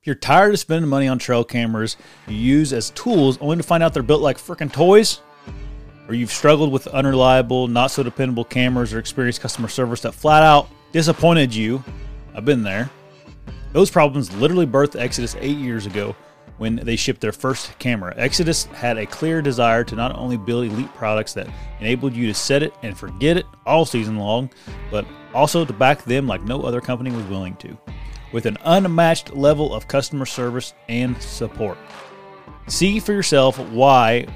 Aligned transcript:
If 0.00 0.06
you're 0.06 0.14
tired 0.14 0.54
of 0.54 0.60
spending 0.60 0.88
money 0.88 1.08
on 1.08 1.18
trail 1.18 1.44
cameras 1.44 1.98
you 2.26 2.34
use 2.34 2.72
as 2.72 2.88
tools 2.88 3.36
only 3.42 3.58
to 3.58 3.62
find 3.62 3.82
out 3.82 3.92
they're 3.92 4.02
built 4.02 4.22
like 4.22 4.38
freaking 4.38 4.72
toys, 4.72 5.20
or 6.08 6.14
you've 6.14 6.32
struggled 6.32 6.72
with 6.72 6.86
unreliable, 6.86 7.68
not 7.68 7.90
so 7.90 8.02
dependable 8.02 8.44
cameras 8.44 8.94
or 8.94 8.98
experienced 8.98 9.42
customer 9.42 9.68
service 9.68 10.00
that 10.00 10.14
flat 10.14 10.42
out 10.42 10.70
disappointed 10.92 11.54
you, 11.54 11.84
I've 12.34 12.46
been 12.46 12.62
there. 12.62 12.88
Those 13.74 13.90
problems 13.90 14.34
literally 14.34 14.66
birthed 14.66 14.98
Exodus 14.98 15.36
eight 15.38 15.58
years 15.58 15.84
ago 15.84 16.16
when 16.56 16.76
they 16.76 16.96
shipped 16.96 17.20
their 17.20 17.30
first 17.30 17.78
camera. 17.78 18.14
Exodus 18.16 18.64
had 18.64 18.96
a 18.96 19.04
clear 19.04 19.42
desire 19.42 19.84
to 19.84 19.96
not 19.96 20.16
only 20.16 20.38
build 20.38 20.64
elite 20.64 20.94
products 20.94 21.34
that 21.34 21.46
enabled 21.78 22.14
you 22.14 22.26
to 22.26 22.32
set 22.32 22.62
it 22.62 22.72
and 22.82 22.96
forget 22.96 23.36
it 23.36 23.44
all 23.66 23.84
season 23.84 24.16
long, 24.16 24.48
but 24.90 25.04
also 25.34 25.66
to 25.66 25.74
back 25.74 26.04
them 26.04 26.26
like 26.26 26.40
no 26.42 26.62
other 26.62 26.80
company 26.80 27.10
was 27.10 27.24
willing 27.26 27.54
to, 27.56 27.76
with 28.32 28.46
an 28.46 28.56
unmatched 28.64 29.34
level 29.34 29.74
of 29.74 29.88
customer 29.88 30.26
service 30.26 30.74
and 30.88 31.20
support. 31.22 31.78
See 32.68 33.00
for 33.00 33.12
yourself 33.12 33.58
why 33.58 34.26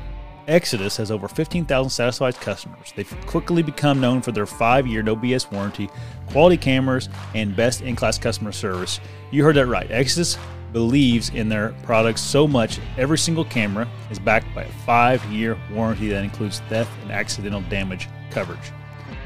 Exodus 0.49 0.97
has 0.97 1.11
over 1.11 1.29
15,000 1.29 1.91
satisfied 1.91 2.35
customers. 2.37 2.93
They've 2.95 3.27
quickly 3.27 3.63
become 3.63 4.01
known 4.01 4.21
for 4.21 4.33
their 4.33 4.47
five 4.47 4.87
year 4.87 5.03
no 5.03 5.17
BS 5.17 5.51
warranty, 5.51 5.89
quality 6.29 6.57
cameras, 6.57 7.09
and 7.35 7.57
best 7.57 7.81
in 7.81 7.97
class 7.97 8.19
customer 8.19 8.53
service. 8.53 9.01
You 9.31 9.45
heard 9.45 9.57
that 9.57 9.67
right. 9.67 9.91
Exodus 9.91 10.37
believes 10.73 11.31
in 11.31 11.49
their 11.49 11.71
products 11.85 12.21
so 12.21 12.47
much, 12.47 12.81
every 12.99 13.17
single 13.17 13.45
camera 13.45 13.89
is 14.11 14.19
backed 14.19 14.53
by 14.55 14.65
a 14.65 14.73
five 14.85 15.25
year 15.27 15.57
warranty 15.73 16.09
that 16.09 16.25
includes 16.25 16.61
theft 16.69 16.91
and 17.03 17.13
accidental 17.13 17.63
damage 17.63 18.09
coverage. 18.31 18.73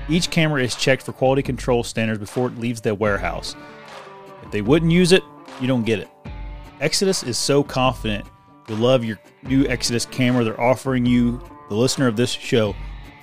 Each 0.08 0.30
camera 0.30 0.62
is 0.62 0.76
checked 0.76 1.02
for 1.02 1.12
quality 1.12 1.42
control 1.42 1.82
standards 1.82 2.20
before 2.20 2.48
it 2.48 2.58
leaves 2.58 2.80
the 2.80 2.94
warehouse. 2.94 3.56
If 4.48 4.52
they 4.52 4.62
wouldn't 4.62 4.90
use 4.90 5.12
it, 5.12 5.22
you 5.60 5.66
don't 5.66 5.84
get 5.84 5.98
it. 5.98 6.08
Exodus 6.80 7.22
is 7.22 7.36
so 7.36 7.62
confident 7.62 8.24
you'll 8.66 8.78
love 8.78 9.04
your 9.04 9.18
new 9.42 9.66
Exodus 9.66 10.06
camera. 10.06 10.42
They're 10.42 10.58
offering 10.58 11.04
you, 11.04 11.38
the 11.68 11.74
listener 11.74 12.06
of 12.06 12.16
this 12.16 12.30
show, 12.30 12.74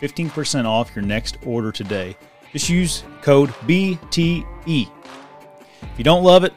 15% 0.02 0.66
off 0.66 0.96
your 0.96 1.04
next 1.04 1.40
order 1.44 1.72
today. 1.72 2.16
Just 2.52 2.70
use 2.70 3.04
code 3.24 3.50
BTE. 3.66 4.46
If 4.68 5.98
you 5.98 6.04
don't 6.04 6.24
love 6.24 6.44
it, 6.44 6.54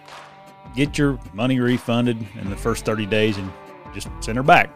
get 0.76 0.98
your 0.98 1.18
money 1.32 1.58
refunded 1.60 2.18
in 2.38 2.50
the 2.50 2.56
first 2.56 2.84
30 2.84 3.06
days 3.06 3.38
and 3.38 3.50
just 3.94 4.08
send 4.20 4.36
her 4.36 4.42
back. 4.42 4.68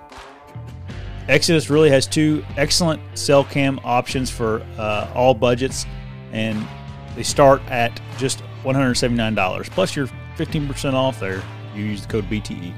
Exodus 1.28 1.69
really 1.69 1.91
has 1.91 2.06
two 2.06 2.43
excellent 2.56 3.03
cell 3.12 3.44
cam 3.44 3.78
options 3.84 4.31
for 4.31 4.62
uh, 4.78 5.12
all 5.15 5.34
budgets, 5.34 5.84
and 6.33 6.67
they 7.15 7.22
start 7.22 7.61
at 7.69 8.00
just 8.17 8.43
$179. 8.62 9.71
Plus, 9.71 9.97
you're 9.97 10.09
15% 10.37 10.95
off 10.95 11.21
there. 11.21 11.43
You 11.75 11.84
use 11.84 12.03
the 12.03 12.09
code 12.09 12.25
BTE. 12.25 12.75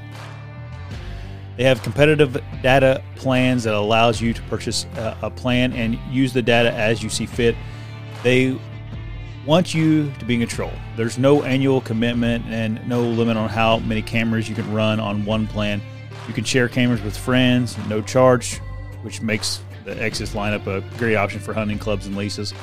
They 1.57 1.63
have 1.63 1.81
competitive 1.83 2.41
data 2.61 3.01
plans 3.15 3.63
that 3.63 3.73
allows 3.73 4.19
you 4.19 4.33
to 4.33 4.41
purchase 4.43 4.85
a, 4.97 5.17
a 5.23 5.29
plan 5.29 5.71
and 5.73 5.97
use 6.11 6.33
the 6.33 6.41
data 6.41 6.71
as 6.73 7.01
you 7.01 7.09
see 7.09 7.25
fit. 7.25 7.55
They 8.23 8.57
want 9.45 9.73
you 9.73 10.11
to 10.19 10.25
be 10.25 10.33
in 10.33 10.39
control. 10.41 10.71
There's 10.97 11.17
no 11.17 11.43
annual 11.43 11.79
commitment 11.79 12.45
and 12.47 12.85
no 12.87 13.01
limit 13.01 13.37
on 13.37 13.47
how 13.47 13.79
many 13.79 14.01
cameras 14.01 14.49
you 14.49 14.55
can 14.55 14.71
run 14.73 14.99
on 14.99 15.23
one 15.23 15.47
plan. 15.47 15.81
You 16.27 16.33
can 16.33 16.43
share 16.43 16.67
cameras 16.67 17.01
with 17.01 17.15
friends, 17.15 17.77
no 17.87 18.01
charge, 18.01 18.57
which 19.03 19.21
makes 19.21 19.61
the 19.85 20.01
Exodus 20.01 20.33
lineup 20.33 20.65
a 20.65 20.81
great 20.97 21.15
option 21.15 21.39
for 21.39 21.53
hunting 21.53 21.77
clubs 21.77 22.07
and 22.07 22.17
leases. 22.17 22.53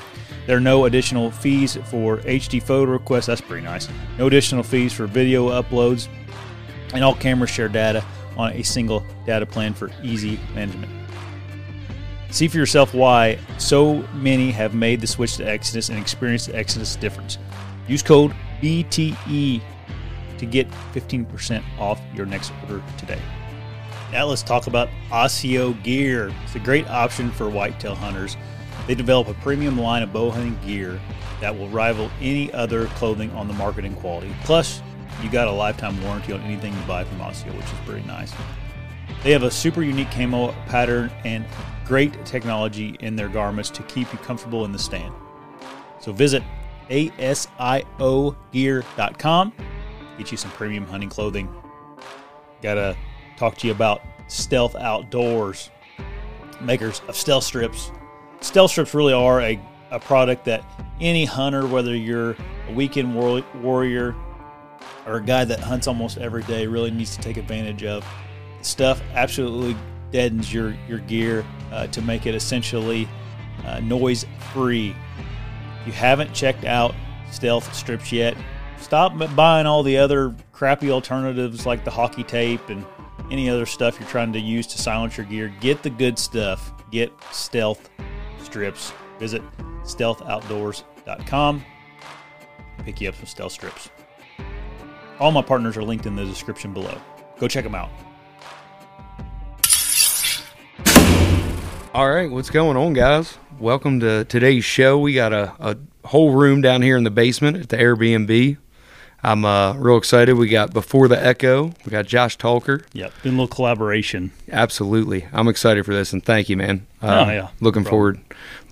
There 0.47 0.57
are 0.57 0.61
no 0.61 0.87
additional 0.87 1.31
fees 1.31 1.79
for 1.87 2.19
HD 2.19 2.63
photo 2.63 2.91
requests. 2.91 3.27
That's 3.27 3.41
pretty 3.41 3.65
nice. 3.65 3.89
No 4.19 4.27
additional 4.27 4.63
fees 4.63 4.93
for 4.93 5.07
video 5.07 5.51
uploads, 5.51 6.09
and 6.95 7.05
all 7.05 7.15
cameras 7.15 7.51
share 7.51 7.69
data 7.69 8.05
on 8.37 8.53
a 8.53 8.63
single 8.63 9.05
data 9.25 9.47
plan 9.47 9.75
for 9.75 9.91
easy 10.03 10.41
management. 10.55 10.91
See 12.31 12.49
for 12.49 12.57
yourself 12.57 12.95
why 12.95 13.39
so 13.59 14.03
many 14.15 14.51
have 14.51 14.75
made 14.75 15.01
the 15.01 15.07
switch 15.07 15.37
to 15.37 15.45
Exodus 15.45 15.91
and 15.91 15.99
experienced 15.99 16.47
the 16.47 16.57
Exodus 16.57 16.97
difference. 16.97 17.39
Use 17.87 18.03
code 18.03 18.35
BTE 18.63 19.61
to 20.39 20.47
get 20.47 20.69
15% 20.93 21.63
off 21.79 22.01
your 22.15 22.27
next 22.27 22.53
order 22.63 22.83
today. 22.97 23.21
Now 24.13 24.27
let's 24.27 24.43
talk 24.43 24.67
about 24.67 24.89
ASIO 25.11 25.81
Gear. 25.83 26.33
It's 26.45 26.55
a 26.55 26.59
great 26.59 26.89
option 26.89 27.31
for 27.31 27.49
whitetail 27.49 27.95
hunters. 27.95 28.37
They 28.87 28.95
develop 28.95 29.29
a 29.29 29.35
premium 29.35 29.79
line 29.79 30.03
of 30.03 30.13
bow 30.13 30.31
hunting 30.31 30.59
gear 30.67 31.01
that 31.41 31.57
will 31.57 31.69
rival 31.69 32.11
any 32.21 32.53
other 32.53 32.87
clothing 32.87 33.31
on 33.33 33.49
the 33.49 33.55
market 33.55 33.85
in 33.85 33.95
quality. 33.95 34.35
Plus, 34.45 34.83
you 35.23 35.31
got 35.31 35.49
a 35.49 35.53
lifetime 35.53 36.03
warranty 36.03 36.33
on 36.33 36.41
anything 36.43 36.73
you 36.73 36.81
buy 36.87 37.05
from 37.05 37.19
ASIO, 37.19 37.55
which 37.57 37.67
is 37.67 37.79
pretty 37.85 38.07
nice. 38.07 38.33
They 39.23 39.31
have 39.33 39.43
a 39.43 39.51
super 39.51 39.83
unique 39.83 40.11
camo 40.11 40.53
pattern 40.67 41.11
and 41.25 41.45
great 41.85 42.25
technology 42.25 42.97
in 43.01 43.17
their 43.17 43.29
garments 43.29 43.71
to 43.71 43.83
keep 43.85 44.13
you 44.13 44.19
comfortable 44.21 44.65
in 44.65 44.73
the 44.73 44.79
stand. 44.79 45.13
So 46.01 46.13
visit 46.13 46.43
asiogear.com, 46.91 47.53
get 50.19 50.31
you 50.31 50.37
some 50.37 50.51
premium 50.53 50.87
hunting 50.87 51.09
clothing. 51.09 51.49
Gotta 52.63 52.97
talk 53.37 53.57
to 53.59 53.67
you 53.67 53.73
about 53.73 54.03
Stealth 54.29 54.75
Outdoors, 54.75 55.71
makers 56.61 57.01
of 57.09 57.17
stealth 57.17 57.45
strips. 57.45 57.93
Stealth 58.43 58.73
strips 58.73 58.93
really 58.93 59.13
are 59.13 59.41
a, 59.41 59.59
a 59.93 60.01
product 60.01 60.45
that 60.47 60.65
any 61.01 61.25
hunter, 61.25 61.65
whether 61.67 61.97
you're 61.97 62.37
a 62.69 62.73
weekend 62.75 63.15
war- 63.15 63.45
warrior 63.63 64.17
or 65.07 65.17
a 65.17 65.23
guy 65.23 65.45
that 65.45 65.61
hunts 65.61 65.87
almost 65.87 66.19
every 66.19 66.43
day, 66.43 66.67
really 66.67 66.91
needs 66.91 67.17
to 67.17 67.23
take 67.23 67.37
advantage 67.37 67.85
of. 67.85 68.05
The 68.59 68.65
stuff 68.65 69.01
absolutely 69.15 69.77
deadens 70.11 70.53
your, 70.53 70.77
your 70.89 70.99
gear 70.99 71.47
uh, 71.71 71.87
to 71.87 72.03
make 72.03 72.27
it 72.27 72.35
essentially 72.35 73.09
uh, 73.65 73.79
noise 73.81 74.27
free. 74.53 74.95
If 75.81 75.87
you 75.87 75.93
haven't 75.93 76.35
checked 76.35 76.65
out 76.65 76.95
stealth 77.31 77.73
strips 77.73 78.11
yet, 78.11 78.37
stop 78.81 79.17
buying 79.37 79.67
all 79.67 79.85
the 79.85 79.97
other 79.97 80.35
crappy 80.51 80.91
alternatives 80.91 81.65
like 81.65 81.85
the 81.85 81.91
hockey 81.93 82.25
tape 82.25 82.69
and 82.69 82.85
any 83.31 83.49
other 83.49 83.67
stuff 83.67 84.01
you're 84.01 84.09
trying 84.09 84.33
to 84.33 84.41
use 84.41 84.67
to 84.67 84.79
silence 84.79 85.17
your 85.17 85.27
gear. 85.27 85.55
Get 85.61 85.85
the 85.85 85.91
good 85.91 86.19
stuff. 86.19 86.73
Get 86.91 87.13
stealth 87.31 87.89
strips. 88.57 88.93
Visit 89.19 89.43
stealthoutdoors.com. 89.83 91.65
Pick 92.85 93.01
you 93.01 93.09
up 93.09 93.15
some 93.15 93.27
stealth 93.27 93.53
strips. 93.53 93.89
All 95.19 95.31
my 95.31 95.41
partners 95.43 95.77
are 95.79 95.83
linked 95.83 96.05
in 96.05 96.17
the 96.17 96.25
description 96.27 96.75
below. 96.75 97.01
Go 97.39 97.49
check 97.49 97.65
them 97.65 97.75
out. 97.75 97.89
All 101.95 102.11
right, 102.11 102.31
what's 102.31 102.51
going 102.51 102.77
on, 102.77 102.93
guys? 102.95 103.39
Welcome 103.59 104.01
to 104.01 104.25
today's 104.25 104.65
show. 104.65 104.99
We 104.99 105.15
got 105.15 105.33
a, 105.33 105.53
a 105.61 105.77
whole 106.07 106.33
room 106.35 106.61
down 106.63 106.83
here 106.83 106.97
in 106.99 107.05
the 107.05 107.11
basement 107.11 107.57
at 107.57 107.69
the 107.71 107.77
Airbnb. 107.79 108.57
I'm 109.25 109.45
uh, 109.45 109.75
real 109.75 109.99
excited. 109.99 110.33
We 110.35 110.49
got 110.49 110.73
Before 110.73 111.07
the 111.07 111.23
Echo. 111.25 111.67
We 111.85 111.91
got 111.91 112.07
Josh 112.07 112.37
Talker. 112.39 112.85
Yep, 112.93 113.13
been 113.23 113.35
a 113.35 113.37
little 113.43 113.47
collaboration. 113.55 114.33
Absolutely, 114.51 115.27
I'm 115.33 115.47
excited 115.49 115.85
for 115.87 115.95
this, 115.95 116.13
and 116.13 116.25
thank 116.25 116.49
you, 116.49 116.57
man. 116.57 116.87
Oh, 117.03 117.09
Uh, 117.09 117.27
yeah, 117.29 117.49
looking 117.61 117.85
no 117.85 117.91
forward, 117.91 118.21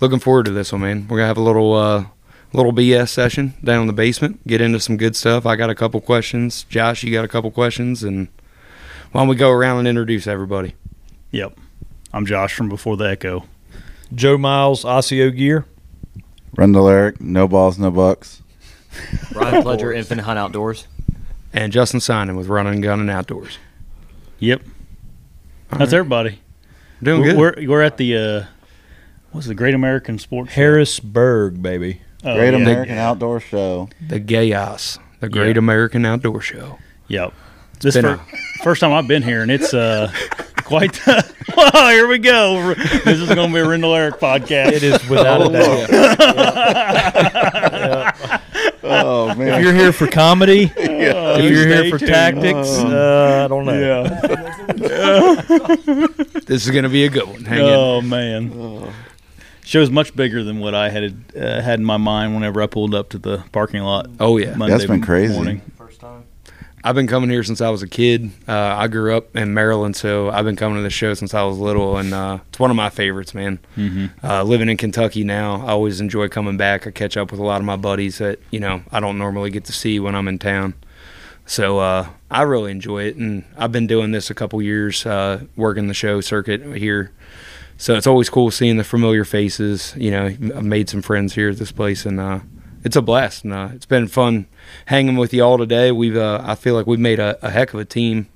looking 0.01 0.19
forward 0.19 0.45
to 0.45 0.51
this 0.51 0.71
one, 0.73 0.81
man. 0.81 1.07
We're 1.07 1.17
gonna 1.17 1.27
have 1.27 1.37
a 1.37 1.41
little 1.41 1.73
uh, 1.73 2.05
little 2.51 2.73
BS 2.73 3.09
session 3.09 3.53
down 3.63 3.81
in 3.81 3.87
the 3.87 3.93
basement. 3.93 4.45
Get 4.45 4.59
into 4.59 4.79
some 4.79 4.97
good 4.97 5.15
stuff. 5.15 5.45
I 5.45 5.55
got 5.55 5.69
a 5.69 5.75
couple 5.75 6.01
questions. 6.01 6.63
Josh, 6.63 7.03
you 7.03 7.13
got 7.13 7.23
a 7.23 7.29
couple 7.29 7.51
questions, 7.51 8.03
and 8.03 8.27
why 9.11 9.21
don't 9.21 9.29
we 9.29 9.35
go 9.35 9.49
around 9.49 9.79
and 9.79 9.87
introduce 9.87 10.27
everybody? 10.27 10.75
Yep. 11.31 11.57
I'm 12.13 12.25
Josh 12.25 12.53
from 12.53 12.67
Before 12.67 12.97
the 12.97 13.05
Echo. 13.05 13.45
Joe 14.13 14.37
Miles, 14.37 14.83
ASIO 14.83 15.35
Gear. 15.35 15.65
Rendell 16.57 16.89
Erik, 16.89 17.21
no 17.21 17.47
balls, 17.47 17.79
no 17.79 17.89
bucks. 17.91 18.41
Ryan 19.33 19.63
Pledger, 19.63 19.95
Infinite 19.95 20.23
Hunt 20.23 20.37
Outdoors. 20.37 20.87
And 21.53 21.71
Justin 21.71 22.01
Simon 22.01 22.35
with 22.35 22.47
Running 22.47 22.81
Gun 22.81 22.99
and 22.99 23.09
Outdoors. 23.09 23.57
Yep. 24.39 24.61
That's 25.69 25.93
everybody. 25.93 26.39
Doing 27.01 27.21
we're, 27.21 27.51
good. 27.53 27.67
We're, 27.67 27.69
we're 27.69 27.81
at 27.81 27.95
the 27.95 28.17
uh, 28.17 28.45
what's 29.31 29.47
the 29.47 29.55
Great 29.55 29.73
American 29.73 30.19
Sports 30.19 30.51
Show? 30.51 30.55
Harrisburg, 30.61 31.61
baby. 31.61 32.01
Oh, 32.23 32.35
Great 32.35 32.53
yeah. 32.53 32.59
American 32.59 32.97
Outdoor 32.97 33.39
Show. 33.39 33.89
the 34.05 34.19
Gayas, 34.19 34.99
the 35.19 35.29
Great 35.29 35.55
Yeah. 35.55 35.59
American 35.59 36.05
Outdoor 36.05 36.41
Show. 36.41 36.77
Yep. 37.07 37.33
This 37.79 37.95
been 37.95 38.03
fir- 38.17 38.21
first 38.63 38.81
time 38.81 38.93
I've 38.93 39.07
been 39.07 39.23
here, 39.23 39.41
and 39.41 39.49
it's 39.49 39.73
uh 39.73 40.11
quite. 40.57 40.99
wow, 41.57 41.89
here 41.89 42.07
we 42.07 42.19
go. 42.19 42.75
This 42.75 43.19
is 43.19 43.27
going 43.33 43.49
to 43.49 43.53
be 43.55 43.59
a 43.59 43.67
Rendell 43.67 43.95
Erik 43.95 44.19
podcast. 44.19 44.71
It 44.73 44.83
is 44.83 45.09
without 45.09 45.41
a 45.41 45.49
doubt. 45.51 45.89
Oh 48.83 49.33
man! 49.35 49.47
If 49.59 49.63
you're 49.63 49.73
here 49.73 49.93
for 49.93 50.05
comedy, 50.07 50.63
if 50.77 51.43
you're 51.51 51.67
here 51.67 51.89
for 51.89 51.97
tuned. 51.97 52.11
tactics, 52.11 52.67
uh, 52.79 53.43
I 53.45 53.47
don't 53.47 53.65
know. 53.65 53.79
Yeah. 53.79 54.21
This 56.45 56.65
is 56.65 56.71
going 56.71 56.83
to 56.83 56.89
be 56.89 57.05
a 57.05 57.09
good 57.09 57.27
one. 57.27 57.45
Hang 57.45 57.59
in. 57.59 57.73
Oh 57.73 58.01
man. 58.01 58.91
Show's 59.71 59.89
much 59.89 60.13
bigger 60.13 60.43
than 60.43 60.59
what 60.59 60.75
I 60.75 60.89
had 60.89 61.15
uh, 61.33 61.61
had 61.61 61.79
in 61.79 61.85
my 61.85 61.95
mind 61.95 62.33
whenever 62.33 62.61
I 62.61 62.67
pulled 62.67 62.93
up 62.93 63.07
to 63.11 63.17
the 63.17 63.41
parking 63.53 63.81
lot. 63.83 64.09
Oh, 64.19 64.35
yeah. 64.35 64.53
Monday 64.53 64.73
That's 64.73 64.85
been 64.85 65.01
crazy. 65.01 65.33
Morning. 65.33 65.61
I've 66.83 66.93
been 66.93 67.07
coming 67.07 67.29
here 67.29 67.41
since 67.45 67.61
I 67.61 67.69
was 67.69 67.81
a 67.81 67.87
kid. 67.87 68.31
Uh, 68.49 68.53
I 68.53 68.89
grew 68.89 69.15
up 69.15 69.33
in 69.33 69.53
Maryland, 69.53 69.95
so 69.95 70.29
I've 70.29 70.43
been 70.43 70.57
coming 70.57 70.75
to 70.75 70.83
the 70.83 70.89
show 70.89 71.13
since 71.13 71.33
I 71.33 71.43
was 71.43 71.57
little, 71.57 71.95
and 71.95 72.13
uh, 72.13 72.39
it's 72.49 72.59
one 72.59 72.69
of 72.69 72.75
my 72.75 72.89
favorites, 72.89 73.33
man. 73.33 73.59
Mm-hmm. 73.77 74.25
Uh, 74.25 74.43
living 74.43 74.67
in 74.67 74.75
Kentucky 74.75 75.23
now, 75.23 75.65
I 75.65 75.69
always 75.69 76.01
enjoy 76.01 76.27
coming 76.27 76.57
back. 76.57 76.85
I 76.85 76.91
catch 76.91 77.15
up 77.15 77.31
with 77.31 77.39
a 77.39 77.43
lot 77.43 77.61
of 77.61 77.65
my 77.65 77.77
buddies 77.77 78.17
that 78.17 78.39
you 78.51 78.59
know 78.59 78.83
I 78.91 78.99
don't 78.99 79.17
normally 79.17 79.51
get 79.51 79.63
to 79.65 79.71
see 79.71 80.01
when 80.01 80.15
I'm 80.15 80.27
in 80.27 80.37
town. 80.37 80.73
So 81.45 81.79
uh, 81.79 82.09
I 82.29 82.41
really 82.41 82.71
enjoy 82.71 83.03
it, 83.03 83.15
and 83.15 83.45
I've 83.57 83.71
been 83.71 83.87
doing 83.87 84.11
this 84.11 84.29
a 84.29 84.33
couple 84.33 84.61
years, 84.61 85.05
uh, 85.05 85.45
working 85.55 85.87
the 85.87 85.93
show 85.93 86.19
circuit 86.19 86.61
here. 86.75 87.13
So 87.81 87.95
it's 87.95 88.05
always 88.05 88.29
cool 88.29 88.51
seeing 88.51 88.77
the 88.77 88.83
familiar 88.83 89.25
faces. 89.25 89.95
You 89.97 90.11
know, 90.11 90.25
I've 90.25 90.63
made 90.63 90.87
some 90.87 91.01
friends 91.01 91.33
here 91.33 91.49
at 91.49 91.57
this 91.57 91.71
place, 91.71 92.05
and 92.05 92.19
uh, 92.19 92.41
it's 92.83 92.95
a 92.95 93.01
blast. 93.01 93.43
And 93.43 93.53
uh, 93.53 93.69
it's 93.73 93.87
been 93.87 94.07
fun 94.07 94.45
hanging 94.85 95.15
with 95.15 95.33
you 95.33 95.41
all 95.43 95.57
today. 95.57 95.91
We've, 95.91 96.15
uh, 96.15 96.43
I 96.43 96.53
feel 96.53 96.75
like 96.75 96.85
we've 96.85 96.99
made 96.99 97.19
a, 97.19 97.43
a 97.43 97.49
heck 97.49 97.73
of 97.73 97.79
a 97.79 97.85
team. 97.85 98.27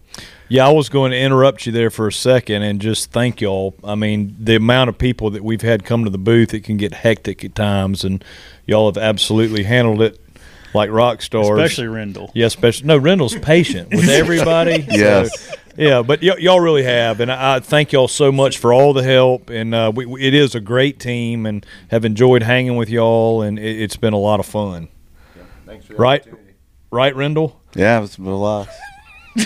Yeah, 0.50 0.68
I 0.68 0.72
was 0.72 0.90
going 0.90 1.12
to 1.12 1.20
interrupt 1.20 1.68
you 1.68 1.72
there 1.72 1.92
for 1.92 2.08
a 2.08 2.12
second 2.12 2.64
and 2.64 2.82
just 2.82 3.12
thank 3.12 3.40
y'all. 3.40 3.76
I 3.84 3.94
mean, 3.94 4.36
the 4.40 4.56
amount 4.56 4.90
of 4.90 4.98
people 4.98 5.30
that 5.30 5.44
we've 5.44 5.62
had 5.62 5.86
come 5.86 6.06
to 6.06 6.10
the 6.10 6.18
booth, 6.18 6.52
it 6.56 6.62
can 6.62 6.78
get 6.78 6.96
hectic 6.96 7.46
at 7.46 7.54
times, 7.54 8.04
and 8.04 8.26
y'all 8.66 8.92
have 8.92 8.98
absolutely 8.98 9.66
handled 9.66 10.02
it 10.02 10.20
like 10.74 10.90
rock 10.90 11.22
stars. 11.22 11.60
Especially 11.60 11.88
Rendell. 11.88 12.32
Yeah, 12.34 12.48
especially 12.48 12.88
no. 12.88 12.98
Rendell's 12.98 13.36
patient 13.36 13.90
with 13.92 14.10
everybody. 14.10 14.88
Yes. 14.90 15.40
So, 15.40 15.56
yeah, 15.78 16.02
but 16.02 16.22
y- 16.22 16.36
y'all 16.40 16.60
really 16.60 16.84
have, 16.84 17.20
and 17.20 17.32
I 17.32 17.56
I 17.56 17.60
thank 17.60 17.92
y'all 17.92 18.08
so 18.08 18.32
much 18.32 18.58
for 18.58 18.74
all 18.74 18.94
the 18.94 19.04
help. 19.04 19.50
And 19.50 19.74
uh, 19.76 19.92
we, 19.94 20.06
we- 20.06 20.22
it 20.22 20.34
is 20.34 20.56
a 20.56 20.60
great 20.60 21.00
team, 21.00 21.46
and 21.46 21.66
have 21.90 22.06
enjoyed 22.06 22.44
hanging 22.44 22.76
with 22.78 22.90
y'all, 22.90 23.42
and 23.42 23.58
it, 23.60 23.82
it's 23.82 23.96
been 23.98 24.14
a 24.14 24.18
lot 24.20 24.40
of 24.40 24.46
fun. 24.46 24.88
Thanks, 25.66 25.90
right, 25.90 26.26
right, 26.92 27.16
Rendell. 27.16 27.60
Yeah, 27.76 28.04
it's 28.04 28.18
been 28.18 28.28
a 28.28 28.38
lot. 28.38 28.68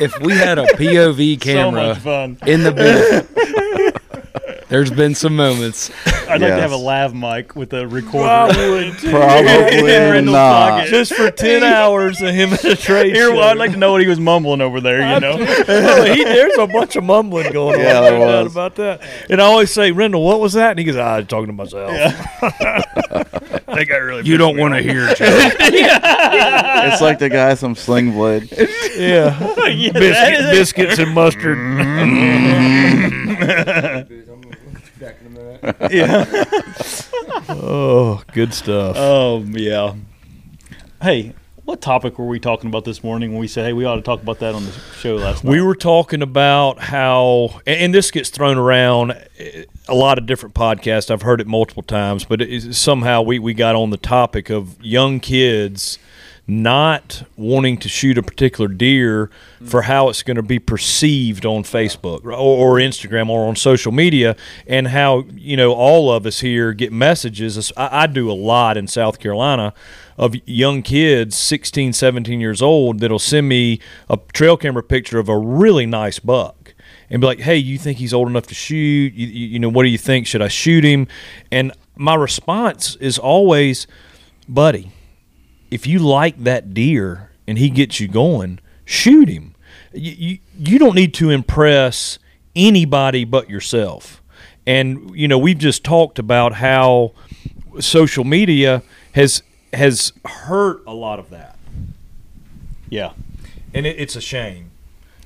If 0.00 0.18
we 0.20 0.32
had 0.32 0.58
a 0.58 0.64
POV 0.64 1.40
camera 1.40 1.88
much 1.94 1.98
fun. 1.98 2.36
in 2.46 2.64
the 2.64 2.72
booth, 2.72 4.68
there's 4.68 4.90
been 4.90 5.14
some 5.14 5.36
moments. 5.36 5.92
I'd 6.28 6.40
like 6.40 6.50
to 6.50 6.60
have 6.60 6.72
a 6.72 6.76
Yes. 6.76 6.82
lav 6.82 7.14
mic 7.14 7.54
with 7.56 7.72
a 7.72 7.86
recorder. 7.86 8.26
Probably 9.10 9.82
Rendell's 9.82 10.32
not. 10.34 10.86
Just 10.88 11.14
for 11.14 11.30
ten 11.30 11.62
hours 11.62 12.20
of 12.22 12.34
him 12.34 12.52
at 12.52 12.64
a 12.64 12.74
trade 12.76 13.14
Here, 13.14 13.28
show. 13.30 13.40
I'd 13.40 13.56
like 13.58 13.72
to 13.72 13.76
know 13.76 13.92
what 13.92 14.00
he 14.00 14.06
was 14.08 14.18
mumbling 14.20 14.60
over 14.60 14.80
there. 14.80 15.00
You 15.14 15.20
know, 15.20 15.36
Oh, 15.38 16.04
he, 16.14 16.24
there's 16.24 16.56
a 16.58 16.66
bunch 16.66 16.96
of 16.96 17.04
mumbling 17.04 17.52
going 17.52 17.76
on. 17.76 17.80
Yeah, 17.80 17.92
no 17.94 18.02
there 18.02 18.18
doubt 18.18 18.46
about 18.46 18.74
that. 18.76 19.00
And 19.30 19.40
I 19.40 19.44
always 19.44 19.70
say, 19.70 19.90
Rendell, 19.92 20.22
what 20.22 20.40
was 20.40 20.52
that? 20.54 20.70
And 20.70 20.78
he 20.78 20.84
goes, 20.84 20.96
ah, 20.96 21.14
I 21.14 21.18
was 21.18 21.26
talking 21.28 21.46
to 21.48 21.52
myself. 21.52 21.90
that 22.40 23.86
guy 23.88 23.96
really. 23.96 24.22
You 24.24 24.36
don't 24.36 24.56
want 24.56 24.74
to 24.74 24.82
hear 24.82 25.06
it. 25.08 25.16
Joe. 25.18 25.26
It's 25.28 27.00
like 27.02 27.18
the 27.18 27.28
guy 27.28 27.54
some 27.54 27.74
sling 27.74 28.12
blade. 28.12 28.48
Yeah. 28.96 29.38
Yeah, 29.68 29.92
that 29.92 29.94
Biscuit, 29.94 30.50
biscuits 30.50 30.98
and 30.98 31.14
mustard. 31.14 31.58
Mm-hmm. 33.34 34.63
yeah. 35.90 36.44
oh, 37.48 38.22
good 38.32 38.52
stuff. 38.52 38.96
Oh 38.98 39.42
yeah. 39.50 39.94
Hey, 41.00 41.34
what 41.64 41.80
topic 41.80 42.18
were 42.18 42.26
we 42.26 42.38
talking 42.38 42.68
about 42.68 42.84
this 42.84 43.02
morning 43.02 43.30
when 43.30 43.40
we 43.40 43.48
said, 43.48 43.64
"Hey, 43.64 43.72
we 43.72 43.86
ought 43.86 43.96
to 43.96 44.02
talk 44.02 44.20
about 44.22 44.38
that 44.40 44.54
on 44.54 44.66
the 44.66 44.72
show 44.98 45.16
last 45.16 45.44
night"? 45.44 45.50
We 45.50 45.62
were 45.62 45.74
talking 45.74 46.20
about 46.20 46.78
how, 46.78 47.60
and 47.66 47.94
this 47.94 48.10
gets 48.10 48.28
thrown 48.28 48.58
around 48.58 49.12
eh, 49.38 49.64
a 49.88 49.94
lot 49.94 50.18
of 50.18 50.26
different 50.26 50.54
podcasts. 50.54 51.10
I've 51.10 51.22
heard 51.22 51.40
it 51.40 51.46
multiple 51.46 51.82
times, 51.82 52.24
but 52.26 52.42
somehow 52.72 53.22
we, 53.22 53.38
we 53.38 53.54
got 53.54 53.74
on 53.74 53.90
the 53.90 53.96
topic 53.96 54.50
of 54.50 54.76
young 54.82 55.20
kids 55.20 55.98
not 56.46 57.22
wanting 57.36 57.78
to 57.78 57.88
shoot 57.88 58.18
a 58.18 58.22
particular 58.22 58.68
deer 58.68 59.30
for 59.64 59.82
how 59.82 60.10
it's 60.10 60.22
going 60.22 60.36
to 60.36 60.42
be 60.42 60.58
perceived 60.58 61.46
on 61.46 61.62
Facebook 61.62 62.24
or, 62.24 62.32
or 62.32 62.74
Instagram 62.74 63.30
or 63.30 63.46
on 63.48 63.56
social 63.56 63.92
media, 63.92 64.36
and 64.66 64.88
how 64.88 65.24
you 65.34 65.56
know 65.56 65.72
all 65.72 66.12
of 66.12 66.26
us 66.26 66.40
here 66.40 66.72
get 66.72 66.92
messages. 66.92 67.72
I, 67.76 68.02
I 68.02 68.06
do 68.06 68.30
a 68.30 68.34
lot 68.34 68.76
in 68.76 68.86
South 68.86 69.18
Carolina 69.18 69.72
of 70.16 70.34
young 70.46 70.82
kids 70.82 71.36
16 71.36 71.92
17 71.92 72.40
years 72.40 72.62
old 72.62 73.00
that'll 73.00 73.18
send 73.18 73.48
me 73.48 73.80
a 74.08 74.16
trail 74.32 74.56
camera 74.56 74.82
picture 74.82 75.18
of 75.18 75.28
a 75.28 75.36
really 75.36 75.86
nice 75.86 76.20
buck 76.20 76.72
and 77.10 77.20
be 77.20 77.26
like 77.26 77.40
hey 77.40 77.56
you 77.56 77.78
think 77.78 77.98
he's 77.98 78.14
old 78.14 78.28
enough 78.28 78.46
to 78.46 78.54
shoot? 78.54 79.12
You, 79.12 79.26
you, 79.26 79.46
you 79.48 79.58
know 79.58 79.68
what 79.70 79.82
do 79.82 79.88
you 79.88 79.98
think? 79.98 80.26
Should 80.26 80.42
i 80.42 80.48
shoot 80.48 80.84
him? 80.84 81.08
And 81.50 81.72
my 81.96 82.14
response 82.14 82.96
is 82.96 83.18
always 83.18 83.86
buddy 84.48 84.92
if 85.74 85.86
you 85.86 85.98
like 85.98 86.42
that 86.44 86.72
deer 86.72 87.30
and 87.46 87.58
he 87.58 87.68
gets 87.68 88.00
you 88.00 88.08
going 88.08 88.58
shoot 88.84 89.28
him 89.28 89.54
you, 89.92 90.12
you, 90.12 90.38
you 90.58 90.78
don't 90.78 90.94
need 90.94 91.14
to 91.14 91.30
impress 91.30 92.18
anybody 92.56 93.24
but 93.24 93.48
yourself 93.50 94.22
and 94.66 95.14
you 95.14 95.28
know 95.28 95.38
we've 95.38 95.58
just 95.58 95.84
talked 95.84 96.18
about 96.18 96.54
how 96.54 97.12
social 97.80 98.24
media 98.24 98.82
has 99.12 99.42
has 99.72 100.12
hurt 100.24 100.82
a 100.86 100.92
lot 100.92 101.18
of 101.18 101.30
that. 101.30 101.56
Yeah. 102.88 103.12
And 103.72 103.86
it, 103.86 103.98
it's 103.98 104.16
a 104.16 104.20
shame 104.20 104.70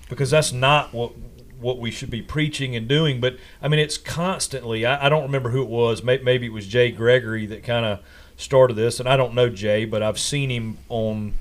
because 0.09 0.31
that's 0.31 0.53
not 0.53 0.93
what 0.93 1.13
what 1.61 1.79
we 1.79 1.91
should 1.91 2.11
be 2.11 2.23
preaching 2.23 2.77
and 2.77 2.87
doing. 2.87 3.21
But 3.21 3.37
I 3.61 3.69
mean, 3.69 3.81
it's 3.81 3.99
constantly. 3.99 4.87
I, 4.87 5.07
I 5.07 5.09
don't 5.09 5.25
remember 5.25 5.51
who 5.51 5.63
it 5.63 5.69
was. 5.69 6.03
Maybe, 6.03 6.25
maybe 6.25 6.47
it 6.47 6.53
was 6.53 6.67
Jay 6.67 6.91
Gregory 6.91 7.47
that 7.47 7.63
kind 7.63 7.85
of 7.85 8.01
started 8.39 8.75
this, 8.75 9.01
and 9.01 9.09
I 9.09 9.19
don't 9.19 9.35
know 9.35 9.51
Jay, 9.51 9.85
but 9.85 10.03
I've 10.03 10.19
seen 10.19 10.49
him 10.51 10.79
on 10.89 11.35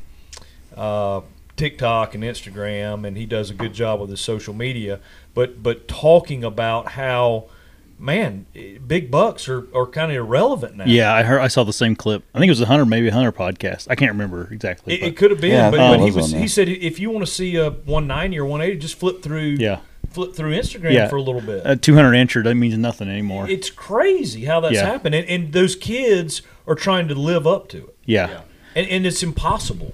uh, 0.75 1.21
TikTok 1.55 2.13
and 2.13 2.23
Instagram, 2.23 3.07
and 3.07 3.15
he 3.15 3.25
does 3.25 3.49
a 3.49 3.53
good 3.53 3.73
job 3.73 4.01
with 4.01 4.09
his 4.09 4.19
social 4.19 4.53
media. 4.53 4.99
But 5.33 5.63
but 5.63 5.87
talking 5.87 6.43
about 6.43 6.89
how 6.91 7.45
man, 7.99 8.45
big 8.85 9.09
bucks 9.09 9.47
are, 9.47 9.67
are 9.75 9.87
kind 9.87 10.11
of 10.11 10.17
irrelevant 10.17 10.75
now. 10.75 10.85
Yeah, 10.85 11.13
I 11.13 11.23
heard. 11.23 11.39
I 11.39 11.47
saw 11.47 11.63
the 11.63 11.73
same 11.73 11.95
clip. 11.95 12.23
I 12.33 12.39
think 12.39 12.49
it 12.49 12.51
was 12.51 12.61
a 12.61 12.65
hunter, 12.65 12.85
maybe 12.85 13.07
a 13.07 13.13
hunter 13.13 13.31
podcast. 13.31 13.87
I 13.89 13.95
can't 13.95 14.11
remember 14.11 14.51
exactly. 14.51 14.95
It, 14.95 15.03
it 15.03 15.17
could 15.17 15.31
have 15.31 15.41
been, 15.41 15.51
Yeah, 15.51 15.71
but, 15.71 15.77
but 15.77 15.99
it 15.99 15.99
he 15.99 16.05
was 16.05 16.15
was. 16.15 16.31
He 16.31 16.47
said 16.47 16.67
if 16.69 16.99
you 16.99 17.09
want 17.09 17.25
to 17.25 17.31
see 17.31 17.55
a 17.55 17.69
190 17.69 18.39
or 18.39 18.45
180, 18.45 18.79
just 18.79 18.95
flip 18.95 19.21
through. 19.21 19.57
Yeah. 19.59 19.79
Flip 20.11 20.33
through 20.35 20.53
Instagram 20.57 20.93
Yeah. 20.93 21.07
for 21.09 21.17
a 21.17 21.21
little 21.21 21.41
bit. 21.41 21.61
a 21.65 21.75
200 21.75 22.11
incher 22.13 22.43
that 22.43 22.55
means 22.55 22.75
nothing 22.77 23.07
anymore. 23.09 23.47
it's 23.49 23.69
crazy 23.69 24.45
how 24.45 24.59
that's 24.59 24.75
Yeah. 24.75 24.85
happened, 24.85 25.13
and, 25.15 25.27
and 25.27 25.53
those 25.53 25.75
kids 25.75 26.41
are 26.67 26.75
trying 26.75 27.07
to 27.07 27.15
live 27.15 27.45
up 27.45 27.67
to 27.69 27.77
it, 27.79 27.95
yeah. 28.05 28.41
and, 28.75 28.87
and 28.87 29.05
it's 29.05 29.21
impossible. 29.23 29.93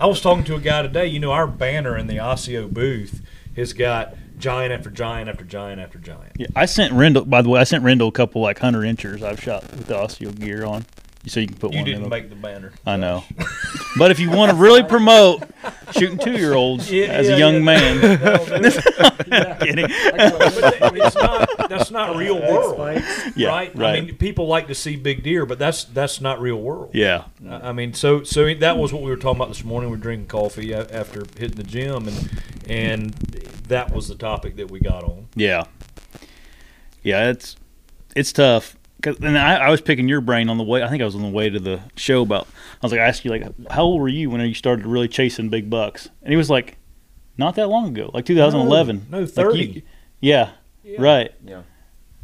I 0.00 0.06
was 0.06 0.20
talking 0.20 0.44
to 0.44 0.56
a 0.56 0.60
guy 0.60 0.82
today. 0.82 1.06
You 1.06 1.20
know, 1.20 1.30
our 1.30 1.46
banner 1.46 1.96
in 1.96 2.08
the 2.08 2.16
ASIO 2.16 2.68
booth 2.72 3.22
has 3.56 3.72
got 3.72 4.14
giant 4.38 4.72
after 4.72 4.90
giant 4.90 5.28
after 5.30 5.44
giant 5.44 5.80
after 5.80 5.98
giant. 5.98 6.32
Yeah, 6.36 6.48
I 6.56 6.66
sent 6.66 6.92
Rendell. 6.92 7.24
By 7.24 7.42
the 7.42 7.48
way, 7.48 7.60
I 7.60 7.64
sent 7.64 7.84
Rendell 7.84 8.08
a 8.08 8.12
couple 8.12 8.42
like 8.42 8.58
hunter 8.58 8.84
inchers 8.84 9.22
I've 9.22 9.40
shot 9.40 9.62
with 9.70 9.86
the 9.86 9.94
ASIO 9.94 10.38
gear 10.38 10.64
on, 10.64 10.84
so 11.26 11.40
you 11.40 11.46
can 11.46 11.56
put 11.56 11.72
You 11.72 11.78
one. 11.78 11.86
in 11.88 11.92
didn't 11.92 12.00
them. 12.02 12.10
make 12.10 12.28
the 12.28 12.36
banner. 12.36 12.72
I 12.86 12.96
know, 12.96 13.24
but 13.98 14.10
if 14.10 14.18
you 14.20 14.30
want 14.30 14.50
to 14.50 14.56
really 14.56 14.82
promote 14.82 15.42
shooting 15.92 16.18
two 16.18 16.32
year 16.32 16.54
olds 16.54 16.90
Yeah, 16.90 17.06
as 17.06 17.28
yeah, 17.28 17.34
a 17.34 17.38
young 17.38 17.54
yeah. 17.54 17.60
man. 17.60 18.00
Kidding. 19.60 19.86
But 19.88 20.96
it's 20.96 21.14
not, 21.16 21.68
that's 21.68 21.90
not 21.90 22.16
real 22.16 22.40
world, 22.40 22.78
Yeah, 23.36 23.48
right? 23.48 23.78
I 23.78 24.00
mean, 24.00 24.16
people 24.16 24.46
like 24.46 24.66
to 24.68 24.74
see 24.74 24.96
big 24.96 25.22
deer, 25.22 25.46
but 25.46 25.58
that's 25.58 25.84
that's 25.84 26.20
not 26.20 26.40
real 26.40 26.60
world. 26.60 26.90
Yeah. 26.92 27.24
I 27.48 27.68
I 27.68 27.72
mean, 27.72 27.94
so 27.94 28.22
so 28.22 28.52
that 28.54 28.76
was 28.76 28.92
what 28.92 29.02
we 29.02 29.10
were 29.10 29.16
talking 29.16 29.36
about 29.40 29.48
this 29.48 29.64
morning. 29.64 29.90
We're 29.90 29.96
drinking 29.96 30.28
coffee 30.28 30.74
after 30.74 31.24
hitting 31.38 31.56
the 31.56 31.62
gym, 31.64 32.08
and 32.08 32.30
and 32.68 33.10
that 33.68 33.92
was 33.92 34.08
the 34.08 34.14
topic 34.14 34.56
that 34.56 34.70
we 34.70 34.80
got 34.80 35.04
on. 35.04 35.28
Yeah, 35.34 35.64
yeah, 37.02 37.30
it's 37.30 37.56
it's 38.14 38.32
tough. 38.32 38.76
'Cause- 39.04 39.18
and 39.22 39.38
I, 39.38 39.56
I 39.66 39.70
was 39.70 39.80
picking 39.80 40.08
your 40.08 40.20
brain 40.20 40.48
on 40.48 40.58
the 40.58 40.64
way. 40.64 40.82
I 40.82 40.88
think 40.88 41.00
I 41.02 41.04
was 41.04 41.14
on 41.14 41.22
the 41.22 41.28
way 41.28 41.48
to 41.50 41.60
the 41.60 41.80
show 41.96 42.22
about. 42.22 42.46
I 42.82 42.86
was 42.86 42.90
like, 42.92 43.00
I 43.00 43.04
asked 43.06 43.24
you 43.24 43.30
like, 43.30 43.44
how 43.70 43.82
old 43.84 44.00
were 44.00 44.08
you 44.08 44.30
when 44.30 44.40
you 44.40 44.54
started 44.54 44.86
really 44.86 45.08
chasing 45.08 45.48
big 45.48 45.70
bucks? 45.70 46.08
And 46.22 46.30
he 46.32 46.36
was 46.36 46.50
like, 46.50 46.76
not 47.38 47.54
that 47.56 47.68
long 47.68 47.88
ago, 47.88 48.10
like 48.14 48.24
2011. 48.26 49.06
No, 49.10 49.18
no, 49.18 49.24
Like, 49.24 49.32
30. 49.34 49.58
you- 49.64 49.82
yeah, 50.20 50.50
right. 50.98 51.32
Yeah. 51.44 51.62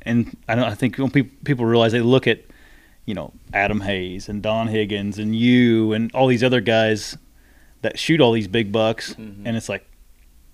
And 0.02 0.36
I 0.48 0.54
don't. 0.54 0.64
I 0.64 0.74
think 0.74 0.96
when 0.96 1.10
people 1.10 1.36
people 1.44 1.64
realize 1.66 1.92
they 1.92 2.00
look 2.00 2.26
at, 2.26 2.40
you 3.04 3.14
know, 3.14 3.32
Adam 3.52 3.82
Hayes 3.82 4.28
and 4.28 4.42
Don 4.42 4.68
Higgins 4.68 5.18
and 5.18 5.36
you 5.36 5.92
and 5.92 6.10
all 6.14 6.26
these 6.26 6.42
other 6.42 6.60
guys 6.62 7.18
that 7.82 7.98
shoot 7.98 8.20
all 8.20 8.32
these 8.32 8.48
big 8.48 8.72
bucks, 8.72 9.12
Mm-hmm. 9.14 9.46
and 9.46 9.56
it's 9.56 9.68
like, 9.68 9.86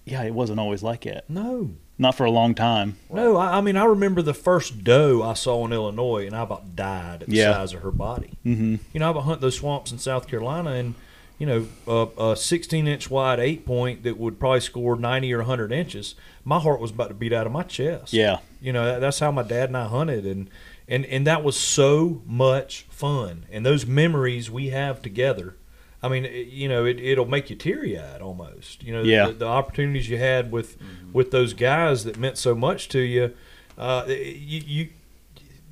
yeah, 0.05 0.23
it 0.25 0.35
wasn't 0.35 0.59
always 0.59 0.83
like 0.83 1.03
that. 1.03 1.29
No, 1.31 1.71
Not 1.99 2.15
for 2.15 2.25
a 2.27 2.31
long 2.31 2.55
time. 2.55 2.97
no. 3.11 3.37
I, 3.39 3.59
I 3.59 3.61
mean, 3.63 3.77
I 3.77 3.85
remember 3.85 4.21
the 4.21 4.35
first 4.35 4.85
doe 4.85 5.23
I 5.23 5.33
saw 5.35 5.65
in 5.65 5.73
Illinois, 5.73 6.27
and 6.27 6.37
I 6.37 6.43
about 6.43 6.77
died 6.77 7.23
at 7.23 7.29
the 7.31 7.37
Yeah. 7.37 7.53
size 7.55 7.73
of 7.73 7.81
her 7.83 7.91
body. 7.91 8.33
Mm-hmm. 8.45 8.77
You 8.93 9.01
know, 9.01 9.07
I 9.09 9.11
would 9.15 9.23
hunt 9.23 9.41
those 9.41 9.57
swamps 9.57 9.93
in 9.93 9.99
South 9.99 10.29
Carolina, 10.29 10.71
and 10.73 10.95
you 11.39 11.47
know, 11.47 11.67
a, 11.87 12.31
a 12.33 12.37
16 12.37 12.87
inch 12.87 13.11
wide 13.11 13.41
eight 13.41 13.67
point 13.67 14.03
that 14.05 14.19
would 14.19 14.39
probably 14.39 14.61
score 14.61 14.97
90 14.97 15.33
or 15.35 15.39
100 15.39 15.71
inches. 15.73 16.15
My 16.45 16.59
heart 16.59 16.81
was 16.81 16.91
about 16.91 17.09
to 17.09 17.15
beat 17.15 17.33
out 17.33 17.47
of 17.47 17.53
my 17.53 17.63
chest. 17.63 18.13
Yeah. 18.15 18.39
You 18.61 18.73
know, 18.73 18.85
that, 18.87 19.01
that's 19.01 19.19
how 19.19 19.31
my 19.31 19.43
dad 19.43 19.69
and 19.71 19.77
I 19.77 19.87
hunted, 19.87 20.25
and 20.27 20.49
and 20.89 21.05
and 21.07 21.27
that 21.27 21.43
was 21.45 21.57
so 21.59 22.23
much 22.27 22.87
fun. 22.91 23.47
And 23.51 23.65
those 23.67 23.87
memories 23.87 24.51
we 24.51 24.69
have 24.69 25.01
together. 25.03 25.57
I 26.03 26.09
mean, 26.09 26.25
it, 26.25 26.49
you 26.49 26.69
know, 26.69 26.85
it, 26.85 27.01
it'll 27.01 27.27
make 27.27 27.51
you 27.51 27.57
teary 27.57 27.99
eyed 27.99 28.21
almost. 28.21 28.83
You 28.83 28.93
know, 28.93 29.03
Yeah. 29.03 29.27
the, 29.29 29.33
the 29.35 29.47
opportunities 29.47 30.09
you 30.09 30.19
had 30.19 30.53
with 30.53 30.77
with 31.13 31.31
those 31.31 31.53
guys 31.55 32.05
that 32.05 32.19
meant 32.19 32.39
so 32.39 32.55
much 32.55 32.89
to 32.91 33.01
you. 33.01 33.35
Uh, 33.79 34.05
you, 34.09 34.63
you 34.67 34.89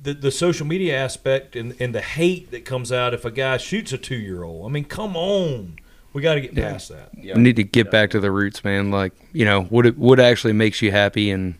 the, 0.03 0.13
the 0.13 0.29
social 0.31 0.67
media 0.67 0.95
aspect 0.95 1.55
and, 1.55 1.75
and 1.79 1.95
the 1.95 2.01
hate 2.01 2.51
that 2.51 2.63
comes 2.65 2.91
out 2.91 3.13
if 3.13 3.25
a 3.25 3.31
guy 3.31 3.57
shoots 3.57 3.91
a 3.93 3.97
two 3.97 4.15
year 4.15 4.43
old. 4.43 4.67
I 4.67 4.69
mean, 4.71 4.85
come 4.85 5.15
on, 5.15 5.77
we 6.13 6.21
got 6.21 6.35
to 6.35 6.41
get 6.41 6.53
Yeah. 6.53 6.71
past 6.73 6.89
that. 6.89 7.09
We 7.15 7.33
need 7.41 7.55
to 7.55 7.63
get 7.63 7.89
back 7.89 8.11
to 8.11 8.19
the 8.19 8.29
roots, 8.31 8.63
man. 8.63 8.91
Like 8.91 9.13
you 9.33 9.45
know, 9.45 9.63
what 9.63 9.85
it, 9.85 9.97
what 9.97 10.19
actually 10.19 10.53
makes 10.53 10.81
you 10.81 10.91
happy, 10.91 11.31
and 11.31 11.55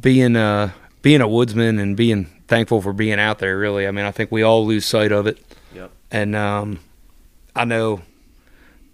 being 0.00 0.36
uh 0.36 0.70
being 1.02 1.20
a 1.20 1.28
woodsman 1.28 1.78
and 1.78 1.96
being 1.96 2.26
thankful 2.48 2.80
for 2.82 2.92
being 2.92 3.18
out 3.20 3.38
there. 3.38 3.56
Really, 3.58 3.86
I 3.86 3.90
mean, 3.90 4.04
I 4.04 4.10
think 4.10 4.32
we 4.32 4.42
all 4.42 4.66
lose 4.66 4.84
sight 4.84 5.12
of 5.12 5.26
it. 5.26 5.38
Yep. 5.74 5.90
And 6.10 6.34
um, 6.36 6.80
I 7.56 7.64
know 7.64 8.02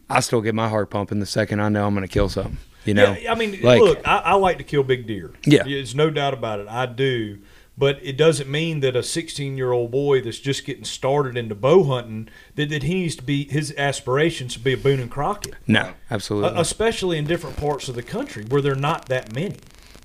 I 0.09 0.21
still 0.21 0.41
get 0.41 0.55
my 0.55 0.69
heart 0.69 0.91
pumping 0.91 1.21
the 1.21 1.27
second 1.27 1.61
I 1.61 1.69
know 1.69 1.87
I'm 1.87 1.95
going 1.95 2.07
to 2.07 2.13
kill 2.13 2.29
something. 2.29 2.59
You 2.85 2.95
know, 2.95 3.13
Yeah, 3.21 3.31
I 3.33 3.35
mean, 3.37 3.61
like 3.63 3.81
look, 3.81 4.01
I, 4.07 4.19
I 4.19 4.35
like 4.35 4.59
to 4.59 4.65
kill 4.65 4.83
big 4.83 5.07
deer. 5.07 5.31
Yeah. 5.45 5.63
there's 5.63 5.95
no 5.95 6.11
doubt 6.11 6.35
about 6.35 6.59
it. 6.59 6.67
I 6.69 6.87
do, 6.87 7.39
but 7.79 8.01
it 8.03 8.17
doesn't 8.17 8.51
mean 8.51 8.81
that 8.81 8.97
a 8.97 9.03
16 9.05 9.57
year 9.57 9.71
old 9.71 9.93
boy 9.93 10.21
that's 10.21 10.41
just 10.41 10.65
getting 10.65 10.83
started 10.85 11.37
into 11.37 11.55
bow 11.55 11.85
hunting 11.85 12.29
that, 12.57 12.71
that 12.71 12.83
he 12.83 12.95
needs 12.95 13.15
to 13.17 13.23
be 13.23 13.45
his 13.45 13.73
aspirations 13.79 14.55
to 14.55 14.59
be 14.59 14.73
a 14.73 14.77
Boone 14.77 14.99
and 14.99 15.11
Crockett, 15.11 15.55
no, 15.69 15.93
absolutely, 16.11 16.51
Uh, 16.51 16.61
especially 16.61 17.19
in 17.19 17.25
different 17.25 17.57
parts 17.57 17.89
of 17.89 17.95
the 17.95 18.03
country 18.03 18.45
where 18.49 18.61
there 18.61 18.73
are 18.73 18.77
not 18.77 19.07
that 19.09 19.33
many. 19.35 19.57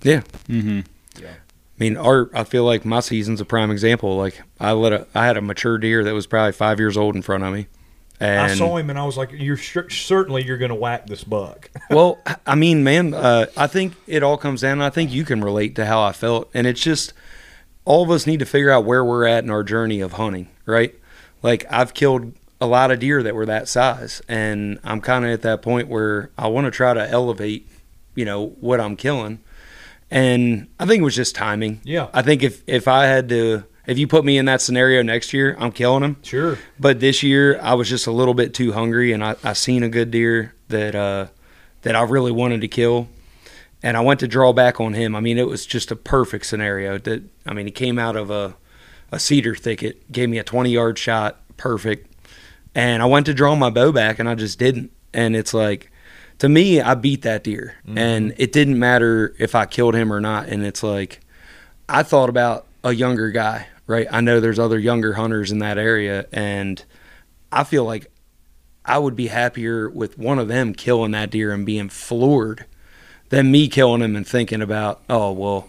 yeah. 0.04 0.22
Mm-hmm. 0.48 0.82
Yeah. 1.20 1.30
I 1.30 1.84
mean, 1.84 1.98
art. 1.98 2.30
I 2.34 2.44
feel 2.44 2.64
like 2.64 2.86
my 2.86 3.00
season's 3.00 3.42
a 3.42 3.46
prime 3.46 3.72
example. 3.72 4.16
Like 4.18 4.42
I 4.60 4.72
let 4.74 4.94
a, 4.94 5.08
I 5.16 5.26
had 5.26 5.36
a 5.38 5.42
mature 5.42 5.80
deer 5.80 6.04
that 6.04 6.14
was 6.14 6.28
probably 6.28 6.52
five 6.52 6.80
years 6.80 6.96
old 6.96 7.16
in 7.16 7.22
front 7.24 7.44
of 7.44 7.52
me, 7.54 7.66
and 8.20 8.40
I 8.40 8.56
saw 8.56 8.78
him 8.78 8.90
and 8.90 8.98
I 8.98 9.06
was 9.06 9.18
like, 9.18 9.32
"You're 9.32 9.58
sure, 9.58 9.90
certainly 9.90 10.44
you're 10.44 10.58
going 10.58 10.70
to 10.70 10.76
whack 10.76 11.08
this 11.08 11.24
buck." 11.24 11.70
well, 11.90 12.20
I 12.46 12.56
mean, 12.56 12.84
man, 12.84 13.14
uh, 13.14 13.48
I 13.56 13.68
think 13.68 13.94
it 14.08 14.24
all 14.24 14.38
comes 14.38 14.62
down. 14.62 14.82
I 14.82 14.90
think 14.90 15.12
you 15.12 15.24
can 15.24 15.42
relate 15.42 15.76
to 15.76 15.86
how 15.86 16.02
I 16.02 16.14
felt, 16.14 16.50
and 16.54 16.66
it's 16.66 16.82
just 16.82 17.14
all 17.86 18.04
of 18.04 18.10
us 18.10 18.26
need 18.26 18.40
to 18.40 18.46
figure 18.46 18.72
out 18.72 18.86
where 18.86 19.06
we're 19.06 19.26
at 19.26 19.44
in 19.44 19.50
our 19.50 19.64
journey 19.64 20.02
of 20.02 20.14
hunting, 20.14 20.50
right? 20.66 20.96
Like 21.44 21.66
I've 21.72 21.94
killed 21.94 22.34
a 22.60 22.66
lot 22.66 22.90
of 22.90 23.00
deer 23.00 23.22
that 23.22 23.36
were 23.36 23.46
that 23.46 23.68
size, 23.68 24.22
and 24.28 24.80
I'm 24.84 25.00
kind 25.00 25.24
of 25.24 25.32
at 25.32 25.44
that 25.44 25.62
point 25.62 25.88
where 25.88 26.32
I 26.38 26.48
want 26.48 26.66
to 26.66 26.72
try 26.72 26.94
to 26.94 27.08
elevate, 27.08 27.70
you 28.16 28.26
know, 28.26 28.48
what 28.60 28.80
I'm 28.80 28.96
killing, 28.96 29.40
and 30.10 30.68
I 30.80 30.86
think 30.88 31.02
it 31.02 31.04
was 31.04 31.16
just 31.16 31.36
timing. 31.36 31.82
Yeah. 31.84 32.08
I 32.14 32.24
think 32.24 32.42
if 32.42 32.64
if 32.68 32.88
I 32.88 33.06
had 33.06 33.30
to. 33.30 33.64
If 33.88 33.98
you 33.98 34.06
put 34.06 34.26
me 34.26 34.38
in 34.38 34.46
that 34.46 34.62
scenario 34.62 35.02
next 35.02 35.32
year, 35.32 35.56
I'm 35.58 35.72
killing 35.72 36.04
him. 36.04 36.18
Sure. 36.22 36.60
But 36.78 37.00
this 37.00 37.24
year, 37.24 37.58
I 37.62 37.74
was 37.74 37.90
just 37.90 38.06
a 38.06 38.12
little 38.12 38.34
bit 38.34 38.54
too 38.54 38.74
hungry, 38.74 39.14
and 39.14 39.24
I, 39.24 39.36
I 39.44 39.54
seen 39.54 39.82
a 39.82 39.90
good 39.90 40.12
deer 40.12 40.54
that 40.68 40.94
uh, 40.94 41.28
that 41.84 41.96
I 41.96 42.02
really 42.04 42.34
wanted 42.34 42.60
to 42.62 42.68
kill, 42.68 43.08
and 43.82 43.96
I 43.96 44.02
went 44.02 44.20
to 44.20 44.28
draw 44.28 44.52
back 44.52 44.82
on 44.82 44.94
him. 44.94 45.16
I 45.16 45.22
mean, 45.22 45.38
it 45.38 45.48
was 45.48 45.66
just 45.66 45.90
a 45.90 45.96
perfect 45.96 46.46
scenario. 46.46 46.98
That 46.98 47.24
I 47.46 47.54
mean, 47.54 47.66
he 47.66 47.72
came 47.72 47.98
out 47.98 48.18
of 48.18 48.30
a 48.30 48.58
a 49.10 49.20
cedar 49.20 49.56
thicket, 49.56 50.12
gave 50.12 50.30
me 50.30 50.38
a 50.38 50.44
20 50.44 50.70
yard 50.70 51.00
shot, 51.00 51.40
perfect, 51.56 52.14
and 52.76 53.02
I 53.02 53.06
went 53.06 53.26
to 53.28 53.34
draw 53.34 53.56
my 53.56 53.70
bow 53.70 53.94
back, 53.94 54.20
and 54.20 54.28
I 54.28 54.36
just 54.36 54.60
didn't. 54.60 54.92
And 55.14 55.34
it's 55.34 55.54
like, 55.54 55.90
to 56.40 56.50
me, 56.50 56.82
I 56.82 56.94
beat 56.94 57.22
that 57.22 57.46
deer, 57.46 57.76
and 57.88 58.34
it 58.38 58.52
didn't 58.52 58.78
matter 58.78 59.34
if 59.40 59.56
I 59.56 59.66
killed 59.66 59.96
him 59.96 60.12
or 60.12 60.20
not. 60.20 60.50
And 60.50 60.66
it's 60.66 60.84
like, 60.84 61.22
I 61.88 62.04
thought 62.04 62.28
about 62.28 62.68
a 62.84 62.94
younger 62.94 63.32
guy, 63.32 63.68
right? 63.88 64.08
I 64.12 64.22
know 64.22 64.40
there's 64.40 64.60
other 64.60 64.78
younger 64.80 65.14
hunters 65.14 65.52
in 65.52 65.60
that 65.60 65.78
area, 65.78 66.26
and 66.32 66.84
I 67.52 67.64
feel 67.64 67.84
like 67.86 68.12
I 68.86 68.98
would 69.00 69.16
be 69.16 69.28
happier 69.28 69.90
with 69.90 70.18
one 70.18 70.40
of 70.40 70.48
them 70.48 70.74
killing 70.74 71.12
that 71.12 71.30
deer 71.32 71.52
and 71.52 71.66
being 71.66 71.90
floored 71.90 72.66
than 73.30 73.52
me 73.52 73.68
killing 73.68 74.02
him 74.02 74.16
and 74.16 74.26
thinking 74.28 74.62
about, 74.62 75.02
oh 75.10 75.32
well, 75.32 75.68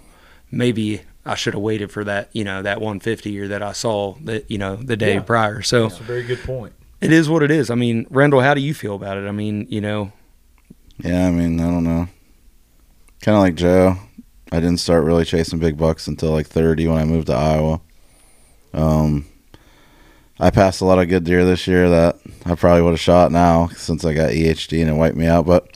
maybe 0.51 1.01
I 1.27 1.35
should 1.35 1.55
have 1.55 1.63
waited 1.63 1.91
for 1.91 2.05
that, 2.05 2.31
you 2.33 2.45
know, 2.45 2.63
that 2.63 2.81
150 2.81 3.39
or 3.41 3.49
that 3.49 3.63
I 3.63 3.73
saw 3.73 4.15
that, 4.25 4.49
you 4.51 4.59
know, 4.59 4.77
the 4.77 4.97
day 4.97 5.15
Yeah. 5.15 5.21
prior. 5.21 5.63
So 5.63 5.89
That's 5.89 6.01
a 6.01 6.05
very 6.05 6.23
good 6.23 6.39
point. 6.45 6.73
it 7.01 7.13
is 7.13 7.29
what 7.29 7.43
it 7.43 7.51
is. 7.51 7.71
I 7.71 7.75
mean, 7.75 8.07
Randall, 8.11 8.41
how 8.41 8.55
do 8.55 8.61
you 8.61 8.73
feel 8.75 8.95
about 8.95 9.17
it? 9.19 9.27
I 9.27 9.33
mean, 9.33 9.67
you 9.69 9.81
know, 9.81 10.13
Yeah, 11.03 11.27
I 11.27 11.31
mean, 11.33 11.59
I 11.61 11.65
don't 11.65 11.85
know. 11.85 12.09
Kind 13.23 13.37
of 13.37 13.43
like 13.43 13.57
Joe. 13.57 13.97
I 14.53 14.61
didn't 14.61 14.79
start 14.79 15.05
really 15.05 15.25
chasing 15.25 15.59
big 15.59 15.77
bucks 15.77 16.07
until 16.07 16.31
like 16.31 16.47
30 16.47 16.87
when 16.87 16.99
I 16.99 17.05
moved 17.05 17.27
to 17.27 17.35
Iowa. 17.35 17.81
Um, 18.73 19.27
I 20.41 20.51
passed 20.51 20.81
a 20.81 20.85
lot 20.85 20.99
of 21.01 21.09
good 21.09 21.25
deer 21.25 21.45
this 21.45 21.67
year 21.67 21.89
that 21.91 22.17
I 22.47 22.55
probably 22.55 22.83
would 22.83 22.91
have 22.93 23.01
shot 23.01 23.33
now 23.33 23.69
since 23.69 24.05
I 24.05 24.15
got 24.15 24.31
EHD 24.31 24.81
and 24.81 24.91
it 24.91 24.95
wiped 24.95 25.17
me 25.17 25.27
out. 25.27 25.47
But 25.47 25.69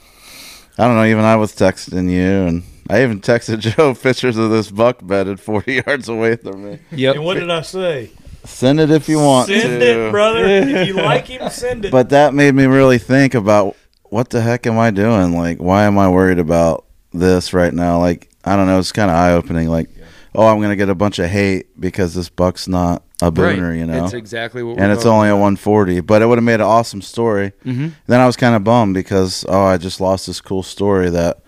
I 0.78 0.86
don't 0.86 0.96
know. 0.96 1.04
Even 1.04 1.24
I 1.24 1.36
was 1.36 1.52
texting 1.54 2.10
you, 2.10 2.46
and 2.46 2.62
I 2.88 3.02
even 3.02 3.20
texted 3.20 3.58
Joe 3.76 3.94
pictures 3.94 4.36
of 4.36 4.50
this 4.50 4.70
buck 4.70 4.98
bedded 5.02 5.40
40 5.40 5.82
yards 5.86 6.08
away 6.08 6.36
from 6.36 6.64
me. 6.64 6.78
yep. 6.92 7.16
And 7.16 7.24
what 7.24 7.34
did 7.34 7.50
I 7.50 7.62
say? 7.62 8.10
Send 8.44 8.80
it 8.80 8.90
if 8.90 9.08
you 9.08 9.18
want 9.18 9.46
Send 9.48 9.80
to. 9.80 10.08
it, 10.08 10.10
brother. 10.10 10.44
if 10.44 10.88
you 10.88 10.94
like 10.96 11.26
him, 11.28 11.48
send 11.50 11.84
it. 11.84 11.92
But 11.92 12.08
that 12.10 12.34
made 12.34 12.54
me 12.54 12.64
really 12.66 12.98
think 12.98 13.34
about 13.34 13.76
what 14.04 14.30
the 14.30 14.40
heck 14.40 14.66
am 14.66 14.78
I 14.78 14.90
doing? 14.90 15.36
Like, 15.36 15.58
why 15.58 15.84
am 15.84 15.96
I 15.98 16.08
worried 16.08 16.38
about 16.40 16.84
this 17.12 17.52
right 17.52 17.72
now? 17.72 17.98
Like, 18.00 18.30
I 18.44 18.56
don't 18.56 18.66
know. 18.66 18.78
It's 18.80 18.90
kind 18.92 19.10
of 19.10 19.16
eye 19.16 19.32
opening. 19.32 19.68
Like, 19.68 19.90
oh, 20.34 20.46
I'm 20.46 20.60
gonna 20.60 20.76
get 20.76 20.88
a 20.88 20.94
bunch 20.94 21.18
of 21.18 21.28
hate 21.30 21.78
because 21.80 22.14
this 22.14 22.28
buck's 22.28 22.68
not 22.68 23.02
a 23.20 23.30
booner, 23.30 23.70
right. 23.70 23.78
you 23.78 23.86
know. 23.86 24.00
That's 24.00 24.14
exactly 24.14 24.62
what 24.62 24.76
we're 24.76 24.82
and 24.82 24.92
it's 24.92 25.06
only 25.06 25.28
a 25.28 25.34
140, 25.34 26.00
but 26.00 26.22
it 26.22 26.26
would 26.26 26.38
have 26.38 26.44
made 26.44 26.54
an 26.54 26.62
awesome 26.62 27.02
story. 27.02 27.52
Mm-hmm. 27.64 27.88
Then 28.06 28.20
I 28.20 28.26
was 28.26 28.36
kind 28.36 28.54
of 28.54 28.64
bummed 28.64 28.94
because 28.94 29.44
oh, 29.48 29.62
I 29.62 29.76
just 29.76 30.00
lost 30.00 30.26
this 30.26 30.40
cool 30.40 30.62
story 30.62 31.10
that 31.10 31.42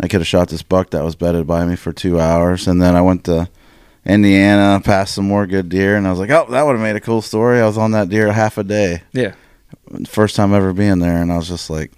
I 0.00 0.08
could 0.08 0.20
have 0.20 0.28
shot 0.28 0.48
this 0.48 0.62
buck 0.62 0.90
that 0.90 1.02
was 1.04 1.16
bedded 1.16 1.46
by 1.46 1.64
me 1.64 1.76
for 1.76 1.92
two 1.92 2.20
hours, 2.20 2.68
and 2.68 2.80
then 2.80 2.94
I 2.94 3.00
went 3.00 3.24
to 3.24 3.48
Indiana, 4.06 4.80
passed 4.82 5.14
some 5.14 5.26
more 5.26 5.46
good 5.46 5.68
deer, 5.68 5.96
and 5.96 6.06
I 6.06 6.10
was 6.10 6.18
like, 6.18 6.30
oh, 6.30 6.46
that 6.50 6.62
would 6.64 6.72
have 6.72 6.80
made 6.80 6.96
a 6.96 7.00
cool 7.00 7.22
story. 7.22 7.60
I 7.60 7.66
was 7.66 7.78
on 7.78 7.90
that 7.92 8.08
deer 8.08 8.32
half 8.32 8.56
a 8.58 8.64
day 8.64 9.02
Yeah. 9.12 9.34
first 10.06 10.36
time 10.36 10.54
ever 10.54 10.72
being 10.72 10.98
there, 11.00 11.20
and 11.20 11.32
I 11.32 11.36
was 11.36 11.48
just 11.48 11.68
like, 11.68 11.92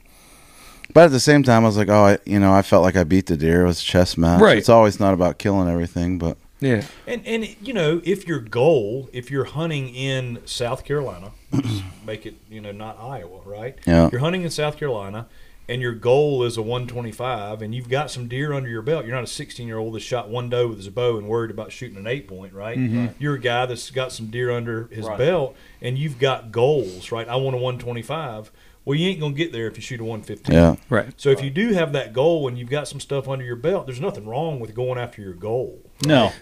but 0.94 1.04
at 1.04 1.10
the 1.10 1.20
same 1.20 1.42
time, 1.42 1.64
I 1.64 1.66
was 1.68 1.76
like, 1.76 1.88
oh, 1.88 2.04
I, 2.06 2.18
you 2.24 2.38
know, 2.38 2.52
I 2.52 2.62
felt 2.62 2.82
like 2.82 2.96
I 2.96 3.04
beat 3.04 3.26
the 3.26 3.36
deer. 3.36 3.62
It 3.62 3.66
was 3.66 3.80
a 3.80 3.84
chess 3.84 4.16
match. 4.16 4.40
Right. 4.40 4.58
It's 4.58 4.68
always 4.68 4.98
not 5.00 5.14
about 5.14 5.38
killing 5.38 5.68
everything, 5.68 6.18
but 6.18 6.36
Yeah. 6.60 6.84
And 7.06 7.22
and 7.26 7.56
you 7.62 7.72
know, 7.72 8.00
if 8.04 8.26
your 8.28 8.38
goal, 8.40 9.08
if 9.12 9.30
you're 9.30 9.44
hunting 9.44 9.94
in 9.94 10.38
South 10.46 10.84
Carolina, 10.84 11.32
make 12.06 12.26
it 12.26 12.34
you 12.50 12.60
know 12.60 12.72
not 12.72 12.98
Iowa, 13.00 13.40
right? 13.44 13.78
Yeah. 13.86 14.08
You're 14.12 14.20
hunting 14.20 14.42
in 14.42 14.50
South 14.50 14.76
Carolina, 14.76 15.26
and 15.68 15.80
your 15.80 15.94
goal 15.94 16.42
is 16.44 16.56
a 16.56 16.62
125, 16.62 17.62
and 17.62 17.74
you've 17.74 17.88
got 17.88 18.10
some 18.10 18.26
deer 18.28 18.52
under 18.52 18.68
your 18.68 18.82
belt, 18.82 19.04
you're 19.06 19.14
not 19.14 19.24
a 19.24 19.28
16 19.28 19.66
year 19.66 19.78
old 19.78 19.94
that 19.94 20.00
shot 20.00 20.28
one 20.28 20.48
doe 20.50 20.68
with 20.68 20.78
his 20.78 20.88
bow 20.88 21.16
and 21.16 21.28
worried 21.28 21.50
about 21.50 21.72
shooting 21.72 21.96
an 21.96 22.06
eight 22.06 22.26
point, 22.28 22.52
right? 22.52 22.76
Mhm. 22.76 23.06
Right. 23.06 23.14
You're 23.18 23.34
a 23.34 23.40
guy 23.40 23.66
that's 23.66 23.90
got 23.90 24.12
some 24.12 24.26
deer 24.26 24.50
under 24.50 24.88
his 24.92 25.06
Right. 25.06 25.16
belt, 25.18 25.56
and 25.80 25.96
you've 25.96 26.18
got 26.18 26.50
goals, 26.52 27.10
right? 27.12 27.28
I 27.28 27.36
want 27.36 27.54
a 27.56 27.58
125. 27.58 28.50
Well, 28.84 28.98
you 28.98 29.08
ain't 29.08 29.20
gonna 29.20 29.34
get 29.34 29.52
there 29.52 29.66
if 29.66 29.76
you 29.76 29.82
shoot 29.82 30.00
a 30.00 30.04
115. 30.04 30.54
Yeah. 30.54 30.76
Right. 30.88 31.12
So 31.16 31.28
if 31.30 31.42
you 31.42 31.50
do 31.50 31.72
have 31.74 31.92
that 31.92 32.12
goal 32.12 32.48
and 32.48 32.58
you've 32.58 32.70
got 32.70 32.88
some 32.88 33.00
stuff 33.00 33.28
under 33.28 33.44
your 33.44 33.56
belt, 33.56 33.86
there's 33.86 34.00
nothing 34.00 34.26
wrong 34.26 34.58
with 34.58 34.74
going 34.74 34.98
after 34.98 35.20
your 35.20 35.34
goal. 35.34 35.78
No. 36.06 36.32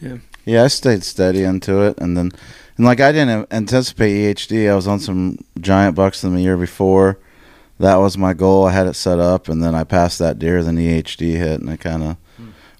Yeah. 0.00 0.16
Yeah, 0.44 0.64
I 0.64 0.68
stayed 0.68 1.04
steady 1.04 1.44
into 1.44 1.82
it, 1.82 1.98
and 1.98 2.16
then, 2.16 2.32
and 2.76 2.84
like 2.84 3.00
I 3.00 3.12
didn't 3.12 3.52
anticipate 3.52 4.36
EHD. 4.36 4.68
I 4.68 4.74
was 4.74 4.88
on 4.88 4.98
some 4.98 5.38
giant 5.60 5.94
bucks 5.94 6.24
in 6.24 6.34
the 6.34 6.40
year 6.40 6.56
before. 6.56 7.18
That 7.78 7.96
was 7.96 8.18
my 8.18 8.34
goal. 8.34 8.66
I 8.66 8.72
had 8.72 8.88
it 8.88 8.94
set 8.94 9.20
up, 9.20 9.48
and 9.48 9.62
then 9.62 9.74
I 9.74 9.84
passed 9.84 10.18
that 10.18 10.40
deer. 10.40 10.64
Then 10.64 10.76
EHD 10.76 11.36
hit, 11.36 11.60
and 11.60 11.70
it 11.70 11.78
kind 11.78 12.02
of 12.02 12.16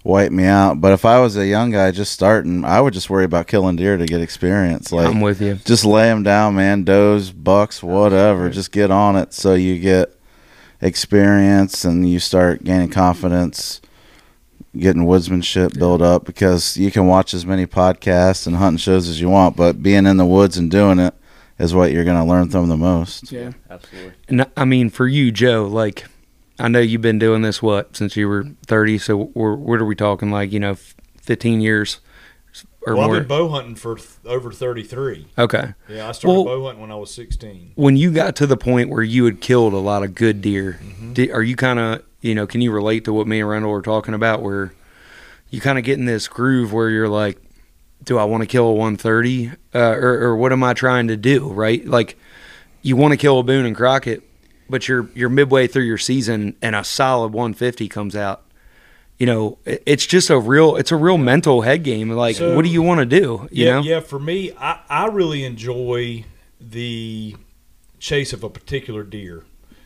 wiped 0.03 0.33
me 0.33 0.45
out. 0.45 0.81
But 0.81 0.93
if 0.93 1.05
I 1.05 1.19
was 1.19 1.37
a 1.37 1.45
young 1.45 1.71
guy 1.71 1.91
just 1.91 2.11
starting, 2.11 2.65
I 2.65 2.81
would 2.81 2.93
just 2.93 3.09
worry 3.09 3.25
about 3.25 3.47
killing 3.47 3.75
deer 3.75 3.97
to 3.97 4.05
get 4.05 4.21
experience. 4.21 4.91
Like 4.91 5.07
I'm 5.07 5.21
with 5.21 5.41
you. 5.41 5.55
Just 5.65 5.85
lay 5.85 6.07
them 6.09 6.23
down, 6.23 6.55
man. 6.55 6.83
Does, 6.83 7.31
bucks, 7.31 7.81
whatever. 7.81 8.49
Just 8.49 8.71
get 8.71 8.91
on 8.91 9.15
it 9.15 9.33
so 9.33 9.53
you 9.53 9.79
get 9.79 10.13
experience 10.81 11.85
and 11.85 12.09
you 12.09 12.19
start 12.19 12.63
gaining 12.63 12.89
confidence 12.89 13.79
getting 14.77 15.05
woodsmanship 15.05 15.77
built 15.77 16.01
up 16.01 16.25
because 16.25 16.77
you 16.77 16.91
can 16.91 17.05
watch 17.05 17.33
as 17.33 17.45
many 17.45 17.65
podcasts 17.65 18.47
and 18.47 18.55
hunting 18.55 18.77
shows 18.77 19.07
as 19.07 19.21
you 19.21 19.29
want, 19.29 19.55
but 19.55 19.83
being 19.83 20.05
in 20.05 20.17
the 20.17 20.25
woods 20.25 20.57
and 20.57 20.71
doing 20.71 20.99
it 20.99 21.13
is 21.59 21.73
what 21.73 21.91
you're 21.91 22.03
going 22.03 22.17
to 22.17 22.23
learn 22.23 22.49
from 22.49 22.69
the 22.69 22.77
most. 22.77 23.31
Yeah. 23.31 23.51
Absolutely. 23.69 24.13
And 24.27 24.47
I 24.57 24.65
mean, 24.65 24.89
for 24.89 25.07
you, 25.07 25.31
Joe, 25.31 25.65
like, 25.65 26.05
I 26.59 26.67
know 26.67 26.79
you've 26.79 27.01
been 27.01 27.19
doing 27.19 27.41
this, 27.41 27.61
what, 27.61 27.95
since 27.97 28.15
you 28.15 28.27
were 28.27 28.45
30. 28.67 28.97
So, 28.99 29.31
we're, 29.33 29.55
what 29.55 29.81
are 29.81 29.85
we 29.85 29.95
talking, 29.95 30.29
like, 30.31 30.51
you 30.51 30.59
know, 30.59 30.75
15 31.21 31.61
years 31.61 31.99
or 32.85 32.95
well, 32.95 33.07
more? 33.07 33.15
I've 33.15 33.21
been 33.23 33.27
bow 33.27 33.49
hunting 33.49 33.75
for 33.75 33.95
th- 33.95 34.07
over 34.25 34.51
33. 34.51 35.27
Okay. 35.37 35.73
Yeah, 35.89 36.09
I 36.09 36.11
started 36.11 36.27
Well- 36.35 36.45
bow 36.45 36.63
hunting 36.65 36.81
when 36.81 36.91
I 36.91 36.95
was 36.95 37.11
16. 37.13 37.71
when 37.75 37.97
you 37.97 38.11
got 38.11 38.35
to 38.37 38.45
the 38.47 38.57
point 38.57 38.89
where 38.89 39.03
you 39.03 39.25
had 39.25 39.41
killed 39.41 39.73
a 39.73 39.77
lot 39.77 40.03
of 40.03 40.13
good 40.15 40.41
deer, 40.41 40.79
Mm-hmm. 40.83 41.13
di- 41.13 41.31
are 41.31 41.41
you 41.43 41.55
kind 41.55 41.79
of, 41.79 42.03
you 42.21 42.35
know, 42.35 42.45
can 42.45 42.61
you 42.61 42.71
relate 42.71 43.05
to 43.05 43.13
what 43.13 43.25
me 43.27 43.39
and 43.39 43.49
Randall 43.49 43.71
were 43.71 43.81
talking 43.81 44.13
about 44.13 44.41
where 44.43 44.73
you 45.49 45.59
kind 45.59 45.77
of 45.79 45.83
get 45.83 45.97
in 45.97 46.05
this 46.05 46.27
groove 46.27 46.71
where 46.71 46.89
you're 46.89 47.09
like, 47.09 47.39
do 48.03 48.17
I 48.17 48.25
want 48.25 48.41
to 48.41 48.47
kill 48.47 48.67
a 48.67 48.73
130 48.73 49.51
uh, 49.73 49.79
or, 49.79 50.19
or 50.23 50.35
what 50.35 50.51
am 50.51 50.63
I 50.63 50.73
trying 50.73 51.07
to 51.07 51.15
do? 51.17 51.47
Right. 51.51 51.85
Like 51.87 52.17
you 52.81 52.95
want 52.97 53.11
to 53.13 53.17
kill 53.17 53.39
a 53.39 53.43
Boone 53.43 53.65
and 53.65 53.75
Crockett, 53.75 54.23
but 54.73 54.87
you're, 54.87 55.07
you're 55.13 55.29
midway 55.29 55.67
through 55.67 55.83
your 55.83 55.99
season 55.99 56.55
and 56.59 56.75
a 56.75 56.83
solid 56.83 57.31
150 57.31 57.87
comes 57.89 58.15
out. 58.15 58.41
You 59.19 59.27
know, 59.27 59.59
it- 59.65 59.83
it's 59.85 60.07
just 60.07 60.31
a 60.31 60.39
real, 60.39 60.75
it's 60.77 60.91
a 60.91 60.95
real 60.95 61.19
mental 61.19 61.61
head 61.61 61.83
game. 61.83 62.09
Like, 62.09 62.37
So- 62.37 62.55
what 62.55 62.65
do 62.65 62.71
you 62.71 62.81
want 62.81 62.99
to 62.99 63.05
do? 63.05 63.47
You 63.51 63.65
yeah, 63.65 63.71
know? 63.75 63.81
yeah. 63.83 63.99
For 63.99 64.17
me, 64.17 64.51
I, 64.59 64.79
I 64.89 65.05
really 65.09 65.43
enjoy 65.43 66.25
the 66.59 67.35
chase 67.99 68.33
of 68.33 68.43
a 68.43 68.49
particular 68.49 69.03
deer. 69.03 69.43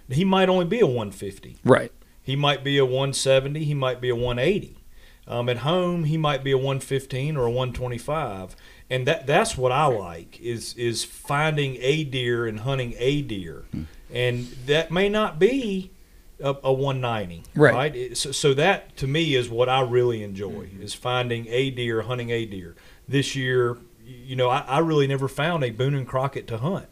He 0.10 0.24
might 0.24 0.48
only 0.48 0.64
be 0.64 0.80
a 0.80 0.86
150. 0.88 1.58
Right. 1.66 1.92
He 2.24 2.38
might 2.38 2.64
be 2.64 2.78
a 2.78 2.86
170. 2.86 3.66
He 3.66 3.74
might 3.74 4.00
be 4.00 4.08
a 4.08 4.16
180. 4.16 4.78
Um, 5.28 5.50
at 5.50 5.58
home, 5.58 6.06
he 6.06 6.16
might 6.16 6.46
be 6.46 6.52
a 6.52 6.58
115 6.58 7.36
or 7.36 7.42
a 7.48 7.52
125, 7.52 8.56
and 8.90 9.06
that 9.06 9.28
that's 9.28 9.58
what 9.58 9.74
I 9.74 9.86
like 9.88 10.40
is 10.40 10.74
is 10.76 11.04
finding 11.04 11.76
a 11.82 12.06
deer 12.06 12.48
and 12.48 12.62
hunting 12.62 12.94
a 12.98 13.22
deer, 13.24 13.66
and 14.14 14.48
that 14.66 14.92
may 14.92 15.10
not 15.10 15.40
be 15.40 15.92
a, 16.40 16.56
a 16.64 16.74
190, 16.74 17.44
Right. 17.56 17.96
It- 17.96 18.18
So, 18.18 18.32
so 18.32 18.54
that 18.54 18.96
to 18.98 19.08
me 19.08 19.36
is 19.36 19.50
what 19.50 19.70
I 19.70 19.82
really 19.82 20.24
enjoy 20.24 20.68
mm-hmm. 20.68 20.82
is 20.82 20.94
finding 20.94 21.48
a 21.48 21.72
deer, 21.72 22.04
hunting 22.04 22.30
a 22.30 22.46
deer. 22.46 22.76
This 23.08 23.36
year, 23.36 23.78
you 24.06 24.36
know, 24.36 24.50
I, 24.50 24.60
I 24.68 24.80
really 24.80 25.08
never 25.08 25.28
found 25.28 25.64
a 25.64 25.72
Boone 25.72 25.96
and 25.96 26.08
Crockett 26.08 26.48
to 26.48 26.58
hunt. 26.58 26.88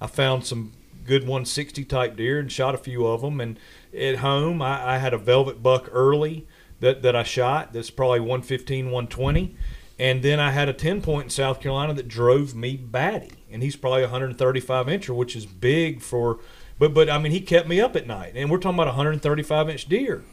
I 0.00 0.06
found 0.06 0.46
some 0.46 0.72
good 1.06 1.22
160 1.22 1.84
type 1.84 2.16
deer 2.16 2.38
and 2.38 2.50
shot 2.50 2.74
a 2.74 2.78
few 2.78 3.06
of 3.06 3.20
them. 3.20 3.40
And 3.40 3.58
at 3.98 4.16
home, 4.16 4.62
I, 4.62 4.94
I 4.94 4.98
had 4.98 5.12
a 5.12 5.18
velvet 5.18 5.62
buck 5.62 5.88
early 5.92 6.46
that, 6.80 7.02
that 7.02 7.16
I 7.16 7.22
shot. 7.22 7.72
That's 7.72 7.90
probably 7.90 8.20
115, 8.20 8.86
120. 8.86 9.56
And 9.98 10.22
then 10.22 10.40
I 10.40 10.50
had 10.50 10.68
a 10.68 10.72
10 10.72 11.02
point 11.02 11.24
in 11.24 11.30
South 11.30 11.60
Carolina 11.60 11.94
that 11.94 12.08
drove 12.08 12.54
me 12.54 12.76
batty. 12.76 13.30
And 13.54 13.62
he's 13.62 13.76
probably 13.76 14.00
a 14.00 14.06
135 14.06 14.86
incher, 14.86 15.14
which 15.14 15.36
is 15.36 15.46
big 15.46 16.02
for, 16.02 16.40
but, 16.78 16.92
but 16.92 17.08
I 17.08 17.18
mean, 17.18 17.32
he 17.32 17.40
kept 17.40 17.68
me 17.68 17.80
up 17.80 17.96
at 17.96 18.06
night. 18.06 18.32
And 18.34 18.50
we're 18.50 18.58
talking 18.58 18.76
about 18.76 18.88
135 18.88 19.70
inch 19.70 19.86
deer. 19.86 20.24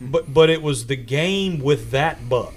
But, 0.00 0.32
but 0.32 0.50
it 0.50 0.62
was 0.62 0.86
the 0.86 0.96
game 0.96 1.60
with 1.60 1.90
that 1.90 2.28
buck. 2.28 2.54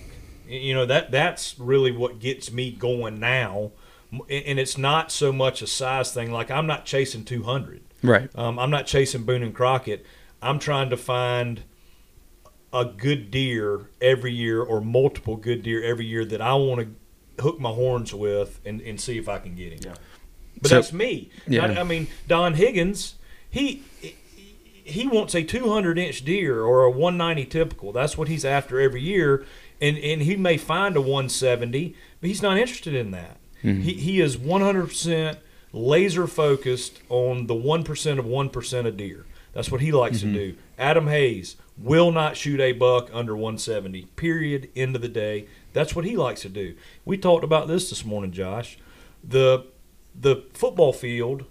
You 0.47 0.73
know, 0.73 0.85
that 0.85 1.11
that's 1.11 1.59
really 1.59 1.91
what 1.91 2.19
gets 2.19 2.51
me 2.51 2.71
going 2.71 3.19
now. 3.19 3.71
And 4.11 4.59
it's 4.59 4.77
not 4.77 5.11
so 5.11 5.33
much 5.33 5.61
a 5.61 5.67
size 5.67 6.13
thing. 6.13 6.31
Like, 6.31 6.49
I'm 6.49 6.65
not 6.65 6.85
chasing 6.85 7.25
200. 7.25 7.81
Right. 8.01 8.29
Um, 8.35 8.57
I'm 8.57 8.69
not 8.69 8.85
chasing 8.85 9.23
Boone 9.23 9.43
and 9.43 9.53
Crockett. 9.53 10.05
I'm 10.41 10.59
trying 10.59 10.89
to 10.91 10.97
find 10.97 11.63
a 12.71 12.85
good 12.85 13.31
deer 13.31 13.89
every 14.01 14.33
year 14.33 14.61
or 14.61 14.81
multiple 14.81 15.35
good 15.35 15.63
deer 15.63 15.83
every 15.83 16.05
year 16.05 16.25
that 16.25 16.41
I 16.41 16.53
want 16.55 16.81
to 16.81 16.87
hook 17.39 17.59
my 17.59 17.71
horns 17.71 18.13
with 18.13 18.59
and, 18.65 18.81
and 18.81 18.99
see 18.99 19.17
if 19.17 19.27
I 19.29 19.39
can 19.39 19.55
get 19.55 19.73
him. 19.85 19.93
But 20.61 20.69
So- 20.69 20.75
that's 20.75 20.93
me. 20.93 21.29
Yeah. 21.47 21.65
I, 21.65 21.81
I 21.81 21.83
mean, 21.83 22.07
Don 22.27 22.53
Higgins, 22.55 23.15
he 23.49 23.83
he 24.83 25.07
wants 25.07 25.33
a 25.33 25.43
200 25.43 25.97
inch 25.97 26.23
deer 26.23 26.61
or 26.61 26.83
a 26.83 26.91
190 26.91 27.45
typical. 27.45 27.91
That's 27.91 28.17
what 28.17 28.27
he's 28.27 28.45
after 28.45 28.79
every 28.79 29.01
year, 29.01 29.45
and 29.81 29.97
and 29.97 30.21
he 30.21 30.35
may 30.35 30.57
find 30.57 30.95
a 30.95 31.01
170, 31.01 31.95
but 32.21 32.27
he's 32.27 32.41
not 32.41 32.57
interested 32.57 32.93
in 32.93 33.11
that. 33.11 33.37
Mhm. 33.63 33.81
He 33.81 33.93
he 33.93 34.21
is 34.21 34.37
100 34.37 34.87
percent 34.87 35.39
laser 35.73 36.27
focused 36.27 36.99
on 37.09 37.47
the 37.47 37.55
one 37.55 37.83
percent 37.83 38.19
of 38.19 38.25
one 38.25 38.49
percent 38.49 38.87
of 38.87 38.95
deer. 38.95 39.25
That's 39.53 39.71
what 39.71 39.81
he 39.81 39.91
likes 39.91 40.17
Mhm. 40.19 40.21
to 40.21 40.33
do. 40.33 40.53
Adam 40.77 41.07
Hayes 41.07 41.55
will 41.77 42.11
not 42.11 42.37
shoot 42.37 42.59
a 42.59 42.71
buck 42.73 43.09
under 43.13 43.35
170. 43.35 44.03
Period. 44.15 44.69
End 44.75 44.95
of 44.95 45.01
the 45.01 45.07
day. 45.09 45.45
That's 45.75 45.93
what 45.93 46.05
he 46.05 46.15
likes 46.15 46.41
to 46.43 46.49
do. 46.49 46.73
We 47.03 47.17
talked 47.17 47.43
about 47.43 47.67
this 47.67 47.89
this 47.89 48.05
morning, 48.05 48.31
Josh. 48.31 48.77
The 49.21 49.67
the 50.17 50.45
football 50.53 50.93
field 50.93 51.43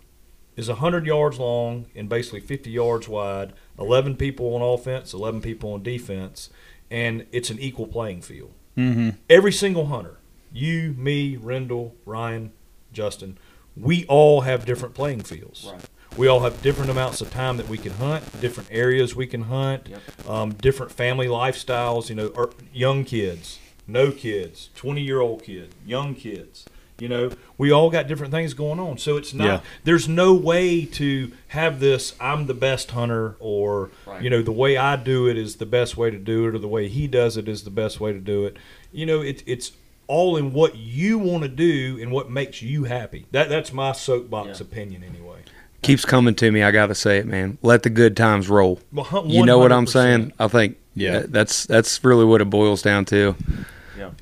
is 0.56 0.68
100 0.68 1.04
yards 1.04 1.38
long 1.38 1.86
and 1.94 2.08
basically 2.08 2.40
50 2.40 2.70
yards 2.70 3.06
wide, 3.06 3.52
11 3.78 4.16
people 4.16 4.54
on 4.54 4.62
offense, 4.62 5.12
11 5.12 5.42
people 5.42 5.74
on 5.74 5.82
defense, 5.82 6.48
and 6.90 7.26
it's 7.32 7.50
an 7.50 7.58
equal 7.58 7.86
playing 7.86 8.22
field. 8.22 8.52
Mm-hmm. 8.78 9.10
Every 9.28 9.52
single 9.52 9.86
hunter, 9.86 10.16
you, 10.50 10.94
me, 10.96 11.36
Rendell, 11.36 11.94
Ryan, 12.06 12.52
Justin, 12.94 13.36
we 13.76 14.06
all 14.06 14.42
have 14.42 14.64
different 14.64 14.94
playing 14.94 15.24
fields. 15.24 15.70
We 16.16 16.28
all 16.28 16.40
have 16.40 16.62
different 16.62 16.90
amounts 16.90 17.20
of 17.20 17.30
time 17.30 17.58
that 17.58 17.68
we 17.68 17.76
can 17.76 17.92
hunt, 17.92 18.40
different 18.40 18.70
areas 18.72 19.14
we 19.14 19.26
can 19.26 19.42
hunt, 19.42 19.88
um, 20.26 20.52
different 20.52 20.92
family 20.92 21.26
lifestyles. 21.26 22.08
You 22.08 22.14
know, 22.14 22.28
or 22.28 22.52
young 22.72 23.04
kids, 23.04 23.58
no 23.86 24.10
kids, 24.12 24.70
twenty-year-old 24.74 25.42
kid, 25.42 25.74
young 25.86 26.14
kids. 26.14 26.64
You 27.00 27.08
know, 27.08 27.32
we 27.58 27.72
all 27.72 27.90
got 27.90 28.06
different 28.06 28.32
things 28.32 28.54
going 28.54 28.78
on. 28.78 28.98
So 28.98 29.16
it's 29.16 29.34
not. 29.34 29.44
Yeah. 29.44 29.60
There's 29.82 30.08
no 30.08 30.32
way 30.32 30.84
to 30.84 31.32
have 31.48 31.80
this. 31.80 32.14
I'm 32.20 32.46
the 32.46 32.54
best 32.54 32.92
hunter, 32.92 33.34
or 33.40 33.90
you 34.20 34.30
know, 34.30 34.42
the 34.42 34.52
way 34.52 34.76
I 34.76 34.94
do 34.96 35.26
it 35.26 35.36
is 35.36 35.56
the 35.56 35.66
best 35.66 35.96
way 35.96 36.10
to 36.10 36.18
do 36.18 36.46
it, 36.46 36.54
or 36.54 36.58
the 36.58 36.68
way 36.68 36.88
he 36.88 37.08
does 37.08 37.36
it 37.36 37.48
is 37.48 37.64
the 37.64 37.70
best 37.70 37.98
way 38.00 38.12
to 38.12 38.20
do 38.20 38.44
it. 38.46 38.56
You 38.92 39.06
know, 39.06 39.20
it, 39.22 39.42
it's 39.44 39.72
all 40.06 40.36
in 40.36 40.52
what 40.52 40.76
you 40.76 41.18
want 41.18 41.42
to 41.42 41.48
do 41.48 41.98
and 42.00 42.12
what 42.12 42.30
makes 42.30 42.62
you 42.62 42.84
happy. 42.84 43.26
That 43.32 43.48
that's 43.48 43.72
my 43.72 43.90
soapbox 43.90 44.60
opinion, 44.60 45.02
anyway. 45.02 45.38
keeps 45.82 46.04
coming 46.04 46.36
to 46.36 46.52
me. 46.52 46.62
I 46.62 46.70
got 46.70 46.86
to 46.86 46.94
say 46.94 47.18
it, 47.18 47.26
man. 47.26 47.58
Let 47.60 47.82
the 47.82 47.90
good 47.90 48.16
times 48.16 48.48
roll. 48.48 48.80
Well, 48.92 49.04
hun- 49.04 49.28
You 49.30 49.44
know 49.44 49.58
what 49.58 49.72
I'm 49.72 49.88
saying? 49.88 50.32
I 50.38 50.46
think 50.46 50.76
Yeah. 50.94 51.24
that's 51.26 51.66
that's 51.66 52.04
really 52.04 52.24
what 52.24 52.40
it 52.40 52.48
boils 52.50 52.82
down 52.82 53.04
to. 53.06 53.34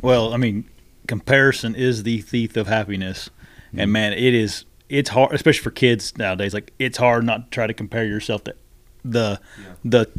Well, 0.02 0.34
I 0.34 0.36
mean, 0.36 0.68
comparison 1.06 1.74
is 1.74 2.02
the 2.02 2.20
thief 2.20 2.56
of 2.56 2.66
happiness, 2.66 3.30
and 3.74 3.92
man, 3.92 4.12
it 4.12 4.34
is. 4.34 4.64
It's 4.88 5.08
hard, 5.08 5.32
especially 5.32 5.62
for 5.62 5.70
kids 5.70 6.16
nowadays. 6.18 6.52
Like 6.52 6.72
it's 6.78 6.98
hard 6.98 7.24
not 7.24 7.44
to 7.44 7.54
try 7.54 7.66
to 7.66 7.72
compare 7.72 8.04
yourself 8.04 8.44
to 8.44 8.54
the 9.04 9.40
the 9.84 10.10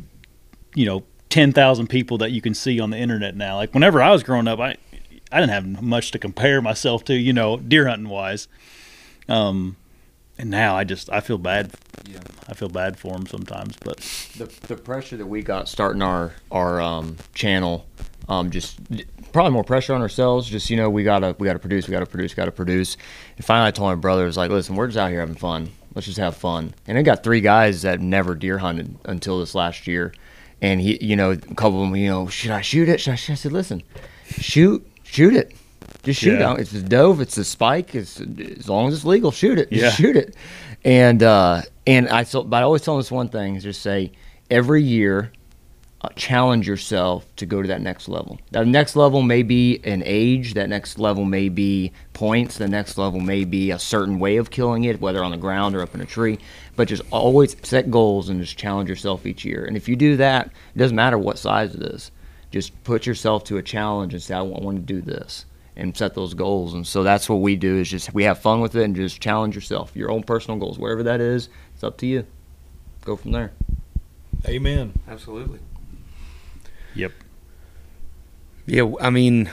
you 0.74 0.86
know 0.86 1.04
ten 1.30 1.52
thousand 1.52 1.88
people 1.88 2.17
that 2.19 2.32
you 2.32 2.41
can 2.41 2.56
see 2.56 2.80
on 2.80 2.89
the 2.89 2.98
internet 2.98 3.36
now. 3.36 3.58
Like 3.58 3.74
whenever 3.74 4.02
I 4.02 4.12
was 4.12 4.24
growing 4.24 4.48
up, 4.48 4.60
I 4.60 4.78
I 5.34 5.39
didn't 5.39 5.52
have 5.52 5.82
much 5.82 6.12
to 6.12 6.19
compare 6.19 6.62
myself 6.62 7.04
to, 7.06 7.15
you 7.15 7.34
know, 7.34 7.58
deer 7.58 7.88
hunting 7.88 8.08
wise. 8.08 8.48
Um, 9.28 9.78
and 10.38 10.52
now 10.52 10.76
I 10.78 10.84
just 10.84 11.10
I 11.12 11.22
feel 11.22 11.39
bad. 11.39 11.72
Yeah. 12.08 12.19
I 12.48 12.54
feel 12.54 12.69
bad 12.69 13.00
for 13.00 13.13
them 13.13 13.26
sometimes, 13.26 13.76
but 13.84 13.98
the 14.38 14.46
the 14.67 14.76
pressure 14.76 15.17
that 15.17 15.26
we 15.26 15.41
got 15.41 15.67
starting 15.67 16.02
our 16.02 16.34
our 16.52 16.82
um, 16.82 17.17
channel, 17.34 17.88
um, 18.28 18.52
just 18.52 18.78
probably 19.34 19.52
more 19.52 19.63
pressure 19.63 19.93
on 19.93 20.02
ourselves. 20.02 20.50
Just 20.50 20.69
you 20.69 20.78
know, 20.78 20.89
we 20.89 21.04
gotta 21.04 21.36
we 21.39 21.46
gotta 21.46 21.60
produce, 21.60 21.88
we 21.88 21.91
gotta 21.91 22.06
produce, 22.06 22.34
gotta 22.34 22.52
produce. 22.52 22.96
And 23.36 23.46
finally, 23.46 23.67
I 23.67 23.72
told 23.72 23.89
my 23.89 23.96
brother, 23.96 24.24
I 24.24 24.26
was 24.28 24.38
like, 24.38 24.52
listen, 24.52 24.76
we're 24.76 24.88
just 24.88 24.98
out 24.98 25.10
here 25.10 25.19
having 25.19 25.36
fun. 25.36 25.69
Let's 25.96 26.06
just 26.08 26.19
have 26.19 26.36
fun. 26.38 26.74
And 26.88 26.98
I 26.98 27.02
got 27.02 27.24
three 27.24 27.41
guys 27.41 27.82
that 27.82 28.00
never 28.00 28.36
deer 28.36 28.58
hunted 28.60 28.96
until 29.06 29.39
this 29.39 29.54
last 29.54 29.86
year, 29.88 30.13
and 30.62 30.80
he, 30.80 31.04
you 31.06 31.15
know, 31.15 31.32
a 31.32 31.38
couple 31.38 31.84
of 31.84 31.89
them, 31.89 31.96
you 31.96 32.10
know, 32.10 32.28
should 32.28 32.52
I 32.52 32.62
shoot 32.62 32.88
it? 32.89 33.00
Should 33.02 33.12
I? 33.12 33.15
Shoot? 33.15 33.34
I 33.34 33.36
said, 33.36 33.52
listen, 33.52 33.84
shoot, 34.28 34.88
shoot 35.04 35.36
it. 35.36 35.54
Just 36.04 36.19
shoot 36.22 36.39
Yeah. 36.39 36.54
it. 36.54 36.62
It's 36.62 36.74
a 36.74 36.82
dove. 36.82 37.22
It's 37.22 37.38
a 37.38 37.46
spike. 37.46 37.96
It's 37.96 38.19
as 38.19 38.67
long 38.67 38.88
as 38.88 38.93
it's 38.96 39.06
legal, 39.06 39.32
shoot 39.32 39.58
it. 39.60 39.69
Just 39.72 39.82
Yeah. 39.84 39.89
shoot 39.91 40.15
it. 40.17 40.36
And 40.84 41.24
uh, 41.24 41.62
and 41.88 42.10
I 42.10 42.24
so, 42.24 42.43
but 42.43 42.58
I 42.58 42.62
always 42.63 42.82
tell 42.82 42.96
them 42.96 43.00
this 43.00 43.12
one 43.12 43.30
thing: 43.30 43.56
is 43.56 43.63
just 43.63 43.82
say 43.82 44.12
every 44.52 44.84
year 44.84 45.32
Uh, 46.06 46.10
challenge 46.18 46.68
yourself 46.68 47.26
to 47.38 47.46
go 47.46 47.62
to 47.62 47.68
that 47.70 47.82
next 47.82 48.10
level. 48.10 48.38
That 48.52 48.68
next 48.68 48.98
level 48.98 49.22
may 49.22 49.42
be 49.42 49.80
an 49.86 50.04
age, 50.06 50.54
that 50.56 50.68
next 50.68 51.00
level 51.00 51.24
may 51.24 51.48
be 51.48 51.94
points, 52.12 52.58
the 52.58 52.68
next 52.68 52.98
level 52.98 53.22
may 53.22 53.46
be 53.46 53.72
a 53.72 53.80
certain 53.80 54.20
way 54.20 54.36
of 54.36 54.50
killing 54.50 54.84
it, 54.84 55.00
whether 55.00 55.24
on 55.24 55.32
the 55.32 55.38
ground 55.38 55.78
or 55.78 55.82
up 55.82 55.96
in 55.96 56.02
a 56.02 56.06
tree. 56.06 56.39
But 56.76 56.89
just 56.89 57.04
always 57.10 57.56
set 57.63 57.89
goals 57.89 58.28
and 58.28 58.42
just 58.42 58.58
challenge 58.58 58.89
yourself 58.89 59.26
each 59.26 59.46
year. 59.46 59.63
And 59.63 59.78
if 59.78 59.88
you 59.88 59.96
do 59.96 60.18
that, 60.18 60.48
it 60.48 60.78
doesn't 60.78 60.96
matter 60.96 61.18
what 61.18 61.38
size 61.38 61.74
it 61.74 61.84
is. 61.84 62.12
Just 62.52 62.84
put 62.84 63.06
yourself 63.06 63.46
to 63.46 63.58
a 63.58 63.63
challenge 63.63 64.13
and 64.13 64.22
say, 64.22 64.36
I 64.36 64.42
want, 64.42 64.62
I 64.62 64.66
want 64.66 64.86
to 64.86 64.94
do 64.94 65.00
this. 65.00 65.46
And 65.78 65.96
set 65.98 66.13
those 66.13 66.36
goals, 66.36 66.76
and 66.76 66.86
so 66.86 67.02
that's 67.02 67.28
what 67.28 67.38
we 67.38 67.56
do. 67.56 67.80
Is 67.80 67.89
just 67.89 68.13
we 68.13 68.26
have 68.26 68.38
fun 68.38 68.62
with 68.62 68.76
it, 68.76 68.84
and 68.84 68.96
just 68.96 69.20
challenge 69.20 69.56
yourself, 69.56 69.96
your 69.96 70.12
own 70.12 70.22
personal 70.22 70.60
goals, 70.60 70.78
wherever 70.78 71.02
that 71.02 71.20
is. 71.20 71.50
It's 71.74 71.84
up 71.84 71.98
to 71.98 72.06
you. 72.06 72.28
Go 73.06 73.16
from 73.16 73.32
there. 73.32 73.54
Amen. 74.48 74.94
Absolutely. 75.08 75.58
Yep. 76.95 77.12
Yeah, 78.65 78.93
I 79.01 79.10
mean, 79.10 79.51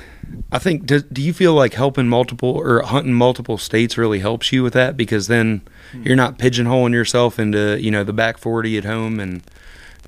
I 0.53 0.59
think 0.59 0.87
do, 0.87 1.01
do 1.01 1.21
you 1.21 1.33
feel 1.33 1.55
like 1.55 1.75
helping 1.75 2.09
multiple 2.09 2.51
or 2.51 2.83
hunting 2.83 3.15
multiple 3.15 3.59
states 3.59 3.99
really 3.99 4.21
helps 4.21 4.53
you 4.53 4.63
with 4.63 4.73
that 4.75 4.97
because 4.97 5.27
then 5.27 5.63
hmm. 5.93 6.03
you're 6.05 6.17
not 6.17 6.39
pigeonholing 6.39 6.93
yourself 6.93 7.39
into 7.39 7.81
you 7.81 7.91
know 7.91 8.05
the 8.05 8.13
back 8.13 8.39
forty 8.39 8.79
at 8.79 8.85
home 8.85 9.19
and 9.19 9.43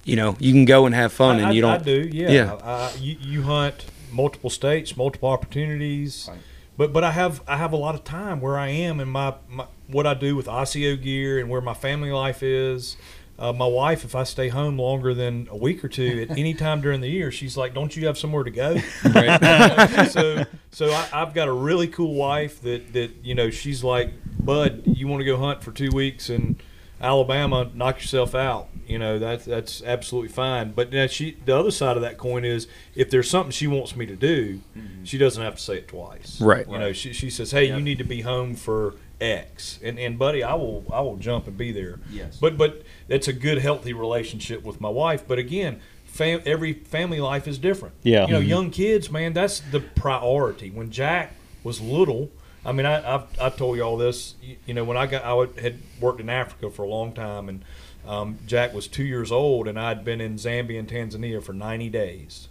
you 0.05 0.15
know 0.15 0.37
you 0.39 0.53
can 0.53 0.65
go 0.65 0.87
and 0.87 0.95
have 0.95 1.13
fun 1.13 1.37
I, 1.37 1.41
and 1.41 1.55
you 1.55 1.63
don't. 1.63 1.75
I 1.75 1.79
do, 1.79 2.09
yeah. 2.13 2.31
Yeah. 2.31 2.55
I, 2.63 2.95
you, 2.99 3.17
you 3.21 3.43
hunt 3.43 3.87
multiple 4.13 4.51
states, 4.51 4.97
multiple 4.97 5.29
opportunities, 5.29 6.31
but 6.77 6.93
but 6.93 7.03
I 7.03 7.11
have 7.13 7.43
I 7.49 7.57
have 7.57 7.73
a 7.73 7.77
lot 7.77 7.95
of 7.95 8.05
time 8.05 8.41
where 8.41 8.59
I 8.59 8.69
am 8.69 9.01
and 9.01 9.11
my, 9.11 9.35
my 9.49 9.67
what 9.89 10.07
I 10.07 10.15
do 10.15 10.37
with 10.37 10.47
ASIO 10.47 11.01
gear 11.01 11.39
and 11.39 11.49
where 11.49 11.61
my 11.61 11.75
family 11.75 12.13
life 12.13 12.43
is. 12.43 12.97
Uh, 13.43 13.53
my 13.53 13.67
wife, 13.67 14.05
if 14.05 14.15
I 14.15 14.23
stay 14.23 14.51
home 14.51 14.79
longer 14.79 15.15
than 15.15 15.49
a 15.51 15.57
week 15.57 15.85
or 15.85 15.89
two 15.89 16.29
at 16.31 16.39
any 16.39 16.55
time 16.55 16.81
during 16.81 17.01
the 17.01 17.09
year, 17.09 17.33
she's 17.33 17.57
like, 17.57 17.75
"Don't 17.75 17.97
you 17.97 18.07
have 18.07 18.17
somewhere 18.17 18.45
to 18.45 18.53
go?" 18.53 18.77
so, 20.11 20.45
so 20.71 20.93
I, 20.93 21.09
I've 21.13 21.35
got 21.35 21.49
a 21.49 21.53
really 21.53 21.89
cool 21.89 22.15
wife 22.15 22.63
that 22.63 22.93
that 22.93 23.11
you 23.25 23.35
know 23.35 23.51
she's 23.51 23.83
like, 23.83 24.13
"Bud, 24.39 24.83
you 24.87 25.09
want 25.09 25.23
to 25.23 25.25
go 25.25 25.37
hunt 25.39 25.61
for 25.61 25.73
two 25.73 25.91
weeks 25.93 26.31
in 26.31 26.57
Alabama? 27.03 27.71
Knock 27.75 28.01
yourself 28.01 28.35
out." 28.35 28.69
You 28.87 28.99
know 28.99 29.19
that's 29.19 29.45
that's 29.45 29.83
absolutely 29.83 30.29
fine. 30.31 30.73
But 30.73 30.93
now 30.93 31.07
she, 31.07 31.37
the 31.45 31.57
other 31.57 31.71
side 31.71 31.97
of 31.97 32.03
that 32.03 32.19
coin 32.19 32.45
is 32.45 32.67
if 32.95 33.11
there's 33.11 33.29
something 33.31 33.51
she 33.53 33.67
wants 33.67 33.95
me 33.97 34.07
to 34.07 34.17
do, 34.17 34.61
she 35.05 35.19
doesn't 35.19 35.43
have 35.43 35.57
to 35.57 35.63
say 35.63 35.79
it 35.79 35.89
twice. 35.89 36.41
Right. 36.41 36.67
You 36.69 36.79
know, 36.79 36.93
she, 36.93 37.13
she 37.13 37.31
says, 37.31 37.51
"Hey, 37.53 37.67
you 37.67 37.81
need 37.81 37.99
to 37.99 38.05
be 38.05 38.21
home 38.23 38.55
for 38.55 38.95
X," 39.21 39.79
and 39.83 39.99
and 39.99 40.19
buddy, 40.19 40.43
I 40.43 40.55
will 40.55 40.85
I 40.93 41.01
will 41.01 41.17
jump 41.17 41.47
and 41.47 41.57
be 41.57 41.73
there. 41.73 42.01
Yes. 42.11 42.39
But 42.41 42.59
but 42.59 42.83
that's 43.09 43.29
a 43.29 43.33
good 43.33 43.59
healthy 43.59 43.93
relationship 43.93 44.63
with 44.65 44.81
my 44.81 44.91
wife. 44.91 45.27
But 45.27 45.39
again. 45.39 45.81
Fam- 46.05 46.43
every 46.45 46.75
family 46.75 47.21
life 47.21 47.49
is 47.49 47.57
different. 47.57 47.95
Yeah. 48.03 48.27
You 48.27 48.33
know, 48.35 48.41
Mhm. 48.43 48.47
young 48.49 48.71
kids, 48.71 49.11
man, 49.11 49.33
that's 49.33 49.61
the 49.61 49.81
priority. 49.81 50.69
When 50.69 50.91
Jack 50.91 51.35
was 51.65 51.81
little, 51.81 52.29
I 52.65 52.73
mean, 52.73 52.87
I, 52.87 53.15
I've, 53.15 53.41
I've 53.41 53.57
told 53.57 53.77
you 53.77 53.83
all 53.83 53.97
this. 53.97 54.35
You, 54.43 54.57
you 54.67 54.75
know, 54.75 54.85
when 54.85 54.97
I 54.97 55.07
got, 55.07 55.25
I 55.25 55.61
had 55.61 55.79
worked 56.01 56.21
in 56.21 56.31
Africa 56.31 56.71
for 56.71 56.83
a 56.85 56.89
long 56.89 57.13
time, 57.13 57.49
and 57.49 57.65
um, 58.07 58.39
Jack 58.47 58.73
was 58.73 58.87
two 58.87 59.05
years 59.05 59.33
old, 59.33 59.69
and 59.69 59.79
I'd 59.79 60.05
been 60.05 60.21
in 60.21 60.37
Zambia 60.37 60.79
and 60.79 60.89
Tanzania 60.89 61.43
for 61.43 61.53
90 61.53 61.89
days. 61.91 62.49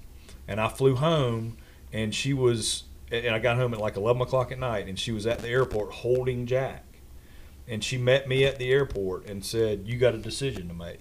And 0.47 0.60
I 0.60 0.67
flew 0.67 0.95
home, 0.95 1.58
and 1.93 2.13
she 2.13 2.34
was, 2.34 2.84
and 3.12 3.34
I 3.34 3.39
got 3.39 3.58
home 3.58 3.74
at 3.74 3.80
like 3.80 3.95
11 3.95 4.21
o'clock 4.21 4.52
at 4.52 4.60
night, 4.60 4.88
and 4.88 5.00
she 5.00 5.12
was 5.12 5.26
at 5.26 5.39
the 5.39 5.50
airport 5.50 5.91
holding 5.93 6.45
Jack. 6.45 6.84
And 7.67 7.84
she 7.84 7.97
met 7.97 8.28
me 8.28 8.43
at 8.43 8.58
the 8.58 8.71
airport 8.71 9.28
and 9.28 9.45
said, 9.45 9.88
You 9.88 9.97
got 9.97 10.13
a 10.13 10.17
decision 10.17 10.67
to 10.67 10.74
make. 10.74 11.00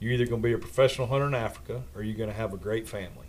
You're 0.00 0.12
either 0.12 0.26
going 0.26 0.40
to 0.40 0.48
be 0.48 0.52
a 0.52 0.58
professional 0.58 1.08
hunter 1.08 1.26
in 1.26 1.34
Africa 1.34 1.82
or 1.94 2.02
you're 2.02 2.16
going 2.16 2.30
to 2.30 2.36
have 2.36 2.52
a 2.54 2.56
great 2.56 2.88
family. 2.88 3.23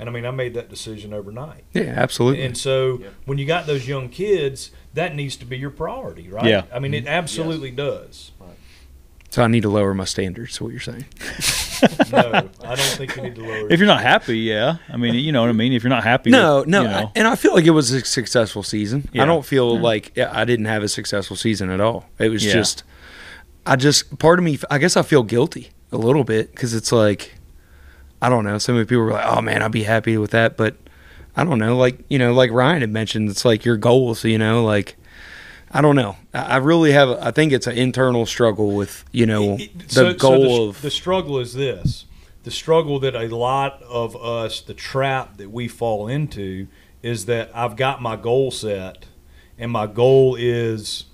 And 0.00 0.08
I 0.08 0.12
mean, 0.12 0.24
I 0.24 0.30
made 0.30 0.54
that 0.54 0.70
decision 0.70 1.12
overnight. 1.12 1.62
Yeah, 1.74 1.92
absolutely. 1.94 2.42
And 2.42 2.56
so 2.56 3.02
when 3.26 3.36
you 3.36 3.44
got 3.44 3.66
those 3.66 3.86
young 3.86 4.08
kids, 4.08 4.70
that 4.94 5.14
needs 5.14 5.36
to 5.36 5.44
be 5.44 5.58
your 5.58 5.68
priority, 5.68 6.30
right? 6.30 6.46
Yeah. 6.46 6.62
I 6.72 6.78
mean, 6.78 6.94
it 6.94 7.04
mm-hmm. 7.04 7.08
absolutely 7.08 7.70
does. 7.70 8.32
So 9.28 9.42
I 9.44 9.46
need 9.46 9.60
to 9.60 9.68
lower 9.68 9.92
my 9.92 10.06
standards. 10.06 10.54
Is 10.54 10.60
what 10.62 10.70
you're 10.70 10.80
saying? 10.80 11.04
no, 12.12 12.48
I 12.64 12.74
don't 12.74 12.78
think 12.78 13.14
you 13.14 13.22
need 13.22 13.34
to 13.36 13.42
lower. 13.42 13.70
If 13.70 13.78
you're 13.78 13.86
not 13.86 14.00
happy, 14.00 14.38
yeah. 14.38 14.78
I 14.88 14.96
mean, 14.96 15.14
you 15.14 15.32
know 15.32 15.42
what 15.42 15.50
I 15.50 15.52
mean. 15.52 15.74
If 15.74 15.84
you're 15.84 15.90
not 15.90 16.02
happy, 16.02 16.30
No, 16.30 16.60
with, 16.60 16.68
no, 16.68 16.82
you 16.82 16.88
know, 16.88 17.12
and 17.14 17.28
I 17.28 17.36
feel 17.36 17.54
like 17.54 17.66
it 17.66 17.70
was 17.70 17.92
a 17.92 18.02
successful 18.02 18.62
season. 18.62 19.06
Yeah. 19.12 19.22
I 19.22 19.26
don't 19.26 19.44
feel 19.44 19.74
Yeah. 19.74 19.82
like 19.82 20.18
I 20.18 20.46
didn't 20.46 20.64
have 20.64 20.82
a 20.82 20.88
successful 20.88 21.36
season 21.36 21.68
at 21.68 21.80
all. 21.80 22.06
It 22.18 22.30
was 22.30 22.44
Yeah. 22.44 22.54
just, 22.54 22.84
I 23.66 23.76
just 23.76 24.18
part 24.18 24.38
of 24.38 24.46
me. 24.46 24.58
I 24.70 24.78
guess 24.78 24.96
I 24.96 25.02
feel 25.02 25.22
guilty 25.22 25.70
a 25.92 25.98
little 25.98 26.24
bit 26.24 26.52
because 26.52 26.74
it's 26.74 26.90
like, 26.90 27.34
I 28.22 28.28
don't 28.28 28.44
know. 28.44 28.58
So 28.58 28.72
many 28.72 28.84
people 28.84 29.04
were 29.04 29.12
like, 29.12 29.26
"Oh 29.26 29.40
man, 29.40 29.62
I'd 29.62 29.72
be 29.72 29.84
happy 29.84 30.16
with 30.18 30.30
that," 30.32 30.56
but 30.56 30.76
I 31.36 31.44
don't 31.44 31.58
know. 31.58 31.76
Like 31.76 32.04
you 32.08 32.18
know, 32.18 32.32
like 32.32 32.50
Ryan 32.50 32.80
had 32.82 32.90
mentioned, 32.90 33.30
it's 33.30 33.44
like 33.44 33.64
your 33.64 33.76
goals. 33.76 34.24
You 34.24 34.38
know, 34.38 34.64
like 34.64 34.96
I 35.70 35.80
don't 35.80 35.96
know. 35.96 36.16
I 36.34 36.56
really 36.58 36.92
have. 36.92 37.10
I 37.10 37.30
think 37.30 37.52
it's 37.52 37.66
an 37.66 37.76
internal 37.78 38.26
struggle 38.26 38.72
with 38.72 39.04
you 39.12 39.26
know 39.26 39.56
the 39.56 39.70
So- 39.86 40.12
so 40.12 40.14
goal 40.14 40.42
the, 40.66 40.68
of 40.70 40.82
the 40.82 40.90
struggle 40.90 41.38
is 41.38 41.54
this: 41.54 42.04
the 42.44 42.50
struggle 42.50 42.98
that 43.00 43.14
a 43.14 43.28
lot 43.34 43.82
of 43.84 44.14
us, 44.16 44.60
the 44.60 44.74
trap 44.74 45.36
that 45.38 45.50
we 45.50 45.66
fall 45.68 46.08
into, 46.08 46.66
is 47.02 47.24
that 47.26 47.50
I've 47.54 47.76
got 47.76 48.02
my 48.02 48.16
goal 48.16 48.50
set, 48.50 49.06
and 49.58 49.70
my 49.70 49.86
goal 49.86 50.36
is 50.38 51.04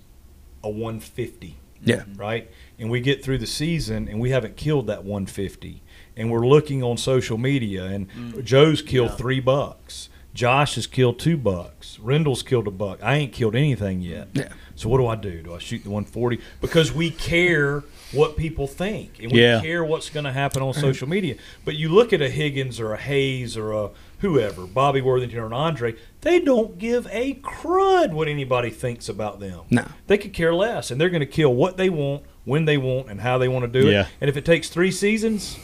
a 0.65 0.69
150. 0.69 1.57
Yeah. 1.85 2.03
Right. 2.17 2.51
And 2.79 2.91
we 2.91 3.01
get 3.01 3.23
through 3.25 3.39
the 3.39 3.47
season, 3.47 4.09
and 4.09 4.19
we 4.19 4.31
haven't 4.31 4.57
killed 4.57 4.89
that 4.89 5.05
150, 5.05 5.83
and 6.17 6.31
we're 6.31 6.47
looking 6.47 6.83
on 6.83 6.97
social 6.97 7.39
media, 7.39 7.85
and 7.85 8.09
Joe's 8.45 8.83
killed 8.83 9.17
three 9.19 9.41
bucks. 9.41 10.09
Josh 10.35 10.75
has 10.75 10.87
killed 10.87 11.19
two 11.19 11.39
bucks. 11.39 11.99
Rendell's 11.99 12.43
killed 12.43 12.67
a 12.67 12.71
buck. 12.71 12.99
I 13.03 13.17
ain't 13.17 13.33
killed 13.33 13.57
anything 13.57 14.03
yet. 14.03 14.29
Yeah. 14.35 14.49
So 14.75 14.91
what 14.91 14.99
do 14.99 15.07
I 15.07 15.17
do? 15.17 15.41
Do 15.41 15.55
I 15.55 15.59
shoot 15.59 15.83
the 15.83 15.89
140? 15.89 16.39
Because 16.61 16.93
we 16.93 17.11
care 17.11 17.83
what 18.13 18.37
people 18.37 18.67
think, 18.67 19.19
and 19.23 19.33
we 19.33 19.41
Yeah. 19.41 19.63
care 19.63 19.83
what's 19.83 20.11
going 20.11 20.25
to 20.25 20.33
happen 20.33 20.61
on 20.61 20.75
social 20.75 21.09
media. 21.09 21.37
But 21.65 21.77
you 21.77 21.89
look 21.89 22.13
at 22.13 22.21
a 22.21 22.29
Higgins 22.29 22.79
or 22.79 22.93
a 22.93 22.99
Hayes 22.99 23.57
or 23.57 23.73
a 23.73 23.91
whoever, 24.19 24.67
Bobby 24.67 25.01
Worthington 25.01 25.39
or 25.39 25.47
an 25.47 25.55
Andre, 25.55 25.95
they 26.21 26.39
don't 26.41 26.79
give 26.79 27.07
a 27.11 27.35
crud 27.43 28.13
what 28.13 28.29
anybody 28.29 28.69
thinks 28.69 29.09
about 29.09 29.41
them. 29.41 29.61
No. 29.71 29.87
They 30.07 30.19
could 30.19 30.35
care 30.35 30.55
less, 30.55 30.91
and 30.91 31.01
they're 31.01 31.09
going 31.09 31.21
to 31.21 31.27
kill 31.27 31.55
what 31.55 31.79
they 31.79 31.89
want, 31.89 32.25
when 32.45 32.67
they 32.67 32.77
want, 32.77 33.09
and 33.09 33.23
how 33.23 33.39
they 33.39 33.49
want 33.49 33.73
to 33.73 33.81
do 33.83 33.89
Yeah. 33.89 34.03
it. 34.03 34.07
And 34.21 34.29
if 34.29 34.37
it 34.37 34.45
takes 34.45 34.69
three 34.69 34.91
seasons, 34.91 35.57
it 35.57 35.61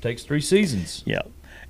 takes 0.00 0.22
three 0.24 0.40
seasons. 0.40 1.02
Yeah, 1.06 1.20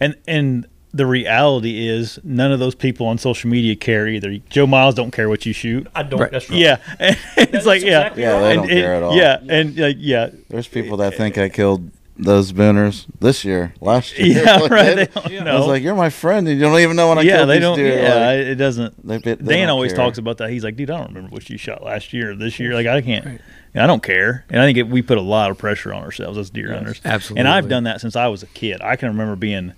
and 0.00 0.16
and 0.26 0.66
the 0.92 1.06
reality 1.06 1.86
is 1.86 2.18
none 2.24 2.50
of 2.50 2.58
those 2.58 2.74
people 2.74 3.06
on 3.06 3.16
social 3.18 3.48
media 3.48 3.76
care 3.76 4.08
either. 4.08 4.38
Joe 4.48 4.66
Miles 4.66 4.94
don't 4.96 5.12
care 5.12 5.28
what 5.28 5.46
you 5.46 5.52
shoot. 5.52 5.86
I 5.94 6.02
don't. 6.02 6.20
Right. 6.20 6.30
That's 6.32 6.50
right. 6.50 6.58
Yeah, 6.58 6.76
and 6.98 7.16
it's 7.36 7.66
like 7.66 7.82
yeah, 7.82 8.00
exactly 8.08 8.22
Yeah, 8.22 8.40
they 8.40 8.50
and 8.52 8.62
don't 8.62 8.70
it- 8.70 8.74
care 8.74 8.94
at 8.94 9.02
all. 9.02 9.16
Yeah, 9.16 9.38
and 9.48 9.76
like 9.76 9.96
yeah, 9.98 10.30
There's 10.48 10.68
people 10.68 10.96
that 10.98 11.14
think 11.14 11.38
I 11.38 11.48
killed 11.48 11.90
those 12.22 12.52
booners 12.52 13.06
this 13.20 13.46
year, 13.46 13.72
last 13.80 14.18
year. 14.18 14.44
Yeah, 14.44 14.56
Like, 14.60 14.70
right, 14.70 14.94
they- 14.96 15.06
they 15.38 15.38
I 15.38 15.56
was 15.56 15.66
like, 15.68 15.82
"You're 15.82 15.94
my 15.94 16.10
friend, 16.10 16.46
and 16.48 16.58
you 16.58 16.62
don't 16.66 16.78
even 16.80 16.94
know 16.96 17.08
when 17.08 17.18
I 17.18 17.22
yeah, 17.22 17.36
killed 17.38 17.48
they 17.50 17.54
these 17.54 17.60
don't. 17.62 17.78
deer." 17.78 17.98
Yeah, 18.02 18.14
Like, 18.26 18.38
it 18.40 18.54
doesn't. 18.56 19.06
they, 19.06 19.18
they 19.18 19.34
Dan 19.36 19.70
always 19.70 19.92
care. 19.92 20.04
talks 20.04 20.18
about 20.18 20.36
that. 20.38 20.50
He's 20.50 20.62
like, 20.64 20.76
dude, 20.76 20.90
I 20.90 20.98
don't 20.98 21.08
remember 21.14 21.30
what 21.30 21.48
you 21.48 21.56
shot 21.56 21.82
last 21.84 22.12
year 22.12 22.32
or 22.32 22.34
this 22.34 22.58
year. 22.58 22.74
Like, 22.74 22.86
I 22.88 23.00
can't. 23.00 23.40
I 23.74 23.86
don't 23.86 24.02
care. 24.02 24.44
And 24.50 24.60
I 24.60 24.66
think 24.66 24.78
it, 24.78 24.88
we 24.88 25.02
put 25.02 25.18
a 25.18 25.22
lot 25.22 25.50
of 25.50 25.58
pressure 25.58 25.94
on 25.94 26.02
ourselves 26.02 26.36
as 26.38 26.50
deer 26.50 26.72
hunters. 26.72 27.00
absolutely. 27.04 27.40
And 27.40 27.48
I've 27.48 27.68
done 27.68 27.84
that 27.84 28.00
since 28.00 28.16
I 28.16 28.26
was 28.26 28.42
a 28.42 28.48
kid. 28.48 28.80
I 28.82 28.96
can 28.96 29.08
remember 29.08 29.36
being 29.36 29.74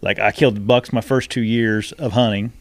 like, 0.00 0.18
I 0.18 0.30
killed 0.30 0.66
bucks 0.66 0.92
my 0.92 1.00
first 1.00 1.30
two 1.30 1.42
years 1.42 1.92
of 1.92 2.12
hunting. 2.12 2.52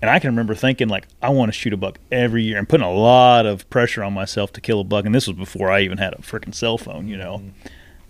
And 0.00 0.08
I 0.08 0.18
can 0.18 0.30
remember 0.30 0.54
thinking 0.54 0.88
like 0.88 1.08
I 1.20 1.30
want 1.30 1.52
to 1.52 1.52
shoot 1.52 1.72
a 1.72 1.76
buck 1.76 1.98
every 2.10 2.42
year 2.42 2.56
and 2.56 2.68
putting 2.68 2.86
a 2.86 2.92
lot 2.92 3.46
of 3.46 3.68
pressure 3.68 4.02
on 4.02 4.14
myself 4.14 4.52
to 4.54 4.60
kill 4.60 4.80
a 4.80 4.84
buck. 4.84 5.04
And 5.04 5.14
this 5.14 5.26
was 5.26 5.36
before 5.36 5.70
I 5.70 5.80
even 5.80 5.98
had 5.98 6.14
a 6.14 6.18
freaking 6.18 6.54
cell 6.54 6.78
phone, 6.78 7.08
you 7.08 7.16
know. 7.16 7.42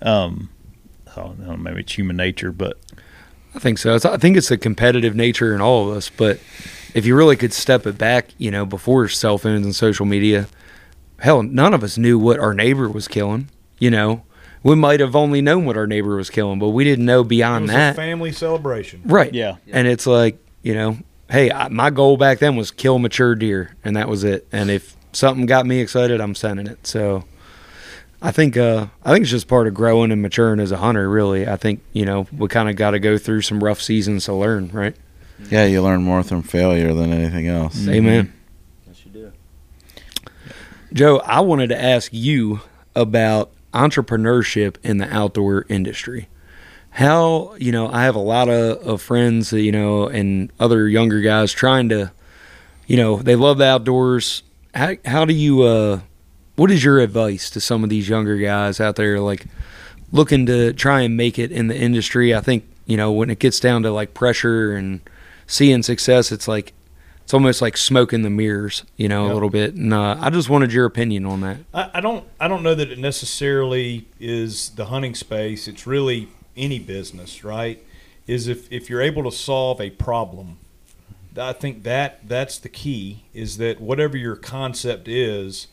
Um, 0.02 0.50
I 1.10 1.22
don't 1.22 1.38
know, 1.40 1.56
maybe 1.56 1.80
it's 1.80 1.92
human 1.92 2.16
nature, 2.16 2.52
but 2.52 2.78
I 3.54 3.58
think 3.58 3.78
so. 3.78 3.96
It's, 3.96 4.04
I 4.04 4.16
think 4.18 4.36
it's 4.36 4.50
a 4.50 4.58
competitive 4.58 5.16
nature 5.16 5.54
in 5.54 5.60
all 5.60 5.90
of 5.90 5.96
us. 5.96 6.10
But 6.10 6.38
if 6.94 7.04
you 7.04 7.16
really 7.16 7.36
could 7.36 7.52
step 7.52 7.86
it 7.86 7.98
back, 7.98 8.28
you 8.38 8.50
know, 8.50 8.64
before 8.64 9.08
cell 9.08 9.38
phones 9.38 9.64
and 9.64 9.74
social 9.74 10.06
media, 10.06 10.46
hell, 11.20 11.42
none 11.42 11.72
of 11.74 11.83
us 11.85 11.96
knew 11.98 12.18
what 12.18 12.38
our 12.38 12.54
neighbor 12.54 12.88
was 12.88 13.09
killing. 13.09 13.48
You 13.78 13.90
know, 13.90 14.22
we 14.62 14.74
might 14.74 15.00
have 15.00 15.16
only 15.16 15.40
known 15.40 15.64
what 15.64 15.76
our 15.76 15.87
neighbor 15.87 16.16
was 16.16 16.28
killing, 16.30 16.59
but 16.59 16.70
we 16.70 16.85
didn't 16.85 17.04
know 17.06 17.20
It 17.22 17.28
beyond 17.28 17.62
was 17.62 17.70
a 17.70 17.74
that. 17.74 17.96
family 17.96 18.33
celebration. 18.33 19.02
Right. 19.04 19.33
Yeah. 19.33 19.56
And 19.72 19.87
it's 19.88 20.06
like, 20.06 20.38
you 20.62 20.74
know, 20.74 20.98
hey, 21.30 21.50
I, 21.50 21.68
my 21.68 21.90
goal 21.90 22.16
back 22.16 22.40
then 22.40 22.56
was 22.56 22.70
kill 22.70 22.98
mature 22.98 23.35
deer, 23.35 23.74
and 23.85 23.96
that 23.96 24.09
was 24.09 24.24
it. 24.24 24.46
And 24.52 24.70
if 24.70 24.96
something 25.12 25.46
got 25.46 25.64
me 25.66 25.78
excited, 25.80 26.20
I'm 26.20 26.35
sending 26.35 26.66
it. 26.66 26.87
So 26.87 27.24
I 28.20 28.33
think 28.33 28.56
uh, 28.59 28.88
I 29.02 29.12
think 29.12 29.22
it's 29.22 29.30
just 29.30 29.48
part 29.48 29.66
of 29.66 29.72
growing 29.72 30.12
and 30.12 30.20
maturing 30.20 30.61
as 30.61 30.72
a 30.72 30.76
hunter. 30.76 31.09
Really, 31.09 31.48
I 31.48 31.56
think 31.56 31.80
you 31.94 32.04
know 32.04 32.26
we 32.37 32.48
kind 32.48 32.68
of 32.68 32.76
got 32.76 32.90
to 32.90 32.98
go 32.98 33.16
through 33.16 33.40
some 33.40 33.64
rough 33.64 33.80
seasons 33.80 34.26
to 34.26 34.35
learn, 34.35 34.68
right? 34.74 34.94
Yeah, 35.50 35.64
you 35.64 35.80
learn 35.80 36.02
more 36.02 36.22
from 36.22 36.42
failure 36.42 36.92
than 36.92 37.14
anything 37.14 37.48
else. 37.48 37.88
Amen. 37.88 38.30
Joe, 40.92 41.18
I 41.18 41.40
wanted 41.40 41.68
to 41.68 41.81
ask 41.81 42.12
you 42.12 42.61
about 42.96 43.53
entrepreneurship 43.72 44.76
in 44.83 44.98
the 44.98 45.12
outdoor 45.14 45.64
industry. 45.68 46.29
How, 46.90 47.55
you 47.55 47.70
know, 47.70 47.88
I 47.88 48.03
have 48.03 48.16
a 48.16 48.20
lot 48.20 48.48
of, 48.48 48.79
of 48.79 49.00
friends, 49.00 49.53
you 49.53 49.70
know, 49.70 50.09
and 50.09 50.50
other 50.59 50.88
younger 50.88 51.20
guys 51.20 51.53
trying 51.53 51.88
to, 51.90 52.11
you 52.88 52.96
know, 52.96 53.16
they 53.16 53.37
love 53.37 53.59
the 53.59 53.66
outdoors. 53.66 54.42
How, 54.74 54.94
how 55.05 55.24
do 55.24 55.33
you, 55.33 55.62
uh, 55.62 56.00
what 56.57 56.72
is 56.72 56.83
your 56.83 56.98
advice 56.98 57.48
to 57.50 57.61
some 57.61 57.85
of 57.85 57.90
these 57.90 58.09
younger 58.09 58.37
guys 58.38 58.81
out 58.81 58.96
there, 58.96 59.20
like 59.20 59.46
looking 60.11 60.46
to 60.46 60.72
try 60.72 61.03
and 61.03 61.16
make 61.16 61.38
it 61.38 61.53
in 61.53 61.68
the 61.68 61.76
industry? 61.79 62.35
I 62.35 62.40
think, 62.40 62.64
you 62.87 62.96
know, 62.96 63.12
when 63.12 63.31
it 63.31 63.38
gets 63.38 63.61
down 63.61 63.85
to 63.85 63.92
like 63.92 64.12
pressure 64.12 64.74
and 64.74 65.00
seeing 65.46 65.85
success, 65.85 66.33
it's 66.33 66.48
like, 66.48 66.72
it's 67.30 67.34
almost 67.34 67.62
like 67.62 67.76
smoke 67.76 68.12
in 68.12 68.22
the 68.22 68.28
mirrors, 68.28 68.82
you 68.96 69.08
know, 69.08 69.30
a 69.30 69.32
little 69.32 69.50
bit. 69.50 69.74
And 69.74 69.94
uh, 69.94 70.16
I 70.18 70.30
just 70.30 70.50
wanted 70.50 70.72
your 70.72 70.84
opinion 70.84 71.26
on 71.26 71.42
that. 71.42 71.58
I, 71.72 71.90
I 71.94 72.00
don't 72.00 72.26
I 72.40 72.48
don't 72.48 72.64
know 72.64 72.74
that 72.74 72.90
it 72.90 72.98
necessarily 72.98 74.08
is 74.18 74.70
the 74.70 74.86
hunting 74.86 75.14
space. 75.14 75.68
It's 75.68 75.86
really 75.86 76.26
any 76.56 76.80
business, 76.80 77.44
right? 77.44 77.80
Is 78.26 78.48
if, 78.48 78.72
if 78.72 78.90
you're 78.90 79.00
able 79.00 79.22
to 79.22 79.30
solve 79.30 79.80
a 79.80 79.90
problem, 79.90 80.58
I 81.38 81.52
think 81.52 81.84
that 81.84 82.26
that's 82.26 82.58
the 82.58 82.68
key. 82.68 83.22
Is 83.32 83.58
that 83.58 83.80
whatever 83.80 84.16
your 84.16 84.34
concept 84.34 85.06
is, 85.06 85.68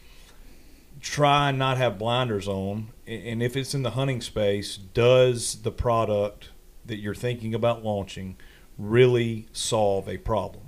try 1.02 1.50
and 1.50 1.58
not 1.58 1.78
have 1.78 1.98
blinders 1.98 2.48
on. 2.48 2.90
And 3.08 3.42
if 3.42 3.58
it's 3.58 3.74
in 3.74 3.82
the 3.82 3.92
hunting 3.92 4.22
space, 4.22 4.78
does 4.78 5.64
the 5.64 5.72
product 5.72 6.50
that 6.86 6.98
you're 6.98 7.16
thinking 7.16 7.56
about 7.56 7.84
launching 7.84 8.36
really 8.78 9.48
solve 9.54 10.08
a 10.08 10.20
problem? 10.20 10.67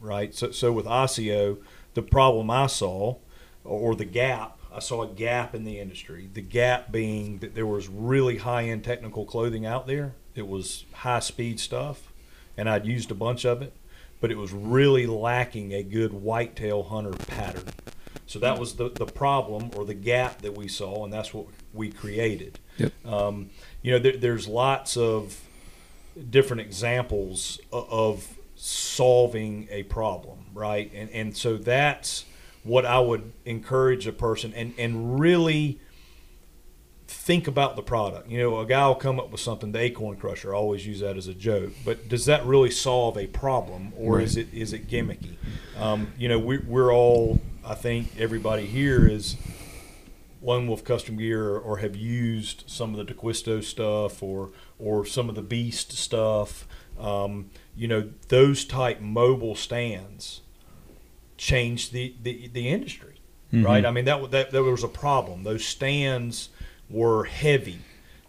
Right. 0.00 0.34
So 0.34 0.50
so 0.50 0.72
with 0.72 0.86
ASIO, 0.86 1.58
the 1.94 2.02
problem 2.02 2.50
I 2.50 2.66
saw, 2.66 3.16
or 3.64 3.94
the 3.94 4.04
gap, 4.04 4.58
I 4.72 4.78
saw 4.78 5.02
a 5.02 5.08
gap 5.08 5.54
in 5.54 5.64
the 5.64 5.78
industry. 5.78 6.30
The 6.32 6.42
gap 6.42 6.92
being 6.92 7.38
that 7.38 7.54
there 7.54 7.66
was 7.66 7.88
really 7.88 8.38
high 8.38 8.64
end 8.64 8.84
technical 8.84 9.24
clothing 9.24 9.66
out 9.66 9.86
there. 9.86 10.14
It 10.34 10.46
was 10.46 10.84
high 10.92 11.20
speed 11.20 11.60
stuff, 11.60 12.12
and 12.56 12.68
I'd 12.68 12.86
used 12.86 13.10
a 13.10 13.14
bunch 13.14 13.44
of 13.44 13.62
it, 13.62 13.74
but 14.20 14.30
it 14.30 14.38
was 14.38 14.52
really 14.52 15.06
lacking 15.06 15.72
a 15.72 15.82
good 15.82 16.12
whitetail 16.12 16.84
hunter 16.84 17.12
pattern. 17.26 17.64
So 18.26 18.38
that 18.38 18.60
was 18.60 18.76
the, 18.76 18.90
the 18.90 19.06
problem 19.06 19.72
or 19.74 19.84
the 19.84 19.94
gap 19.94 20.42
that 20.42 20.56
we 20.56 20.68
saw, 20.68 21.04
and 21.04 21.12
that's 21.12 21.34
what 21.34 21.46
we 21.74 21.90
created. 21.90 22.60
Yep. 22.78 22.92
Um, 23.04 23.50
you 23.82 23.90
know, 23.90 23.98
there, 23.98 24.16
there's 24.16 24.46
lots 24.46 24.96
of 24.96 25.40
different 26.30 26.60
examples 26.60 27.58
of 27.72 28.36
solving 28.60 29.66
a 29.70 29.82
problem, 29.84 30.46
right? 30.52 30.90
And 30.94 31.10
and 31.10 31.36
so 31.36 31.56
that's 31.56 32.24
what 32.62 32.84
I 32.84 33.00
would 33.00 33.32
encourage 33.44 34.06
a 34.06 34.12
person 34.12 34.52
and 34.54 34.74
and 34.78 35.18
really 35.18 35.80
think 37.06 37.48
about 37.48 37.74
the 37.76 37.82
product. 37.82 38.28
You 38.28 38.38
know, 38.38 38.60
a 38.60 38.66
guy 38.66 38.86
will 38.86 38.94
come 38.94 39.18
up 39.18 39.30
with 39.30 39.40
something, 39.40 39.72
the 39.72 39.80
acorn 39.80 40.16
crusher. 40.16 40.54
I 40.54 40.58
always 40.58 40.86
use 40.86 41.00
that 41.00 41.16
as 41.16 41.26
a 41.26 41.34
joke, 41.34 41.72
but 41.84 42.08
does 42.08 42.26
that 42.26 42.44
really 42.44 42.70
solve 42.70 43.16
a 43.16 43.26
problem, 43.26 43.92
or 43.96 44.20
is 44.20 44.36
it 44.36 44.52
is 44.52 44.72
it 44.72 44.88
gimmicky? 44.88 45.36
Um, 45.78 46.12
you 46.18 46.28
know, 46.28 46.38
we, 46.38 46.58
we're 46.58 46.92
all. 46.92 47.40
I 47.64 47.74
think 47.74 48.08
everybody 48.18 48.66
here 48.66 49.06
is 49.06 49.36
Lone 50.42 50.66
Wolf 50.66 50.82
Custom 50.84 51.16
Gear 51.16 51.56
or 51.56 51.78
have 51.78 51.94
used 51.94 52.64
some 52.66 52.94
of 52.94 53.06
the 53.06 53.14
DeQuisto 53.14 53.62
stuff 53.62 54.22
or 54.22 54.50
or 54.78 55.04
some 55.04 55.28
of 55.28 55.34
the 55.34 55.42
Beast 55.42 55.92
stuff. 55.92 56.66
Um, 56.98 57.50
you 57.80 57.88
know, 57.88 58.10
those 58.28 58.64
type 58.66 59.00
mobile 59.00 59.54
stands 59.54 60.42
changed 61.38 61.92
the, 61.92 62.14
the, 62.22 62.48
the 62.48 62.68
industry, 62.68 63.14
Mhm. 63.52 63.64
right? 63.64 63.86
I 63.86 63.90
mean, 63.90 64.04
that, 64.04 64.30
that 64.30 64.50
that 64.50 64.62
was 64.62 64.84
a 64.84 64.88
problem. 64.88 65.42
Those 65.44 65.64
stands 65.64 66.50
were 66.90 67.24
heavy. 67.24 67.78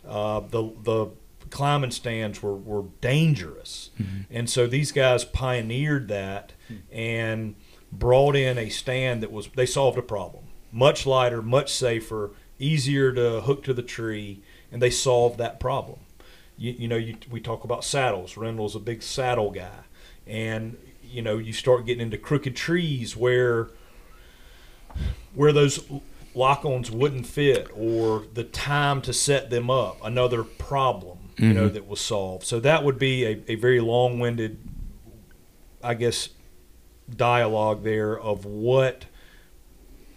Uh, 0.08 0.40
the 0.40 0.64
the 0.84 1.08
climbing 1.50 1.92
stands 1.92 2.42
were, 2.42 2.56
were 2.56 2.86
dangerous, 3.02 3.90
and 4.32 4.50
so 4.50 4.66
these 4.68 4.92
guys 4.94 5.26
pioneered 5.26 6.08
that 6.08 6.54
and 6.92 7.56
brought 7.92 8.36
in 8.38 8.58
a 8.58 8.70
stand 8.70 9.22
that 9.22 9.32
was 9.32 9.50
they 9.56 9.66
solved 9.66 9.98
a 9.98 10.02
problem. 10.02 10.46
Much 10.72 11.06
lighter, 11.06 11.42
much 11.42 11.72
safer, 11.74 12.32
easier 12.58 13.12
to 13.12 13.42
hook 13.42 13.64
to 13.66 13.74
the 13.74 13.84
tree, 13.84 14.42
and 14.72 14.82
they 14.82 14.90
solved 14.90 15.38
that 15.38 15.60
problem. 15.60 16.00
You, 16.62 16.76
you 16.78 16.88
know, 16.88 16.95
you, 16.95 17.15
we 17.32 17.39
talk 17.41 17.63
about 17.63 17.84
saddles. 17.84 18.38
Rendell's 18.38 18.76
a 18.76 18.80
big 18.80 19.02
saddle 19.02 19.50
guy, 19.52 19.80
and 20.28 20.78
you 21.04 21.21
know, 21.24 21.38
you 21.39 21.54
start 21.54 21.86
getting 21.88 22.04
into 22.04 22.17
crooked 22.17 22.56
trees 22.56 23.17
where 23.17 23.69
where 25.34 25.52
those 25.52 25.84
lock-ons 26.36 26.91
wouldn't 26.91 27.26
fit 27.26 27.67
or 27.76 28.26
the 28.34 28.43
time 28.43 29.02
to 29.02 29.12
set 29.13 29.50
them 29.50 29.69
up 29.69 29.97
another 30.04 30.43
problem 30.43 31.17
you 31.38 31.54
know 31.54 31.69
Mhm. 31.69 31.74
that 31.74 31.88
was 31.88 32.00
solved 32.00 32.45
so 32.45 32.60
that 32.62 32.84
would 32.84 32.97
be 33.00 33.26
a, 33.26 33.41
a 33.50 33.56
very 33.56 33.80
long-winded 33.82 34.58
i 35.84 35.93
guess 35.93 36.30
dialogue 37.13 37.84
there 37.84 38.17
of 38.17 38.45
what 38.45 39.06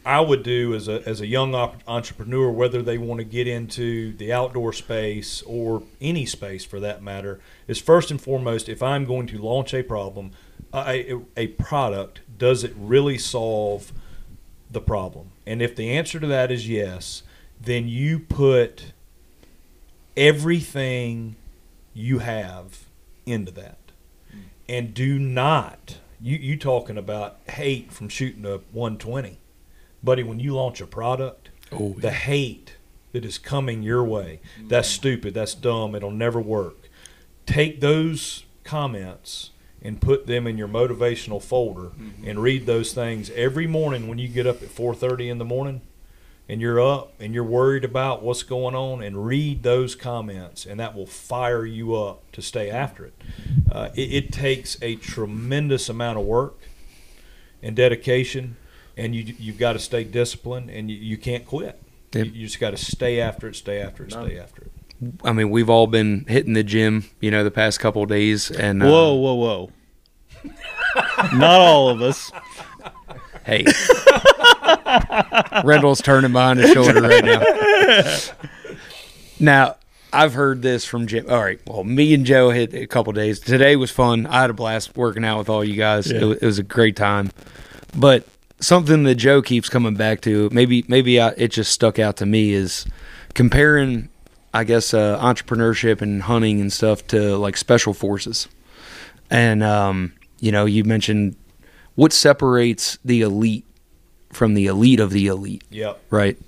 I 0.07 0.21
would 0.21 0.43
do 0.43 0.75
as 0.75 0.87
a 0.87 1.07
as 1.09 1.21
a 1.21 1.27
young 1.27 1.55
op- 1.55 1.83
entrepreneur, 1.87 2.51
whether 2.51 2.83
they 2.83 2.99
want 2.99 3.19
to 3.19 3.25
get 3.25 3.49
into 3.49 4.13
the 4.15 4.33
outdoor 4.33 4.73
space 4.73 5.43
or 5.43 5.83
any 6.01 6.27
space 6.27 6.65
for 6.65 6.79
that 6.81 7.03
matter, 7.03 7.41
is 7.67 7.79
first 7.79 8.11
and 8.11 8.21
foremost 8.21 8.69
if 8.69 8.83
I'm 8.83 9.07
going 9.07 9.27
to 9.29 9.39
launch 9.39 9.73
a 9.73 9.83
problem, 9.83 10.33
a, 10.75 11.21
a 11.37 11.49
product, 11.49 12.21
does 12.37 12.65
it 12.65 12.75
really 12.77 13.17
solve 13.17 13.93
the 14.71 14.81
problem? 14.81 15.31
And 15.47 15.63
if 15.63 15.75
the 15.75 15.91
answer 15.91 16.21
to 16.21 16.27
that 16.27 16.53
is 16.53 16.69
yes, 16.69 17.23
then 17.59 17.89
you 17.89 18.19
put 18.19 18.93
everything 20.17 21.37
you 21.95 22.19
have 22.19 22.85
into 23.25 23.53
that, 23.53 23.79
and 24.69 24.93
do 24.93 25.19
not 25.19 25.97
you 26.21 26.37
you 26.37 26.59
talking 26.59 26.99
about 26.99 27.39
hate 27.49 27.91
from 27.91 28.11
shooting 28.11 28.45
a 28.45 28.59
120 28.73 29.39
buddy, 30.05 30.23
when 30.23 30.41
you 30.41 30.55
launch 30.55 30.81
a 30.81 30.87
product, 30.87 31.51
Oh, 31.73 31.95
the 31.99 32.11
hate 32.13 32.77
that 33.13 33.25
is 33.25 33.39
coming 33.39 33.83
your 33.83 34.05
way, 34.05 34.41
that's 34.69 34.89
stupid, 34.89 35.35
that's 35.35 35.55
dumb, 35.55 35.95
it'll 35.95 36.11
never 36.11 36.41
work. 36.41 36.89
Take 37.47 37.81
those 37.81 38.45
comments 38.65 39.51
and 39.83 40.01
put 40.01 40.27
them 40.27 40.47
in 40.47 40.57
your 40.57 40.69
motivational 40.69 41.43
folder 41.43 41.91
and 42.25 42.39
read 42.43 42.65
those 42.67 42.93
things 42.95 43.31
every 43.31 43.67
morning 43.67 44.09
when 44.09 44.19
you 44.19 44.29
get 44.29 44.47
up 44.47 44.63
at 44.63 44.71
4:30 44.71 45.29
in 45.29 45.39
the 45.39 45.45
morning 45.45 45.83
and 46.49 46.61
you're 46.61 46.81
up 46.81 47.13
and 47.21 47.35
you're 47.35 47.45
worried 47.45 47.85
about 47.85 48.23
what's 48.23 48.43
going 48.43 48.75
on 48.75 49.03
and 49.03 49.27
read 49.27 49.63
those 49.63 49.95
comments 49.95 50.65
and 50.65 50.79
that 50.81 50.95
will 50.95 51.07
fire 51.07 51.67
you 51.67 51.95
up 51.95 52.31
to 52.33 52.41
stay 52.43 52.71
after 52.71 53.05
it. 53.07 53.15
Uh, 53.71 53.89
it, 53.95 54.25
it 54.25 54.33
takes 54.33 54.77
a 54.83 54.97
tremendous 54.97 55.89
amount 55.89 56.19
of 56.19 56.25
work 56.25 56.59
and 57.63 57.77
dedication 57.77 58.57
and 58.97 59.15
you 59.15 59.35
you've 59.39 59.59
got 59.59 59.75
to 59.75 59.79
stay 59.79 60.05
disciplined 60.05 60.71
and 60.71 60.91
you, 60.91 60.97
you 60.97 61.17
can't 61.17 61.45
quit. 61.47 61.81
Yep. 62.13 62.27
You, 62.27 62.33
you 62.33 62.47
just 62.47 62.61
got 62.61 62.71
to 62.71 62.77
stay 62.77 63.21
after 63.21 63.49
it, 63.49 63.57
stay 63.57 63.81
after 63.81 64.05
it, 64.05 64.13
stay 64.13 64.39
after 64.39 64.63
it. 64.63 64.71
I 65.25 65.33
mean, 65.33 65.51
we've 65.51 65.69
all 65.69 65.87
been 65.87 66.25
hitting 66.29 66.53
the 66.55 66.63
gym, 66.63 67.05
you 67.21 67.31
know, 67.31 67.43
the 67.45 67.51
past 67.51 67.81
couple 67.81 68.03
of 68.05 68.09
days, 68.09 68.51
and 68.51 68.83
uh, 68.83 68.87
Whoa, 68.87 69.15
whoa, 69.15 69.35
whoa. 69.35 69.71
Not 71.37 71.61
all 71.61 71.89
of 71.91 72.01
us. 72.01 72.31
Hey, 73.45 73.65
Rendell's 75.65 76.01
turning 76.01 76.33
behind 76.33 76.59
his 76.61 76.71
shoulder 76.73 77.03
right 77.03 77.25
now. 77.25 77.43
Now, 79.41 79.77
I've 80.13 80.33
heard 80.35 80.63
this 80.63 80.85
from 80.85 81.09
Jim. 81.09 81.27
All 81.29 81.43
right, 81.43 81.61
well, 81.67 81.83
me 81.83 82.15
and 82.15 82.25
Joe 82.25 82.51
hit 82.51 82.73
a 82.73 82.87
couple 82.87 83.13
days. 83.13 83.41
Today 83.41 83.75
was 83.75 83.91
fun. 83.91 84.27
I 84.27 84.43
had 84.43 84.51
a 84.51 84.55
blast 84.55 84.97
working 84.97 85.25
out 85.25 85.39
with 85.39 85.49
all 85.49 85.65
you 85.65 85.75
guys. 85.75 86.09
It, 86.09 86.21
Yeah. 86.21 86.27
wa- 86.29 86.33
it 86.41 86.43
was 86.43 86.61
a 86.61 86.63
great 86.63 86.95
time. 86.95 87.33
But 87.97 88.25
something 88.65 89.05
that 89.05 89.17
Joe 89.17 89.43
keeps 89.43 89.69
coming 89.69 89.95
back 89.95 90.21
to, 90.23 90.49
maybe 90.53 90.85
maybe 90.89 91.21
I, 91.21 91.29
it 91.37 91.49
just 91.49 91.73
stuck 91.73 91.99
out 91.99 92.17
to 92.19 92.27
me, 92.27 92.53
is 92.53 92.87
comparing, 93.35 94.09
I 94.53 94.65
guess, 94.65 94.95
uh, 94.95 95.19
entrepreneurship 95.21 96.01
and 96.01 96.23
hunting 96.23 96.61
and 96.61 96.73
stuff 96.73 97.07
to 97.09 97.37
like 97.37 97.57
special 97.57 97.95
forces. 97.95 98.49
And 99.31 99.63
um, 99.63 100.15
you 100.41 100.53
know, 100.53 100.65
you 100.65 100.85
mentioned 100.85 101.37
what 101.95 102.13
separates 102.13 102.99
the 103.05 103.23
elite 103.23 103.65
from 104.33 104.55
the 104.55 104.67
elite 104.67 105.01
of 105.01 105.11
the 105.11 105.27
elite. 105.29 105.63
Yep. 105.71 106.01
Right. 106.11 106.39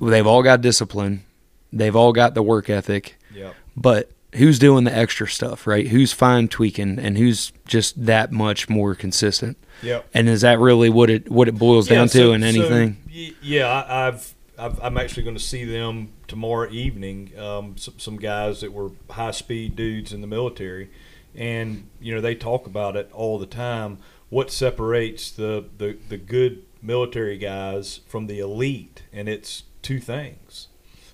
They've 0.00 0.26
all 0.26 0.42
got 0.42 0.60
discipline. 0.60 1.24
They've 1.72 1.94
all 1.94 2.12
got 2.12 2.34
the 2.34 2.42
work 2.42 2.70
ethic. 2.70 3.16
Yep. 3.34 3.54
But 3.76 4.10
who's 4.34 4.58
doing 4.58 4.84
the 4.84 4.96
extra 4.96 5.28
stuff, 5.28 5.66
right? 5.66 5.88
Who's 5.88 6.12
fine 6.12 6.48
tweaking 6.48 6.98
and 6.98 7.18
who's 7.18 7.52
just 7.66 8.04
that 8.06 8.30
much 8.32 8.68
more 8.68 8.94
consistent. 8.94 9.56
Yeah. 9.82 10.02
And 10.14 10.28
is 10.28 10.42
that 10.42 10.58
really 10.58 10.90
what 10.90 11.10
it 11.10 11.30
what 11.30 11.48
it 11.48 11.58
boils 11.58 11.88
down 11.88 12.08
so- 12.08 12.28
to 12.28 12.32
in 12.32 12.42
anything? 12.42 12.96
y- 13.08 13.32
yeah, 13.42 13.66
I, 13.66 14.08
I've, 14.08 14.34
I've 14.58 14.80
I'm 14.82 14.96
actually 14.98 15.22
going 15.24 15.36
to 15.36 15.42
see 15.42 15.64
them 15.64 16.10
tomorrow 16.28 16.70
evening. 16.70 17.32
Um, 17.38 17.76
some, 17.76 17.98
some 17.98 18.16
guys 18.18 18.60
that 18.60 18.72
were 18.72 18.90
high 19.10 19.30
speed 19.32 19.74
dudes 19.76 20.12
in 20.12 20.20
the 20.20 20.26
military, 20.26 20.90
and 21.34 21.88
you 22.00 22.14
know 22.14 22.20
they 22.20 22.34
talk 22.34 22.66
about 22.66 22.96
it 22.96 23.10
all 23.12 23.38
the 23.38 23.46
time. 23.46 23.98
What 24.28 24.50
separates 24.50 25.30
the 25.30 25.64
the, 25.78 25.96
the 26.08 26.18
good 26.18 26.62
military 26.82 27.36
guys 27.38 28.00
from 28.06 28.26
the 28.26 28.38
elite, 28.38 29.02
and 29.12 29.28
it's 29.28 29.64
two 29.82 29.98
things: 29.98 30.68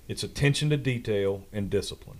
it's 0.09 0.22
attention 0.22 0.68
to 0.70 0.76
detail 0.76 1.44
and 1.52 1.70
discipline. 1.70 2.18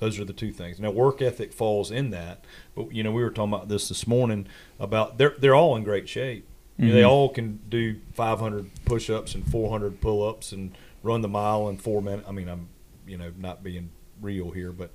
Those 0.00 0.18
are 0.18 0.24
the 0.24 0.32
two 0.32 0.50
things. 0.50 0.80
Now, 0.80 0.90
work 0.90 1.22
ethic 1.22 1.52
falls 1.52 1.90
in 1.90 2.10
that, 2.10 2.44
but 2.74 2.92
you 2.92 3.02
know 3.02 3.12
we 3.12 3.22
were 3.22 3.30
talking 3.30 3.52
about 3.54 3.68
this 3.68 3.88
this 3.88 4.06
morning 4.06 4.46
about 4.80 5.18
they're 5.18 5.34
they're 5.38 5.54
all 5.54 5.76
in 5.76 5.84
great 5.84 6.08
shape. 6.08 6.46
You 6.78 6.88
know, 6.88 6.94
they 6.94 7.02
Mhm. 7.02 7.08
all 7.10 7.28
can 7.28 7.60
do 7.68 7.96
500 8.14 8.70
push-ups 8.86 9.34
and 9.34 9.46
400 9.46 10.00
pull-ups 10.00 10.50
and 10.52 10.72
run 11.02 11.20
the 11.20 11.28
mile 11.28 11.68
in 11.68 11.76
four 11.76 12.00
minutes. 12.00 12.26
I 12.26 12.32
mean, 12.32 12.48
I'm 12.48 12.68
you 13.06 13.18
know 13.18 13.32
not 13.38 13.62
being 13.62 13.90
real 14.20 14.50
here, 14.50 14.72
but 14.72 14.90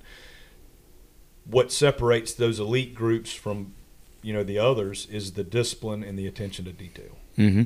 what 1.44 1.70
separates 1.70 2.32
those 2.34 2.58
elite 2.58 2.94
groups 2.94 3.32
from 3.32 3.74
you 4.22 4.32
know 4.32 4.42
the 4.42 4.58
others 4.58 5.06
is 5.10 5.32
the 5.32 5.44
discipline 5.44 6.02
and 6.02 6.18
the 6.18 6.26
attention 6.26 6.64
to 6.64 6.72
detail. 6.72 7.16
Mm-hmm. 7.38 7.62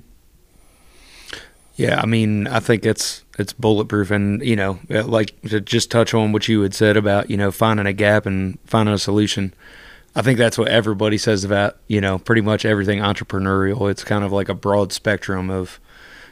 Yeah, 1.77 2.01
I 2.01 2.07
mean, 2.07 2.47
I 2.47 2.61
think 2.61 2.85
it's 2.85 3.25
it's 3.39 3.53
bulletproof, 3.53 4.11
and 4.11 4.43
you 4.43 4.57
know, 4.57 4.79
uh, 4.91 5.05
like 5.05 5.41
to 5.43 5.61
just 5.61 5.91
touch 5.91 6.13
on 6.13 6.33
what 6.33 6.49
you 6.49 6.61
had 6.63 6.75
said 6.75 6.97
about 6.97 7.31
you 7.31 7.37
know 7.37 7.51
finding 7.51 7.87
a 7.87 7.93
gap 7.93 8.27
and 8.27 8.59
finding 8.65 8.95
a 8.95 8.99
solution. 8.99 9.55
I 10.15 10.23
think 10.23 10.39
that's 10.39 10.59
what 10.59 10.69
everybody 10.69 11.17
says 11.17 11.45
about 11.45 11.79
you 11.87 12.01
know 12.01 12.19
pretty 12.19 12.43
much 12.43 12.65
everything 12.65 12.99
entrepreneurial. 12.99 13.91
It's 13.91 14.05
kind 14.05 14.25
of 14.25 14.33
like 14.33 14.49
a 14.49 14.55
broad 14.55 14.93
spectrum 14.93 15.51
of 15.51 15.81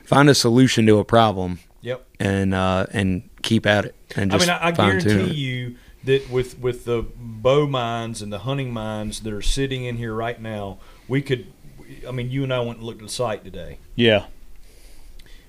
find 0.04 0.28
a 0.28 0.34
solution 0.34 0.86
to 0.86 0.98
a 0.98 1.04
problem. 1.04 1.60
Yep. 1.82 2.06
And 2.18 2.54
uh, 2.54 2.86
and 2.92 3.28
keep 3.42 3.66
at 3.66 3.84
it. 3.84 3.94
And 4.16 4.34
I 4.34 4.38
mean, 4.38 4.50
I, 4.50 4.66
I 4.66 4.72
guarantee 4.72 5.10
it. 5.10 5.36
you 5.36 5.76
that 6.04 6.30
with 6.30 6.58
with 6.58 6.84
the 6.84 7.06
bow 7.16 7.66
mines 7.66 8.20
and 8.22 8.32
the 8.32 8.40
hunting 8.40 8.72
mines 8.72 9.20
that 9.20 9.32
are 9.32 9.42
sitting 9.42 9.84
in 9.84 9.96
here 9.96 10.14
right 10.14 10.40
now, 10.40 10.78
we 11.06 11.22
could. 11.22 11.52
I 12.06 12.10
mean, 12.10 12.30
you 12.30 12.42
and 12.42 12.52
I 12.52 12.60
went 12.60 12.78
and 12.78 12.86
looked 12.86 13.00
at 13.00 13.06
the 13.06 13.12
site 13.12 13.44
today. 13.44 13.78
Yeah. 13.94 14.26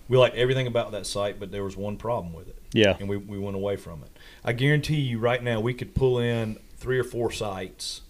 We 0.10 0.18
liked 0.18 0.36
everything 0.36 0.68
about 0.68 0.92
that 0.92 1.06
site, 1.06 1.40
but 1.40 1.52
there 1.52 1.64
was 1.64 1.78
one 1.78 1.96
problem 1.96 2.34
with 2.34 2.50
it. 2.50 2.58
Yeah. 2.74 2.98
And 3.00 3.08
we, 3.08 3.16
we 3.16 3.40
went 3.40 3.56
away 3.56 3.78
from 3.78 4.04
it. 4.04 4.10
I 4.44 4.52
guarantee 4.54 5.00
you 5.00 5.20
right 5.20 5.42
now 5.42 5.62
we 5.62 5.74
could 5.74 5.96
pull 5.96 6.20
in 6.20 6.60
three 6.78 7.00
or 7.00 7.04
four 7.04 7.32
sites, 7.32 8.02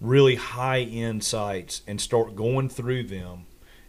really 0.00 0.34
high 0.34 0.80
end 0.80 1.22
sites, 1.22 1.82
and 1.86 2.00
start 2.00 2.34
going 2.34 2.68
through 2.68 3.04
them 3.04 3.44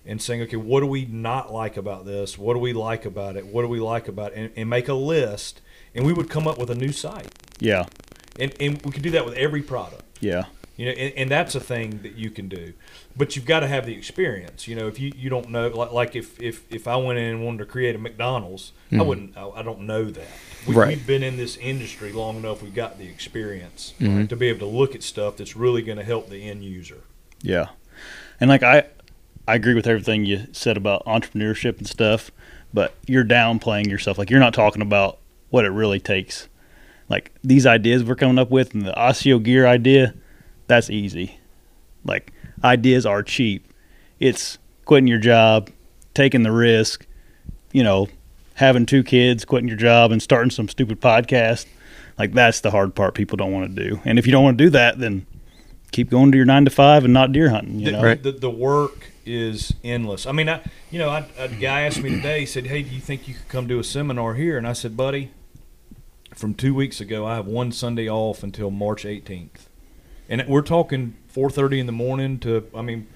and 0.05 0.21
saying, 0.21 0.41
okay, 0.41 0.57
what 0.57 0.81
do 0.81 0.85
we 0.85 1.05
not 1.05 1.53
like 1.53 1.77
about 1.77 2.05
this? 2.05 2.37
What 2.37 2.53
do 2.53 2.59
we 2.59 2.73
like 2.73 3.05
about 3.05 3.37
it? 3.37 3.45
What 3.45 3.61
do 3.61 3.69
we 3.69 3.79
like 3.79 4.09
about 4.09 4.33
it? 4.33 4.37
And, 4.37 4.51
and 4.57 4.69
make 4.69 4.89
a 4.89 4.93
list, 4.93 5.61
and 5.95 6.05
we 6.05 6.11
would 6.11 6.29
come 6.29 6.47
up 6.47 6.57
with 6.57 6.69
a 6.69 6.75
new 6.75 6.91
site. 6.91 7.33
Yeah. 7.59 7.85
And, 8.37 8.53
and 8.59 8.81
we 8.83 8.91
could 8.91 9.03
do 9.03 9.11
that 9.11 9.25
with 9.25 9.35
every 9.35 9.61
product. 9.61 10.03
Yeah. 10.19 10.45
You 10.75 10.87
know, 10.87 10.91
and, 10.93 11.13
and 11.15 11.29
that's 11.31 11.53
a 11.53 11.59
thing 11.59 11.99
that 12.01 12.15
you 12.15 12.31
can 12.31 12.49
do, 12.49 12.73
but 13.15 13.35
you've 13.35 13.45
got 13.45 13.59
to 13.59 13.67
have 13.67 13.85
the 13.85 13.93
experience. 13.93 14.67
You 14.67 14.75
know, 14.75 14.87
if 14.87 14.99
you, 14.99 15.11
you 15.15 15.29
don't 15.29 15.49
know, 15.51 15.67
like, 15.67 15.91
like 15.91 16.15
if, 16.15 16.41
if, 16.41 16.63
if 16.73 16.87
I 16.87 16.95
went 16.95 17.19
in 17.19 17.25
and 17.25 17.45
wanted 17.45 17.59
to 17.59 17.65
create 17.65 17.93
a 17.95 17.99
McDonald's, 17.99 18.71
I 18.91 18.95
Mhm. 18.95 19.05
wouldn't. 19.05 19.37
I, 19.37 19.49
I 19.49 19.61
don't 19.61 19.81
know 19.81 20.05
that. 20.05 20.27
We, 20.67 20.73
Right. 20.73 20.87
We've 20.89 21.05
been 21.05 21.21
in 21.21 21.37
this 21.37 21.57
industry 21.57 22.11
long 22.11 22.37
enough. 22.37 22.63
We've 22.63 22.73
got 22.73 22.97
the 22.97 23.05
experience 23.07 23.93
Mhm. 23.99 24.27
to 24.29 24.35
be 24.35 24.47
able 24.47 24.61
to 24.67 24.75
look 24.77 24.95
at 24.95 25.03
stuff 25.03 25.37
that's 25.37 25.55
really 25.55 25.83
going 25.83 25.99
to 25.99 26.03
help 26.03 26.29
the 26.29 26.43
end 26.49 26.63
user. 26.63 27.01
Yeah. 27.43 27.67
And 28.41 28.49
like 28.49 28.63
I 28.63 28.85
I 29.47 29.55
agree 29.55 29.73
with 29.75 29.85
everything 29.87 30.25
you 30.25 30.47
said 30.53 30.75
about 30.77 31.05
entrepreneurship 31.05 31.77
and 31.77 31.87
stuff, 31.87 32.31
but 32.73 32.95
you're 33.05 33.25
downplaying 33.25 33.89
yourself. 33.89 34.17
Like 34.17 34.29
you're 34.31 34.39
not 34.39 34.53
talking 34.55 34.81
about 34.81 35.19
what 35.51 35.65
it 35.65 35.69
really 35.69 35.99
takes. 35.99 36.47
Like 37.09 37.31
these 37.43 37.67
ideas 37.67 38.03
we're 38.03 38.15
coming 38.15 38.39
up 38.39 38.49
with 38.49 38.73
and 38.73 38.85
the 38.87 38.93
ASIO 38.93 39.43
gear 39.43 39.67
idea, 39.67 40.13
that's 40.73 40.89
easy. 40.89 41.37
Like 42.03 42.33
ideas 42.63 43.05
are 43.05 43.21
cheap. 43.23 43.71
It's 44.19 44.57
quitting 44.85 45.07
your 45.07 45.19
job, 45.19 45.69
taking 46.13 46.43
the 46.43 46.51
risk, 46.51 47.05
you 47.71 47.83
know, 47.83 48.07
having 48.55 48.85
two 48.85 49.03
kids, 49.03 49.45
quitting 49.45 49.67
your 49.67 49.77
job 49.77 50.11
and 50.11 50.21
starting 50.21 50.49
some 50.49 50.67
stupid 50.67 50.99
podcast. 50.99 51.65
Like 52.17 52.33
that's 52.33 52.61
the 52.61 52.71
hard 52.71 52.95
part 52.95 53.15
people 53.15 53.37
don't 53.37 53.51
want 53.51 53.75
to 53.75 53.89
do. 53.89 54.01
And 54.05 54.17
if 54.17 54.25
you 54.25 54.31
don't 54.31 54.43
want 54.43 54.57
to 54.57 54.63
do 54.63 54.69
that, 54.71 54.99
then 54.99 55.25
keep 55.91 56.09
going 56.09 56.31
to 56.31 56.37
your 56.37 56.45
nine 56.45 56.65
to 56.65 56.71
five 56.71 57.03
and 57.03 57.13
not 57.13 57.31
deer 57.31 57.49
hunting. 57.49 57.79
You 57.79 57.85
the, 57.85 57.91
know, 57.91 58.15
the, 58.15 58.31
the 58.31 58.49
work 58.49 59.11
is 59.25 59.73
endless. 59.83 60.25
I 60.25 60.31
mean, 60.31 60.49
I 60.49 60.61
you 60.91 60.99
know, 60.99 61.09
I, 61.09 61.25
a 61.37 61.47
guy 61.47 61.81
asked 61.81 62.01
me 62.01 62.09
today. 62.09 62.41
He 62.41 62.45
said, 62.45 62.67
"Hey, 62.67 62.81
do 62.81 62.89
you 62.89 63.01
think 63.01 63.27
you 63.27 63.35
could 63.35 63.47
come 63.47 63.67
do 63.67 63.79
a 63.79 63.83
seminar 63.83 64.33
here?" 64.33 64.57
And 64.57 64.67
I 64.67 64.73
said, 64.73 64.97
"Buddy, 64.97 65.31
from 66.33 66.53
two 66.53 66.73
weeks 66.73 66.99
ago, 66.99 67.25
I 67.25 67.35
have 67.35 67.47
one 67.47 67.71
Sunday 67.71 68.09
off 68.09 68.43
until 68.43 68.69
March 68.69 69.03
18th, 69.03 69.67
and 70.29 70.43
we're 70.47 70.61
talking 70.61 71.15
4:30 71.33 71.79
in 71.79 71.85
the 71.85 71.91
morning 71.91 72.39
to 72.39 72.65
I 72.75 72.81
mean." 72.81 73.07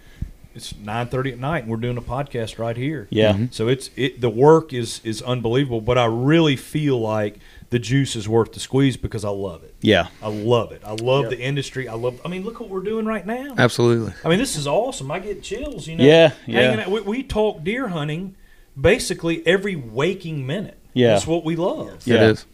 It's 0.56 0.76
nine 0.76 1.06
thirty 1.06 1.32
at 1.32 1.38
night, 1.38 1.66
and 1.66 1.72
we're 1.72 1.78
doing 1.78 1.98
a 1.98 2.02
podcast 2.02 2.58
right 2.58 2.76
here. 2.76 3.08
Yeah. 3.12 3.34
Mhm. 3.34 3.54
So 3.54 3.68
it's 3.68 3.92
it. 3.96 4.22
The 4.22 4.30
work 4.32 4.74
is 4.74 5.02
is 5.04 5.22
unbelievable, 5.22 5.82
but 5.82 6.00
I 6.00 6.06
really 6.06 6.56
feel 6.56 7.00
like 7.00 7.38
the 7.70 7.78
juice 7.78 8.16
is 8.16 8.28
worth 8.28 8.54
the 8.54 8.60
squeeze 8.60 8.98
because 8.98 9.24
I 9.24 9.30
love 9.30 9.64
it. 9.64 9.76
Yeah. 9.82 10.08
I 10.20 10.30
love 10.30 10.72
it. 10.72 10.82
I 10.84 10.94
love 10.94 11.30
the 11.30 11.40
industry. 11.40 11.88
I 11.88 11.94
love. 11.94 12.20
I 12.26 12.28
mean, 12.28 12.44
look 12.44 12.60
what 12.60 12.70
we're 12.70 12.82
doing 12.82 13.06
right 13.06 13.24
now. 13.24 13.54
Absolutely. 13.56 14.14
I 14.26 14.30
mean, 14.30 14.40
this 14.40 14.56
is 14.56 14.66
awesome. 14.66 15.12
I 15.12 15.20
get 15.20 15.44
chills. 15.44 15.88
You 15.88 15.98
know. 15.98 16.04
Yeah, 16.04 16.32
yeah. 16.48 16.72
out. 16.72 16.90
We, 16.90 17.02
we 17.02 17.22
talk 17.22 17.64
deer 17.64 17.90
hunting 17.90 18.36
basically 18.80 19.46
every 19.46 19.76
waking 19.76 20.48
minute. 20.48 20.80
Yeah. 20.94 21.10
That's 21.10 21.28
what 21.28 21.46
we 21.46 21.56
love. 21.56 22.00
It 22.08 22.22
is. 22.22 22.46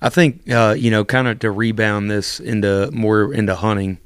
I 0.00 0.08
think 0.08 0.50
uh, 0.50 0.74
you 0.76 0.90
know, 0.90 1.04
kind 1.04 1.28
of 1.28 1.38
to 1.40 1.50
rebound 1.50 2.10
this 2.10 2.40
into 2.40 2.90
more 2.92 3.32
into 3.32 3.54
hunting. 3.54 3.98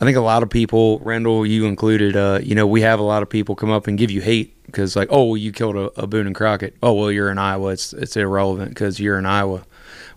I 0.00 0.06
think 0.06 0.16
a 0.16 0.22
lot 0.22 0.42
of 0.42 0.48
people, 0.48 0.98
Rendell, 1.00 1.44
you 1.44 1.66
included, 1.66 2.16
uh, 2.16 2.40
you 2.42 2.54
know, 2.54 2.66
we 2.66 2.80
have 2.80 3.00
a 3.00 3.02
lot 3.02 3.22
of 3.22 3.28
people 3.28 3.54
come 3.54 3.70
up 3.70 3.86
and 3.86 3.98
give 3.98 4.10
you 4.10 4.22
hate 4.22 4.56
because, 4.64 4.96
like, 4.96 5.08
oh, 5.10 5.24
well, 5.24 5.36
you 5.36 5.52
killed 5.52 5.76
a, 5.76 6.00
a 6.00 6.06
Boone 6.06 6.26
and 6.26 6.34
Crockett. 6.34 6.74
Oh, 6.82 6.94
well, 6.94 7.12
you're 7.12 7.30
in 7.30 7.36
Iowa. 7.36 7.72
It's 7.72 7.92
it's 7.92 8.16
irrelevant 8.16 8.70
because 8.70 8.98
you're 8.98 9.18
in 9.18 9.26
Iowa. 9.26 9.66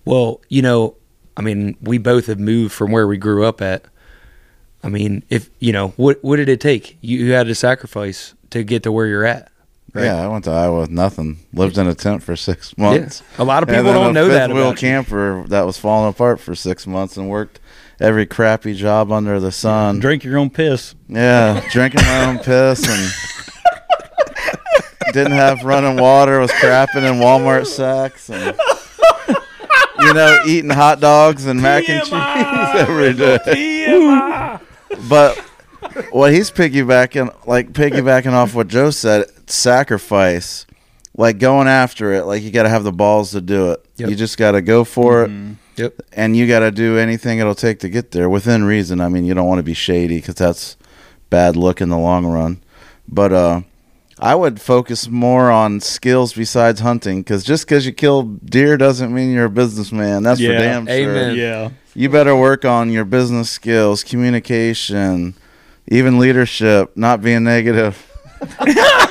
Well, 0.05 0.41
you 0.47 0.61
know, 0.61 0.95
I 1.35 1.41
mean, 1.41 1.75
we 1.81 1.97
both 1.97 2.27
have 2.27 2.39
moved 2.39 2.73
from 2.73 2.91
where 2.91 3.07
we 3.07 3.17
grew 3.17 3.45
up 3.45 3.61
at. 3.61 3.85
I 4.83 4.89
mean, 4.89 5.23
if 5.29 5.49
you 5.59 5.73
know, 5.73 5.89
what 5.89 6.23
what 6.23 6.37
did 6.37 6.49
it 6.49 6.61
take? 6.61 6.97
You, 7.01 7.19
you 7.19 7.31
had 7.33 7.47
to 7.47 7.55
sacrifice 7.55 8.35
to 8.51 8.63
get 8.63 8.83
to 8.83 8.91
where 8.91 9.07
you're 9.07 9.25
at. 9.25 9.51
Right? 9.93 10.05
Yeah, 10.05 10.23
I 10.23 10.27
went 10.27 10.43
to 10.45 10.51
Iowa 10.51 10.81
with 10.81 10.89
nothing. 10.89 11.39
Lived 11.53 11.77
in 11.77 11.87
a 11.87 11.95
tent 11.95 12.23
for 12.23 12.35
six 12.35 12.77
months. 12.77 13.23
A 13.37 13.43
lot 13.43 13.63
of 13.63 13.69
people 13.69 13.93
don't 13.93 14.13
know 14.13 14.27
that 14.29 14.51
wheel 14.51 14.69
you. 14.71 14.75
camper 14.75 15.45
that 15.47 15.65
was 15.65 15.77
falling 15.77 16.09
apart 16.09 16.39
for 16.39 16.55
six 16.55 16.85
months 16.87 17.17
and 17.17 17.29
worked 17.29 17.59
every 17.99 18.25
crappy 18.25 18.73
job 18.75 19.11
under 19.11 19.39
the 19.39 19.51
sun. 19.51 19.99
Drink 19.99 20.23
your 20.23 20.37
own 20.37 20.49
piss. 20.49 20.95
Yeah, 21.07 21.65
drinking 21.71 22.01
my 22.01 22.25
own 22.25 22.39
piss 22.39 22.87
and 22.87 23.11
didn't 25.13 25.33
have 25.33 25.63
running 25.63 25.97
water. 25.97 26.39
Was 26.39 26.51
crapping 26.51 27.07
in 27.07 27.19
Walmart 27.19 27.67
sacks 27.67 28.29
and 28.29 28.57
you 29.99 30.13
know 30.13 30.39
eating 30.47 30.69
hot 30.71 30.99
dogs 30.99 31.45
and 31.45 31.61
mac 31.61 31.87
and 31.87 32.01
cheese 32.03 32.81
every 32.81 33.13
day. 33.13 34.59
But 35.09 35.37
what 36.11 36.31
he's 36.33 36.49
piggybacking, 36.51 37.47
like 37.47 37.73
piggybacking 37.73 38.31
off 38.31 38.53
what 38.53 38.67
Joe 38.67 38.89
said, 38.91 39.25
sacrifice, 39.49 40.65
like 41.15 41.39
going 41.39 41.67
after 41.67 42.13
it. 42.13 42.25
Like 42.25 42.43
you 42.43 42.51
got 42.51 42.63
to 42.63 42.69
have 42.69 42.83
the 42.83 42.91
balls 42.91 43.31
to 43.31 43.41
do 43.41 43.71
it. 43.71 43.85
Yep. 43.97 44.09
You 44.09 44.15
just 44.15 44.37
got 44.37 44.51
to 44.51 44.61
go 44.61 44.83
for 44.83 45.27
Mm-hmm. 45.27 45.51
it. 45.51 45.57
Yep. 45.75 46.01
And 46.13 46.37
you 46.37 46.47
got 46.47 46.59
to 46.59 46.69
do 46.69 46.99
anything 46.99 47.39
it'll 47.39 47.55
take 47.55 47.79
to 47.79 47.89
get 47.89 48.11
there 48.11 48.29
within 48.29 48.63
reason. 48.63 49.01
I 49.01 49.09
mean, 49.09 49.25
you 49.25 49.33
don't 49.33 49.47
want 49.47 49.57
to 49.57 49.63
be 49.63 49.73
shady 49.73 50.17
because 50.19 50.35
that's 50.35 50.77
bad 51.31 51.55
look 51.55 51.81
in 51.81 51.89
the 51.89 51.97
long 51.97 52.27
run. 52.27 52.61
But 53.07 53.33
uh, 53.33 53.61
I 54.19 54.35
would 54.35 54.61
focus 54.61 55.07
more 55.09 55.49
on 55.49 55.79
skills 55.79 56.33
besides 56.33 56.81
hunting 56.81 57.21
because 57.21 57.43
just 57.43 57.65
because 57.65 57.87
you 57.87 57.91
kill 57.91 58.21
deer 58.23 58.77
doesn't 58.77 59.11
mean 59.11 59.31
you're 59.31 59.45
a 59.45 59.49
businessman. 59.49 60.21
That's 60.21 60.39
for 60.39 60.45
damn 60.49 60.85
sure. 60.85 60.93
Amen. 60.95 61.35
Yeah. 61.35 61.71
You 61.95 62.07
better 62.07 62.35
work 62.35 62.65
on 62.65 62.91
your 62.91 63.05
business 63.05 63.49
skills, 63.49 64.03
communication, 64.03 65.33
even 65.87 66.19
leadership, 66.19 66.95
not 66.95 67.23
being 67.23 67.43
negative. 67.43 68.11
Yeah. 68.67 69.07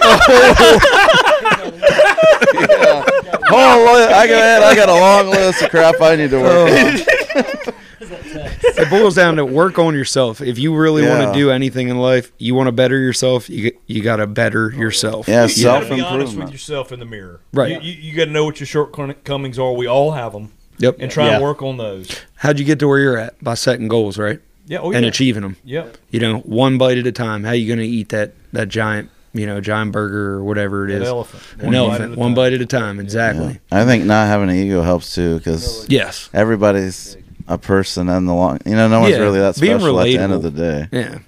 Oh, 3.55 4.09
I 4.14 4.27
got 4.27 4.62
I 4.62 4.75
got 4.75 4.88
a 4.88 4.95
long 4.95 5.29
list 5.31 5.62
of 5.62 5.71
crap 5.71 6.01
I 6.01 6.16
need 6.16 6.31
to 6.31 6.40
work 6.40 6.53
oh. 6.53 6.66
on. 6.66 7.75
it 8.01 8.90
boils 8.90 9.14
down 9.14 9.37
to 9.37 9.45
work 9.45 9.79
on 9.79 9.95
yourself. 9.95 10.40
If 10.40 10.59
you 10.59 10.75
really 10.75 11.07
want 11.07 11.33
to 11.33 11.38
do 11.38 11.51
anything 11.51 11.88
in 11.88 11.98
life, 11.98 12.33
you 12.38 12.54
want 12.54 12.69
to 12.69 12.73
better 12.73 12.98
yourself. 12.98 13.50
You 13.50 13.77
you 13.87 14.02
got 14.02 14.17
to 14.17 14.27
better 14.27 14.71
yourself. 14.71 15.29
Yeah, 15.29 15.46
You 15.46 15.65
got 15.65 15.81
to 15.81 15.94
be 15.94 16.00
honest 16.00 16.37
with 16.37 16.50
yourself 16.50 16.92
in 16.92 17.00
the 17.00 17.04
mirror. 17.04 17.40
Right. 17.52 17.83
You, 17.83 17.92
you, 17.92 18.11
you 18.11 18.17
got 18.17 18.27
to 18.27 18.31
know 18.31 18.44
what 18.44 18.61
your 18.61 18.67
shortcomings 18.67 19.59
are. 19.59 19.73
We 19.73 19.87
all 19.87 20.13
have 20.13 20.33
them. 20.33 20.52
Yep. 20.79 20.96
and 20.98 21.11
try 21.11 21.27
Yeah. 21.27 21.35
and 21.35 21.42
work 21.42 21.63
on 21.63 21.77
those. 21.77 22.21
How'd 22.37 22.59
you 22.59 22.65
get 22.65 22.79
to 22.81 22.88
where 22.88 22.98
you're 22.98 23.19
at 23.19 23.42
by 23.44 23.54
setting 23.54 23.88
goals, 23.88 24.19
right? 24.19 24.40
Yeah, 24.67 24.79
oh, 24.79 24.90
and 24.92 25.04
yeah. 25.04 25.09
achieving 25.09 25.42
them. 25.42 25.57
Yep. 25.65 25.98
You 26.11 26.21
know, 26.21 26.38
one 26.38 26.79
bite 26.79 26.98
at 26.98 27.07
a 27.07 27.13
time. 27.13 27.44
How 27.44 27.52
you 27.52 27.67
going 27.67 27.79
to 27.79 27.87
eat 27.87 28.09
that 28.09 28.33
that 28.52 28.69
giant, 28.69 29.11
you 29.35 29.47
know, 29.47 29.61
giant 29.61 29.93
burger 29.93 30.35
or 30.35 30.45
whatever 30.45 30.87
it 30.89 30.93
That 30.93 31.03
is? 31.03 31.09
elephant. 31.09 31.43
An 31.59 31.67
One 31.67 31.73
bite 31.73 31.79
elephant. 31.79 32.13
at 32.13 32.17
a 32.17 32.21
one 32.21 32.29
time. 32.31 32.35
bite 32.35 32.53
at 32.53 32.61
a 32.61 32.67
time. 32.67 33.01
Exactly. 33.01 33.61
I 33.71 33.85
think 33.85 34.05
not 34.05 34.27
having 34.27 34.51
an 34.51 34.57
ego 34.57 34.83
helps 34.83 35.15
too, 35.15 35.39
because 35.39 35.87
Yes. 35.89 36.29
everybody's 36.35 37.17
a 37.49 37.59
person 37.59 38.09
and 38.09 38.29
the 38.29 38.33
long. 38.35 38.59
You 38.67 38.77
know, 38.77 38.89
no 38.89 39.01
one's 39.01 39.15
Yeah, 39.15 39.21
really 39.23 39.41
that 39.41 39.59
being 39.61 39.79
special 39.79 40.01
at 40.01 40.05
the 40.05 40.19
end 40.19 40.33
of 40.33 40.43
the 40.43 40.51
day. 40.51 40.89
Yeah. 40.93 41.19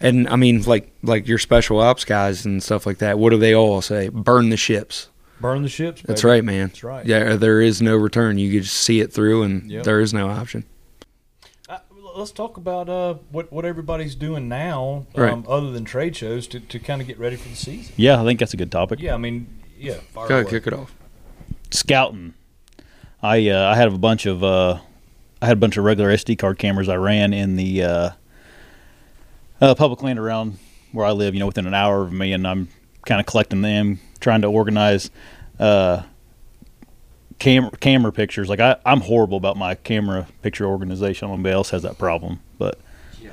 And 0.00 0.28
I 0.28 0.36
mean, 0.36 0.62
like 0.62 0.90
like 1.02 1.26
your 1.26 1.38
special 1.38 1.80
ops 1.80 2.04
guys 2.04 2.44
and 2.44 2.62
stuff 2.62 2.84
like 2.86 2.98
that. 2.98 3.18
What 3.18 3.30
do 3.30 3.38
they 3.38 3.54
all 3.54 3.80
say? 3.80 4.08
Burn 4.08 4.50
the 4.50 4.56
ships. 4.56 5.08
Burn 5.40 5.62
the 5.62 5.68
ships. 5.68 6.02
That's 6.04 6.24
right, 6.24 6.42
man. 6.44 6.68
That's 6.68 6.82
right. 6.84 7.04
Yeah, 7.06 7.36
there 7.36 7.60
is 7.60 7.82
no 7.82 7.96
return. 7.96 8.38
You 8.38 8.50
can 8.52 8.62
just 8.62 8.76
see 8.76 9.00
it 9.00 9.12
through, 9.12 9.42
and 9.42 9.70
Yep. 9.70 9.84
there 9.84 10.00
is 10.00 10.14
no 10.14 10.28
option. 10.28 10.64
Let's 12.16 12.30
talk 12.30 12.56
about 12.56 12.88
uh, 12.88 13.14
what 13.30 13.52
what 13.52 13.66
everybody's 13.66 14.14
doing 14.14 14.48
now, 14.48 15.06
um, 15.14 15.22
Right. 15.22 15.46
other 15.46 15.70
than 15.70 15.84
trade 15.84 16.16
shows, 16.16 16.46
to, 16.48 16.60
to 16.60 16.78
kind 16.78 17.02
of 17.02 17.06
get 17.06 17.18
ready 17.18 17.36
for 17.36 17.48
the 17.50 17.54
season. 17.54 17.92
Yeah, 17.98 18.20
I 18.20 18.24
think 18.24 18.40
that's 18.40 18.54
a 18.54 18.56
good 18.56 18.72
topic. 18.72 19.00
Yeah, 19.00 19.12
I 19.14 19.18
mean, 19.18 19.46
yeah. 19.78 19.94
fire 20.14 20.26
Go 20.26 20.38
ahead, 20.38 20.48
kick 20.48 20.66
it 20.66 20.72
off. 20.72 20.94
Scouting. 21.70 22.32
I 23.22 23.48
uh, 23.50 23.68
I 23.70 23.76
had 23.76 23.88
a 23.88 23.98
bunch 23.98 24.24
of 24.24 24.42
uh, 24.42 24.78
I 25.42 25.46
had 25.46 25.58
a 25.58 25.60
bunch 25.60 25.76
of 25.76 25.84
regular 25.84 26.10
SD 26.10 26.38
card 26.38 26.58
cameras 26.58 26.88
I 26.88 26.96
ran 26.96 27.34
in 27.34 27.56
the 27.56 27.82
uh, 27.82 28.10
uh, 29.60 29.74
public 29.74 30.02
land 30.02 30.18
around 30.18 30.58
where 30.92 31.04
I 31.04 31.10
live. 31.10 31.34
You 31.34 31.40
know, 31.40 31.46
within 31.46 31.66
an 31.66 31.74
hour 31.74 32.02
of 32.02 32.12
me, 32.14 32.32
and 32.32 32.46
I'm 32.46 32.68
kind 33.04 33.20
of 33.20 33.26
collecting 33.26 33.60
them, 33.60 34.00
trying 34.20 34.40
to 34.40 34.48
organize 34.48 35.10
uh, 35.60 36.02
camera 37.38 37.70
camera 37.78 38.12
pictures. 38.12 38.48
Like 38.48 38.60
I, 38.60 38.76
I'm 38.84 39.00
horrible 39.00 39.36
about 39.36 39.56
my 39.56 39.74
camera 39.74 40.26
picture 40.42 40.64
organization. 40.66 41.26
I 41.26 41.30
don't 41.30 41.38
know 41.42 41.48
Anybody 41.48 41.54
else 41.54 41.70
has 41.70 41.82
that 41.82 41.98
problem, 41.98 42.40
but 42.58 42.78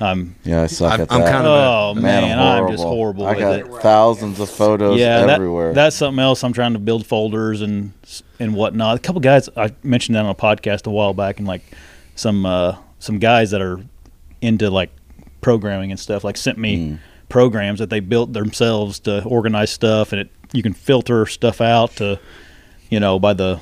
I'm 0.00 0.34
Yeah, 0.44 0.62
I 0.62 0.66
suck 0.66 0.92
I'm- 0.92 1.00
at 1.02 1.12
I'm 1.12 1.20
kind 1.22 1.46
of 1.46 1.52
a- 1.54 1.66
oh 1.66 1.94
man, 2.00 2.38
I'm, 2.38 2.68
just 2.70 2.82
horrible 2.82 3.26
I 3.26 3.30
with 3.30 3.38
got 3.38 3.58
it. 3.60 3.82
thousands 3.82 4.40
of 4.40 4.50
photos 4.50 4.98
yeah, 4.98 5.20
that- 5.20 5.30
everywhere. 5.30 5.72
that's 5.72 5.94
something 5.96 6.18
else. 6.22 6.42
I'm 6.42 6.52
trying 6.52 6.72
to 6.72 6.78
build 6.80 7.06
folders 7.06 7.60
and 7.62 7.92
and 8.40 8.54
whatnot. 8.54 8.96
A 8.96 8.98
couple 8.98 9.20
guys 9.20 9.48
I 9.56 9.72
mentioned 9.82 10.16
that 10.16 10.24
on 10.24 10.30
a 10.30 10.34
podcast 10.34 10.86
a 10.86 10.90
while 10.90 11.14
back, 11.14 11.38
and 11.38 11.46
like 11.46 11.62
some 12.16 12.44
uh, 12.44 12.76
some 12.98 13.18
guys 13.18 13.52
that 13.52 13.60
are 13.62 13.80
into 14.42 14.68
like 14.68 14.90
programming 15.40 15.90
and 15.92 16.00
stuff, 16.00 16.24
like 16.24 16.36
sent 16.36 16.58
me 16.58 16.76
Mm. 16.76 16.98
programs 17.28 17.78
that 17.78 17.88
they 17.90 18.00
built 18.00 18.32
themselves 18.32 18.98
to 19.00 19.22
organize 19.24 19.70
stuff, 19.70 20.12
and 20.12 20.20
it 20.22 20.28
you 20.52 20.62
can 20.62 20.72
filter 20.72 21.24
stuff 21.26 21.60
out 21.60 21.94
to 21.96 22.18
you 22.90 22.98
know 23.00 23.18
by 23.20 23.32
the 23.32 23.60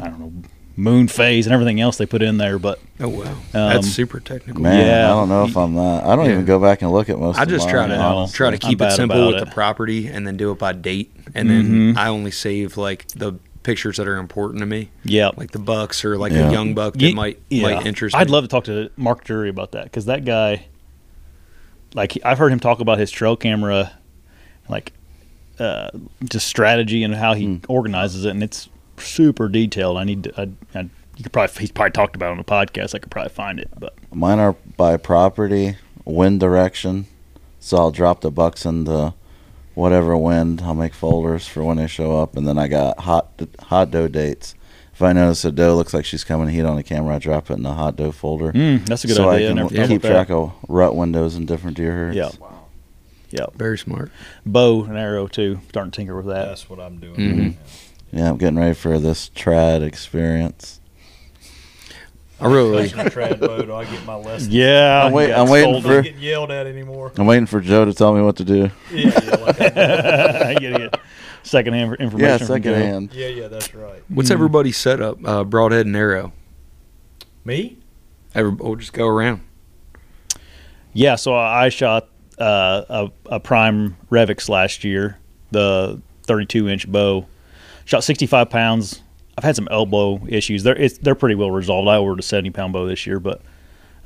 I 0.00 0.08
don't 0.08 0.20
know 0.20 0.32
moon 0.76 1.06
phase 1.06 1.46
and 1.46 1.52
everything 1.54 1.80
else 1.80 1.98
they 1.98 2.06
put 2.06 2.20
in 2.20 2.36
there, 2.36 2.58
but 2.58 2.80
Oh 2.98 3.08
wow, 3.08 3.22
Um, 3.30 3.36
that's 3.52 3.86
super 3.88 4.18
technical. 4.18 4.60
Man, 4.60 4.84
Yeah. 4.84 5.04
I 5.06 5.08
don't 5.10 5.28
know 5.28 5.44
if 5.44 5.56
I'm 5.56 5.74
that. 5.74 6.04
I 6.04 6.16
don't 6.16 6.24
Yeah. 6.26 6.32
even 6.32 6.44
go 6.46 6.58
back 6.58 6.82
and 6.82 6.90
look 6.90 7.08
at 7.08 7.16
most. 7.18 7.38
I 7.38 7.44
of 7.44 7.48
just 7.48 7.68
try 7.68 7.86
to 7.86 7.96
honestly. 7.96 8.36
try 8.36 8.50
to 8.50 8.58
keep 8.58 8.80
it 8.80 8.90
simple 8.92 9.28
with 9.28 9.36
it. 9.36 9.44
the 9.44 9.50
property, 9.52 10.08
and 10.08 10.26
then 10.26 10.36
do 10.36 10.50
it 10.50 10.58
by 10.58 10.72
date, 10.72 11.14
and 11.34 11.48
then 11.48 11.94
I 11.96 12.08
only 12.08 12.32
save 12.32 12.76
like 12.76 13.06
the 13.08 13.34
pictures 13.62 13.96
that 13.98 14.08
are 14.08 14.16
important 14.18 14.60
to 14.60 14.66
me. 14.66 14.90
yeah. 15.04 15.30
like 15.36 15.52
the 15.52 15.58
bucks 15.60 16.04
or 16.04 16.18
like 16.18 16.32
Yeah. 16.32 16.48
a 16.48 16.52
young 16.52 16.74
buck 16.74 16.94
that 16.94 17.02
Ye- 17.02 17.14
might 17.14 17.38
yeah. 17.50 17.62
might 17.62 17.86
interest. 17.86 18.16
I'd 18.16 18.26
me. 18.26 18.32
love 18.32 18.42
to 18.44 18.48
talk 18.48 18.64
to 18.64 18.90
Mark 18.96 19.22
Drury 19.24 19.48
about 19.50 19.72
that 19.72 19.84
because 19.84 20.06
that 20.06 20.24
guy, 20.24 20.66
like, 21.94 22.18
I've 22.24 22.38
heard 22.38 22.50
him 22.52 22.58
talk 22.60 22.80
about 22.80 22.98
his 22.98 23.10
trail 23.12 23.36
camera, 23.36 23.92
like, 24.68 24.92
uh, 25.60 25.90
just 26.28 26.48
strategy 26.48 27.04
and 27.04 27.14
how 27.14 27.34
he 27.34 27.46
Hmm. 27.46 27.56
organizes 27.68 28.24
it, 28.24 28.30
and 28.30 28.42
it's 28.42 28.68
super 28.98 29.48
detailed. 29.48 29.96
I 29.98 30.04
need 30.04 30.24
to. 30.24 30.40
I, 30.40 30.48
I, 30.78 30.80
you 31.16 31.22
could 31.22 31.32
probably 31.32 31.54
he's 31.60 31.70
probably 31.70 31.92
talked 31.92 32.16
about 32.16 32.28
it 32.28 32.30
on 32.32 32.36
the 32.38 32.44
podcast. 32.44 32.94
I 32.94 32.98
could 32.98 33.10
probably 33.10 33.30
find 33.30 33.60
it, 33.60 33.70
but 33.78 33.94
Mine 34.12 34.38
are 34.38 34.54
by 34.76 34.96
property, 34.96 35.76
wind 36.04 36.40
direction. 36.40 37.06
So 37.60 37.76
I'll 37.78 37.90
drop 37.90 38.20
the 38.20 38.30
bucks 38.30 38.66
into 38.66 39.14
whatever 39.74 40.16
wind. 40.16 40.60
I'll 40.62 40.74
make 40.74 40.92
folders 40.94 41.46
for 41.48 41.62
when 41.64 41.76
they 41.78 41.86
show 41.86 42.18
up, 42.20 42.36
and 42.36 42.46
then 42.46 42.58
I 42.58 42.68
got 42.68 43.00
hot 43.00 43.30
hot 43.60 43.90
doe 43.90 44.08
dates. 44.08 44.54
If 44.92 45.02
I 45.02 45.12
notice 45.12 45.44
a 45.44 45.50
doe 45.50 45.74
looks 45.74 45.92
like 45.94 46.04
she's 46.04 46.22
coming 46.22 46.46
to 46.46 46.52
heat 46.52 46.62
on 46.62 46.76
the 46.76 46.82
camera, 46.84 47.16
I 47.16 47.18
drop 47.18 47.50
it 47.50 47.54
in 47.54 47.62
the 47.64 47.72
hot 47.72 47.96
doe 47.96 48.12
folder. 48.12 48.52
mm, 48.52 48.84
that's 48.86 49.02
a 49.04 49.08
good 49.08 49.16
so 49.16 49.28
idea. 49.28 49.46
I 49.46 49.50
can 49.50 49.56
never 49.56 49.68
thought 49.74 49.88
keep 49.88 50.02
track 50.02 50.28
that. 50.28 50.34
of 50.34 50.52
rut 50.68 50.94
windows 50.94 51.34
and 51.36 51.48
different 51.48 51.76
deer 51.76 51.92
herds. 51.92 52.16
Yeah. 52.16 52.30
Yeah, 53.30 53.46
Very 53.56 53.76
smart. 53.78 54.12
bow 54.46 54.84
and 54.84 54.96
arrow 54.96 55.26
too. 55.26 55.58
Starting 55.70 55.90
to 55.90 55.96
tinker 55.96 56.14
with 56.16 56.26
that. 56.26 56.44
That's 56.44 56.70
what 56.70 56.78
I'm 56.78 56.98
doing. 56.98 57.16
Mhm. 57.16 57.38
right 57.48 57.56
Yeah, 58.14 58.30
I'm 58.30 58.36
getting 58.36 58.56
ready 58.60 58.74
for 58.74 59.00
this 59.00 59.28
trad 59.30 59.82
experience. 59.82 60.80
I 62.40 62.46
really, 62.46 62.84
Especially 62.84 63.00
in 63.00 63.06
a 63.32 63.36
trad 63.36 63.40
boat, 63.40 63.70
I 63.70 63.84
get 63.90 64.06
my 64.06 64.14
lessons. 64.14 64.54
Yeah, 64.54 65.04
I'm 65.04 65.12
wait- 65.12 65.24
you 65.24 65.30
got 65.30 65.40
I'm 65.40 65.48
waiting 65.50 65.72
sold 65.72 65.84
I'm 65.84 65.90
not 65.90 65.96
for- 65.96 66.02
getting 66.02 66.20
yelled 66.22 66.50
at 66.52 66.66
anymore. 66.68 67.12
I'm 67.16 67.26
waiting 67.26 67.46
for 67.46 67.60
Joe 67.60 67.84
to 67.84 67.92
tell 67.92 68.14
me 68.14 68.22
what 68.22 68.36
to 68.36 68.44
do. 68.44 68.70
Yeah, 68.92 69.20
yeah, 69.24 69.34
like, 69.36 69.58
you 70.62 70.70
gotta 70.70 70.78
get 70.90 71.00
secondhand 71.42 71.96
information. 71.98 72.20
Yeah, 72.40 72.46
from 72.46 72.62
Joe. 72.62 72.74
hand. 72.74 73.10
yeah, 73.12 73.26
yeah, 73.28 73.48
that's 73.48 73.74
right. 73.74 74.02
what's 74.08 74.30
everybody's 74.30 74.76
setup? 74.76 75.18
Uh, 75.26 75.42
broadhead 75.42 75.86
and 75.86 75.96
arrow. 75.96 76.32
Me? 77.44 77.78
Every, 78.32 78.52
we'll 78.52 78.76
just 78.76 78.92
go 78.92 79.08
around. 79.08 79.40
Yeah, 80.92 81.16
so 81.16 81.34
I 81.34 81.68
shot 81.68 82.08
uh, 82.38 82.82
a, 82.88 83.10
a 83.26 83.40
prime 83.40 83.96
RVX 84.10 84.48
last 84.48 84.84
year, 84.84 85.18
the 85.50 86.00
32 86.24 86.68
inch 86.68 86.90
bow. 86.90 87.26
Shot 87.84 88.04
65 88.04 88.50
pounds. 88.50 89.02
I've 89.36 89.44
had 89.44 89.56
some 89.56 89.68
elbow 89.70 90.24
issues. 90.28 90.62
They're 90.62 90.76
it's, 90.76 90.98
they're 90.98 91.14
pretty 91.14 91.34
well 91.34 91.50
resolved. 91.50 91.88
I 91.88 91.98
ordered 91.98 92.20
a 92.20 92.22
70 92.22 92.50
pound 92.50 92.72
bow 92.72 92.86
this 92.86 93.06
year, 93.06 93.20
but 93.20 93.42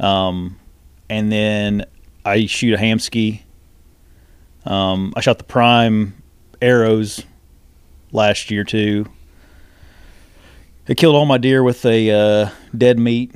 um, 0.01 0.59
and 1.11 1.31
then 1.31 1.85
I 2.25 2.47
shoot 2.47 2.75
a 2.75 2.77
Hamskea. 2.79 3.43
Um, 4.65 5.13
I 5.17 5.21
shot 5.21 5.39
the 5.39 5.45
prime 5.45 6.15
arrows 6.61 7.25
last 8.13 8.51
year 8.51 8.65
too. 8.65 9.07
I 10.89 10.95
killed 10.95 11.15
all 11.15 11.27
my 11.27 11.39
deer 11.39 11.63
with 11.63 11.85
a 11.85 12.11
uh, 12.11 12.51
dead 12.77 12.99
meat 12.99 13.35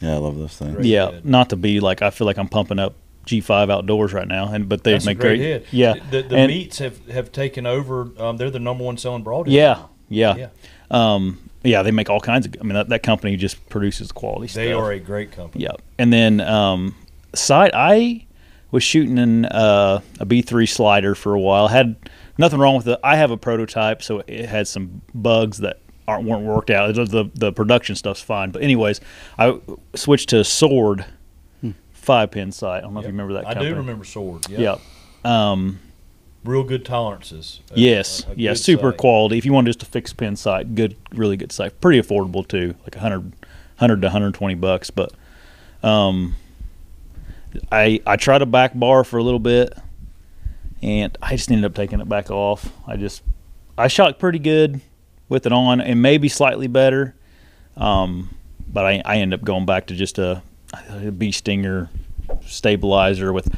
Yeah, 0.00 0.14
I 0.14 0.16
love 0.16 0.38
those 0.38 0.56
things. 0.56 0.86
Yeah, 0.86 1.20
not 1.24 1.50
to 1.50 1.56
be 1.56 1.80
like 1.80 2.00
I 2.02 2.10
feel 2.10 2.26
like 2.26 2.38
I'm 2.38 2.48
pumping 2.48 2.78
up 2.78 2.94
G5 3.26 3.70
outdoors 3.70 4.12
right 4.12 4.26
now, 4.28 4.52
and 4.52 4.68
but 4.68 4.84
they 4.84 4.92
That's 4.92 5.04
make 5.06 5.18
great, 5.18 5.38
great. 5.38 5.64
Yeah, 5.72 5.94
The, 6.10 6.22
the 6.22 6.36
and- 6.36 6.48
meats 6.50 6.78
have, 6.78 7.04
have 7.08 7.32
taken 7.32 7.66
over. 7.66 8.08
Um, 8.18 8.36
they're 8.36 8.50
the 8.50 8.58
number 8.60 8.84
one 8.84 8.96
selling 8.96 9.22
broadhead. 9.22 9.52
Yeah, 9.52 9.82
yeah, 10.08 10.36
Yeah. 10.36 10.48
Um, 10.90 11.38
yeah, 11.64 11.82
they 11.82 11.90
make 11.90 12.08
all 12.08 12.20
kinds 12.20 12.46
of. 12.46 12.54
I 12.60 12.62
mean, 12.62 12.74
that, 12.74 12.88
that 12.90 13.02
company 13.02 13.36
just 13.36 13.68
produces 13.68 14.12
quality 14.12 14.42
They 14.46 14.48
stuff. 14.48 14.62
They 14.62 14.72
are 14.72 14.92
a 14.92 15.00
great 15.00 15.32
company. 15.32 15.64
Yeah, 15.64 15.72
and 15.98 16.12
then 16.12 16.40
um, 16.40 16.94
side 17.34 17.72
I 17.74 18.24
was 18.70 18.84
shooting 18.84 19.18
in 19.18 19.46
uh, 19.46 20.00
a 20.20 20.26
B3 20.26 20.68
slider 20.68 21.14
for 21.16 21.34
a 21.34 21.40
while. 21.40 21.66
Had 21.68 21.96
nothing 22.38 22.60
wrong 22.60 22.76
with 22.76 22.86
it. 22.86 23.00
I 23.02 23.16
have 23.16 23.32
a 23.32 23.36
prototype, 23.36 24.02
so 24.02 24.22
it 24.28 24.46
had 24.46 24.68
some 24.68 25.02
bugs 25.12 25.58
that 25.58 25.80
aren't 26.06 26.24
weren't 26.24 26.44
worked 26.44 26.70
out. 26.70 26.94
The, 26.94 27.04
the, 27.04 27.24
the 27.34 27.52
production 27.52 27.96
stuff's 27.96 28.22
fine, 28.22 28.52
but 28.52 28.62
anyways, 28.62 29.00
I 29.36 29.58
switched 29.96 30.28
to 30.28 30.44
Sword 30.44 31.04
five 32.06 32.30
pin 32.30 32.52
sight. 32.52 32.78
I 32.78 32.80
don't 32.82 32.94
know 32.94 33.00
if 33.00 33.04
you 33.06 33.12
remember 33.12 33.34
that. 33.34 33.46
I 33.46 33.54
company. 33.54 33.70
do 33.70 33.76
remember 33.76 34.04
Sword. 34.04 34.48
Yeah. 34.48 34.78
Yeah. 35.24 35.50
Um, 35.50 35.80
Real 36.44 36.62
good 36.62 36.84
tolerances. 36.84 37.60
A- 37.72 37.78
yes. 37.78 38.24
a- 38.26 38.30
a 38.30 38.34
yeah. 38.36 38.54
Super 38.54 38.92
sight. 38.92 38.98
quality. 38.98 39.36
If 39.38 39.44
you 39.44 39.52
want 39.52 39.66
just 39.66 39.82
a 39.82 39.86
fixed 39.86 40.16
pin 40.16 40.36
sight, 40.36 40.74
good, 40.76 40.96
really 41.12 41.36
good 41.36 41.50
sight. 41.52 41.80
Pretty 41.80 42.00
affordable 42.00 42.46
too, 42.46 42.74
like 42.84 42.94
100, 42.94 43.22
100 43.78 44.00
to 44.00 44.06
120 44.06 44.54
bucks. 44.54 44.90
But 44.90 45.12
um, 45.82 46.36
I 47.72 48.00
I 48.06 48.16
tried 48.16 48.42
a 48.42 48.46
back 48.46 48.72
bar 48.78 49.02
for 49.04 49.18
a 49.18 49.22
little 49.22 49.40
bit, 49.40 49.72
and 50.82 51.16
I 51.20 51.34
just 51.36 51.50
ended 51.50 51.64
up 51.64 51.74
taking 51.74 52.00
it 52.00 52.08
back 52.08 52.30
off. 52.30 52.72
I 52.86 52.96
just 52.96 53.22
I 53.76 53.88
shot 53.88 54.18
pretty 54.20 54.38
good 54.38 54.80
with 55.28 55.46
it 55.46 55.52
on, 55.52 55.80
and 55.80 56.00
maybe 56.00 56.28
slightly 56.28 56.68
better. 56.68 57.14
Um, 57.76 58.34
but 58.72 58.84
I 58.86 59.02
I 59.04 59.16
ended 59.18 59.40
up 59.40 59.44
going 59.44 59.66
back 59.66 59.88
to 59.88 59.94
just 59.96 60.18
a, 60.18 60.42
a 60.88 61.12
bee 61.12 61.32
stinger 61.32 61.88
stabilizer 62.44 63.32
with 63.32 63.48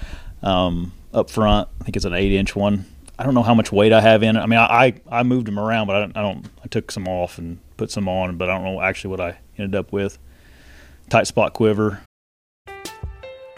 um, 0.42 0.92
up 1.12 1.30
front. 1.30 1.68
I 1.80 1.84
think 1.84 1.96
it's 1.96 2.04
an 2.04 2.14
eight 2.14 2.32
inch 2.32 2.54
one. 2.54 2.86
I 3.18 3.24
don't 3.24 3.34
know 3.34 3.42
how 3.42 3.54
much 3.54 3.72
weight 3.72 3.92
I 3.92 4.00
have 4.00 4.22
in 4.22 4.36
it. 4.36 4.40
I 4.40 4.46
mean, 4.46 4.58
I 4.58 4.64
I, 4.64 4.94
I 5.20 5.22
moved 5.22 5.46
them 5.46 5.58
around, 5.58 5.86
but 5.88 5.96
I 5.96 6.00
don't, 6.00 6.16
I 6.16 6.22
don't. 6.22 6.46
I 6.64 6.68
took 6.68 6.90
some 6.90 7.08
off 7.08 7.38
and 7.38 7.58
put 7.76 7.90
some 7.90 8.08
on, 8.08 8.36
but 8.36 8.48
I 8.48 8.54
don't 8.54 8.64
know 8.64 8.80
actually 8.80 9.10
what 9.10 9.20
I 9.20 9.38
ended 9.56 9.74
up 9.74 9.92
with. 9.92 10.18
Tight 11.08 11.26
spot 11.26 11.54
quiver. 11.54 12.00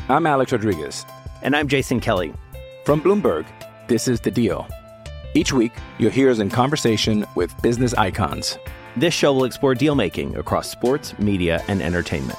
I'm 0.09 0.27
Alex 0.27 0.53
Rodriguez. 0.53 1.05
And 1.43 1.57
I'm 1.57 1.69
Jason 1.69 2.01
Kelly. 2.01 2.33
From 2.85 3.01
Bloomberg, 3.01 3.47
this 3.89 4.09
is 4.09 4.21
The 4.21 4.31
Deal. 4.31 4.67
Each 5.35 5.53
week, 5.53 5.73
you'll 5.99 6.11
hear 6.11 6.31
us 6.31 6.39
in 6.39 6.51
conversation 6.51 7.27
with 7.35 7.55
business 7.63 7.95
icons. 7.95 8.59
This 8.97 9.15
show 9.15 9.33
will 9.33 9.45
explore 9.45 9.75
deal 9.75 9.95
making 9.95 10.37
across 10.37 10.69
sports, 10.69 11.17
media, 11.19 11.63
and 11.69 11.81
entertainment. 11.81 12.39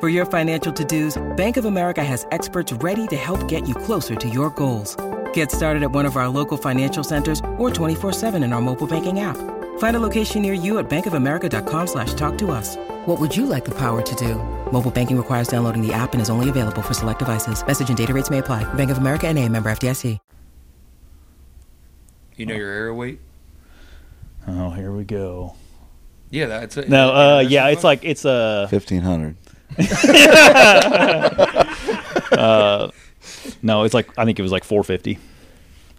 For 0.00 0.08
your 0.08 0.26
financial 0.26 0.72
to 0.74 0.84
dos, 0.84 1.20
Bank 1.36 1.56
of 1.56 1.64
America 1.64 2.04
has 2.04 2.24
experts 2.30 2.72
ready 2.74 3.08
to 3.08 3.16
help 3.16 3.48
get 3.48 3.66
you 3.66 3.74
closer 3.74 4.14
to 4.14 4.28
your 4.28 4.50
goals. 4.50 4.96
Get 5.32 5.50
started 5.50 5.82
at 5.82 5.90
one 5.90 6.06
of 6.06 6.16
our 6.16 6.28
local 6.28 6.56
financial 6.56 7.02
centers 7.02 7.40
or 7.58 7.68
24-7 7.68 8.44
in 8.44 8.52
our 8.52 8.60
mobile 8.60 8.86
banking 8.86 9.18
app. 9.18 9.36
Find 9.78 9.96
a 9.96 10.00
location 10.00 10.40
near 10.42 10.52
you 10.52 10.78
at 10.78 10.88
bankofamerica.com 10.88 11.86
slash 11.88 12.14
talk 12.14 12.38
to 12.38 12.52
us. 12.52 12.76
What 13.06 13.18
would 13.18 13.36
you 13.36 13.44
like 13.44 13.64
the 13.64 13.74
power 13.74 14.00
to 14.00 14.14
do? 14.14 14.36
Mobile 14.70 14.92
banking 14.92 15.16
requires 15.16 15.48
downloading 15.48 15.84
the 15.84 15.92
app 15.92 16.12
and 16.12 16.22
is 16.22 16.30
only 16.30 16.48
available 16.48 16.82
for 16.82 16.94
select 16.94 17.18
devices. 17.18 17.66
Message 17.66 17.88
and 17.88 17.98
data 17.98 18.14
rates 18.14 18.30
may 18.30 18.38
apply. 18.38 18.62
Bank 18.74 18.92
of 18.92 18.98
America 18.98 19.26
and 19.26 19.36
a 19.36 19.48
member 19.48 19.68
FDIC. 19.68 20.18
You 22.36 22.46
know 22.46 22.54
your 22.54 22.70
arrow 22.70 22.94
weight? 22.94 23.18
Oh, 24.46 24.70
here 24.70 24.92
we 24.92 25.02
go. 25.02 25.56
Yeah, 26.30 26.46
that's 26.46 26.76
it. 26.76 26.88
No, 26.88 27.12
uh, 27.12 27.40
yeah, 27.40 27.66
it's 27.66 27.82
like 27.82 28.04
it's 28.04 28.24
a 28.24 28.68
Fifteen 28.70 29.02
hundred. 29.02 29.34
uh, 32.32 32.90
no, 33.62 33.84
it's 33.84 33.94
like 33.94 34.08
I 34.18 34.24
think 34.24 34.38
it 34.38 34.42
was 34.42 34.52
like 34.52 34.64
450. 34.64 35.18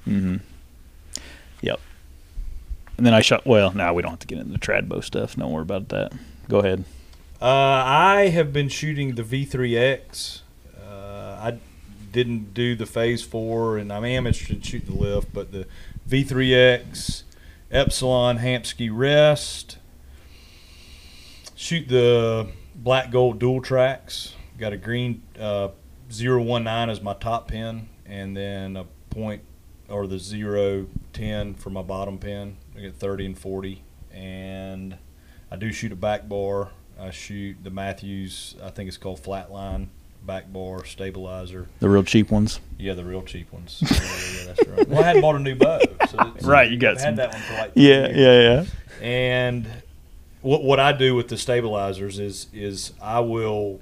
Mm-hmm. 0.08 0.38
Yep. 1.62 1.80
And 2.98 3.06
then 3.06 3.14
I 3.14 3.22
shot. 3.22 3.46
Well, 3.46 3.72
now 3.74 3.94
we 3.94 4.02
don't 4.02 4.12
have 4.12 4.20
to 4.20 4.28
get 4.28 4.40
into 4.40 4.54
the 4.54 4.60
Tradbo 4.60 5.04
stuff. 5.04 5.36
Don't 5.36 5.52
worry 5.52 5.62
about 5.62 5.90
that. 5.90 6.14
Go 6.48 6.60
ahead. 6.60 6.84
Uh, 7.42 7.46
I 7.46 8.30
have 8.34 8.52
been 8.52 8.68
shooting 8.68 9.16
the 9.16 9.24
V3X. 9.24 10.42
Uh, 10.78 11.40
I 11.42 11.60
didn't 12.12 12.54
do 12.54 12.76
the 12.76 12.86
Phase 12.86 13.24
4, 13.24 13.78
and 13.78 13.94
I 13.94 14.08
am 14.10 14.28
interested 14.28 14.58
in 14.58 14.62
shooting 14.62 14.96
the 14.96 15.02
lift, 15.02 15.34
but 15.34 15.52
the 15.52 15.66
V3X, 16.10 17.24
Epsilon 17.72 18.40
Hamskea 18.40 18.90
Rest, 18.92 19.78
shoot 21.56 21.88
the 21.88 22.50
black 22.84 23.12
gold 23.12 23.40
dual 23.40 23.62
tracks. 23.62 24.36
Got 24.58 24.74
a 24.74 24.78
green 24.78 25.22
uh, 25.40 25.70
019 26.12 26.90
as 26.90 27.02
my 27.02 27.14
top 27.14 27.48
pin, 27.48 27.88
and 28.06 28.36
then 28.36 28.76
a 28.78 28.86
point 29.10 29.42
or 29.88 30.06
the 30.08 30.18
010 31.14 31.56
for 31.56 31.70
my 31.70 31.82
bottom 31.82 32.18
pin. 32.18 32.58
I 32.76 32.82
get 32.82 32.96
30 32.96 33.26
and 33.28 33.38
40, 33.40 33.84
and 34.14 34.98
I 35.52 35.56
do 35.56 35.72
shoot 35.72 35.92
a 35.92 35.96
back 35.96 36.28
bar. 36.28 36.70
I 37.00 37.12
shoot 37.12 37.58
the 37.64 37.70
Mathews. 37.70 38.56
I 38.62 38.70
think 38.70 38.88
it's 38.90 38.98
called 38.98 39.22
Flatline 39.24 39.88
back 40.26 40.52
bar 40.52 40.84
stabilizer. 40.86 41.68
The 41.80 41.88
real 41.90 42.04
cheap 42.04 42.30
ones. 42.30 42.60
Yeah, 42.78 42.94
the 42.94 43.06
real 43.06 43.22
cheap 43.24 43.52
ones. 43.54 43.80
yeah, 43.90 43.98
yeah, 43.98 44.54
that's 44.54 44.68
right. 44.68 44.88
Well, 44.90 45.00
I 45.02 45.08
hadn't 45.08 45.22
bought 45.22 45.38
a 45.38 45.40
new 45.40 45.56
bow, 45.56 45.80
so 46.10 46.18
Right, 46.44 46.70
you 46.70 46.78
got 46.78 46.96
I've 46.96 47.00
some- 47.00 47.16
had 47.16 47.16
that 47.18 47.34
one 47.34 47.42
for 47.44 47.54
like 47.54 47.72
Yeah, 47.76 48.08
years. 48.10 48.18
yeah, 48.18 48.64
yeah. 49.02 49.06
And 49.08 49.68
what 50.42 50.64
what 50.64 50.80
I 50.80 50.92
do 50.94 51.16
with 51.16 51.28
the 51.28 51.38
stabilizers 51.38 52.20
is 52.20 52.48
is 52.54 52.94
I 53.02 53.20
will 53.20 53.80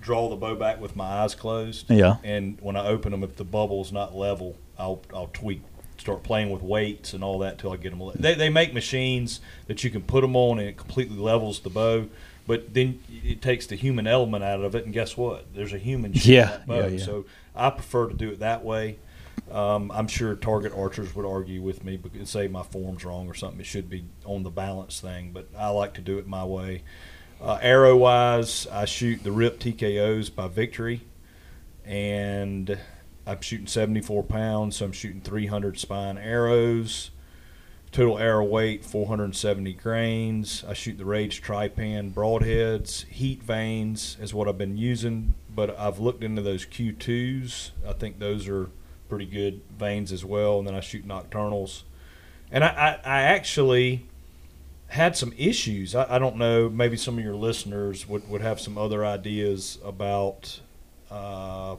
draw 0.00 0.28
the 0.28 0.36
bow 0.36 0.54
back 0.56 0.80
with 0.80 0.96
my 0.96 1.04
eyes 1.04 1.34
closed. 1.34 1.88
Yeah. 1.90 2.16
And 2.24 2.58
when 2.60 2.76
I 2.76 2.86
open 2.86 3.12
them, 3.12 3.22
if 3.22 3.36
the 3.36 3.44
bubble's 3.44 3.92
not 3.92 4.14
level, 4.16 4.56
I'll 4.78 5.00
I'll 5.14 5.30
tweak, 5.32 5.62
start 5.98 6.22
playing 6.24 6.50
with 6.50 6.62
weights 6.62 7.12
and 7.14 7.22
all 7.22 7.38
that 7.40 7.58
till 7.58 7.72
I 7.72 7.76
get 7.76 7.90
them. 7.90 8.02
le- 8.02 8.16
They 8.16 8.34
they 8.34 8.48
make 8.48 8.74
machines 8.74 9.40
that 9.66 9.84
you 9.84 9.90
can 9.90 10.02
put 10.02 10.22
them 10.22 10.34
on 10.36 10.58
and 10.58 10.68
it 10.68 10.76
completely 10.76 11.16
levels 11.18 11.60
the 11.60 11.70
bow. 11.70 12.08
But 12.44 12.74
then 12.74 12.98
it 13.24 13.40
takes 13.40 13.66
the 13.66 13.76
human 13.76 14.08
element 14.08 14.42
out 14.42 14.62
of 14.64 14.74
it, 14.74 14.84
and 14.84 14.92
guess 14.92 15.16
what? 15.16 15.54
There's 15.54 15.72
a 15.72 15.78
human 15.78 16.10
Yeah, 16.14 16.46
that 16.46 16.66
bow. 16.66 16.80
yeah, 16.80 16.86
yeah. 16.88 17.04
So 17.04 17.24
I 17.54 17.70
prefer 17.70 18.08
to 18.08 18.14
do 18.14 18.30
it 18.30 18.40
that 18.40 18.64
way. 18.64 18.98
Um, 19.50 19.90
I'm 19.92 20.08
sure 20.08 20.34
target 20.34 20.72
archers 20.74 21.14
would 21.14 21.26
argue 21.26 21.60
with 21.60 21.84
me 21.84 21.98
because 21.98 22.30
say 22.30 22.48
my 22.48 22.62
form's 22.62 23.04
wrong 23.04 23.28
or 23.28 23.34
something. 23.34 23.60
It 23.60 23.66
should 23.66 23.90
be 23.90 24.04
on 24.24 24.42
the 24.42 24.50
balance 24.50 25.00
thing, 25.00 25.32
but 25.32 25.48
I 25.56 25.68
like 25.68 25.94
to 25.94 26.00
do 26.00 26.18
it 26.18 26.26
my 26.26 26.44
way. 26.44 26.84
Uh, 27.40 27.58
arrow 27.60 27.96
wise, 27.96 28.66
I 28.70 28.84
shoot 28.86 29.24
the 29.24 29.32
Rip 29.32 29.58
TKOs 29.58 30.34
by 30.34 30.48
Victory, 30.48 31.02
and 31.84 32.78
I'm 33.26 33.40
shooting 33.40 33.66
74 33.66 34.22
pounds, 34.22 34.76
so 34.76 34.86
I'm 34.86 34.92
shooting 34.92 35.20
300 35.20 35.78
spine 35.78 36.18
arrows. 36.18 37.10
Total 37.90 38.18
arrow 38.18 38.44
weight 38.44 38.86
470 38.86 39.74
grains. 39.74 40.64
I 40.66 40.72
shoot 40.72 40.96
the 40.96 41.04
Rage 41.04 41.42
Trypan 41.42 42.14
broadheads. 42.14 43.04
Heat 43.06 43.42
vanes 43.42 44.16
is 44.18 44.32
what 44.32 44.48
I've 44.48 44.56
been 44.56 44.78
using, 44.78 45.34
but 45.54 45.78
I've 45.78 45.98
looked 45.98 46.24
into 46.24 46.40
those 46.40 46.64
Q2s. 46.64 47.72
I 47.86 47.92
think 47.92 48.18
those 48.18 48.48
are 48.48 48.70
pretty 49.12 49.26
good 49.26 49.60
vanes 49.78 50.10
as 50.10 50.24
well. 50.24 50.58
And 50.58 50.66
then 50.66 50.74
I 50.74 50.80
shoot 50.80 51.06
Nockturnals. 51.06 51.82
And 52.50 52.64
I, 52.64 52.68
I, 53.04 53.18
I 53.18 53.22
actually 53.24 54.06
had 54.86 55.18
some 55.18 55.34
issues. 55.36 55.94
I, 55.94 56.14
I 56.14 56.18
don't 56.18 56.36
know, 56.36 56.70
maybe 56.70 56.96
some 56.96 57.18
of 57.18 57.24
your 57.24 57.34
listeners 57.34 58.08
would, 58.08 58.26
would 58.30 58.40
have 58.40 58.58
some 58.58 58.78
other 58.78 59.04
ideas 59.04 59.76
about 59.84 60.60
uh, 61.10 61.76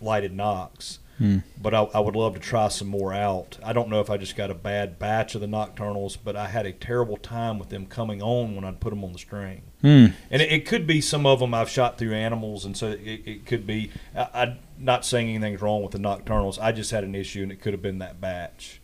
lighted 0.00 0.32
nocks. 0.32 1.00
Hmm. 1.18 1.38
But 1.60 1.74
I, 1.74 1.82
I 1.82 2.00
would 2.00 2.16
love 2.16 2.34
to 2.34 2.40
try 2.40 2.68
some 2.68 2.88
more 2.88 3.12
out. 3.12 3.58
I 3.64 3.72
don't 3.72 3.88
know 3.88 4.00
if 4.00 4.10
I 4.10 4.16
just 4.16 4.36
got 4.36 4.50
a 4.50 4.54
bad 4.54 4.98
batch 4.98 5.34
of 5.34 5.40
the 5.40 5.46
Nockturnals, 5.46 6.18
but 6.22 6.34
I 6.34 6.48
had 6.48 6.66
a 6.66 6.72
terrible 6.72 7.16
time 7.16 7.58
with 7.58 7.68
them 7.68 7.86
coming 7.86 8.20
on 8.20 8.56
when 8.56 8.64
I'd 8.64 8.80
put 8.80 8.90
them 8.90 9.04
on 9.04 9.12
the 9.12 9.18
string. 9.18 9.62
Hmm. 9.80 10.06
And 10.30 10.42
it, 10.42 10.50
it 10.50 10.66
could 10.66 10.86
be 10.86 11.00
some 11.00 11.24
of 11.24 11.38
them 11.38 11.54
I've 11.54 11.70
shot 11.70 11.98
through 11.98 12.14
animals, 12.14 12.64
and 12.64 12.76
so 12.76 12.88
it, 12.88 13.00
it 13.00 13.46
could 13.46 13.66
be. 13.66 13.90
I, 14.16 14.28
I'm 14.34 14.58
not 14.78 15.04
saying 15.04 15.28
anything's 15.28 15.62
wrong 15.62 15.82
with 15.82 15.92
the 15.92 15.98
Nockturnals. 15.98 16.58
I 16.60 16.72
just 16.72 16.90
had 16.90 17.04
an 17.04 17.14
issue, 17.14 17.42
and 17.42 17.52
it 17.52 17.60
could 17.60 17.74
have 17.74 17.82
been 17.82 17.98
that 17.98 18.20
batch. 18.20 18.80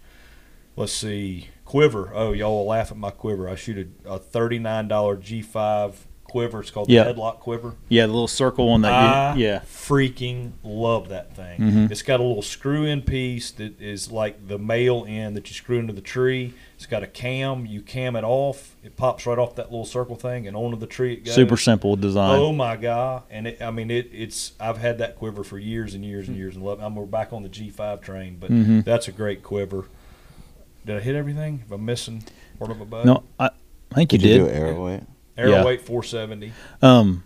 Let's 0.77 0.93
see, 0.93 1.49
quiver. 1.65 2.13
Oh, 2.15 2.33
y'all 2.33 2.59
will 2.59 2.67
laugh 2.67 2.93
at 2.93 2.97
my 2.97 3.11
quiver. 3.11 3.49
I 3.49 3.57
shoot 3.57 3.93
a, 4.05 4.09
a 4.09 4.19
thirty-nine 4.19 4.87
dollar 4.89 5.17
G5 5.17 5.95
quiver. 6.31 6.61
It's 6.61 6.71
called 6.71 6.89
Yeah. 6.89 7.05
the 7.05 7.13
headlock 7.15 7.41
quiver. 7.41 7.75
Yeah, 7.89 8.07
the 8.07 8.13
little 8.13 8.29
circle 8.29 8.69
one 8.69 8.83
that 8.83 8.93
I 8.93 9.35
you, 9.35 9.45
yeah. 9.45 9.59
freaking 9.67 10.53
love 10.65 11.09
that 11.11 11.35
thing. 11.37 11.59
Mhm. 11.61 11.91
It's 11.91 12.03
got 12.03 12.21
a 12.21 12.23
little 12.23 12.43
screw-in 12.43 13.03
piece 13.03 13.51
that 13.53 13.81
is 13.81 14.11
like 14.11 14.47
the 14.49 14.59
male 14.59 15.05
end 15.09 15.37
that 15.37 15.49
you 15.49 15.55
screw 15.55 15.79
into 15.79 15.93
the 15.93 16.01
tree. 16.01 16.55
It's 16.77 16.87
got 16.87 17.03
a 17.03 17.07
cam. 17.07 17.67
You 17.67 17.83
cam 17.83 18.17
it 18.17 18.25
off. 18.25 18.77
It 18.83 18.97
pops 18.97 19.27
right 19.27 19.39
off 19.39 19.55
that 19.57 19.71
little 19.71 19.85
circle 19.85 20.17
thing 20.17 20.47
and 20.47 20.57
onto 20.57 20.79
the 20.79 20.87
tree 20.87 21.13
it 21.15 21.25
goes. 21.27 21.35
Super 21.35 21.57
simple 21.59 21.97
design. 21.97 22.39
Oh 22.39 22.53
my 22.53 22.77
god! 22.77 23.25
And 23.31 23.47
it, 23.49 23.61
I 23.61 23.71
mean, 23.71 23.91
it, 23.91 24.09
it's 24.13 24.53
I've 24.59 24.79
had 24.79 24.97
that 24.99 25.17
quiver 25.17 25.45
for 25.45 25.59
years 25.59 25.95
and 25.95 26.05
years 26.05 26.29
and 26.29 26.37
years 26.37 26.55
and 26.57 26.65
love. 26.65 26.81
I'm 26.81 26.95
we're 26.95 27.05
back 27.05 27.33
on 27.35 27.43
the 27.43 27.49
G5 27.51 28.01
train, 28.01 28.37
but 28.41 28.51
Mhm. 28.51 28.85
that's 28.85 29.09
a 29.09 29.13
great 29.13 29.43
quiver. 29.43 29.85
Did 30.87 30.97
I 30.97 31.01
hit 31.01 31.15
everything? 31.15 31.63
If 31.67 31.73
I'm 31.73 31.85
missing 31.85 32.23
part 32.59 32.71
of 32.71 32.81
a 32.81 32.85
bow? 32.87 33.03
No, 33.05 33.23
I, 33.39 33.51
I 33.93 33.95
think 33.97 34.09
Did 34.11 34.23
you 34.23 34.29
you 34.31 34.39
did. 34.39 34.45
do 34.47 34.51
arrow 34.51 34.85
weight? 34.87 35.03
Arrow 35.37 35.51
Yeah. 35.51 35.65
weight 35.65 35.81
470. 35.81 36.53
Um, 36.83 37.25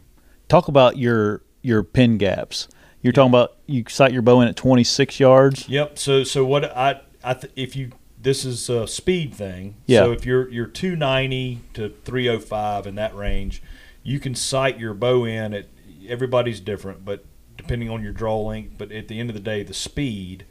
talk 0.49 0.69
about 0.69 0.97
your 0.99 1.43
your 1.63 1.83
pin 1.83 2.19
gaps. 2.19 2.69
You're 3.03 3.13
talking 3.13 3.31
about 3.31 3.57
you 3.67 3.85
sight 3.89 4.13
your 4.13 4.23
bow 4.23 4.41
in 4.41 4.49
at 4.49 4.57
26 4.57 5.19
yards. 5.21 5.69
Yep. 5.69 5.99
So 5.99 6.25
so 6.25 6.45
what 6.45 6.65
I 6.77 7.01
I 7.23 7.35
th- 7.35 7.53
if 7.57 7.75
you 7.77 7.91
this 8.21 8.45
is 8.45 8.69
a 8.71 8.87
speed 8.87 9.35
thing. 9.35 9.77
Yeah. 9.87 10.01
So 10.01 10.13
if 10.13 10.25
you're 10.25 10.49
you're 10.51 10.67
290 10.67 11.61
to 11.75 11.91
305 12.05 12.87
in 12.87 12.95
that 12.95 13.15
range, 13.15 13.63
you 14.03 14.19
can 14.21 14.35
sight 14.35 14.79
your 14.79 14.95
bow 14.95 15.25
in 15.25 15.53
at 15.55 15.67
everybody's 16.09 16.61
different, 16.61 17.05
but 17.05 17.25
depending 17.57 17.91
on 17.91 18.03
your 18.03 18.13
draw 18.13 18.39
length. 18.41 18.75
But 18.79 18.93
at 18.93 19.09
the 19.09 19.19
end 19.21 19.31
of 19.31 19.35
the 19.35 19.41
day, 19.43 19.63
the 19.63 19.75
speed. 19.75 20.45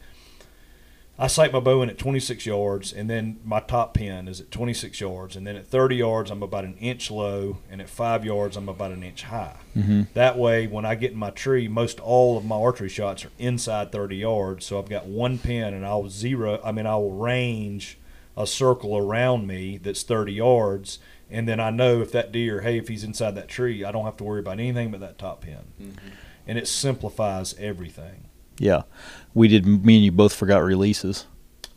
I 1.18 1.28
sight 1.28 1.54
my 1.54 1.60
bow 1.60 1.84
in 1.84 1.90
at 1.92 2.00
26 2.00 2.46
yards, 2.48 2.92
and 2.92 3.08
then 3.08 3.40
my 3.46 3.60
top 3.60 3.94
pin 3.94 4.28
is 4.28 4.42
at 4.42 4.50
26 4.50 5.00
yards, 5.00 5.36
and 5.36 5.46
then 5.46 5.56
at 5.56 5.68
30 5.68 5.98
yards 5.98 6.32
I'm 6.32 6.42
about 6.42 6.66
an 6.66 6.76
inch 6.80 7.12
low, 7.12 7.58
and 7.70 7.80
at 7.80 7.88
five 7.88 8.26
yards 8.26 8.58
I'm 8.58 8.68
about 8.68 8.92
an 8.92 9.04
inch 9.04 9.22
high. 9.24 9.58
Mhm. 9.78 10.08
That 10.16 10.40
way, 10.40 10.66
when 10.66 10.86
I 10.86 10.96
get 10.96 11.12
in 11.12 11.18
my 11.18 11.30
tree, 11.30 11.68
most 11.68 12.00
all 12.00 12.36
of 12.36 12.46
my 12.46 12.56
archery 12.56 12.90
shots 12.90 13.24
are 13.26 13.32
inside 13.38 13.92
30 13.92 14.18
yards. 14.18 14.66
So 14.66 14.80
I've 14.80 14.90
got 14.90 15.06
one 15.06 15.38
pin, 15.38 15.74
and 15.76 15.86
I'll 15.86 16.10
zero. 16.10 16.60
I 16.64 16.72
mean, 16.72 16.88
I 16.88 16.96
will 16.96 17.12
range 17.12 18.00
a 18.36 18.48
circle 18.48 18.98
around 18.98 19.46
me 19.46 19.78
that's 19.78 20.02
30 20.02 20.34
yards, 20.34 20.98
and 21.30 21.48
then 21.48 21.60
I 21.60 21.70
know 21.70 22.02
if 22.02 22.12
that 22.14 22.32
deer, 22.32 22.62
hey, 22.62 22.80
if 22.80 22.88
he's 22.88 23.04
inside 23.04 23.36
that 23.36 23.48
tree, 23.48 23.84
I 23.86 23.92
don't 23.92 24.06
have 24.06 24.18
to 24.18 24.24
worry 24.24 24.40
about 24.40 24.54
anything 24.60 24.90
but 24.90 25.00
that 25.02 25.20
top 25.20 25.42
pin, 25.42 25.94
and 26.48 26.58
it 26.58 26.68
simplifies 26.68 27.54
everything. 27.60 28.24
Yeah, 28.60 28.84
we 29.34 29.48
did. 29.48 29.66
Me 29.66 29.96
and 29.98 30.06
you 30.06 30.12
both 30.12 30.34
forgot 30.34 30.64
releases. 30.64 31.26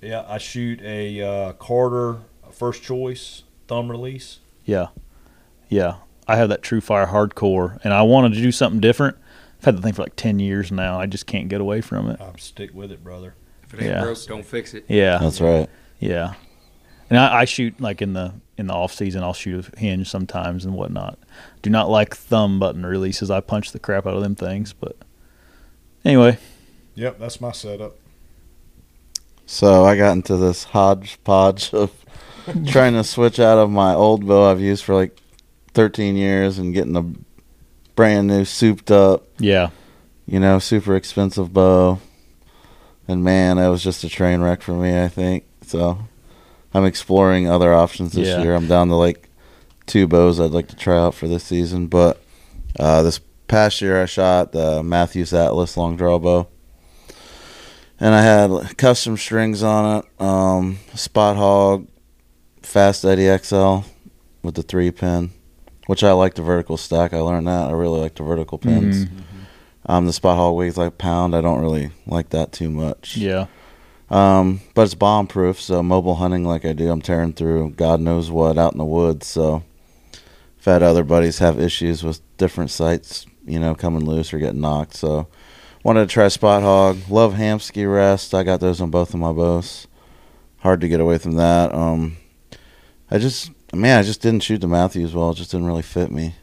Yeah, 0.00 0.24
I 0.28 0.38
shoot 0.38 0.80
a 0.82 1.20
uh, 1.22 1.52
Carter 1.54 2.18
first 2.52 2.82
choice 2.82 3.42
thumb 3.68 3.90
release. 3.90 4.38
Yeah, 4.64 4.88
yeah. 5.68 5.96
I 6.28 6.36
have 6.36 6.48
that 6.48 6.62
TruFire 6.62 7.08
Hardcore, 7.08 7.78
and 7.84 7.94
I 7.94 8.02
wanted 8.02 8.34
to 8.34 8.42
do 8.42 8.50
something 8.50 8.80
different. 8.80 9.16
I've 9.60 9.64
had 9.66 9.76
the 9.78 9.82
thing 9.82 9.92
for 9.92 10.02
like 10.02 10.16
10 10.16 10.40
years 10.40 10.72
now. 10.72 10.98
I 10.98 11.06
just 11.06 11.26
can't 11.26 11.48
get 11.48 11.60
away 11.60 11.80
from 11.80 12.10
it. 12.10 12.20
I'm 12.20 12.36
stick 12.38 12.74
with 12.74 12.90
it, 12.90 13.04
brother. 13.04 13.34
If 13.62 13.74
it 13.74 13.80
ain't 13.82 13.90
Yeah. 13.90 14.02
broke, 14.02 14.24
don't 14.26 14.44
fix 14.44 14.74
it. 14.74 14.84
Yeah, 14.88 15.18
That's 15.18 15.40
right. 15.40 15.68
Yeah, 16.00 16.34
And 17.08 17.18
I, 17.18 17.40
I 17.40 17.44
shoot 17.46 17.80
like 17.80 18.02
in 18.02 18.12
the 18.12 18.34
in 18.58 18.66
the 18.66 18.74
off 18.74 18.92
season. 18.92 19.22
I'll 19.22 19.32
shoot 19.34 19.68
a 19.72 19.78
hinge 19.78 20.08
sometimes 20.10 20.64
and 20.64 20.74
whatnot. 20.74 21.18
Do 21.62 21.70
not 21.70 21.88
like 21.88 22.14
thumb 22.16 22.58
button 22.58 22.84
releases. 22.84 23.30
I 23.30 23.40
punch 23.40 23.72
the 23.72 23.78
crap 23.78 24.06
out 24.06 24.14
of 24.14 24.22
them 24.22 24.34
things. 24.34 24.72
But 24.72 24.96
anyway, 26.04 26.38
Yep, 26.96 27.18
that's 27.18 27.40
my 27.40 27.52
setup. 27.52 27.96
So 29.46 29.84
I 29.84 29.96
got 29.96 30.12
into 30.12 30.36
this 30.36 30.64
hodgepodge 30.64 31.72
of 31.72 31.92
trying 32.66 32.94
to 32.94 33.04
switch 33.04 33.38
out 33.38 33.58
of 33.58 33.70
my 33.70 33.94
old 33.94 34.26
bow 34.26 34.50
I've 34.50 34.60
used 34.60 34.82
for 34.84 34.94
like 34.94 35.16
13 35.74 36.16
years 36.16 36.58
and 36.58 36.74
getting 36.74 36.96
a 36.96 37.04
brand 37.94 38.26
new 38.26 38.44
souped 38.44 38.90
up, 38.90 39.24
yeah, 39.38 39.70
you 40.26 40.40
know, 40.40 40.58
super 40.58 40.96
expensive 40.96 41.52
bow. 41.52 42.00
And 43.08 43.22
man, 43.22 43.58
it 43.58 43.68
was 43.68 43.84
just 43.84 44.02
a 44.02 44.08
train 44.08 44.40
wreck 44.40 44.62
for 44.62 44.72
me, 44.72 45.00
I 45.00 45.06
think. 45.06 45.44
So 45.62 45.98
I'm 46.74 46.84
exploring 46.84 47.48
other 47.48 47.72
options 47.72 48.12
this 48.14 48.26
Yeah. 48.28 48.42
year. 48.42 48.54
I'm 48.56 48.66
down 48.66 48.88
to 48.88 48.96
like 48.96 49.28
two 49.86 50.08
bows 50.08 50.40
I'd 50.40 50.50
like 50.50 50.66
to 50.68 50.76
try 50.76 50.98
out 50.98 51.14
for 51.14 51.28
this 51.28 51.44
season. 51.44 51.86
But 51.86 52.20
uh, 52.80 53.02
this 53.04 53.20
past 53.46 53.80
year, 53.80 54.02
I 54.02 54.06
shot 54.06 54.50
the 54.50 54.82
Mathews 54.82 55.32
Atlas 55.32 55.76
long 55.76 55.96
draw 55.96 56.18
bow. 56.18 56.48
And 57.98 58.14
I 58.14 58.22
had 58.22 58.76
custom 58.76 59.16
strings 59.16 59.62
on 59.62 59.98
it, 60.00 60.20
um, 60.22 60.78
Spot 60.94 61.36
Hog, 61.36 61.86
Fast 62.62 63.04
Eddie 63.04 63.34
XL 63.38 63.78
with 64.42 64.54
the 64.54 64.62
three 64.62 64.90
pin, 64.90 65.30
which 65.86 66.04
I 66.04 66.12
like 66.12 66.34
the 66.34 66.42
vertical 66.42 66.76
stack. 66.76 67.14
I 67.14 67.20
learned 67.20 67.46
that. 67.46 67.68
I 67.68 67.72
really 67.72 68.00
like 68.00 68.14
the 68.16 68.22
vertical 68.22 68.58
pins. 68.58 69.06
Mhm. 69.06 69.10
Um, 69.86 70.06
the 70.06 70.12
Spot 70.12 70.36
Hog 70.36 70.56
weighs 70.56 70.76
like 70.76 70.98
pound. 70.98 71.34
I 71.34 71.40
don't 71.40 71.60
really 71.60 71.90
like 72.06 72.30
that 72.30 72.52
too 72.52 72.68
much. 72.68 73.16
yeah, 73.16 73.46
Um, 74.10 74.60
but 74.74 74.82
it's 74.82 74.94
bomb 74.94 75.26
proof, 75.26 75.60
so 75.60 75.82
mobile 75.82 76.16
hunting 76.16 76.44
like 76.44 76.64
I 76.64 76.72
do, 76.74 76.90
I'm 76.90 77.00
tearing 77.02 77.32
through 77.32 77.70
God 77.76 78.00
knows 78.00 78.30
what 78.30 78.58
out 78.58 78.72
in 78.72 78.78
the 78.78 78.84
woods. 78.84 79.26
So 79.26 79.62
if 80.58 80.68
I 80.68 80.72
had 80.74 80.82
other 80.82 81.02
buddies 81.04 81.38
have 81.38 81.58
issues 81.58 82.02
with 82.04 82.20
different 82.36 82.70
sights, 82.70 83.26
you 83.46 83.58
know, 83.58 83.74
coming 83.74 84.04
loose 84.04 84.34
or 84.34 84.38
getting 84.38 84.60
knocked, 84.60 84.94
so 84.96 85.28
wanted 85.86 86.08
to 86.08 86.12
try 86.12 86.26
Spot 86.26 86.62
Hog. 86.62 86.98
Love 87.08 87.34
Hamskea 87.34 87.92
Rest. 87.92 88.34
I 88.34 88.42
got 88.42 88.58
those 88.60 88.80
on 88.80 88.90
both 88.90 89.14
of 89.14 89.20
my 89.20 89.32
bows. 89.32 89.86
Hard 90.58 90.80
to 90.80 90.88
get 90.88 90.98
away 90.98 91.18
from 91.18 91.32
that. 91.32 91.72
Um, 91.72 92.16
I 93.08 93.18
just, 93.18 93.52
man, 93.72 93.98
I 93.98 94.02
just 94.02 94.20
didn't 94.20 94.42
shoot 94.42 94.60
the 94.60 94.66
Mathews 94.66 95.14
well. 95.14 95.30
It 95.30 95.36
just 95.36 95.52
didn't 95.52 95.66
really 95.68 95.82
fit 95.82 96.10
me. 96.10 96.34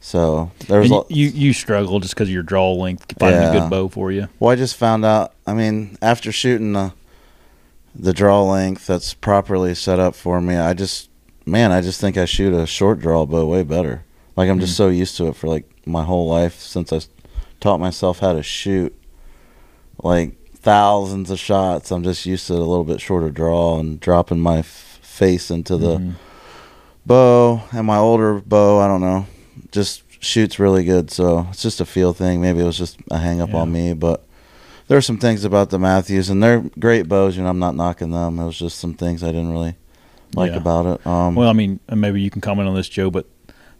So 0.00 0.52
there 0.68 0.78
was 0.78 0.86
And 0.86 0.92
a 0.92 0.96
lot. 0.98 1.10
you 1.10 1.26
you 1.28 1.52
struggle 1.52 2.00
just 2.00 2.14
because 2.14 2.28
of 2.28 2.32
your 2.32 2.42
draw 2.44 2.72
length 2.72 3.12
finding 3.18 3.42
a 3.42 3.52
good 3.52 3.68
bow 3.68 3.88
for 3.88 4.10
you. 4.12 4.28
Well, 4.38 4.52
I 4.52 4.56
just 4.56 4.76
found 4.76 5.04
out. 5.04 5.34
I 5.46 5.52
mean, 5.52 5.98
after 6.00 6.32
shooting 6.32 6.72
the 6.72 6.92
the 7.94 8.12
draw 8.12 8.42
length 8.42 8.86
that's 8.86 9.14
properly 9.14 9.74
set 9.74 9.98
up 9.98 10.14
for 10.14 10.40
me, 10.40 10.56
I 10.56 10.74
just 10.74 11.10
man, 11.44 11.72
I 11.72 11.80
just 11.80 12.00
think 12.00 12.16
I 12.16 12.24
shoot 12.24 12.54
a 12.54 12.66
short 12.66 13.00
draw 13.00 13.26
bow 13.26 13.46
way 13.46 13.64
better. 13.64 14.04
Like 14.36 14.48
I'm 14.48 14.60
just 14.60 14.76
so 14.76 14.88
used 14.88 15.16
to 15.16 15.26
it 15.28 15.36
for 15.36 15.48
like 15.48 15.64
my 15.86 16.04
whole 16.04 16.28
life 16.28 16.60
since 16.60 16.92
I 16.92 17.00
taught 17.60 17.78
myself 17.80 18.18
how 18.20 18.32
to 18.32 18.42
shoot 18.42 18.94
like 20.02 20.36
thousands 20.54 21.30
of 21.30 21.38
shots. 21.38 21.90
I'm 21.90 22.02
just 22.02 22.26
used 22.26 22.46
to 22.48 22.54
a 22.54 22.56
little 22.56 22.84
bit 22.84 23.00
shorter 23.00 23.30
draw 23.30 23.78
and 23.78 23.98
dropping 24.00 24.40
my 24.40 24.58
f- 24.58 24.98
face 25.02 25.50
into 25.50 25.76
the 25.76 25.98
Mhm. 25.98 26.12
bow 27.06 27.62
and 27.72 27.86
my 27.86 27.96
older 27.98 28.40
bow. 28.44 28.80
I 28.80 28.88
don't 28.88 29.00
know, 29.00 29.26
just 29.72 30.02
shoots 30.20 30.58
really 30.58 30.84
good. 30.84 31.10
So 31.10 31.46
it's 31.50 31.62
just 31.62 31.80
a 31.80 31.84
feel 31.86 32.12
thing. 32.12 32.40
Maybe 32.40 32.60
it 32.60 32.64
was 32.64 32.78
just 32.78 32.98
a 33.10 33.18
hang 33.18 33.40
up 33.40 33.54
on 33.54 33.70
me, 33.72 33.92
but 33.94 34.24
there 34.88 34.98
are 34.98 35.02
some 35.02 35.18
things 35.18 35.44
about 35.44 35.70
the 35.70 35.78
Mathews 35.78 36.30
and 36.30 36.42
they're 36.42 36.64
great 36.78 37.08
bows. 37.08 37.36
You 37.36 37.42
know, 37.44 37.48
I'm 37.50 37.58
not 37.58 37.76
knocking 37.76 38.10
them. 38.10 38.38
It 38.38 38.44
was 38.46 38.58
just 38.58 38.78
some 38.78 38.94
things 38.94 39.22
I 39.22 39.28
didn't 39.28 39.52
really 39.52 39.74
like 40.34 40.50
Yeah. 40.52 40.56
about 40.58 40.86
it. 40.86 41.06
Um, 41.06 41.34
well, 41.36 41.48
I 41.48 41.52
mean, 41.52 41.80
maybe 41.94 42.20
you 42.20 42.30
can 42.30 42.40
comment 42.40 42.68
on 42.68 42.74
this, 42.74 42.88
Joe, 42.88 43.10
but 43.10 43.26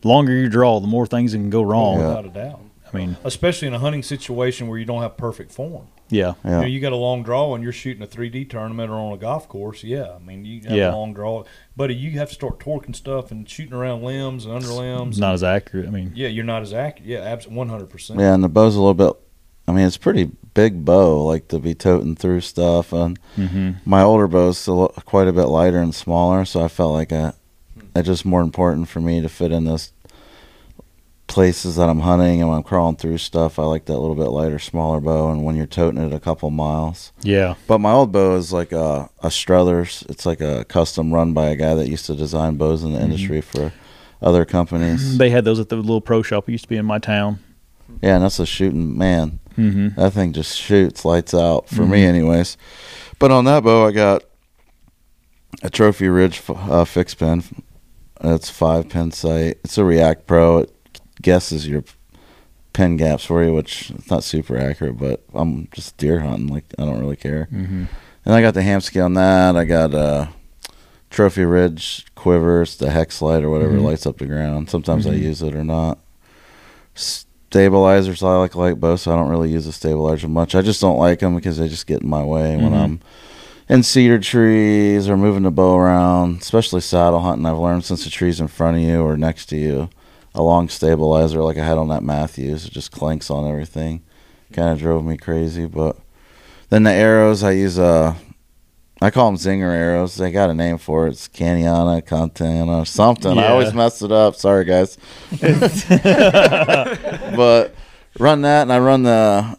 the 0.02 0.08
longer 0.08 0.32
you 0.32 0.48
draw, 0.48 0.78
the 0.80 0.86
more 0.86 1.06
things 1.06 1.32
that 1.32 1.38
can 1.38 1.50
go 1.50 1.62
wrong. 1.62 1.98
Without 1.98 2.24
a 2.24 2.28
doubt. 2.28 2.60
I 2.96 3.06
mean, 3.06 3.16
Especially 3.24 3.68
in 3.68 3.74
a 3.74 3.78
hunting 3.78 4.02
situation 4.02 4.66
where 4.68 4.78
you 4.78 4.84
don't 4.84 5.02
have 5.02 5.16
perfect 5.16 5.52
form. 5.52 5.86
yeah, 6.08 6.34
You, 6.44 6.50
know, 6.50 6.62
you 6.62 6.80
got 6.80 6.92
a 6.92 6.96
long 6.96 7.22
draw 7.22 7.54
and 7.54 7.62
you're 7.64 7.72
shooting 7.72 8.02
a 8.02 8.06
3D 8.06 8.48
tournament 8.50 8.90
or 8.90 8.94
on 8.94 9.12
a 9.12 9.16
golf 9.16 9.48
course. 9.48 9.82
Yeah, 9.84 10.12
I 10.14 10.18
mean, 10.18 10.44
you 10.44 10.60
have 10.68 10.72
Yeah. 10.76 10.90
a 10.92 10.94
long 10.96 11.12
draw, 11.14 11.44
buddy. 11.76 11.94
You 11.94 12.12
have 12.12 12.28
to 12.28 12.34
start 12.34 12.58
torquing 12.58 12.94
stuff 12.96 13.30
and 13.30 13.48
shooting 13.48 13.72
around 13.74 14.02
limbs 14.02 14.44
and 14.46 14.54
under 14.54 14.68
limbs. 14.68 15.18
not 15.18 15.34
as 15.34 15.42
accurate. 15.42 15.86
I 15.86 15.90
mean, 15.90 16.12
Yeah, 16.14 16.28
you're 16.28 16.44
not 16.44 16.62
as 16.62 16.72
accurate. 16.72 17.08
Yeah, 17.08 17.18
absolutely, 17.18 17.58
one 17.58 17.68
hundred 17.68 17.90
percent. 17.90 18.20
yeah, 18.20 18.34
and 18.34 18.42
the 18.44 18.48
bow's 18.48 18.76
a 18.76 18.80
little 18.80 18.94
bit. 18.94 19.12
I 19.68 19.72
mean, 19.72 19.84
it's 19.86 19.96
pretty 19.96 20.30
big 20.54 20.84
bow, 20.84 21.24
like 21.26 21.48
to 21.48 21.58
be 21.58 21.74
toting 21.74 22.14
through 22.14 22.40
stuff. 22.42 22.92
And 22.92 23.18
Mhm. 23.36 23.76
my 23.84 24.00
older 24.02 24.28
bow's 24.28 24.66
a 24.68 24.88
quite 25.04 25.26
a 25.28 25.32
bit 25.32 25.46
lighter 25.46 25.78
and 25.80 25.92
smaller, 25.94 26.44
so 26.44 26.62
I 26.62 26.68
felt 26.68 26.92
like 26.92 27.12
I, 27.12 27.32
it's 27.96 28.06
just 28.06 28.24
more 28.24 28.42
important 28.42 28.88
for 28.88 29.00
me 29.00 29.20
to 29.20 29.28
fit 29.28 29.50
in 29.52 29.64
those 29.64 29.90
places 31.26 31.76
that 31.76 31.88
I'm 31.88 32.00
hunting 32.00 32.40
and 32.40 32.48
when 32.48 32.58
I'm 32.58 32.62
crawling 32.62 32.96
through 32.96 33.18
stuff. 33.18 33.58
I 33.58 33.64
like 33.64 33.86
that 33.86 33.98
little 33.98 34.14
bit 34.14 34.28
lighter, 34.28 34.58
smaller 34.58 35.00
bow, 35.00 35.30
and 35.30 35.44
when 35.44 35.56
you're 35.56 35.66
toting 35.66 36.00
it 36.00 36.12
a 36.12 36.20
couple 36.20 36.50
miles. 36.50 37.12
yeah, 37.22 37.54
But 37.66 37.78
my 37.80 37.92
old 37.92 38.12
bow 38.12 38.36
is 38.36 38.52
like 38.52 38.72
a, 38.72 39.10
a 39.22 39.30
Struthers. 39.30 40.04
It's 40.08 40.24
like 40.26 40.40
a 40.40 40.64
custom 40.64 41.12
run 41.12 41.32
by 41.32 41.46
a 41.48 41.56
guy 41.56 41.74
that 41.74 41.88
used 41.88 42.06
to 42.06 42.14
design 42.14 42.56
bows 42.56 42.82
in 42.84 42.92
the 42.92 43.00
industry 43.00 43.40
for 43.40 43.72
other 44.22 44.44
companies. 44.44 45.18
they 45.18 45.30
had 45.30 45.44
those 45.44 45.58
at 45.60 45.68
the 45.68 45.76
little 45.76 46.00
pro 46.00 46.22
shop 46.22 46.46
that 46.46 46.52
used 46.52 46.64
to 46.64 46.68
be 46.70 46.76
in 46.76 46.86
my 46.86 46.98
town. 46.98 47.40
Yeah, 48.02 48.16
and 48.16 48.24
that's 48.24 48.38
a 48.38 48.46
shooting 48.46 48.96
man. 48.96 49.40
Mhm. 49.56 49.94
That 49.96 50.12
thing 50.12 50.32
just 50.32 50.56
shoots 50.56 51.04
lights 51.04 51.32
out 51.34 51.68
for 51.68 51.86
me, 51.86 52.04
anyways. 52.04 52.56
But 53.18 53.30
on 53.30 53.44
that 53.46 53.62
bow, 53.64 53.86
I 53.86 53.92
got 53.92 54.22
a 55.62 55.70
Trophy 55.70 56.08
Ridge 56.08 56.42
uh, 56.48 56.84
fixed 56.84 57.18
pin. 57.18 57.42
It's 58.22 58.50
five 58.50 58.88
pin 58.88 59.12
sight. 59.12 59.58
It's 59.64 59.78
a 59.78 59.84
React 59.84 60.26
Pro. 60.26 60.58
It 60.58 60.75
guesses 61.26 61.66
your 61.66 61.82
pen 62.72 62.96
gaps 62.96 63.24
for 63.24 63.42
you, 63.42 63.52
which 63.52 63.90
it's 63.90 64.08
not 64.08 64.22
super 64.22 64.56
accurate, 64.56 64.96
but 64.96 65.24
I'm 65.34 65.66
just 65.72 65.96
deer 65.96 66.20
hunting. 66.20 66.46
Like 66.46 66.64
I 66.78 66.84
don't 66.84 67.00
really 67.00 67.16
care. 67.16 67.48
Mhm. 67.52 67.88
And 68.24 68.34
I 68.34 68.40
got 68.40 68.54
the 68.54 68.60
Hamskea 68.60 69.04
on 69.04 69.14
that. 69.14 69.56
I 69.56 69.64
got 69.64 69.92
uh, 69.92 70.26
Trophy 71.10 71.44
Ridge 71.44 72.06
quivers, 72.14 72.76
the 72.76 72.90
hex 72.90 73.20
light 73.20 73.42
or 73.42 73.50
whatever 73.50 73.72
Mhm. 73.74 73.82
lights 73.82 74.06
up 74.06 74.18
the 74.18 74.26
ground. 74.26 74.70
Sometimes 74.70 75.04
I 75.06 75.14
Mhm. 75.14 75.22
use 75.22 75.42
it 75.42 75.54
or 75.54 75.64
not. 75.64 75.98
Stabilizers, 76.94 78.22
I 78.22 78.36
like 78.36 78.54
light 78.54 78.78
bow, 78.80 78.94
so 78.96 79.12
I 79.12 79.16
don't 79.16 79.28
really 79.30 79.50
use 79.50 79.66
the 79.66 79.72
stabilizer 79.72 80.28
much. 80.28 80.54
I 80.54 80.62
just 80.62 80.80
don't 80.80 80.98
like 80.98 81.18
them 81.20 81.34
because 81.34 81.58
they 81.58 81.68
just 81.68 81.86
get 81.88 82.02
in 82.02 82.08
my 82.08 82.22
way 82.24 82.56
when 82.56 82.72
Mhm. 82.72 82.82
I'm 82.84 83.00
in 83.68 83.82
cedar 83.82 84.18
trees 84.20 85.08
or 85.08 85.16
moving 85.16 85.42
the 85.42 85.50
bow 85.50 85.76
around, 85.76 86.40
especially 86.40 86.80
saddle 86.82 87.20
hunting. 87.20 87.46
I've 87.46 87.58
learned 87.58 87.84
since 87.84 88.04
the 88.04 88.10
tree's 88.10 88.40
in 88.40 88.46
front 88.48 88.76
of 88.76 88.82
you 88.82 89.02
or 89.02 89.16
next 89.16 89.46
to 89.46 89.56
you, 89.56 89.88
a 90.36 90.42
long 90.42 90.68
stabilizer 90.68 91.42
like 91.42 91.56
I 91.56 91.64
had 91.64 91.78
on 91.78 91.88
that 91.88 92.04
Mathews, 92.04 92.66
it 92.66 92.72
just 92.72 92.92
clanks 92.92 93.30
on 93.30 93.48
everything. 93.48 94.02
Kind 94.52 94.70
of 94.70 94.78
drove 94.78 95.04
me 95.04 95.16
crazy, 95.16 95.66
but 95.66 95.96
then 96.68 96.84
the 96.84 96.92
arrows 96.92 97.42
I 97.42 97.52
use 97.52 97.78
uh 97.78 98.14
I 99.00 99.10
call 99.10 99.26
them 99.26 99.36
zinger 99.36 99.74
arrows. 99.74 100.14
They 100.14 100.30
got 100.30 100.48
a 100.48 100.54
name 100.54 100.78
for 100.78 101.06
it. 101.06 101.10
It's 101.10 101.28
Caniana, 101.28 102.04
Contana, 102.04 102.86
something. 102.86 103.38
I 103.38 103.48
always 103.48 103.74
mess 103.74 104.00
it 104.00 104.10
up. 104.10 104.36
Sorry, 104.36 104.64
guys. 104.64 104.96
but 105.40 105.74
run 108.18 108.42
that, 108.42 108.62
and 108.62 108.72
I 108.72 108.78
run 108.78 109.02
the 109.02 109.58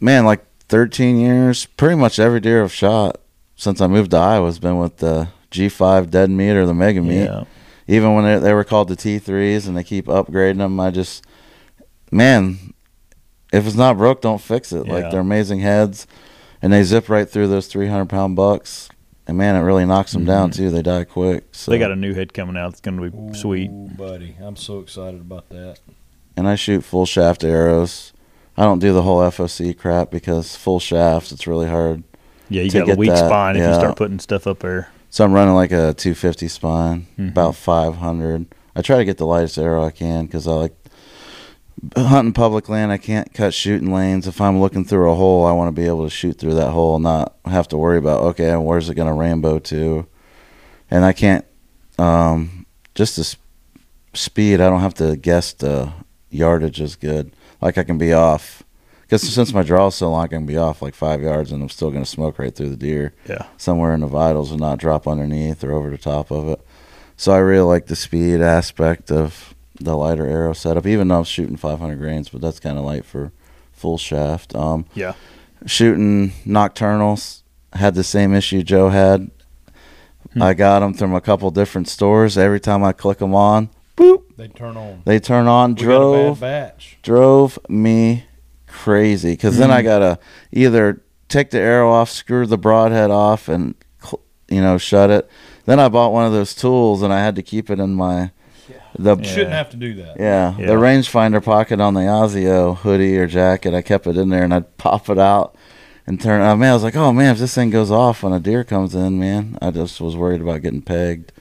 man 0.00 0.24
like 0.24 0.44
13 0.68 1.16
years. 1.16 1.66
Pretty 1.66 1.94
much 1.94 2.18
every 2.18 2.40
deer 2.40 2.64
I've 2.64 2.72
shot 2.72 3.20
since 3.54 3.80
I 3.80 3.86
moved 3.86 4.10
to 4.10 4.16
Iowa 4.16 4.46
has 4.46 4.58
been 4.58 4.78
with 4.78 4.96
the 4.96 5.28
G5 5.52 6.10
dead 6.10 6.30
meat 6.30 6.56
or 6.56 6.66
the 6.66 6.74
mega 6.74 7.00
meat. 7.00 7.24
Yeah. 7.24 7.44
Even 7.88 8.14
when 8.14 8.24
they, 8.24 8.38
they 8.38 8.54
were 8.54 8.64
called 8.64 8.88
the 8.88 8.96
T3s, 8.96 9.66
and 9.66 9.76
they 9.76 9.84
keep 9.84 10.06
upgrading 10.06 10.58
them, 10.58 10.78
I 10.78 10.90
just 10.90 11.24
man, 12.10 12.74
if 13.52 13.66
it's 13.66 13.76
not 13.76 13.96
broke, 13.96 14.20
don't 14.20 14.40
fix 14.40 14.72
it. 14.72 14.86
Yeah. 14.86 14.92
Like 14.92 15.10
they're 15.10 15.20
amazing 15.20 15.60
heads, 15.60 16.06
and 16.60 16.72
they 16.72 16.82
zip 16.84 17.08
right 17.08 17.28
through 17.28 17.48
those 17.48 17.66
300 17.66 18.08
pound 18.08 18.36
bucks. 18.36 18.88
And 19.26 19.38
man, 19.38 19.54
it 19.54 19.60
really 19.60 19.86
knocks 19.86 20.12
them 20.12 20.24
down 20.24 20.50
mm-hmm. 20.50 20.64
too. 20.64 20.70
They 20.70 20.82
die 20.82 21.04
quick. 21.04 21.44
So 21.52 21.70
They 21.70 21.78
got 21.78 21.92
a 21.92 21.96
new 21.96 22.12
head 22.12 22.34
coming 22.34 22.56
out. 22.56 22.72
It's 22.72 22.80
going 22.80 22.98
to 22.98 23.10
be 23.10 23.38
sweet. 23.38 23.70
Buddy, 23.96 24.36
I'm 24.40 24.56
so 24.56 24.80
excited 24.80 25.20
about 25.20 25.48
that. 25.50 25.78
and 26.36 26.48
I 26.48 26.56
shoot 26.56 26.82
full 26.82 27.06
shaft 27.06 27.44
arrows. 27.44 28.12
I 28.56 28.64
don't 28.64 28.80
do 28.80 28.92
the 28.92 29.02
whole 29.02 29.20
FOC 29.20 29.78
crap 29.78 30.10
because 30.10 30.56
full 30.56 30.80
shafts 30.80 31.32
it's 31.32 31.46
really 31.46 31.68
hard. 31.68 32.02
Yeah, 32.48 32.62
you 32.62 32.70
to 32.70 32.80
got 32.80 32.88
a 32.90 32.96
weak 32.96 33.10
that. 33.10 33.26
spine 33.26 33.56
if 33.56 33.66
you 33.66 33.74
start 33.74 33.96
putting 33.96 34.18
stuff 34.18 34.46
up 34.46 34.58
there. 34.58 34.90
So 35.12 35.24
I'm 35.24 35.32
running 35.34 35.54
like 35.54 35.72
a 35.72 35.92
250 35.92 36.48
spine, 36.48 37.06
Mhm. 37.18 37.28
about 37.32 37.54
500. 37.54 38.46
I 38.74 38.80
try 38.80 38.96
to 38.96 39.04
get 39.04 39.18
the 39.18 39.26
lightest 39.26 39.58
arrow 39.58 39.84
I 39.84 39.90
can 39.90 40.24
because 40.24 40.48
I 40.48 40.52
like 40.52 40.74
hunting 41.94 42.32
public 42.32 42.70
land. 42.70 42.90
I 42.90 42.96
can't 42.96 43.32
cut 43.34 43.52
shooting 43.52 43.92
lanes. 43.92 44.26
If 44.26 44.40
I'm 44.40 44.58
looking 44.58 44.86
through 44.86 45.10
a 45.10 45.14
hole, 45.14 45.44
I 45.44 45.52
want 45.52 45.68
to 45.68 45.78
be 45.78 45.86
able 45.86 46.04
to 46.04 46.10
shoot 46.10 46.38
through 46.38 46.54
that 46.54 46.70
hole, 46.70 46.94
and 46.96 47.02
not 47.04 47.34
have 47.44 47.68
to 47.68 47.76
worry 47.76 47.98
about 47.98 48.22
okay, 48.22 48.56
where's 48.56 48.88
it 48.88 48.94
going 48.94 49.08
to 49.08 49.12
rainbow 49.14 49.58
to, 49.58 50.06
and 50.90 51.04
I 51.04 51.12
can't. 51.12 51.44
Um, 51.98 52.64
just 52.94 53.16
the 53.16 53.20
s- 53.20 53.36
speed, 54.14 54.62
I 54.62 54.70
don't 54.70 54.80
have 54.80 54.94
to 54.94 55.14
guess 55.16 55.52
the 55.52 55.92
yardage 56.30 56.80
is 56.80 56.96
good. 56.96 57.32
Like 57.60 57.76
I 57.76 57.82
can 57.82 57.98
be 57.98 58.14
off 58.14 58.62
because 59.12 59.34
since 59.34 59.52
my 59.52 59.62
draw 59.62 59.88
is 59.88 59.94
so 59.94 60.10
long, 60.10 60.24
I 60.24 60.26
can 60.26 60.46
be 60.46 60.56
off 60.56 60.80
like 60.80 60.94
five 60.94 61.20
yards, 61.20 61.52
and 61.52 61.62
I'm 61.62 61.68
still 61.68 61.90
going 61.90 62.02
to 62.02 62.08
smoke 62.08 62.38
right 62.38 62.54
through 62.54 62.70
the 62.70 62.76
deer. 62.76 63.12
Yeah. 63.28 63.44
somewhere 63.58 63.92
in 63.92 64.00
the 64.00 64.06
vitals 64.06 64.50
and 64.50 64.60
not 64.60 64.78
drop 64.78 65.06
underneath 65.06 65.62
or 65.62 65.72
over 65.72 65.90
the 65.90 65.98
top 65.98 66.30
of 66.30 66.48
it. 66.48 66.60
So 67.18 67.32
I 67.32 67.38
really 67.38 67.66
like 67.66 67.86
the 67.86 67.94
speed 67.96 68.40
aspect 68.40 69.10
of 69.12 69.54
the 69.78 69.96
lighter 69.98 70.26
arrow 70.26 70.54
setup, 70.54 70.86
even 70.86 71.08
though 71.08 71.18
I'm 71.18 71.24
shooting 71.24 71.58
500 71.58 71.96
grains, 71.98 72.30
but 72.30 72.40
that's 72.40 72.58
kind 72.58 72.78
of 72.78 72.84
light 72.84 73.04
for 73.04 73.32
full 73.72 73.98
shaft. 73.98 74.54
Um, 74.56 74.86
Yeah. 74.94 75.12
shooting 75.66 76.30
Nockturnals 76.46 77.42
had 77.74 77.94
the 77.94 78.04
same 78.04 78.32
issue 78.32 78.62
Joe 78.62 78.88
had. 78.88 79.30
I 80.40 80.54
got 80.54 80.80
them 80.80 80.94
from 80.94 81.14
a 81.14 81.20
couple 81.20 81.50
different 81.50 81.86
stores. 81.86 82.38
Every 82.38 82.60
time 82.60 82.82
I 82.82 82.92
click 82.92 83.18
them 83.18 83.34
on, 83.34 83.68
boop, 83.98 84.22
They 84.38 84.48
turn 84.48 84.78
on. 84.78 85.02
they 85.04 85.18
turn 85.20 85.46
on. 85.46 85.74
We 85.74 85.82
got 85.82 85.82
a 85.82 85.86
drove 85.98 86.40
bad 86.40 86.70
batch. 86.76 86.98
drove 87.02 87.58
me 87.68 88.24
crazy 88.72 89.32
because 89.32 89.58
then 89.58 89.70
I 89.70 89.80
Mhm. 89.82 89.84
gotta 89.84 90.18
either 90.52 91.00
take 91.28 91.50
the 91.50 91.58
arrow 91.60 91.90
off, 91.92 92.10
screw 92.10 92.46
the 92.46 92.58
broadhead 92.58 93.10
off, 93.10 93.48
and 93.48 93.74
you 94.48 94.60
know 94.60 94.78
shut 94.78 95.10
it. 95.10 95.28
Then 95.66 95.78
I 95.78 95.88
bought 95.88 96.12
one 96.12 96.26
of 96.26 96.32
those 96.32 96.54
tools 96.54 97.02
and 97.02 97.12
I 97.12 97.20
had 97.20 97.36
to 97.36 97.42
keep 97.42 97.70
it 97.70 97.78
in 97.78 97.94
my 97.94 98.30
the 98.98 99.16
You 99.16 99.24
shouldn't 99.24 99.52
have 99.52 99.70
to 99.70 99.76
do 99.76 99.94
that. 99.94 100.16
yeah, 100.18 100.54
Yeah. 100.58 100.66
the 100.66 100.74
rangefinder 100.74 101.42
pocket 101.42 101.80
on 101.80 101.94
the 101.94 102.00
ASIO 102.02 102.76
hoodie 102.76 103.16
or 103.18 103.26
jacket. 103.26 103.72
I 103.74 103.80
kept 103.80 104.06
it 104.06 104.16
in 104.18 104.28
there 104.28 104.42
and 104.44 104.52
I'd 104.52 104.76
pop 104.76 105.08
it 105.08 105.18
out 105.18 105.54
and 106.06 106.20
turn. 106.20 106.42
Oh 106.42 106.56
man, 106.56 106.70
I 106.72 106.74
was 106.74 106.82
like, 106.82 106.96
oh 106.96 107.10
man, 107.12 107.32
if 107.32 107.38
this 107.38 107.54
thing 107.54 107.70
goes 107.70 107.90
off 107.90 108.22
when 108.22 108.32
a 108.34 108.40
deer 108.40 108.64
comes 108.64 108.94
in, 108.94 109.18
man, 109.18 109.56
I 109.62 109.70
just 109.70 109.98
was 110.00 110.14
worried 110.16 110.42
about 110.42 110.60
getting 110.62 110.82
pegged. 110.82 111.32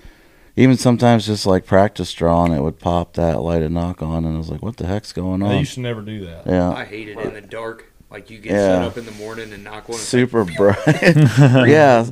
Even 0.62 0.78
sometimes 0.78 1.26
just 1.26 1.48
like 1.48 1.66
practice 1.66 2.14
drawing, 2.14 2.54
it 2.54 2.62
would 2.62 2.78
pop 2.78 3.14
that 3.14 3.42
lighted 3.42 3.72
nock 3.72 4.04
on, 4.04 4.26
and 4.26 4.36
I 4.36 4.38
was 4.38 4.50
like, 4.50 4.62
what 4.62 4.78
the 4.78 4.86
heck's 4.86 5.12
going 5.12 5.42
on? 5.42 5.50
They 5.50 5.58
used 5.60 5.74
to 5.74 5.80
never 5.80 6.02
do 6.02 6.26
that. 6.28 6.46
Yeah. 6.46 6.70
I 6.72 6.86
hate 6.86 7.08
it 7.10 7.18
in 7.18 7.34
the 7.34 7.42
dark. 7.42 7.92
Like 8.12 8.30
you 8.30 8.38
get 8.38 8.52
Yeah. 8.52 8.68
set 8.76 8.84
up 8.84 8.98
in 8.98 9.06
the 9.06 9.12
morning 9.14 9.54
and 9.54 9.64
knock 9.64 9.90
one. 9.90 9.98
super 9.98 10.44
like- 10.46 10.56
bright. 10.58 10.78
yeah. 11.68 12.06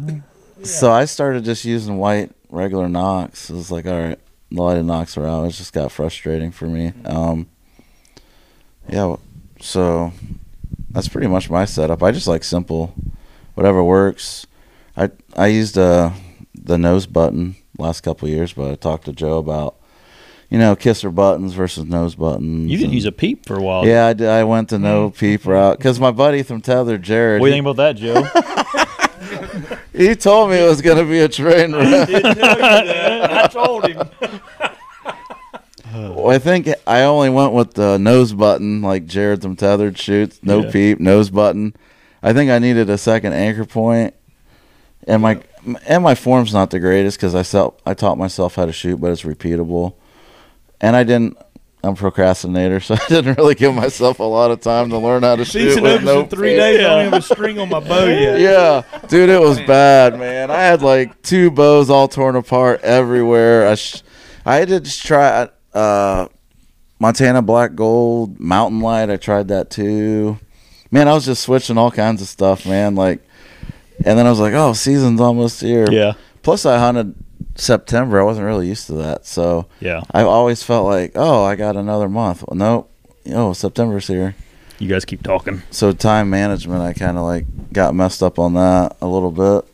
So 0.63 0.91
I 0.91 1.05
started 1.05 1.43
just 1.45 1.63
using 1.63 1.97
white 1.97 2.31
regular 2.49 2.89
nocks. 2.89 3.51
It 3.51 3.53
was 3.53 3.69
like, 3.69 3.85
all 3.85 3.99
right, 4.01 4.19
the 4.51 4.61
lighted 4.63 4.85
nocks 4.85 5.15
are 5.15 5.27
out. 5.27 5.45
It 5.45 5.51
just 5.51 5.71
got 5.71 5.91
frustrating 5.91 6.49
for 6.49 6.65
me. 6.65 6.91
Um, 7.05 7.47
yeah. 8.87 9.15
So 9.61 10.11
that's 10.89 11.07
pretty 11.07 11.27
much 11.27 11.51
my 11.51 11.65
setup. 11.65 12.01
I 12.01 12.09
just 12.09 12.27
like 12.27 12.43
simple, 12.43 12.95
whatever 13.53 13.83
works. 13.83 14.47
I 14.97 15.11
I 15.37 15.47
used 15.47 15.77
uh, 15.77 16.11
the 16.55 16.79
nose 16.79 17.05
button 17.05 17.55
last 17.79 18.01
couple 18.01 18.27
of 18.27 18.33
years, 18.33 18.53
but 18.53 18.71
I 18.71 18.75
talked 18.75 19.05
to 19.05 19.13
Joe 19.13 19.37
about. 19.37 19.75
You 20.51 20.57
know, 20.57 20.75
kisser 20.75 21.11
buttons 21.11 21.53
versus 21.53 21.85
nose 21.85 22.15
buttons. 22.15 22.71
You 22.71 22.77
didn't 22.77 22.85
and- 22.85 22.95
use 22.95 23.05
a 23.05 23.11
peep 23.11 23.45
for 23.45 23.55
a 23.55 23.61
while. 23.61 23.85
Yeah, 23.85 24.07
I, 24.07 24.13
did, 24.13 24.27
I 24.27 24.43
went 24.45 24.69
to 24.69 24.79
no 24.79 25.11
mm. 25.11 25.15
peep 25.15 25.45
route 25.45 25.77
because 25.77 25.99
my 25.99 26.09
buddy 26.09 26.41
from 26.41 26.59
Tether, 26.59 26.97
Jared. 26.97 27.39
What 27.39 27.49
do 27.49 27.55
you 27.55 27.61
he- 27.61 27.63
think 27.63 27.77
about 27.77 27.93
that, 27.93 27.95
Joe? 27.97 29.77
he 29.93 30.15
told 30.15 30.49
me 30.49 30.57
it 30.57 30.67
was 30.67 30.81
going 30.81 30.97
to 30.97 31.05
be 31.05 31.19
a 31.19 31.27
train 31.27 31.73
wreck. 31.75 32.07
did 32.07 32.23
tell 32.23 32.29
you 32.31 32.35
that. 32.35 33.31
I 33.31 33.47
told 33.47 33.87
him. 33.87 34.09
Well, 35.91 36.29
I 36.29 36.37
think 36.37 36.69
I 36.85 37.01
only 37.03 37.29
went 37.29 37.53
with 37.53 37.73
the 37.73 37.97
nose 37.97 38.31
button, 38.33 38.81
like 38.81 39.05
Jared 39.05 39.41
from 39.41 39.55
Tethrd 39.55 39.97
shoots, 39.97 40.39
no 40.43 40.63
Yeah. 40.63 40.71
peep, 40.71 40.99
nose 40.99 41.29
button. 41.29 41.73
I 42.21 42.33
think 42.33 42.51
I 42.51 42.59
needed 42.59 42.89
a 42.89 42.97
second 42.97 43.33
anchor 43.33 43.65
point, 43.65 44.13
and 45.07 45.21
my 45.21 45.41
and 45.87 46.03
my 46.03 46.15
form's 46.15 46.53
not 46.53 46.69
the 46.71 46.79
greatest 46.79 47.17
because 47.17 47.35
I 47.35 47.41
self 47.41 47.75
I 47.85 47.93
taught 47.93 48.17
myself 48.17 48.55
how 48.55 48.65
to 48.65 48.71
shoot, 48.73 48.97
but 48.97 49.11
it's 49.11 49.23
repeatable, 49.23 49.95
and 50.81 50.95
I 50.95 51.03
didn't. 51.03 51.37
I'm 51.81 51.93
a 51.93 51.95
procrastinator, 51.95 52.79
so 52.81 52.95
I 52.95 53.07
didn't 53.07 53.37
really 53.37 53.55
give 53.55 53.73
myself 53.73 54.19
a 54.19 54.23
lot 54.23 54.51
of 54.51 54.59
time 54.59 54.89
to 54.89 54.97
learn 54.97 55.23
how 55.23 55.37
to 55.37 55.45
shoot 55.45 55.69
Season 55.69 55.83
with 55.83 56.03
no 56.03 56.21
in 56.21 56.27
three 56.27 56.49
peep. 56.49 56.57
days. 56.57 56.79
I 56.79 56.83
don't 56.83 56.99
even 57.01 57.13
have 57.13 57.21
a 57.21 57.33
string 57.35 57.57
on 57.59 57.69
my 57.69 57.79
bow 57.79 58.05
yet. 58.05 58.39
Yeah, 58.41 58.81
dude, 59.07 59.29
it 59.29 59.39
was 59.39 59.59
bad, 59.61 60.19
man. 60.19 60.51
I 60.51 60.59
had 60.61 60.81
like 60.81 61.21
two 61.21 61.51
bows 61.51 61.89
all 61.89 62.07
torn 62.09 62.35
apart 62.35 62.81
everywhere. 62.81 63.67
I 63.67 63.75
sh- 63.75 64.03
I 64.45 64.57
had 64.57 64.67
to 64.69 64.79
just 64.81 65.05
try 65.05 65.47
uh, 65.73 66.27
Montana 66.99 67.41
Black 67.41 67.75
Gold 67.75 68.39
Mountain 68.41 68.81
Light. 68.81 69.09
I 69.09 69.15
tried 69.17 69.47
that 69.49 69.69
too. 69.69 70.37
Man, 70.91 71.07
I 71.07 71.13
was 71.13 71.25
just 71.25 71.43
switching 71.43 71.77
all 71.77 71.91
kinds 71.91 72.21
of 72.21 72.27
stuff, 72.27 72.65
man. 72.65 72.95
Like, 72.95 73.21
and 74.05 74.17
then 74.17 74.25
I 74.25 74.29
was 74.29 74.39
like, 74.39 74.53
oh, 74.53 74.73
season's 74.73 75.21
almost 75.21 75.61
here. 75.61 75.87
Yeah. 75.91 76.13
Plus, 76.43 76.65
I 76.65 76.77
hunted 76.79 77.15
September. 77.55 78.19
I 78.19 78.23
wasn't 78.23 78.45
really 78.47 78.67
used 78.67 78.87
to 78.87 78.93
that, 78.93 79.25
so 79.25 79.67
Yeah. 79.79 80.01
I 80.11 80.23
always 80.23 80.63
felt 80.63 80.85
like, 80.85 81.11
oh, 81.15 81.43
I 81.43 81.55
got 81.55 81.75
another 81.75 82.07
month. 82.09 82.43
Well, 82.47 82.57
nope. 82.57 82.91
Oh, 83.33 83.53
September's 83.53 84.07
here. 84.07 84.35
You 84.79 84.87
guys 84.87 85.03
keep 85.05 85.21
talking. 85.23 85.61
So 85.71 85.91
time 85.91 86.29
management, 86.29 86.81
I 86.81 86.93
kind 86.93 87.17
of 87.17 87.23
like 87.25 87.45
got 87.73 87.93
messed 87.93 88.23
up 88.23 88.39
on 88.39 88.53
that 88.53 88.95
a 89.01 89.07
little 89.07 89.31
bit. 89.31 89.69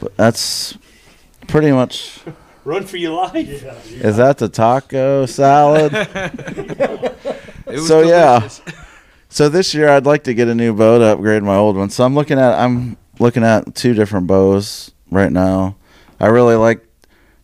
But 0.00 0.16
that's 0.16 0.76
pretty 1.46 1.70
much. 1.70 2.18
Run 2.64 2.84
for 2.84 2.96
your 2.96 3.12
life. 3.12 3.36
Is 3.88 4.16
that 4.16 4.38
the 4.38 4.48
taco 4.48 5.26
salad? 5.26 5.92
It 7.66 7.74
was 7.74 7.86
so 7.86 8.02
delicious. 8.02 8.62
yeah. 8.66 8.74
So 9.32 9.48
this 9.48 9.74
year 9.74 9.88
I'd 9.88 10.06
like 10.06 10.24
to 10.24 10.34
get 10.34 10.48
a 10.48 10.54
new 10.56 10.74
bow 10.74 10.98
to 10.98 11.04
upgrade 11.04 11.44
my 11.44 11.54
old 11.54 11.76
one. 11.76 11.88
So 11.88 12.04
I'm 12.04 12.16
looking 12.16 12.38
at 12.38 12.58
I'm 12.58 12.96
looking 13.20 13.44
at 13.44 13.76
two 13.76 13.94
different 13.94 14.26
bows 14.26 14.90
right 15.08 15.30
now. 15.30 15.76
I 16.18 16.26
really 16.26 16.56
like 16.56 16.84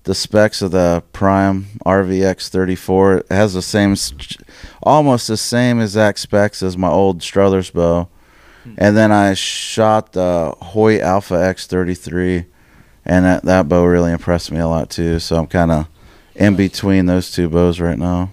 the 0.02 0.14
specs 0.14 0.62
of 0.62 0.72
the 0.72 1.04
Prime 1.12 1.66
RVX 1.86 2.48
34. 2.48 3.18
It 3.18 3.26
has 3.30 3.54
the 3.54 3.62
same, 3.62 3.94
almost 4.82 5.28
the 5.28 5.36
same 5.36 5.80
exact 5.80 6.18
specs 6.18 6.60
as 6.60 6.76
my 6.76 6.88
old 6.88 7.22
Struthers 7.22 7.70
bow. 7.70 8.08
And 8.76 8.96
then 8.96 9.12
I 9.12 9.34
shot 9.34 10.12
the 10.12 10.54
Hoyt 10.60 11.00
Alpha 11.00 11.36
X 11.36 11.68
33, 11.68 12.46
and 13.04 13.24
that, 13.24 13.44
that 13.44 13.68
bow 13.68 13.84
really 13.84 14.10
impressed 14.10 14.50
me 14.50 14.58
a 14.58 14.66
lot 14.66 14.90
too. 14.90 15.20
So 15.20 15.36
I'm 15.36 15.46
kind 15.46 15.70
of 15.70 15.88
in 16.34 16.56
between 16.56 17.06
those 17.06 17.30
two 17.30 17.48
bows 17.48 17.78
right 17.78 17.98
now. 17.98 18.32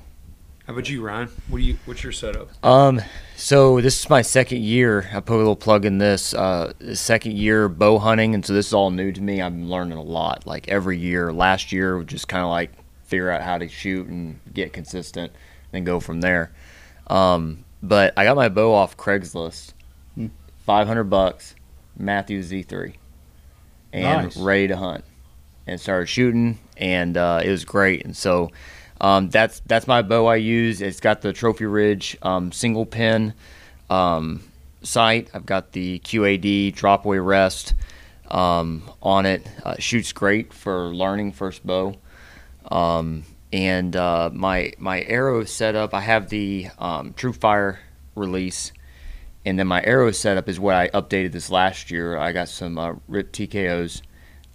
How 0.65 0.73
about 0.73 0.89
you, 0.89 1.05
Ryan? 1.05 1.29
What 1.49 1.59
do 1.59 1.63
you? 1.63 1.77
What's 1.85 2.03
your 2.03 2.13
setup? 2.13 2.49
Um, 2.65 3.01
so 3.35 3.81
this 3.81 3.99
is 3.99 4.09
my 4.09 4.21
second 4.21 4.61
year. 4.63 5.09
I 5.13 5.19
put 5.19 5.35
a 5.35 5.37
little 5.37 5.55
plug 5.55 5.85
in 5.85 5.97
this. 5.97 6.33
Uh, 6.33 6.73
second 6.93 7.33
year 7.37 7.67
bow 7.69 7.99
hunting, 7.99 8.33
and 8.33 8.45
so 8.45 8.53
this 8.53 8.67
is 8.67 8.73
all 8.73 8.91
new 8.91 9.11
to 9.11 9.21
me. 9.21 9.41
I'm 9.41 9.69
learning 9.69 9.97
a 9.97 10.01
lot. 10.03 10.45
Like 10.45 10.67
every 10.67 10.97
year. 10.97 11.33
Last 11.33 11.71
year, 11.71 12.01
just 12.03 12.27
kind 12.27 12.43
of 12.43 12.49
like 12.49 12.71
figure 13.05 13.29
out 13.29 13.41
how 13.41 13.57
to 13.57 13.67
shoot 13.67 14.07
and 14.07 14.39
get 14.53 14.73
consistent, 14.73 15.31
and 15.71 15.85
go 15.85 15.99
from 15.99 16.21
there. 16.21 16.51
Um, 17.07 17.65
but 17.81 18.13
I 18.17 18.23
got 18.23 18.35
my 18.35 18.49
bow 18.49 18.73
off 18.73 18.95
Craigslist, 18.97 19.73
five 20.65 20.87
hundred 20.87 21.05
bucks, 21.05 21.55
Matthew 21.97 22.41
Z3, 22.41 22.93
and 23.91 24.23
Nice. 24.27 24.37
ready 24.37 24.67
to 24.69 24.77
hunt, 24.77 25.03
and 25.67 25.79
started 25.79 26.07
shooting, 26.07 26.59
and 26.77 27.17
uh, 27.17 27.41
it 27.43 27.49
was 27.49 27.65
great. 27.65 28.05
And 28.05 28.15
so 28.15 28.51
um, 29.01 29.29
that's 29.29 29.61
that's 29.65 29.87
my 29.87 30.01
bow 30.01 30.27
I 30.27 30.35
use. 30.35 30.81
It's 30.81 30.99
got 30.99 31.21
the 31.21 31.33
Trophy 31.33 31.65
Ridge 31.65 32.17
um, 32.21 32.51
single 32.51 32.85
pin 32.85 33.33
um, 33.89 34.43
sight. 34.81 35.29
I've 35.33 35.45
got 35.45 35.71
the 35.71 35.99
QAD 35.99 36.75
drop 36.75 37.05
away 37.05 37.19
rest 37.19 37.73
um, 38.29 38.89
on 39.01 39.25
it. 39.25 39.47
Uh, 39.63 39.75
shoots 39.79 40.11
great 40.11 40.53
for 40.53 40.93
learning 40.93 41.33
first 41.33 41.65
bow. 41.65 41.95
Um, 42.71 43.23
and 43.51 43.95
uh, 43.95 44.31
my 44.33 44.73
my 44.79 45.03
arrow 45.03 45.43
setup, 45.43 45.93
I 45.93 46.01
have 46.01 46.29
the 46.29 46.69
um, 46.79 47.13
TruFire 47.13 47.77
release, 48.15 48.71
and 49.45 49.59
then 49.59 49.67
my 49.67 49.83
arrow 49.83 50.11
setup 50.11 50.49
is 50.49 50.59
what 50.59 50.75
I 50.75 50.89
updated 50.89 51.33
this 51.33 51.51
last 51.51 51.91
year. 51.91 52.17
I 52.17 52.31
got 52.31 52.49
some 52.49 52.77
uh, 52.79 52.95
RIP 53.07 53.31
TKOs, 53.31 54.01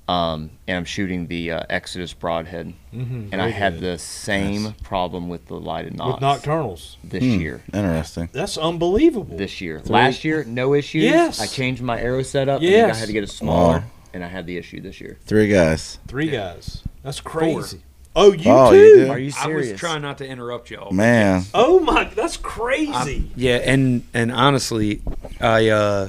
um, 0.09 0.51
and 0.67 0.79
I'm 0.79 0.85
shooting 0.87 1.27
the 1.27 1.53
uh, 1.53 1.63
Exodus 1.69 2.15
Broadhead, 2.15 2.73
Mhm, 2.95 3.29
and 3.31 3.43
I 3.43 3.51
had 3.51 3.75
good. 3.75 3.83
the 3.83 3.99
same 3.99 4.73
problem 4.83 5.29
with 5.29 5.47
the 5.47 5.55
lighted 5.61 5.97
nocks 5.97 6.15
With 6.23 6.23
Nockturnals. 6.23 6.97
this 7.05 7.23
Hmm, 7.23 7.41
year. 7.41 7.63
Interesting. 7.75 8.29
That's 8.33 8.57
unbelievable. 8.57 9.37
This 9.37 9.61
year, 9.61 9.81
Three- 9.81 9.93
last 9.95 10.25
year, 10.25 10.45
no 10.45 10.73
issues. 10.75 11.05
Yes. 11.05 11.41
I 11.41 11.47
changed 11.47 11.83
my 11.83 12.01
arrow 12.01 12.23
setup. 12.23 12.61
and 12.61 12.69
I 12.69 12.73
Yes. 12.73 12.99
had 13.01 13.07
to 13.07 13.13
get 13.13 13.23
a 13.25 13.27
smaller, 13.27 13.85
Oh. 13.87 13.91
and 14.15 14.25
I 14.25 14.29
had 14.29 14.47
the 14.47 14.57
issue 14.57 14.81
this 14.81 15.01
year. 15.01 15.19
Three 15.27 15.49
guys. 15.49 15.99
Three 16.09 16.31
guys. 16.31 16.83
That's 17.03 17.19
Four. 17.19 17.31
crazy. 17.33 17.83
Oh, 18.17 18.33
you 18.33 18.51
Oh, 18.51 18.71
too? 18.73 18.77
you? 19.01 19.11
Are 19.11 19.19
you 19.19 19.31
serious? 19.31 19.69
I 19.69 19.73
was 19.73 19.79
trying 19.81 20.03
not 20.03 20.19
to 20.19 20.27
interrupt 20.27 20.71
y'all. 20.71 20.91
Man. 20.91 21.45
Oh 21.55 21.79
my, 21.81 22.05
that's 22.05 22.37
crazy. 22.39 23.31
Yeah, 23.37 23.57
and 23.57 24.03
and 24.15 24.33
honestly, 24.33 25.03
I 25.41 25.69
uh, 25.69 26.09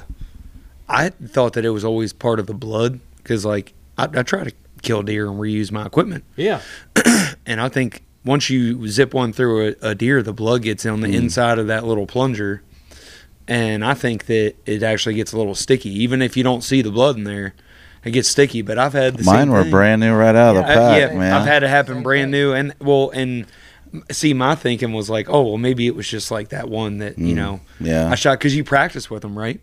I 0.88 1.10
thought 1.10 1.54
that 1.54 1.66
it 1.66 1.70
was 1.70 1.84
always 1.86 2.14
part 2.14 2.40
of 2.40 2.48
the 2.48 2.54
blood 2.56 3.00
because 3.18 3.46
like 3.46 3.74
I, 4.00 4.20
I 4.20 4.24
try 4.24 4.44
to 4.44 4.52
kill 4.82 5.04
deer 5.04 5.28
and 5.28 5.40
reuse 5.40 5.72
my 5.72 5.86
equipment, 5.86 6.24
yeah. 6.36 6.62
and 7.46 7.60
I 7.62 7.70
think 7.70 8.04
once 8.26 8.50
you 8.50 8.88
zip 8.88 9.14
one 9.14 9.34
through 9.34 9.76
a, 9.82 9.90
a 9.90 9.96
deer, 9.96 10.22
the 10.24 10.34
blood 10.34 10.62
gets 10.64 10.86
on 10.86 11.02
the 11.02 11.14
inside 11.16 11.60
of 11.60 11.68
that 11.68 11.86
little 11.86 12.06
plunger, 12.08 12.62
and 13.48 13.84
I 13.84 13.94
think 13.94 14.26
that 14.28 14.56
it 14.66 14.84
actually 14.84 15.16
gets 15.16 15.34
a 15.34 15.38
little 15.38 15.56
sticky, 15.56 15.90
even 16.04 16.22
if 16.22 16.38
you 16.38 16.44
don't 16.44 16.64
see 16.64 16.82
the 16.82 16.92
blood 16.92 17.18
in 17.18 17.24
there. 17.24 17.54
It 18.06 18.12
gets 18.12 18.30
sticky, 18.30 18.62
but 18.62 18.78
I've 18.78 18.94
had 18.94 19.18
the 19.18 19.24
Mine 19.26 19.48
same 19.48 19.50
were 19.50 19.64
thing. 19.64 19.72
brand 19.72 20.00
new 20.00 20.14
right 20.14 20.34
out 20.34 20.56
of 20.56 20.66
the 20.66 20.72
Uh, 20.72 20.76
pack, 20.76 21.00
yeah, 21.12 21.18
man. 21.18 21.34
I've 21.34 21.46
had 21.46 21.64
it 21.64 21.70
happen 21.70 22.02
brand 22.02 22.32
new, 22.32 22.54
and 22.54 22.74
well, 22.80 23.10
and 23.14 23.46
See, 24.12 24.36
my 24.36 24.54
thinking 24.54 24.94
was 24.94 25.10
like, 25.10 25.28
oh, 25.32 25.42
well, 25.42 25.58
maybe 25.58 25.88
it 25.88 25.96
was 25.96 26.08
just 26.08 26.30
like 26.30 26.50
that 26.50 26.70
one 26.70 27.00
that 27.00 27.18
you 27.18 27.34
Mm, 27.34 27.38
know, 27.38 27.60
yeah. 27.80 28.08
I 28.12 28.14
shot 28.16 28.38
because 28.38 28.56
you 28.56 28.64
practice 28.64 29.10
with 29.10 29.24
them, 29.24 29.36
right? 29.38 29.60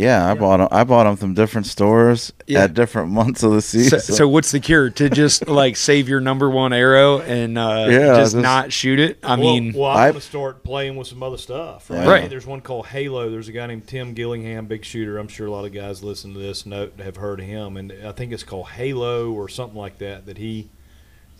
Yeah, 0.00 0.30
I 0.30 0.34
bought 0.34 0.58
them. 0.58 0.68
I 0.70 0.84
bought 0.84 1.04
them 1.04 1.16
from 1.16 1.34
different 1.34 1.66
stores 1.66 2.32
Yeah. 2.46 2.64
at 2.64 2.74
different 2.74 3.10
months 3.12 3.42
of 3.42 3.52
the 3.52 3.60
season. 3.62 4.00
so 4.00 4.26
what's 4.28 4.50
the 4.50 4.60
cure 4.60 4.90
to 4.90 5.10
just 5.10 5.46
like 5.48 5.76
save 5.76 6.08
your 6.08 6.20
number 6.20 6.48
one 6.48 6.72
arrow 6.72 7.20
and 7.20 7.58
uh, 7.58 7.86
Yeah, 7.88 7.98
just, 8.16 8.32
just- 8.32 8.36
not 8.36 8.72
shoot 8.72 8.98
it? 8.98 9.18
I 9.22 9.30
well, 9.30 9.38
mean, 9.38 9.72
well, 9.74 9.90
I- 9.90 10.06
I'm 10.06 10.12
going 10.12 10.20
to 10.20 10.26
start 10.26 10.62
playing 10.64 10.96
with 10.96 11.06
some 11.06 11.22
other 11.22 11.36
stuff. 11.38 11.90
Right? 11.90 12.06
Right. 12.06 12.30
There's 12.30 12.46
one 12.46 12.60
called 12.60 12.86
Halo. 12.86 13.30
There's 13.30 13.48
a 13.48 13.52
guy 13.52 13.66
named 13.66 13.86
Tim 13.86 14.14
Gillingham, 14.14 14.66
big 14.66 14.84
shooter. 14.84 15.18
I'm 15.18 15.28
sure 15.28 15.46
a 15.46 15.50
lot 15.50 15.64
of 15.64 15.72
guys 15.72 16.02
listen 16.02 16.32
to 16.32 16.38
this 16.38 16.64
note 16.66 16.98
have 17.00 17.16
heard 17.16 17.40
of 17.40 17.46
him, 17.46 17.76
and 17.76 17.92
I 18.04 18.12
think 18.12 18.32
it's 18.32 18.42
called 18.44 18.68
Halo 18.70 19.30
or 19.32 19.48
something 19.48 19.78
like 19.78 19.98
that. 19.98 20.26
That 20.26 20.38
he 20.38 20.70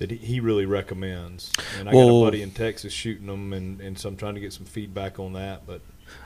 that 0.00 0.10
he- 0.10 0.40
really 0.40 0.64
recommends. 0.64 1.52
And 1.78 1.88
I 1.88 1.92
got 1.92 1.98
a 2.08 2.24
buddy 2.24 2.42
in 2.42 2.50
Texas 2.50 2.92
shooting 2.92 3.26
them, 3.26 3.52
and, 3.52 3.80
and 3.80 3.98
so 3.98 4.08
I'm 4.08 4.16
trying 4.16 4.34
to 4.34 4.40
get 4.40 4.52
some 4.52 4.64
feedback 4.64 5.20
on 5.20 5.34
that. 5.34 5.66
But 5.66 5.82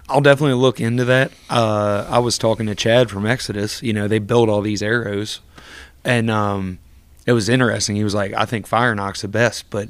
I'll 0.08 0.20
definitely 0.20 0.54
look 0.54 0.80
into 0.80 1.04
that. 1.04 1.32
Uh, 1.50 2.06
I 2.08 2.20
was 2.20 2.38
talking 2.38 2.66
to 2.66 2.74
Chad 2.76 3.10
from 3.10 3.26
Exodus. 3.26 3.82
You 3.82 3.92
know, 3.92 4.06
they 4.08 4.20
build 4.20 4.48
all 4.48 4.62
these 4.62 4.82
arrows, 4.82 5.40
and 6.04 6.30
um, 6.30 6.78
it 7.26 7.32
was 7.32 7.48
interesting. 7.48 7.96
He 7.96 8.04
was 8.04 8.14
like, 8.14 8.32
"I 8.32 8.44
think 8.44 8.68
FireNock's 8.68 9.22
the 9.22 9.28
best," 9.28 9.68
but 9.70 9.88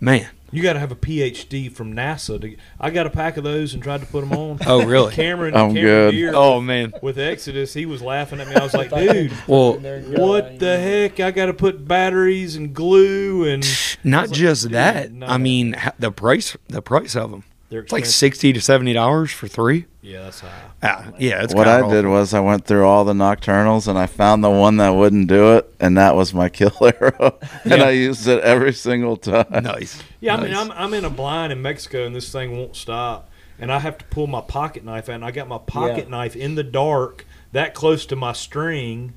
man, 0.00 0.28
you 0.50 0.62
got 0.62 0.74
to 0.74 0.78
have 0.78 0.92
a 0.92 0.96
PhD 0.96 1.70
from 1.72 1.94
NASA. 1.94 2.40
To, 2.40 2.56
I 2.80 2.90
got 2.90 3.06
a 3.06 3.10
pack 3.10 3.36
of 3.36 3.44
those 3.44 3.74
and 3.74 3.82
tried 3.82 4.00
to 4.00 4.06
put 4.06 4.20
them 4.20 4.32
on. 4.32 4.58
Oh, 4.66 4.84
really? 4.84 5.12
Cameron, 5.12 5.54
I'm 5.54 5.74
Cameron 5.74 5.82
good. 5.82 6.10
Deere 6.12 6.32
Oh, 6.34 6.60
man. 6.60 6.92
with 7.02 7.18
Exodus, 7.18 7.74
he 7.74 7.86
was 7.86 8.02
laughing 8.02 8.40
at 8.40 8.48
me. 8.48 8.54
I 8.54 8.62
was 8.62 8.74
like, 8.74 8.90
dude, 8.94 9.32
well, 9.46 9.74
what 9.74 10.58
the 10.58 10.78
heck? 10.78 11.20
I 11.20 11.30
got 11.30 11.46
to 11.46 11.54
put 11.54 11.86
batteries 11.86 12.56
and 12.56 12.74
glue 12.74 13.44
and 13.48 13.64
not 14.04 14.30
just 14.30 14.64
dude, 14.64 14.72
that. 14.72 15.12
no. 15.12 15.26
I 15.26 15.38
mean, 15.38 15.76
the 15.98 16.10
price, 16.10 16.56
the 16.68 16.82
price 16.82 17.14
of 17.16 17.30
them. 17.30 17.44
They're 17.70 17.80
It's 17.80 17.92
like 17.92 18.00
expensive. 18.00 18.18
sixty 18.18 18.52
to 18.52 18.60
seventy 18.60 18.92
dollars 18.92 19.30
for 19.30 19.46
three. 19.48 19.86
yeah, 20.02 20.24
that's 20.24 20.40
high. 20.40 20.48
Ah, 20.82 21.12
yeah, 21.18 21.42
it's 21.44 21.54
what 21.54 21.68
I 21.68 21.88
did 21.88 22.04
was 22.06 22.34
I 22.34 22.40
went 22.40 22.64
through 22.64 22.84
all 22.84 23.04
the 23.04 23.12
Nockturnals 23.12 23.86
and 23.86 23.96
I 23.96 24.06
found 24.06 24.42
the 24.42 24.50
one 24.50 24.76
that 24.78 24.90
wouldn't 24.90 25.28
do 25.28 25.56
it, 25.56 25.72
and 25.80 25.96
that 25.96 26.14
was 26.16 26.34
my 26.34 26.48
kill 26.58 26.72
arrow, 26.82 27.38
and 27.64 27.78
Yeah. 27.78 27.84
I 27.84 27.90
used 27.90 28.26
it 28.26 28.42
every 28.42 28.72
single 28.72 29.16
time. 29.16 29.46
nice. 29.62 30.02
Yeah, 30.20 30.34
I 30.36 30.42
mean, 30.42 30.52
I'm, 30.54 30.70
I'm 30.72 30.92
in 30.94 31.04
a 31.04 31.10
blind 31.10 31.52
in 31.52 31.62
Mexico, 31.62 32.04
and 32.04 32.14
this 32.14 32.30
thing 32.32 32.56
won't 32.56 32.74
stop. 32.76 33.30
And 33.58 33.70
I 33.70 33.78
have 33.78 33.98
to 33.98 34.04
pull 34.06 34.26
my 34.26 34.40
pocket 34.40 34.84
knife 34.84 35.08
out, 35.08 35.16
and 35.16 35.24
I 35.24 35.30
got 35.30 35.46
my 35.46 35.58
pocket 35.58 36.04
Yeah. 36.04 36.10
knife 36.10 36.34
in 36.34 36.54
the 36.56 36.64
dark, 36.64 37.24
that 37.52 37.74
close 37.74 38.04
to 38.06 38.16
my 38.16 38.32
string, 38.32 39.12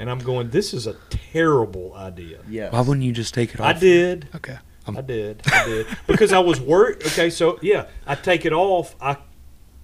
and 0.00 0.10
I'm 0.10 0.18
going, 0.18 0.50
this 0.50 0.74
is 0.74 0.86
a 0.88 0.96
terrible 1.10 1.94
idea. 1.94 2.38
Yeah. 2.48 2.70
Why 2.70 2.80
wouldn't 2.80 3.04
you 3.04 3.12
just 3.12 3.34
take 3.34 3.54
it 3.54 3.60
off? 3.60 3.66
I 3.66 3.72
did. 3.78 4.28
Okay. 4.34 4.56
I'm- 4.86 4.96
I 4.98 5.00
did. 5.00 5.42
I 5.52 5.64
did. 5.64 5.86
because 6.06 6.32
I 6.32 6.38
was 6.40 6.60
worried. 6.60 6.98
Okay, 7.06 7.30
so 7.30 7.58
yeah, 7.62 7.86
I 8.06 8.14
take 8.14 8.44
it 8.44 8.52
off, 8.52 8.94
I 9.00 9.16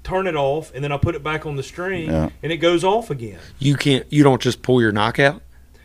turn 0.03 0.27
it 0.27 0.37
off, 0.37 0.73
and 0.75 0.83
then 0.83 0.93
I 0.93 0.97
put 0.97 1.15
it 1.15 1.23
back 1.23 1.47
on 1.47 1.57
the 1.57 1.63
string, 1.63 2.09
Yeah. 2.11 2.31
and 2.43 2.51
it 2.53 2.57
goes 2.59 2.85
off 2.85 3.11
again. 3.11 3.39
You 3.59 3.77
can't. 3.77 4.07
You 4.11 4.23
don't 4.23 4.41
just 4.41 4.63
pull 4.63 4.81
your 4.81 4.93
knockout. 4.93 5.43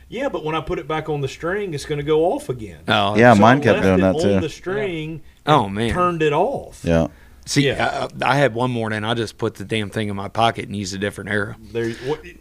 Yeah, 0.08 0.30
but 0.30 0.44
when 0.46 0.54
I 0.56 0.62
put 0.62 0.78
it 0.80 0.88
back 0.88 1.10
on 1.10 1.22
the 1.22 1.28
string, 1.28 1.74
it's 1.74 1.86
going 1.86 1.98
to 1.98 2.04
go 2.06 2.32
off 2.34 2.48
again. 2.48 2.80
Oh, 2.88 3.18
Yeah, 3.18 3.34
So 3.34 3.42
mine 3.42 3.58
I 3.60 3.64
kept 3.64 3.82
doing 3.82 3.94
it 3.96 4.02
that 4.02 4.16
On 4.16 4.22
too. 4.22 4.40
the 4.40 4.50
string, 4.50 5.22
Oh, 5.48 5.68
man. 5.68 5.92
turned 5.92 6.22
it 6.22 6.32
off. 6.32 6.82
Yeah, 6.84 7.08
See, 7.48 7.68
Yeah. 7.68 8.08
I, 8.22 8.32
I 8.32 8.36
had 8.38 8.56
one 8.56 8.72
morning. 8.72 9.04
I 9.04 9.14
just 9.14 9.38
put 9.38 9.54
the 9.56 9.66
damn 9.66 9.90
thing 9.92 10.10
in 10.10 10.16
my 10.16 10.28
pocket 10.30 10.66
and 10.66 10.76
used 10.76 10.96
a 10.96 10.98
different 10.98 11.30
arrow. 11.30 11.56
There, 11.72 11.94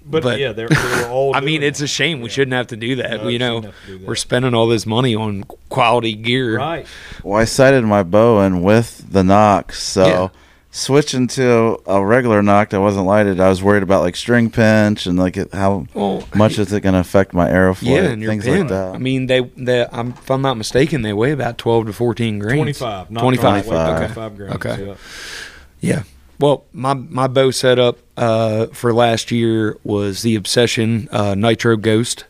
but, 0.06 0.22
But- 0.22 0.38
yeah, 0.38 0.52
they're, 0.52 0.68
they're 0.68 1.08
all. 1.10 1.36
I 1.36 1.40
mean, 1.40 1.62
it's 1.62 1.80
that. 1.80 1.84
a 1.84 1.88
shame. 1.88 2.20
We 2.22 2.30
shouldn't 2.30 2.54
have 2.54 2.68
to 2.68 2.76
do 2.76 2.96
that. 2.96 3.22
No, 3.22 3.28
you 3.28 3.38
know, 3.38 3.56
shouldn't 3.60 3.74
have 3.74 3.84
to 3.86 3.92
do 3.92 3.98
that. 3.98 4.06
we're 4.08 4.14
spending 4.16 4.54
all 4.54 4.66
this 4.66 4.86
money 4.86 5.14
on 5.14 5.44
quality 5.68 6.14
gear. 6.14 6.56
right. 6.56 6.86
well, 7.22 7.38
I 7.40 7.44
sighted 7.44 7.84
my 7.84 8.02
bow 8.02 8.40
and 8.40 8.64
with 8.64 9.04
the 9.12 9.22
nock, 9.22 9.72
so 9.72 10.06
Yeah. 10.06 10.28
Switching 10.76 11.28
to 11.28 11.80
a 11.86 12.04
regular 12.04 12.42
nock 12.42 12.70
that 12.70 12.80
wasn't 12.80 13.06
lighted, 13.06 13.38
I 13.38 13.48
was 13.48 13.62
worried 13.62 13.84
about 13.84 14.02
like 14.02 14.16
string 14.16 14.50
pinch 14.50 15.06
and 15.06 15.16
like 15.16 15.36
how 15.52 15.86
Well, 15.94 16.24
much 16.34 16.58
is 16.58 16.72
it 16.72 16.80
going 16.80 16.94
to 16.94 16.98
affect 16.98 17.32
my 17.32 17.48
arrow 17.48 17.76
yeah, 17.80 17.98
and 18.02 18.20
your 18.20 18.32
things 18.32 18.42
pin. 18.44 18.58
like 18.62 18.68
that. 18.70 18.94
I 18.96 18.98
mean, 18.98 19.26
they, 19.26 19.42
they 19.56 19.86
I'm, 19.92 20.08
if 20.10 20.28
I'm 20.28 20.42
not 20.42 20.56
mistaken, 20.56 21.02
they 21.02 21.12
weigh 21.12 21.30
about 21.30 21.58
twelve 21.58 21.86
to 21.86 21.92
fourteen 21.92 22.40
grains. 22.40 22.56
25. 22.80 23.12
Not 23.12 23.20
25. 23.20 23.64
25. 23.66 23.88
Okay. 23.88 23.96
25 24.14 24.36
grams. 24.36 24.54
Okay. 24.56 24.84
Yeah. 24.86 24.94
Yeah. 25.80 26.02
Well, 26.40 26.64
my 26.72 26.94
my 26.94 27.28
bow 27.28 27.52
setup 27.52 27.98
uh, 28.16 28.66
for 28.72 28.92
last 28.92 29.30
year 29.30 29.78
was 29.84 30.22
the 30.22 30.34
Obsession 30.34 31.08
uh, 31.12 31.36
Nitro 31.36 31.76
Ghost. 31.76 32.24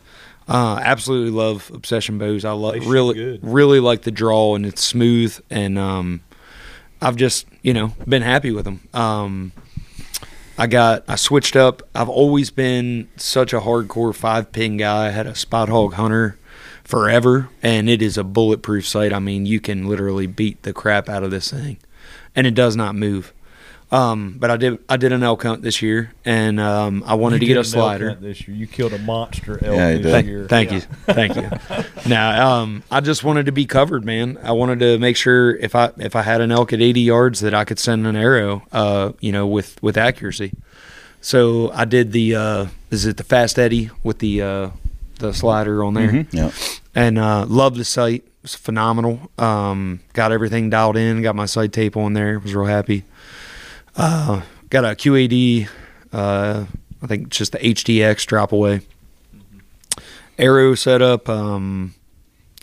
Uh, 0.47 0.79
absolutely 0.83 1.31
love 1.31 1.71
Obsession 1.73 2.19
bows. 2.19 2.45
I 2.45 2.51
They 2.51 2.55
love 2.55 2.75
shoot 2.75 2.87
really 2.87 3.13
good. 3.15 3.39
really 3.41 3.79
like 3.79 4.03
the 4.03 4.11
draw 4.11 4.53
and 4.53 4.67
it's 4.67 4.83
smooth 4.83 5.35
and 5.49 5.79
um, 5.79 6.21
I've 7.05 7.15
just 7.15 7.45
you 7.61 7.71
know 7.71 7.93
been 8.07 8.23
happy 8.23 8.49
with 8.51 8.65
them. 8.65 8.81
Um, 8.91 9.51
I 10.57 10.65
got 10.65 11.03
I 11.07 11.15
switched 11.15 11.55
up. 11.55 11.83
I've 11.93 12.09
always 12.09 12.49
been 12.49 13.09
such 13.15 13.53
a 13.53 13.59
hardcore 13.59 14.15
five 14.15 14.51
pin 14.51 14.77
guy. 14.77 15.07
I 15.07 15.09
had 15.11 15.27
a 15.27 15.35
Spot 15.35 15.69
Hog 15.69 15.93
Hunter 15.93 16.39
forever, 16.83 17.49
and 17.61 17.87
it 17.91 18.01
is 18.01 18.17
a 18.17 18.23
bulletproof 18.23 18.87
sight. 18.87 19.13
I 19.13 19.19
mean, 19.19 19.45
you 19.45 19.59
can 19.59 19.87
literally 19.87 20.25
beat 20.25 20.63
the 20.63 20.73
crap 20.73 21.07
out 21.07 21.21
of 21.21 21.29
this 21.29 21.51
thing, 21.51 21.77
and 22.35 22.47
it 22.47 22.55
does 22.55 22.75
not 22.75 22.95
move. 22.95 23.33
Um, 23.95 24.35
but 24.39 24.49
I 24.51 24.57
did 24.57 24.79
I 24.89 24.97
did 24.97 25.11
an 25.13 25.23
elk 25.23 25.43
hunt 25.43 25.61
this 25.61 25.81
year, 25.81 26.11
and 26.25 26.59
um, 26.59 27.03
I 27.05 27.13
wanted 27.15 27.35
You 27.35 27.39
to 27.39 27.45
get 27.45 27.57
a 27.57 27.59
an 27.59 27.65
elk 27.65 27.71
slider. 27.73 28.09
hunt 28.09 28.21
This 28.21 28.47
year, 28.47 28.57
you 28.57 28.67
killed 28.67 28.93
a 28.93 28.99
monster 28.99 29.53
elk 29.53 29.75
Yeah, 29.75 29.89
you 29.91 29.97
this 29.99 30.03
did. 30.03 30.11
Thank, 30.11 30.27
year. 30.27 30.47
thank 30.47 30.69
Yeah. 30.69 30.75
you, 30.75 30.81
thank 31.13 31.35
you. 31.35 32.09
now, 32.09 32.55
um, 32.57 32.83
I 32.91 32.99
just 32.99 33.23
wanted 33.23 33.45
to 33.45 33.51
be 33.51 33.65
covered, 33.65 34.03
man. 34.03 34.37
I 34.43 34.51
wanted 34.51 34.79
to 34.79 34.97
make 34.99 35.15
sure 35.17 35.55
if 35.55 35.75
I 35.75 35.91
if 35.97 36.15
I 36.15 36.23
had 36.23 36.41
an 36.41 36.51
elk 36.51 36.73
at 36.73 36.81
80 36.81 37.01
yards 37.01 37.39
that 37.39 37.53
I 37.53 37.63
could 37.63 37.79
send 37.79 38.05
an 38.05 38.15
arrow, 38.15 38.63
uh, 38.71 39.13
you 39.21 39.31
know, 39.31 39.47
with 39.47 39.81
with 39.81 39.97
accuracy. 39.97 40.51
So 41.21 41.71
I 41.71 41.85
did 41.85 42.11
the 42.11 42.35
uh, 42.35 42.65
is 42.91 43.05
it 43.05 43.17
the 43.17 43.23
Fast 43.23 43.57
Eddie 43.57 43.89
with 44.03 44.19
the 44.19 44.41
uh, 44.41 44.69
the 45.19 45.33
slider 45.33 45.83
on 45.83 45.93
there, 45.93 46.09
Mm-hmm. 46.11 46.35
Yeah. 46.35 46.51
and 46.93 47.17
uh, 47.17 47.45
loved 47.47 47.77
the 47.77 47.85
sight. 47.85 48.23
It 48.25 48.31
was 48.43 48.55
phenomenal. 48.55 49.31
Um, 49.39 50.01
got 50.13 50.31
everything 50.31 50.69
dialed 50.69 50.97
in. 50.97 51.21
Got 51.23 51.35
my 51.35 51.45
sight 51.47 51.71
tape 51.73 51.95
on 51.97 52.13
there. 52.13 52.37
Was 52.39 52.53
real 52.53 52.67
happy. 52.67 53.03
Uh, 53.95 54.41
got 54.69 54.83
a 54.85 54.89
QAD. 54.89 55.69
Uh, 56.11 56.65
I 57.01 57.07
think 57.07 57.29
just 57.29 57.51
the 57.51 57.59
HDX 57.59 58.25
drop 58.25 58.51
away. 58.51 58.81
Arrow 60.37 60.75
setup. 60.75 61.29
Um, 61.29 61.95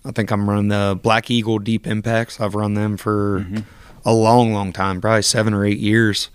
I 0.04 0.10
think 0.10 0.30
I'm 0.30 0.48
running 0.48 0.68
the 0.68 0.98
Black 1.00 1.30
Eagle 1.30 1.58
Deep 1.58 1.86
Impacts. 1.86 2.40
I've 2.40 2.54
run 2.54 2.74
them 2.74 2.96
for 2.96 3.46
a 4.04 4.12
long, 4.12 4.52
long 4.52 4.72
time, 4.72 5.00
probably 5.00 5.22
seven 5.22 5.54
or 5.54 5.64
eight 5.64 5.78
years. 5.78 6.28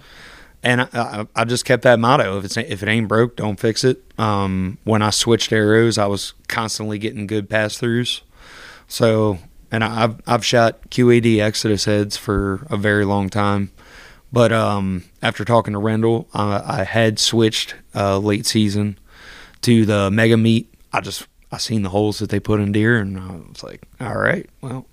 And 0.64 0.82
I, 0.82 0.88
I, 0.94 1.28
I 1.36 1.46
just 1.46 1.66
kept 1.66 1.84
that 1.84 2.00
motto: 2.00 2.38
if 2.40 2.46
it's 2.46 2.58
if 2.58 2.82
it 2.82 2.90
ain't 2.90 3.08
broke, 3.08 3.36
don't 3.36 3.60
fix 3.60 3.84
it. 3.84 4.04
Um, 4.18 4.78
when 4.84 5.02
I 5.02 5.12
switched 5.12 5.52
arrows, 5.52 5.98
I 5.98 6.08
was 6.08 6.34
constantly 6.48 6.98
getting 6.98 7.28
good 7.28 7.50
pass 7.50 7.80
throughs. 7.80 8.22
So, 8.88 9.38
and 9.72 9.84
I, 9.84 10.06
I've 10.06 10.22
I've 10.26 10.46
shot 10.46 10.90
QAD 10.90 11.40
Exodus 11.40 11.86
heads 11.86 12.18
for 12.18 12.66
a 12.70 12.78
very 12.78 13.06
long 13.06 13.30
time, 13.30 13.72
but 14.32 14.52
um, 14.52 15.04
after 15.22 15.46
talking 15.46 15.74
to 15.74 15.80
Rendell, 15.80 16.28
I, 16.34 16.80
I 16.80 16.84
had 16.84 17.20
switched 17.20 17.76
uh, 17.96 18.18
late 18.20 18.46
season 18.46 18.98
to 19.62 19.86
the 19.86 20.12
Mega 20.12 20.38
Meat. 20.38 20.72
I 20.94 21.02
just 21.02 21.28
I 21.52 21.58
seen 21.58 21.84
the 21.84 21.90
holes 21.90 22.20
that 22.20 22.30
they 22.30 22.40
put 22.40 22.60
in 22.60 22.72
deer, 22.72 22.98
and 22.98 23.18
I 23.20 23.28
was 23.50 23.64
like, 23.64 23.82
all 24.02 24.18
right, 24.18 24.48
well, 24.62 24.86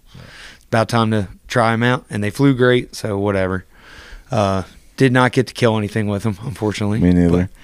about 0.68 0.88
time 0.88 1.10
to 1.10 1.28
try 1.48 1.72
them 1.72 1.82
out, 1.82 2.04
and 2.10 2.22
they 2.22 2.30
flew 2.30 2.54
great. 2.54 2.94
So 2.94 3.18
whatever. 3.18 3.64
Uh, 4.30 4.64
did 4.96 5.12
not 5.12 5.32
get 5.32 5.48
to 5.48 5.54
kill 5.54 5.76
anything 5.76 6.06
with 6.06 6.22
them, 6.22 6.38
unfortunately. 6.42 7.00
Me 7.00 7.12
neither. 7.12 7.50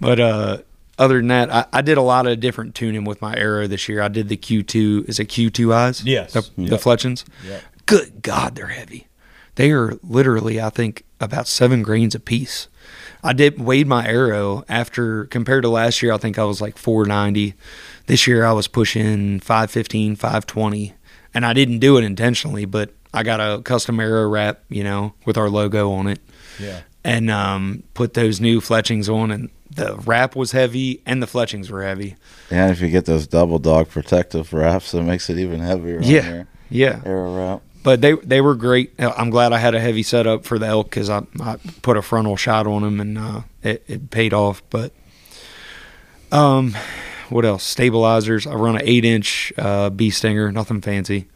But 0.00 0.18
uh, 0.18 0.58
other 0.98 1.18
than 1.18 1.28
that, 1.28 1.52
I, 1.52 1.64
I 1.72 1.80
did 1.80 1.96
a 1.96 2.02
lot 2.02 2.26
of 2.26 2.40
different 2.40 2.74
tuning 2.74 3.04
with 3.04 3.22
my 3.22 3.36
arrow 3.36 3.68
this 3.68 3.88
year. 3.88 4.02
I 4.02 4.08
did 4.08 4.28
the 4.28 4.36
Q2. 4.36 5.08
Is 5.08 5.20
it 5.20 5.26
Q2 5.28 5.72
eyes? 5.72 6.04
Yes. 6.04 6.32
The, 6.32 6.44
Yep. 6.56 6.70
the 6.70 6.78
Fletchings? 6.78 7.24
Yep. 7.46 7.62
Good 7.86 8.22
God, 8.22 8.54
they're 8.54 8.68
heavy. 8.68 9.06
They 9.56 9.70
are 9.70 9.98
literally, 10.02 10.60
I 10.60 10.70
think, 10.70 11.04
about 11.20 11.46
seven 11.46 11.82
grains 11.82 12.14
a 12.14 12.20
piece. 12.20 12.68
I 13.22 13.32
did 13.32 13.60
weighed 13.60 13.86
my 13.86 14.06
arrow 14.06 14.64
after 14.68 15.26
compared 15.26 15.62
to 15.64 15.68
last 15.68 16.02
year. 16.02 16.12
I 16.12 16.18
think 16.18 16.38
I 16.38 16.44
was 16.44 16.60
like 16.60 16.78
490. 16.78 17.54
This 18.06 18.26
year 18.26 18.44
I 18.44 18.52
was 18.52 18.66
pushing 18.66 19.38
515, 19.40 20.16
520, 20.16 20.94
and 21.34 21.44
I 21.46 21.52
didn't 21.52 21.78
do 21.80 21.96
it 21.98 22.04
intentionally, 22.04 22.64
but 22.64 22.90
I 23.14 23.22
got 23.22 23.40
a 23.40 23.62
custom 23.62 24.00
arrow 24.00 24.26
wrap, 24.28 24.60
you 24.68 24.82
know, 24.82 25.14
with 25.26 25.36
our 25.36 25.50
logo 25.50 25.92
on 25.92 26.06
it 26.08 26.18
Yeah. 26.58 26.80
and 27.04 27.30
um, 27.30 27.82
put 27.94 28.14
those 28.14 28.40
new 28.40 28.60
fletchings 28.60 29.08
on, 29.08 29.30
and 29.30 29.50
the 29.70 29.96
wrap 30.06 30.34
was 30.34 30.52
heavy 30.52 31.02
and 31.06 31.22
the 31.22 31.26
fletchings 31.26 31.70
were 31.70 31.82
heavy. 31.84 32.16
And 32.50 32.70
if 32.72 32.80
you 32.80 32.88
get 32.88 33.04
those 33.04 33.26
double 33.26 33.58
dog 33.58 33.88
protective 33.90 34.52
wraps, 34.52 34.94
it 34.94 35.02
makes 35.02 35.28
it 35.30 35.38
even 35.38 35.60
heavier. 35.60 35.98
on 35.98 36.02
Yeah, 36.04 36.30
your 36.32 36.46
yeah. 36.70 37.00
Arrow 37.04 37.36
wrap. 37.36 37.62
But 37.82 38.00
they 38.00 38.12
they 38.14 38.40
were 38.40 38.54
great. 38.54 38.92
Uh, 39.00 39.12
I'm 39.16 39.30
glad 39.30 39.52
I 39.52 39.58
had 39.58 39.74
a 39.74 39.80
heavy 39.80 40.02
setup 40.02 40.44
for 40.44 40.58
the 40.58 40.66
elk 40.66 40.90
because 40.90 41.10
I, 41.10 41.22
I 41.40 41.56
put 41.82 41.96
a 41.96 42.02
frontal 42.02 42.36
shot 42.36 42.66
on 42.66 42.82
them 42.82 43.00
and 43.00 43.18
uh, 43.18 43.40
it, 43.62 43.82
it 43.88 44.10
paid 44.10 44.32
off. 44.32 44.62
But 44.70 44.92
um, 46.30 46.76
what 47.28 47.44
else? 47.44 47.62
Stabilizers. 47.64 48.46
I 48.46 48.54
run 48.54 48.76
an 48.76 48.82
eight 48.84 49.04
inch 49.04 49.52
uh, 49.58 49.90
bee 49.90 50.10
stinger, 50.10 50.50
nothing 50.52 50.80
fancy, 50.80 51.26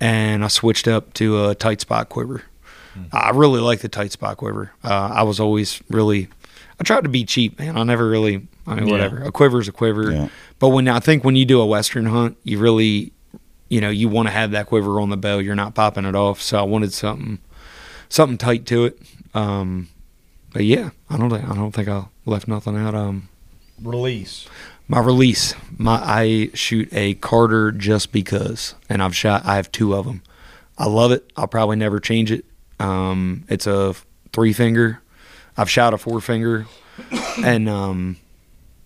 and 0.00 0.44
I 0.44 0.48
switched 0.48 0.86
up 0.88 1.12
to 1.14 1.48
a 1.48 1.54
tight 1.54 1.80
spot 1.80 2.08
quiver. 2.08 2.42
I 3.10 3.30
really 3.30 3.60
like 3.60 3.80
the 3.80 3.88
tight 3.88 4.12
spot 4.12 4.36
quiver. 4.36 4.70
Uh, 4.84 5.10
I 5.14 5.22
was 5.22 5.40
always 5.40 5.82
really, 5.88 6.28
I 6.78 6.84
tried 6.84 7.04
to 7.04 7.08
be 7.08 7.24
cheap, 7.24 7.58
man. 7.58 7.78
I 7.78 7.84
never 7.84 8.06
really, 8.06 8.46
I 8.66 8.74
mean, 8.74 8.86
Yeah. 8.86 8.92
whatever. 8.92 9.22
A 9.22 9.32
quiver 9.32 9.60
is 9.60 9.68
a 9.68 9.72
quiver. 9.72 10.12
Yeah. 10.12 10.28
But 10.58 10.68
when 10.68 10.86
I 10.88 11.00
think 11.00 11.24
when 11.24 11.34
you 11.34 11.46
do 11.46 11.58
a 11.62 11.66
western 11.66 12.04
hunt, 12.04 12.36
you 12.44 12.58
really, 12.58 13.12
you 13.72 13.80
know, 13.80 13.88
you 13.88 14.06
want 14.06 14.28
to 14.28 14.32
have 14.32 14.50
that 14.50 14.66
quiver 14.66 15.00
on 15.00 15.08
the 15.08 15.16
bow. 15.16 15.38
You're 15.38 15.54
not 15.54 15.74
popping 15.74 16.04
it 16.04 16.14
off. 16.14 16.42
So 16.42 16.58
I 16.58 16.62
wanted 16.62 16.92
something, 16.92 17.38
something 18.10 18.36
tight 18.36 18.66
to 18.66 18.84
it. 18.84 18.98
Um, 19.32 19.88
but 20.52 20.64
yeah, 20.66 20.90
I 21.08 21.16
don't, 21.16 21.30
think- 21.30 21.48
I 21.48 21.54
don't 21.54 21.72
think 21.72 21.88
I 21.88 22.04
left 22.26 22.46
nothing 22.46 22.76
out. 22.76 22.94
Um, 22.94 23.30
Release. 23.82 24.46
my 24.88 25.00
release, 25.00 25.54
my 25.78 25.94
I 25.94 26.50
shoot 26.52 26.88
a 26.92 27.14
Carter 27.14 27.72
just 27.72 28.12
because, 28.12 28.74
and 28.90 29.02
I've 29.02 29.16
shot. 29.16 29.46
I 29.46 29.56
have 29.56 29.72
two 29.72 29.94
of 29.94 30.04
them. 30.04 30.22
I 30.76 30.86
love 30.86 31.10
it. 31.10 31.32
I'll 31.34 31.48
probably 31.48 31.76
never 31.76 31.98
change 31.98 32.30
it. 32.30 32.44
Um, 32.78 33.44
it's 33.48 33.66
a 33.66 33.94
three 34.34 34.52
finger. 34.52 35.00
I've 35.56 35.70
shot 35.70 35.94
a 35.94 35.98
four 35.98 36.20
finger, 36.20 36.66
and 37.42 37.68
um, 37.70 38.18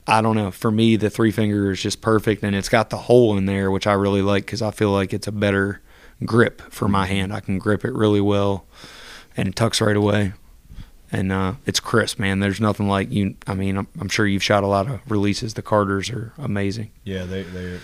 I 0.07 0.23
don't 0.23 0.37
know. 0.37 0.51
For 0.51 0.71
me, 0.71 0.97
the 0.97 1.11
three 1.11 1.31
finger 1.31 1.71
is 1.73 1.83
just 1.83 2.01
perfect, 2.01 2.43
and 2.43 2.55
it's 2.55 2.69
got 2.69 2.91
the 2.91 2.97
hole 2.97 3.37
in 3.37 3.47
there, 3.47 3.71
which 3.71 3.87
I 3.87 3.93
really 3.93 4.23
like 4.23 4.47
because 4.47 4.63
I 4.63 4.71
feel 4.71 4.91
like 4.91 5.13
it's 5.13 5.27
a 5.27 5.33
better 5.33 5.81
grip 6.25 6.63
for 6.71 6.89
my 6.89 7.07
hand. 7.07 7.33
I 7.33 7.41
can 7.41 7.59
grip 7.59 7.85
it 7.85 7.93
really 7.93 8.21
well, 8.21 8.67
and 9.37 9.49
it 9.49 9.57
tucks 9.57 9.81
right 9.81 9.97
away 9.97 10.33
and 11.13 11.33
uh, 11.33 11.55
it's 11.65 11.81
crisp, 11.81 12.19
man. 12.19 12.41
There's 12.41 12.61
nothing 12.61 12.89
like 12.89 13.11
you. 13.11 13.37
I 13.47 13.55
mean, 13.55 13.77
I'm, 13.77 13.89
I'm 14.01 14.09
sure 14.09 14.27
you've 14.27 14.43
shot 14.43 14.65
a 14.65 14.67
lot 14.67 14.89
of 14.89 15.01
releases. 15.11 15.55
The 15.55 15.63
Carters 15.63 16.11
are 16.11 16.33
amazing. 16.39 16.91
Yeah, 17.05 17.25
they 17.25 17.43
they 17.43 17.79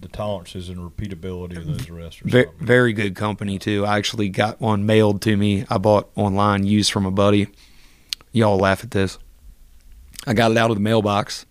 the 0.00 0.08
tolerances 0.08 0.68
and 0.70 0.78
repeatability 0.78 1.58
of 1.58 1.66
those 1.66 1.90
rests 1.90 2.22
are 2.22 2.28
Very, 2.28 2.48
very 2.58 2.92
good 2.92 3.14
company 3.14 3.58
too. 3.58 3.84
I 3.84 3.98
actually 3.98 4.30
got 4.30 4.60
one 4.60 4.86
mailed 4.86 5.20
to 5.22 5.36
me. 5.36 5.66
I 5.68 5.76
bought 5.78 6.10
online, 6.14 6.64
used 6.64 6.90
from 6.90 7.04
a 7.04 7.10
buddy. 7.10 7.48
Y'all 8.32 8.56
laugh 8.56 8.82
at 8.82 8.92
this. 8.92 9.18
I 10.26 10.32
got 10.32 10.52
it 10.52 10.56
out 10.56 10.70
of 10.70 10.76
the 10.76 10.82
mailbox, 10.82 11.44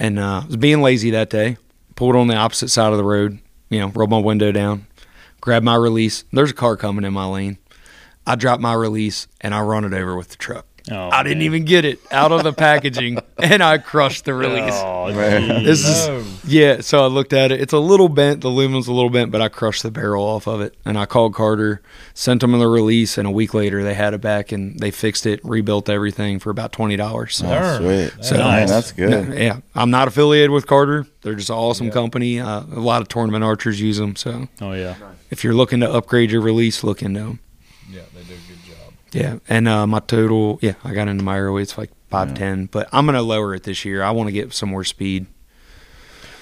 and 0.00 0.18
uh, 0.18 0.42
was 0.46 0.56
being 0.56 0.82
lazy 0.82 1.10
that 1.10 1.30
day. 1.30 1.58
Pulled 1.94 2.16
on 2.16 2.26
the 2.26 2.34
opposite 2.34 2.70
side 2.70 2.90
of 2.90 2.98
the 2.98 3.04
road. 3.04 3.38
You 3.68 3.78
know, 3.78 3.88
rolled 3.88 4.10
my 4.10 4.18
window 4.18 4.50
down, 4.50 4.86
grabbed 5.40 5.64
my 5.64 5.76
release. 5.76 6.24
There's 6.32 6.50
a 6.50 6.54
car 6.54 6.76
coming 6.76 7.04
in 7.04 7.12
my 7.12 7.26
lane. 7.26 7.58
I 8.26 8.34
dropped 8.34 8.60
my 8.60 8.74
release 8.74 9.28
and 9.40 9.54
I 9.54 9.60
run 9.60 9.84
it 9.84 9.92
over 9.92 10.16
with 10.16 10.30
the 10.30 10.36
truck. 10.36 10.66
Oh, 10.90 11.08
I 11.10 11.22
didn't 11.22 11.42
even 11.42 11.64
get 11.64 11.84
it 11.84 12.00
out 12.10 12.32
of 12.32 12.42
the 12.42 12.52
packaging, 12.52 13.18
and 13.38 13.62
I 13.62 13.78
crushed 13.78 14.24
the 14.24 14.34
release. 14.34 14.74
Oh, 14.74 15.12
this 15.12 15.86
is 15.86 16.44
yeah. 16.44 16.80
So 16.80 17.04
I 17.04 17.06
looked 17.06 17.32
at 17.32 17.52
it. 17.52 17.60
It's 17.60 17.72
a 17.72 17.78
little 17.78 18.08
bent. 18.08 18.40
The 18.40 18.48
aluminum's 18.48 18.88
a 18.88 18.92
little 18.92 19.10
bent, 19.10 19.30
but 19.30 19.40
I 19.40 19.48
crushed 19.48 19.82
the 19.82 19.90
barrel 19.90 20.24
off 20.24 20.46
of 20.48 20.60
it. 20.60 20.74
And 20.84 20.98
I 20.98 21.06
called 21.06 21.34
Carter, 21.34 21.80
sent 22.14 22.40
them 22.40 22.52
the 22.52 22.66
release, 22.66 23.16
and 23.18 23.26
a 23.28 23.30
week 23.30 23.54
later 23.54 23.82
they 23.82 23.94
had 23.94 24.14
it 24.14 24.20
back 24.20 24.52
and 24.52 24.78
they 24.80 24.90
fixed 24.90 25.26
it, 25.26 25.40
rebuilt 25.44 25.88
everything 25.88 26.38
for 26.38 26.50
about 26.50 26.72
twenty 26.72 26.96
dollars. 26.96 27.36
So, 27.36 27.46
Oh, 27.46 27.78
sweet. 27.78 28.24
so 28.24 28.36
Man, 28.38 28.66
that's 28.66 28.92
good. 28.92 29.38
Yeah, 29.38 29.60
I'm 29.74 29.90
not 29.90 30.08
affiliated 30.08 30.50
with 30.50 30.66
Carter. 30.66 31.06
They're 31.22 31.34
just 31.34 31.50
an 31.50 31.56
awesome 31.56 31.90
company. 31.90 32.40
Uh, 32.40 32.60
a 32.62 32.80
lot 32.80 33.02
of 33.02 33.08
tournament 33.08 33.44
archers 33.44 33.80
use 33.80 33.98
them. 33.98 34.16
So 34.16 34.48
Oh 34.60 34.72
yeah. 34.72 34.94
if 35.30 35.44
you're 35.44 35.54
looking 35.54 35.80
to 35.80 35.90
upgrade 35.92 36.30
your 36.30 36.40
release, 36.40 36.82
look 36.82 37.02
into 37.02 37.20
them. 37.20 37.40
Yeah, 37.90 38.02
they 38.14 38.22
do 38.22 38.34
a 38.34 38.36
good 38.48 38.64
job. 38.64 38.94
Yeah, 39.12 39.38
and 39.48 39.66
uh, 39.66 39.86
my 39.86 40.00
total, 40.00 40.58
yeah, 40.62 40.74
I 40.84 40.94
got 40.94 41.08
into 41.08 41.24
my 41.24 41.36
arrow 41.36 41.54
weights 41.54 41.76
like 41.76 41.90
five 42.10 42.34
ten, 42.34 42.66
but 42.66 42.88
I'm 42.92 43.06
gonna 43.06 43.22
lower 43.22 43.54
it 43.54 43.64
this 43.64 43.84
year. 43.84 44.02
I 44.02 44.10
want 44.12 44.28
to 44.28 44.32
get 44.32 44.52
some 44.52 44.68
more 44.68 44.84
speed. 44.84 45.26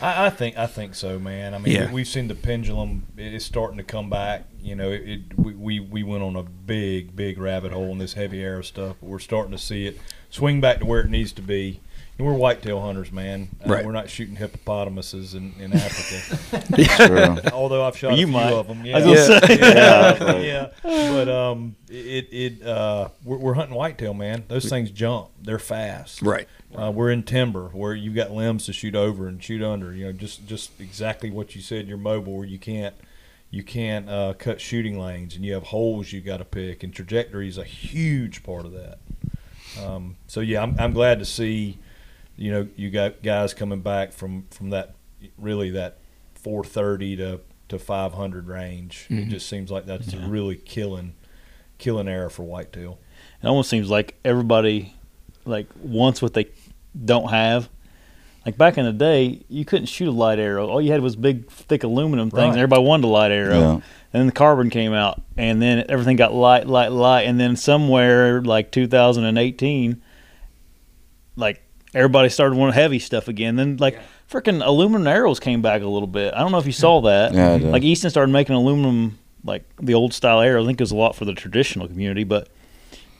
I, 0.01 0.27
I 0.27 0.31
think 0.31 0.57
I 0.57 0.67
think 0.67 0.95
so, 0.95 1.19
man. 1.19 1.55
I 1.55 1.59
mean, 1.59 1.75
Yeah. 1.75 1.87
we, 1.89 1.95
we've 1.95 2.09
seen 2.09 2.29
the 2.29 2.35
pendulum; 2.35 3.07
it 3.17 3.33
is 3.35 3.45
starting 3.45 3.79
to 3.79 3.85
come 3.85 4.11
back. 4.11 4.45
You 4.63 4.75
know, 4.77 4.91
it, 4.91 5.03
it 5.09 5.21
we, 5.39 5.55
we 5.55 5.81
we 5.81 6.03
went 6.03 6.23
on 6.23 6.37
a 6.37 6.43
big 6.43 7.17
big 7.17 7.39
rabbit 7.39 7.73
hole 7.73 7.91
in 7.93 7.99
this 7.99 8.13
heavy 8.13 8.43
arrow 8.43 8.63
stuff, 8.63 8.97
but 9.01 9.09
we're 9.09 9.19
starting 9.19 9.53
to 9.53 9.59
see 9.59 9.87
it 9.87 9.99
swing 10.31 10.61
back 10.61 10.79
to 10.81 10.85
where 10.87 11.01
it 11.01 11.09
needs 11.11 11.33
to 11.33 11.43
be. 11.43 11.81
And 12.19 12.27
we're 12.27 12.35
whitetail 12.35 12.81
hunters, 12.81 13.13
man. 13.13 13.49
Uh, 13.65 13.69
Right. 13.69 13.87
We're 13.87 13.93
not 13.93 14.11
shooting 14.11 14.35
hippopotamuses 14.35 15.35
in, 15.35 15.55
in 15.61 15.73
Africa. 15.73 16.67
True. 17.07 17.51
Although 17.53 17.85
I've 17.85 17.97
shot 17.97 18.09
You 18.17 18.25
a 18.25 18.27
few 18.27 18.27
might. 18.27 18.53
of 18.53 18.67
them. 18.67 18.85
Yeah, 18.85 18.97
I 18.99 19.07
was 19.07 19.29
gonna 19.29 19.47
say. 19.47 19.59
yeah, 19.61 20.37
yeah. 20.39 20.69
But 20.83 21.29
um, 21.29 21.77
it 21.89 22.29
it 22.33 22.67
uh, 22.67 23.09
we're, 23.25 23.37
we're 23.37 23.55
hunting 23.55 23.77
whitetail, 23.77 24.15
man. 24.15 24.45
Those 24.49 24.69
things 24.69 24.91
jump. 24.91 25.29
They're 25.41 25.61
fast. 25.61 26.21
Right. 26.23 26.49
Uh, 26.75 26.91
we're 26.91 27.11
in 27.13 27.23
timber 27.23 27.69
where 27.69 27.95
you've 27.95 28.17
got 28.17 28.33
limbs 28.33 28.67
to 28.67 28.73
shoot 28.73 28.97
over 28.97 29.29
and 29.29 29.43
shoot 29.43 29.63
under. 29.63 29.95
You 29.95 30.07
know, 30.07 30.13
just 30.13 30.45
just 30.49 30.81
exactly 30.81 31.31
what 31.31 31.55
you 31.55 31.63
said. 31.63 31.87
You're 31.87 31.99
mobile 31.99 32.37
where 32.37 32.47
you 32.47 32.59
can't 32.59 32.97
you 33.51 33.63
can't 33.63 34.09
uh, 34.11 34.35
cut 34.37 34.61
shooting 34.61 34.99
lanes 34.99 35.37
and 35.37 35.45
you 35.45 35.55
have 35.55 35.63
holes 35.63 36.13
you 36.13 36.21
got 36.21 36.37
to 36.39 36.45
pick 36.45 36.83
and 36.83 36.93
trajectory 36.93 37.49
is 37.49 37.57
a 37.59 37.65
huge 37.65 38.43
part 38.43 38.67
of 38.67 38.73
that. 38.73 38.99
Um, 39.83 40.17
so 40.27 40.41
yeah, 40.41 40.63
I'm 40.63 40.75
I'm 40.81 40.93
glad 40.93 41.21
to 41.21 41.25
see 41.25 41.79
you 42.39 42.51
know 42.51 42.69
you 42.77 42.91
got 42.91 43.23
guys 43.23 43.53
coming 43.53 43.81
back 43.81 44.13
from 44.13 44.45
from 44.51 44.71
that 44.71 44.95
really 45.37 45.71
that 45.71 45.99
430 46.35 47.17
to 47.17 47.41
to 47.69 47.79
500 47.79 48.47
range. 48.49 49.07
It 49.11 49.15
Mhm. 49.15 49.29
just 49.29 49.47
seems 49.49 49.71
like 49.71 49.85
that's 49.85 50.13
Yeah. 50.15 50.21
really 50.27 50.57
killing 50.57 51.13
killing 51.77 52.09
arrow 52.09 52.31
for 52.31 52.45
whitetail. 52.45 52.99
It 53.43 53.47
almost 53.47 53.69
seems 53.69 53.91
like 53.91 54.17
everybody 54.25 54.95
like 55.45 55.67
wants 55.83 56.23
what 56.23 56.35
they 56.35 56.47
don't 57.05 57.31
have. 57.31 57.69
Like 58.47 58.57
back 58.57 58.79
in 58.79 58.85
the 58.87 58.93
day, 58.93 59.43
you 59.49 59.65
couldn't 59.65 59.87
shoot 59.87 60.09
a 60.09 60.13
light 60.13 60.39
arrow. 60.39 60.67
All 60.69 60.81
you 60.81 60.91
had 60.93 61.03
was 61.03 61.17
big, 61.17 61.51
thick 61.51 61.85
aluminum 61.85 62.31
things. 62.31 62.39
Right. 62.41 62.49
And 62.51 62.57
everybody 62.59 62.83
wanted 62.83 63.05
a 63.05 63.09
light 63.09 63.31
arrow. 63.31 63.59
Yeah. 63.59 63.73
And 63.75 63.83
then 64.21 64.27
the 64.27 64.33
carbon 64.33 64.71
came 64.71 64.95
out, 64.95 65.21
and 65.37 65.61
then 65.61 65.85
everything 65.91 66.17
got 66.17 66.33
light, 66.33 66.67
light, 66.67 66.93
light. 66.93 67.23
And 67.23 67.39
then 67.39 67.57
somewhere 67.57 68.41
like 68.43 68.71
2018, 68.73 70.01
like 71.37 71.63
everybody 71.95 72.29
started 72.29 72.57
wanting 72.57 72.75
heavy 72.75 72.99
stuff 72.99 73.29
again. 73.29 73.57
Then 73.57 73.77
like 73.79 73.99
freaking 74.31 74.65
aluminum 74.65 75.07
arrows 75.07 75.41
came 75.41 75.63
back 75.63 75.83
a 75.83 75.87
little 75.87 76.09
bit. 76.09 76.35
I 76.35 76.39
don't 76.41 76.53
know 76.53 76.59
if 76.59 76.67
you 76.67 76.73
saw 76.73 77.01
that. 77.03 77.33
Yeah, 77.35 77.55
I 77.55 77.59
did. 77.59 77.71
Like 77.71 77.83
Easton 77.83 78.11
started 78.11 78.33
making 78.33 78.55
aluminum, 78.57 79.19
like 79.45 79.65
the 79.81 79.95
old 79.95 80.13
style 80.15 80.41
arrow. 80.41 80.63
I 80.63 80.67
think 80.67 80.81
it 80.81 80.83
was 80.83 80.93
a 80.93 80.97
lot 80.97 81.17
for 81.17 81.25
the 81.25 81.35
traditional 81.35 81.87
community, 81.89 82.25
but. 82.25 82.49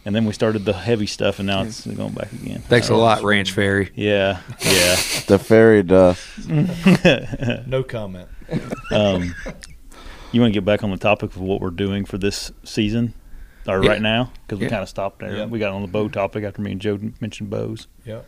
And 0.05 0.15
then 0.15 0.25
we 0.25 0.33
started 0.33 0.65
the 0.65 0.73
heavy 0.73 1.07
stuff, 1.07 1.39
and 1.39 1.47
now 1.49 1.65
it's 1.65 1.85
going 1.87 2.15
back 2.15 2.33
again. 2.33 2.61
Thanks 2.63 2.89
a 2.89 2.95
lot, 2.95 3.23
Ranch 3.25 3.53
Fairy. 3.53 3.91
Yeah, 3.95 4.41
yeah. 4.61 4.97
The 5.27 5.39
fairy 5.39 5.83
dust. 5.83 6.27
No 7.67 7.83
comment. 7.83 8.29
um, 8.91 9.35
you 10.33 10.41
want 10.41 10.53
to 10.53 10.57
get 10.57 10.65
back 10.65 10.83
on 10.83 10.91
the 10.91 10.97
topic 10.97 11.31
of 11.37 11.43
what 11.43 11.61
we're 11.61 11.69
doing 11.71 12.07
for 12.07 12.17
this 12.17 12.53
season, 12.65 13.13
or 13.67 13.83
Yeah. 13.83 13.91
right 13.91 14.01
now, 14.01 14.33
because 14.47 14.59
we 14.61 14.65
Yeah. 14.67 14.71
kind 14.71 14.83
of 14.83 14.89
stopped 14.89 15.19
there. 15.19 15.37
Yeah. 15.37 15.45
We 15.47 15.59
got 15.59 15.73
on 15.75 15.83
the 15.83 15.89
bow 15.89 16.09
topic 16.09 16.43
after 16.45 16.63
me 16.63 16.73
and 16.73 16.81
Joe 16.81 16.99
mentioned 17.21 17.51
bows. 17.51 17.87
Yep. 18.07 18.25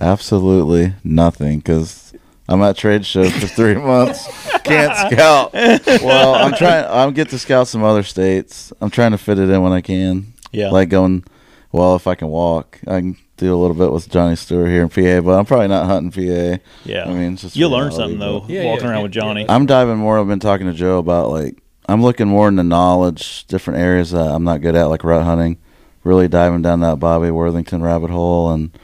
Absolutely 0.00 0.94
nothing 1.04 1.58
because 1.58 2.12
I'm 2.48 2.62
at 2.62 2.76
trade 2.76 3.04
shows 3.04 3.32
for 3.32 3.46
three 3.46 3.74
months. 3.76 4.26
Can't 4.62 5.12
scout. 5.12 5.52
Well, 5.52 6.34
I'm 6.34 6.54
trying. 6.54 6.86
I'm 6.88 7.12
get 7.12 7.28
to 7.30 7.38
scout 7.38 7.68
some 7.68 7.84
other 7.84 8.02
states. 8.02 8.72
I'm 8.80 8.90
trying 8.90 9.12
to 9.12 9.18
fit 9.18 9.38
it 9.38 9.50
in 9.50 9.62
when 9.62 9.72
I 9.72 9.80
can. 9.80 10.32
Yeah. 10.52 10.70
Like 10.70 10.88
going. 10.88 11.24
Well, 11.72 11.94
if 11.94 12.06
I 12.08 12.16
can 12.16 12.28
walk, 12.28 12.80
I 12.88 12.98
can 12.98 13.16
do 13.36 13.54
a 13.54 13.58
little 13.58 13.76
bit 13.76 13.92
with 13.92 14.08
Johnny 14.08 14.34
Stewart 14.34 14.68
here 14.68 14.82
in 14.82 14.88
PA, 14.88 15.20
but 15.24 15.38
I'm 15.38 15.46
probably 15.46 15.68
not 15.68 15.86
hunting 15.86 16.10
PA. 16.10 16.60
Yeah, 16.84 17.04
I 17.04 17.12
mean, 17.12 17.34
it's 17.34 17.42
just 17.42 17.56
you'll 17.56 17.70
learn 17.70 17.92
something 17.92 18.18
though 18.18 18.44
Yeah, 18.48 18.64
walking 18.64 18.84
yeah, 18.86 18.90
around 18.90 18.98
yeah, 18.98 19.02
with 19.04 19.12
Johnny. 19.12 19.46
I'm 19.48 19.66
diving 19.66 19.96
more. 19.96 20.18
I've 20.18 20.26
been 20.26 20.40
talking 20.40 20.66
to 20.66 20.72
Joe 20.72 20.98
about 20.98 21.30
like 21.30 21.62
I'm 21.88 22.02
looking 22.02 22.26
more 22.26 22.48
into 22.48 22.64
knowledge, 22.64 23.46
different 23.46 23.78
areas 23.80 24.10
that 24.10 24.28
I'm 24.28 24.42
not 24.44 24.60
good 24.60 24.74
at, 24.74 24.84
like 24.86 25.04
rut 25.04 25.22
hunting. 25.22 25.58
Really 26.02 26.26
diving 26.28 26.62
down 26.62 26.80
that 26.80 26.98
Bobby 26.98 27.30
Worthington 27.30 27.82
rabbit 27.82 28.10
hole 28.10 28.50
and 28.50 28.76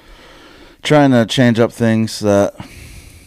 trying 0.86 1.10
to 1.10 1.26
change 1.26 1.58
up 1.58 1.72
things 1.72 2.20
that 2.20 2.54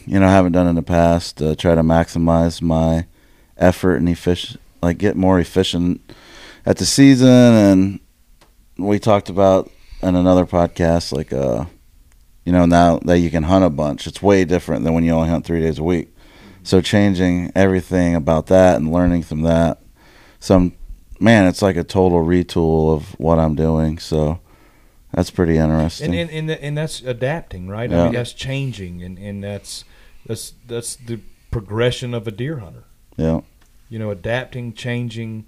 you 0.07 0.17
know 0.17 0.25
I 0.25 0.31
haven't 0.31 0.53
done 0.53 0.67
in 0.67 0.75
the 0.75 0.81
past. 0.81 1.37
To 1.37 1.55
try 1.55 1.75
to 1.75 1.81
maximize 1.81 2.61
my 2.61 3.05
effort 3.57 3.97
and 3.97 4.07
efficient, 4.07 4.61
like 4.81 4.97
get 4.97 5.17
more 5.17 5.39
efficient 5.39 6.01
at 6.65 6.77
the 6.77 6.85
season. 6.85 7.27
And 7.27 7.99
we 8.77 8.97
talked 8.97 9.29
about 9.29 9.69
in 10.01 10.15
another 10.15 10.45
podcast, 10.45 11.11
like 11.11 11.33
uh, 11.33 11.65
you 12.45 12.53
know, 12.53 12.65
now 12.65 12.99
that 12.99 13.19
you 13.19 13.29
can 13.29 13.43
hunt 13.43 13.65
a 13.65 13.69
bunch, 13.69 14.07
it's 14.07 14.21
way 14.21 14.45
different 14.45 14.85
than 14.85 14.93
when 14.93 15.03
you 15.03 15.11
only 15.11 15.29
hunt 15.29 15.45
three 15.45 15.59
days 15.59 15.79
a 15.79 15.83
week. 15.83 16.15
So 16.63 16.81
changing 16.81 17.51
everything 17.55 18.15
about 18.15 18.47
that 18.47 18.77
and 18.77 18.91
learning 18.91 19.23
from 19.23 19.41
that, 19.41 19.81
some 20.39 20.73
man, 21.19 21.47
it's 21.47 21.61
like 21.61 21.75
a 21.75 21.83
total 21.83 22.23
retool 22.23 22.93
of 22.93 23.19
what 23.19 23.37
I'm 23.37 23.55
doing. 23.55 23.99
So 23.99 24.39
that's 25.13 25.31
pretty 25.31 25.57
interesting. 25.57 26.13
and 26.15 26.29
and 26.29 26.49
and, 26.49 26.59
and 26.61 26.77
that's 26.77 27.01
adapting, 27.01 27.67
right? 27.67 27.91
I 27.91 28.03
mean, 28.05 28.13
that's 28.13 28.33
changing, 28.33 29.03
and 29.03 29.17
and 29.17 29.43
that's 29.43 29.83
that's 30.25 30.53
that's 30.67 30.95
the 30.95 31.19
progression 31.51 32.13
of 32.13 32.27
a 32.27 32.31
deer 32.31 32.59
hunter. 32.59 32.83
yeah, 33.17 33.41
You 33.89 33.99
know, 33.99 34.11
adapting, 34.11 34.73
changing, 34.73 35.45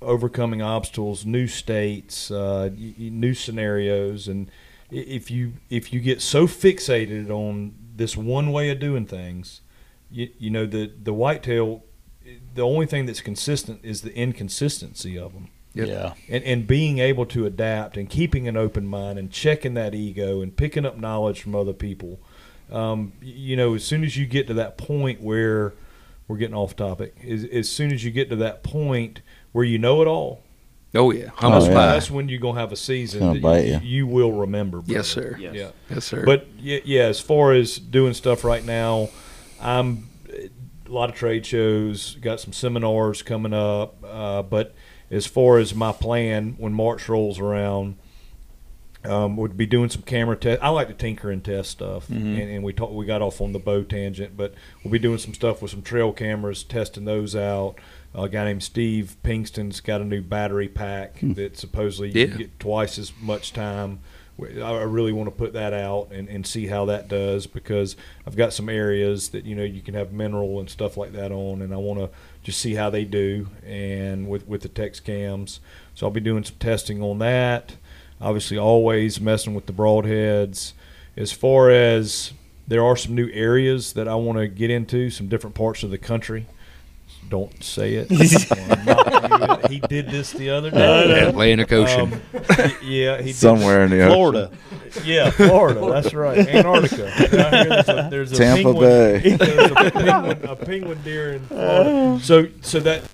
overcoming 0.00 0.62
obstacles, 0.62 1.26
new 1.26 1.46
states, 1.46 2.30
uh, 2.30 2.70
new 2.76 3.34
scenarios, 3.34 4.28
and 4.28 4.50
if 4.90 5.30
you 5.30 5.54
if 5.68 5.92
you 5.92 6.00
get 6.00 6.20
so 6.20 6.46
fixated 6.46 7.30
on 7.30 7.74
this 7.96 8.16
one 8.16 8.50
way 8.50 8.70
of 8.70 8.78
doing 8.80 9.06
things. 9.06 9.60
You, 10.10 10.28
you 10.38 10.50
know 10.50 10.66
the 10.66 10.90
the 11.00 11.12
whitetail, 11.12 11.84
the 12.54 12.62
only 12.62 12.86
thing 12.86 13.06
that's 13.06 13.20
consistent 13.20 13.80
is 13.84 14.00
the 14.02 14.14
inconsistency 14.16 15.16
of 15.18 15.32
them. 15.34 15.48
Yep. 15.74 15.88
Yeah. 15.88 16.12
And 16.28 16.44
and 16.44 16.66
being 16.66 16.98
able 16.98 17.26
to 17.26 17.46
adapt 17.46 17.96
and 17.96 18.08
keeping 18.08 18.48
an 18.48 18.56
open 18.56 18.86
mind 18.86 19.18
and 19.18 19.30
checking 19.30 19.74
that 19.74 19.94
ego 19.94 20.40
and 20.40 20.56
picking 20.56 20.84
up 20.84 20.96
knowledge 20.98 21.40
from 21.40 21.54
other 21.54 21.72
people. 21.72 22.18
Um, 22.70 23.12
you 23.20 23.56
know, 23.56 23.74
as 23.74 23.84
soon 23.84 24.04
as 24.04 24.16
you 24.16 24.26
get 24.26 24.46
to 24.48 24.54
that 24.54 24.78
point 24.78 25.20
where 25.20 25.72
we're 26.28 26.36
getting 26.36 26.54
off 26.54 26.76
topic, 26.76 27.16
as, 27.26 27.44
as 27.44 27.68
soon 27.68 27.92
as 27.92 28.04
you 28.04 28.10
get 28.12 28.30
to 28.30 28.36
that 28.36 28.62
point 28.62 29.22
where 29.52 29.64
you 29.64 29.78
know 29.78 30.02
it 30.02 30.06
all, 30.06 30.42
Oh 30.94 31.12
yeah, 31.12 31.30
Oh, 31.40 31.50
that's, 31.50 31.66
yeah. 31.66 31.72
that's 31.74 32.10
when 32.10 32.28
you're 32.28 32.40
gonna 32.40 32.58
have 32.58 32.72
a 32.72 32.76
season 32.76 33.40
that 33.40 33.64
you, 33.64 33.74
you. 33.74 33.80
you 33.82 34.06
will 34.06 34.32
remember. 34.32 34.82
Yes, 34.86 35.14
brother. 35.14 35.32
sir. 35.34 35.38
Yeah, 35.38 35.52
Yes. 35.52 35.72
Yes, 35.88 36.04
sir. 36.04 36.24
But 36.24 36.46
yeah, 36.58 36.80
yeah, 36.84 37.02
as 37.02 37.20
far 37.20 37.52
as 37.52 37.78
doing 37.78 38.12
stuff 38.14 38.42
right 38.44 38.64
now, 38.64 39.08
I'm 39.60 40.08
a 40.30 40.92
lot 40.92 41.08
of 41.08 41.14
trade 41.14 41.46
shows, 41.46 42.16
got 42.16 42.40
some 42.40 42.52
seminars 42.52 43.22
coming 43.22 43.54
up. 43.54 44.02
Uh, 44.04 44.42
but 44.42 44.74
as 45.10 45.26
far 45.26 45.58
as 45.58 45.74
my 45.74 45.92
plan, 45.92 46.54
when 46.58 46.72
March 46.72 47.08
rolls 47.08 47.38
around, 47.38 47.96
um, 49.04 49.36
would 49.38 49.56
be 49.56 49.64
doing 49.66 49.88
some 49.88 50.02
camera 50.02 50.36
test. 50.36 50.62
I 50.62 50.68
like 50.68 50.88
to 50.88 50.94
tinker 50.94 51.30
and 51.30 51.42
test 51.42 51.70
stuff, 51.70 52.06
Mhm. 52.08 52.38
and, 52.40 52.50
and 52.50 52.64
we 52.64 52.72
talk, 52.74 52.92
we 52.92 53.06
got 53.06 53.22
off 53.22 53.40
on 53.40 53.52
the 53.52 53.58
bow 53.58 53.82
tangent, 53.82 54.36
but 54.36 54.52
we'll 54.84 54.92
be 54.92 54.98
doing 54.98 55.16
some 55.18 55.32
stuff 55.32 55.62
with 55.62 55.70
some 55.70 55.80
trail 55.82 56.12
cameras, 56.12 56.62
testing 56.62 57.04
those 57.06 57.34
out. 57.34 57.76
a 58.12 58.28
guy 58.28 58.42
named 58.44 58.60
Steve 58.60 59.16
Pinkston's 59.22 59.78
got 59.80 60.00
a 60.00 60.04
new 60.04 60.20
battery 60.20 60.66
pack 60.66 61.20
that 61.22 61.56
supposedly 61.56 62.08
you 62.10 62.20
Yeah. 62.22 62.26
can 62.26 62.38
get 62.38 62.58
twice 62.58 62.98
as 62.98 63.12
much 63.22 63.52
time. 63.52 64.00
I 64.42 64.62
I 64.62 64.82
really 64.82 65.12
want 65.12 65.28
to 65.28 65.30
put 65.30 65.52
that 65.52 65.72
out 65.72 66.08
and, 66.10 66.28
and 66.28 66.44
see 66.44 66.66
how 66.66 66.86
that 66.86 67.06
does 67.06 67.46
because 67.46 67.94
I've 68.26 68.34
got 68.34 68.52
some 68.52 68.68
areas 68.68 69.28
that 69.28 69.44
you 69.44 69.54
know 69.54 69.62
you 69.62 69.80
can 69.80 69.94
have 69.94 70.12
mineral 70.12 70.58
and 70.58 70.68
stuff 70.68 70.96
like 70.96 71.12
that 71.12 71.30
on, 71.30 71.62
and 71.62 71.72
I 71.72 71.76
want 71.76 72.00
to 72.00 72.10
just 72.42 72.58
see 72.58 72.74
how 72.74 72.90
they 72.90 73.04
do 73.04 73.48
and 73.64 74.28
with 74.28 74.46
with 74.48 74.62
the 74.62 74.68
text 74.68 75.04
cams. 75.04 75.60
So 75.94 76.06
I'll 76.06 76.12
be 76.12 76.20
doing 76.20 76.44
some 76.44 76.56
testing 76.58 77.02
on 77.02 77.18
that. 77.18 77.76
Obviously, 78.20 78.58
always 78.58 79.20
messing 79.20 79.54
with 79.54 79.66
the 79.66 79.72
broadheads. 79.72 80.72
As 81.16 81.32
far 81.32 81.70
as 81.70 82.32
there 82.68 82.84
are 82.84 82.96
some 82.96 83.14
new 83.14 83.30
areas 83.32 83.94
that 83.94 84.06
I 84.06 84.14
want 84.14 84.38
to 84.38 84.46
get 84.46 84.70
into, 84.70 85.10
some 85.10 85.28
different 85.28 85.56
parts 85.56 85.82
of 85.82 85.90
the 85.90 85.98
country. 85.98 86.46
Don't 87.30 87.62
say 87.64 87.94
it. 87.94 88.10
Not 88.84 89.06
gonna 89.06 89.56
do 89.60 89.64
it. 89.64 89.70
he 89.70 89.78
did 89.80 90.08
this 90.10 90.32
the 90.32 90.50
other 90.50 90.70
day. 90.70 91.28
Atlantic 91.28 91.72
Ocean. 91.72 92.12
Um, 92.12 92.20
yeah, 92.82 93.18
he 93.18 93.26
did- 93.28 93.36
Somewhere 93.36 93.84
in 93.84 93.90
the 93.90 94.00
ocean. 94.02 94.10
Florida. 94.10 94.50
Yeah, 95.04 95.30
Florida. 95.30 95.80
That's 95.92 96.12
right. 96.12 96.38
Antarctica. 96.48 97.10
Here 97.12 97.28
there's 97.28 97.88
a, 97.88 98.08
there's 98.10 98.32
a 98.32 98.36
Tampa 98.36 98.62
penguin, 98.64 98.80
Bay. 99.22 99.36
There's 99.36 99.70
a 99.70 99.74
penguin, 99.92 100.44
a 100.44 100.56
penguin 100.56 101.02
deer 101.02 101.32
in 101.34 101.46
Florida. 101.46 102.20
So, 102.24 102.48
so 102.62 102.80
that 102.80 103.04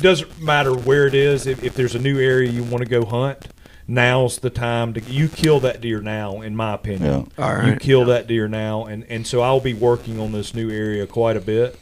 doesn't 0.00 0.40
matter 0.40 0.74
where 0.74 1.06
it 1.06 1.14
is. 1.14 1.46
If, 1.46 1.62
if 1.62 1.74
there's 1.74 1.94
a 1.94 1.98
new 1.98 2.18
area 2.18 2.50
you 2.50 2.64
want 2.64 2.82
to 2.82 2.88
go 2.88 3.04
hunt, 3.04 3.48
now's 3.86 4.38
the 4.38 4.48
time 4.50 4.94
to 4.94 5.00
you 5.02 5.28
kill 5.28 5.60
that 5.60 5.82
deer 5.82 6.00
now. 6.00 6.40
In 6.40 6.56
my 6.56 6.72
opinion, 6.72 7.30
Yeah. 7.38 7.44
All 7.44 7.62
you 7.62 7.72
right. 7.72 7.80
kill 7.80 8.06
that 8.06 8.26
deer 8.26 8.48
now, 8.48 8.86
and 8.86 9.04
and 9.10 9.26
so 9.26 9.42
I'll 9.42 9.60
be 9.60 9.74
working 9.74 10.18
on 10.18 10.32
this 10.32 10.54
new 10.54 10.70
area 10.70 11.06
quite 11.06 11.36
a 11.36 11.40
bit 11.42 11.78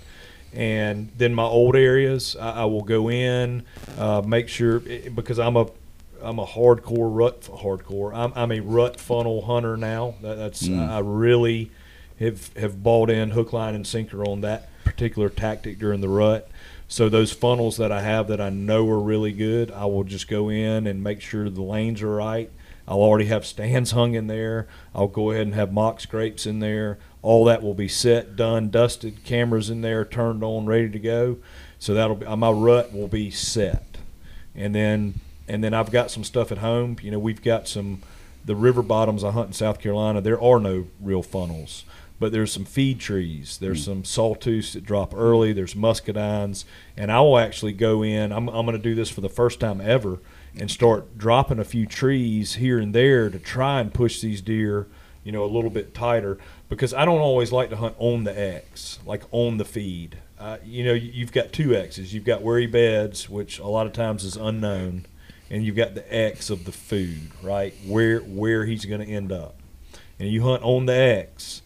and 0.56 1.12
then 1.16 1.34
my 1.34 1.44
old 1.44 1.76
areas 1.76 2.34
I, 2.36 2.62
I 2.62 2.64
will 2.64 2.82
go 2.82 3.10
in, 3.10 3.64
uh, 3.98 4.22
make 4.26 4.48
sure 4.48 4.80
because 4.80 5.38
I'm 5.38 5.56
a 5.56 5.66
I'm 6.22 6.38
a 6.38 6.46
hardcore 6.46 7.14
rut 7.14 7.42
hardcore. 7.42 8.14
I'm, 8.14 8.32
I'm 8.34 8.50
a 8.50 8.60
rut 8.60 8.98
funnel 8.98 9.42
hunter 9.42 9.76
now. 9.76 10.14
That, 10.22 10.36
that's 10.36 10.66
Mm. 10.66 10.88
I 10.88 10.98
really 11.00 11.70
have 12.18 12.52
have 12.54 12.82
bought 12.82 13.10
in 13.10 13.30
hook, 13.30 13.52
line, 13.52 13.74
and 13.74 13.86
sinker 13.86 14.24
on 14.24 14.40
that 14.40 14.68
particular 14.84 15.28
tactic 15.28 15.78
during 15.78 16.00
the 16.00 16.08
rut. 16.08 16.48
So 16.88 17.08
those 17.08 17.32
funnels 17.32 17.76
that 17.76 17.92
I 17.92 18.00
have 18.00 18.28
that 18.28 18.40
I 18.40 18.48
know 18.48 18.88
are 18.88 19.00
really 19.00 19.32
good, 19.32 19.70
I 19.72 19.84
will 19.86 20.04
just 20.04 20.28
go 20.28 20.48
in 20.48 20.86
and 20.86 21.02
make 21.02 21.20
sure 21.20 21.50
the 21.50 21.62
lanes 21.62 22.00
are 22.00 22.14
right. 22.14 22.50
I'll 22.88 23.02
already 23.02 23.26
have 23.26 23.44
stands 23.44 23.90
hung 23.92 24.14
in 24.14 24.26
there. 24.28 24.68
I'll 24.94 25.08
go 25.08 25.32
ahead 25.32 25.46
and 25.46 25.54
have 25.54 25.72
mock 25.72 26.00
scrapes 26.00 26.46
in 26.46 26.60
there. 26.60 26.98
All 27.22 27.44
that 27.46 27.62
will 27.62 27.74
be 27.74 27.88
set, 27.88 28.36
done, 28.36 28.70
dusted, 28.70 29.24
cameras 29.24 29.70
in 29.70 29.80
there, 29.80 30.04
turned 30.04 30.44
on, 30.44 30.66
ready 30.66 30.88
to 30.90 30.98
go. 30.98 31.38
So 31.78 31.94
that'll 31.94 32.16
be 32.16 32.26
uh, 32.26 32.36
my 32.36 32.50
rut 32.50 32.92
will 32.92 33.08
be 33.08 33.30
set, 33.30 33.98
and 34.54 34.74
then 34.74 35.20
and 35.48 35.62
then 35.62 35.74
I've 35.74 35.90
got 35.90 36.10
some 36.10 36.24
stuff 36.24 36.50
at 36.50 36.58
home. 36.58 36.96
You 37.02 37.10
know, 37.10 37.18
we've 37.18 37.42
got 37.42 37.68
some 37.68 38.02
the 38.44 38.56
river 38.56 38.82
bottoms 38.82 39.24
I 39.24 39.32
hunt 39.32 39.48
in 39.48 39.52
South 39.52 39.80
Carolina. 39.80 40.20
There 40.20 40.40
are 40.40 40.60
no 40.60 40.86
real 41.00 41.22
funnels, 41.22 41.84
but 42.18 42.32
there's 42.32 42.52
some 42.52 42.64
feed 42.64 43.00
trees. 43.00 43.58
There's 43.58 43.84
hmm. 43.84 43.90
some 43.90 44.02
sawtooths 44.04 44.72
that 44.72 44.84
drop 44.84 45.14
early. 45.14 45.52
There's 45.52 45.74
muscadines, 45.74 46.64
and 46.96 47.10
I 47.12 47.20
will 47.20 47.38
actually 47.38 47.72
go 47.72 48.02
in. 48.02 48.32
I'm 48.32 48.48
I'm 48.48 48.66
going 48.66 48.76
to 48.76 48.82
do 48.82 48.94
this 48.94 49.10
for 49.10 49.20
the 49.20 49.28
first 49.28 49.60
time 49.60 49.80
ever 49.80 50.18
and 50.58 50.70
start 50.70 51.18
dropping 51.18 51.58
a 51.58 51.64
few 51.64 51.86
trees 51.86 52.54
here 52.54 52.78
and 52.78 52.94
there 52.94 53.28
to 53.28 53.38
try 53.38 53.80
and 53.80 53.92
push 53.92 54.20
these 54.20 54.40
deer, 54.40 54.86
you 55.26 55.32
know, 55.32 55.42
a 55.42 55.50
little 55.52 55.70
bit 55.70 55.92
tighter 55.92 56.38
because 56.68 56.94
I 56.94 57.04
don't 57.04 57.18
always 57.18 57.50
like 57.50 57.70
to 57.70 57.76
hunt 57.76 57.96
on 57.98 58.22
the 58.22 58.38
X, 58.38 59.00
like 59.04 59.24
on 59.32 59.56
the 59.56 59.64
feed. 59.64 60.18
Uh, 60.38 60.58
you 60.64 60.84
know, 60.84 60.92
you- 60.92 61.10
you've 61.12 61.32
got 61.32 61.52
two 61.52 61.74
X's. 61.74 62.14
You've 62.14 62.22
got 62.24 62.42
where 62.42 62.60
he 62.60 62.66
beds, 62.66 63.28
which 63.28 63.58
a 63.58 63.66
lot 63.66 63.86
of 63.88 63.92
times 63.92 64.22
is 64.22 64.36
unknown, 64.36 65.04
and 65.50 65.64
you've 65.64 65.74
got 65.74 65.96
the 65.96 66.14
X 66.14 66.48
of 66.48 66.64
the 66.64 66.70
food, 66.70 67.30
right? 67.42 67.74
Where 67.84 68.20
where 68.20 68.66
he's 68.66 68.84
going 68.84 69.00
to 69.04 69.12
end 69.12 69.32
up, 69.32 69.56
and 70.20 70.30
you 70.30 70.42
hunt 70.42 70.62
on 70.62 70.86
the 70.86 70.94
X, 70.94 71.62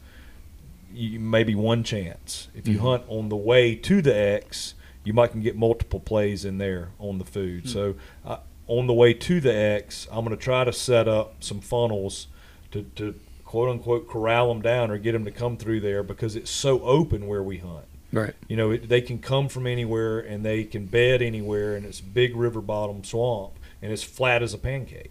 you 0.94 1.20
maybe 1.20 1.54
one 1.54 1.84
chance. 1.84 2.48
If 2.54 2.66
you 2.66 2.78
Mhm. 2.78 2.80
hunt 2.80 3.02
on 3.08 3.28
the 3.28 3.36
way 3.36 3.74
to 3.74 4.00
the 4.00 4.16
X, 4.16 4.74
you 5.04 5.12
might 5.12 5.32
can 5.32 5.42
get 5.42 5.54
multiple 5.56 6.00
plays 6.00 6.46
in 6.46 6.56
there 6.56 6.88
on 6.98 7.18
the 7.18 7.24
food. 7.26 7.68
So 7.68 7.94
uh, 8.24 8.38
on 8.66 8.86
the 8.86 8.94
way 8.94 9.12
to 9.12 9.40
the 9.40 9.54
X, 9.54 10.08
I'm 10.10 10.24
going 10.24 10.36
to 10.36 10.42
try 10.42 10.64
to 10.64 10.72
set 10.72 11.06
up 11.08 11.42
some 11.44 11.60
funnels 11.60 12.26
to, 12.70 12.84
to 12.96 13.14
quote 13.50 13.68
unquote 13.68 14.08
corral 14.08 14.46
them 14.46 14.62
down 14.62 14.92
or 14.92 14.96
get 14.96 15.10
them 15.10 15.24
to 15.24 15.30
come 15.32 15.56
through 15.56 15.80
there 15.80 16.04
because 16.04 16.36
it's 16.36 16.52
so 16.52 16.80
open 16.82 17.26
where 17.26 17.42
we 17.42 17.58
hunt. 17.58 17.84
Right. 18.12 18.32
You 18.46 18.56
know, 18.56 18.70
it, 18.70 18.88
they 18.88 19.00
can 19.00 19.18
come 19.18 19.48
from 19.48 19.66
anywhere 19.66 20.20
and 20.20 20.44
they 20.44 20.62
can 20.62 20.86
bed 20.86 21.20
anywhere, 21.20 21.74
and 21.74 21.84
it's 21.84 22.00
big 22.00 22.36
river 22.36 22.60
bottom 22.60 23.02
swamp 23.02 23.54
and 23.82 23.90
it's 23.90 24.04
flat 24.04 24.44
as 24.44 24.54
a 24.54 24.58
pancake. 24.58 25.10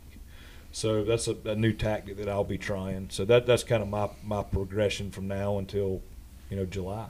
So 0.71 1.03
that's 1.03 1.27
a, 1.27 1.35
a 1.43 1.55
new 1.55 1.73
tactic 1.73 2.15
that 2.15 2.29
I'll 2.29 2.45
be 2.45 2.57
trying. 2.57 3.09
So 3.09 3.25
that 3.25 3.45
that's 3.45 3.65
kind 3.65 3.83
of 3.83 3.89
my 3.89 4.09
my 4.23 4.43
progression 4.43 5.11
from 5.11 5.27
now 5.27 5.57
until 5.57 6.01
you 6.49 6.55
know 6.55 6.65
July. 6.65 7.09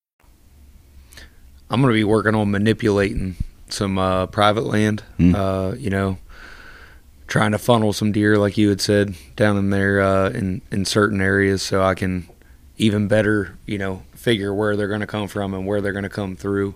I'm 1.71 1.81
going 1.81 1.93
to 1.93 1.97
be 1.97 2.03
working 2.03 2.35
on 2.35 2.51
manipulating 2.51 3.37
some 3.69 3.97
uh, 3.97 4.27
private 4.27 4.65
land. 4.65 5.03
Mm. 5.17 5.33
Uh, 5.33 5.75
you 5.77 5.89
know, 5.89 6.17
trying 7.27 7.53
to 7.53 7.57
funnel 7.57 7.93
some 7.93 8.11
deer, 8.11 8.37
like 8.37 8.57
you 8.57 8.67
had 8.67 8.81
said, 8.81 9.15
down 9.37 9.57
in 9.57 9.69
there 9.69 10.01
uh, 10.01 10.29
in 10.31 10.61
in 10.69 10.83
certain 10.83 11.21
areas, 11.21 11.61
so 11.61 11.81
I 11.81 11.95
can 11.95 12.27
even 12.77 13.07
better, 13.07 13.57
you 13.65 13.77
know, 13.77 14.03
figure 14.13 14.53
where 14.53 14.75
they're 14.75 14.89
going 14.89 14.99
to 14.99 15.07
come 15.07 15.29
from 15.29 15.53
and 15.53 15.65
where 15.65 15.79
they're 15.79 15.93
going 15.93 16.03
to 16.03 16.09
come 16.09 16.35
through, 16.35 16.75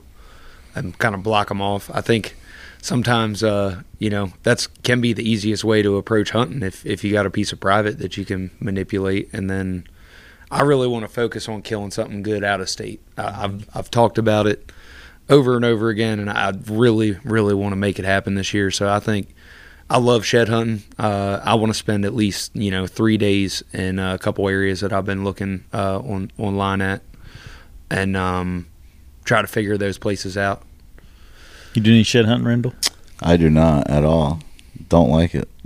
and 0.73 0.97
kind 0.97 1.13
of 1.13 1.23
block 1.23 1.49
them 1.49 1.61
off. 1.61 1.91
I 1.93 1.99
think 1.99 2.37
sometimes, 2.81 3.43
uh, 3.43 3.81
you 3.99 4.09
know, 4.09 4.31
that's 4.43 4.67
can 4.67 5.01
be 5.01 5.11
the 5.11 5.29
easiest 5.29 5.65
way 5.65 5.81
to 5.81 5.97
approach 5.97 6.31
hunting 6.31 6.63
if 6.63 6.85
if 6.85 7.03
you 7.03 7.11
got 7.11 7.25
a 7.25 7.29
piece 7.29 7.51
of 7.51 7.59
private 7.59 7.99
that 7.99 8.15
you 8.15 8.23
can 8.23 8.51
manipulate, 8.59 9.29
and 9.33 9.49
then. 9.49 9.87
I 10.51 10.61
really 10.61 10.87
want 10.87 11.03
to 11.03 11.07
focus 11.09 11.49
on 11.49 11.63
killing 11.63 11.89
something 11.89 12.21
good 12.21 12.43
out 12.43 12.61
of 12.61 12.69
state. 12.69 13.01
I, 13.17 13.45
I've 13.45 13.67
I've 13.75 13.89
talked 13.89 14.19
about 14.19 14.45
it 14.45 14.71
over 15.29 15.55
and 15.55 15.65
over 15.65 15.89
again, 15.89 16.19
and 16.19 16.29
I 16.29 16.53
really, 16.67 17.17
really 17.23 17.53
want 17.53 17.71
to 17.71 17.77
make 17.77 17.99
it 17.99 18.05
happen 18.05 18.35
this 18.35 18.53
year. 18.53 18.71
So 18.71 18.89
I 18.89 18.99
think 18.99 19.33
I 19.89 19.97
love 19.97 20.25
shed 20.25 20.49
hunting. 20.49 20.83
Uh, 20.97 21.39
I 21.43 21.55
want 21.55 21.71
to 21.71 21.77
spend 21.77 22.05
at 22.05 22.13
least 22.13 22.55
you 22.55 22.71
know 22.71 22.87
three 22.87 23.17
days 23.17 23.63
in 23.73 23.99
a 23.99 24.17
couple 24.17 24.47
areas 24.47 24.81
that 24.81 24.93
I've 24.93 25.05
been 25.05 25.23
looking 25.23 25.63
uh, 25.73 25.99
on 25.99 26.31
online 26.37 26.81
at, 26.81 27.01
and 27.89 28.15
um, 28.15 28.67
try 29.23 29.41
to 29.41 29.47
figure 29.47 29.77
those 29.77 29.97
places 29.97 30.37
out. 30.37 30.63
You 31.73 31.81
do 31.81 31.91
any 31.91 32.03
shed 32.03 32.25
hunting, 32.25 32.47
Rendell? 32.47 32.73
I 33.21 33.37
do 33.37 33.49
not 33.49 33.89
at 33.89 34.03
all. 34.03 34.39
Don't 34.89 35.09
like 35.09 35.35
it. 35.35 35.49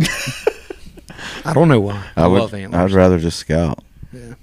I 1.45 1.53
don't 1.53 1.67
know 1.67 1.79
why. 1.79 2.11
I, 2.15 2.23
I 2.23 2.27
would. 2.27 2.39
love 2.39 2.53
antlers. 2.53 2.91
I'd 2.91 2.95
rather 2.95 3.19
just 3.19 3.39
scout. 3.39 3.83
Yeah. 4.11 4.33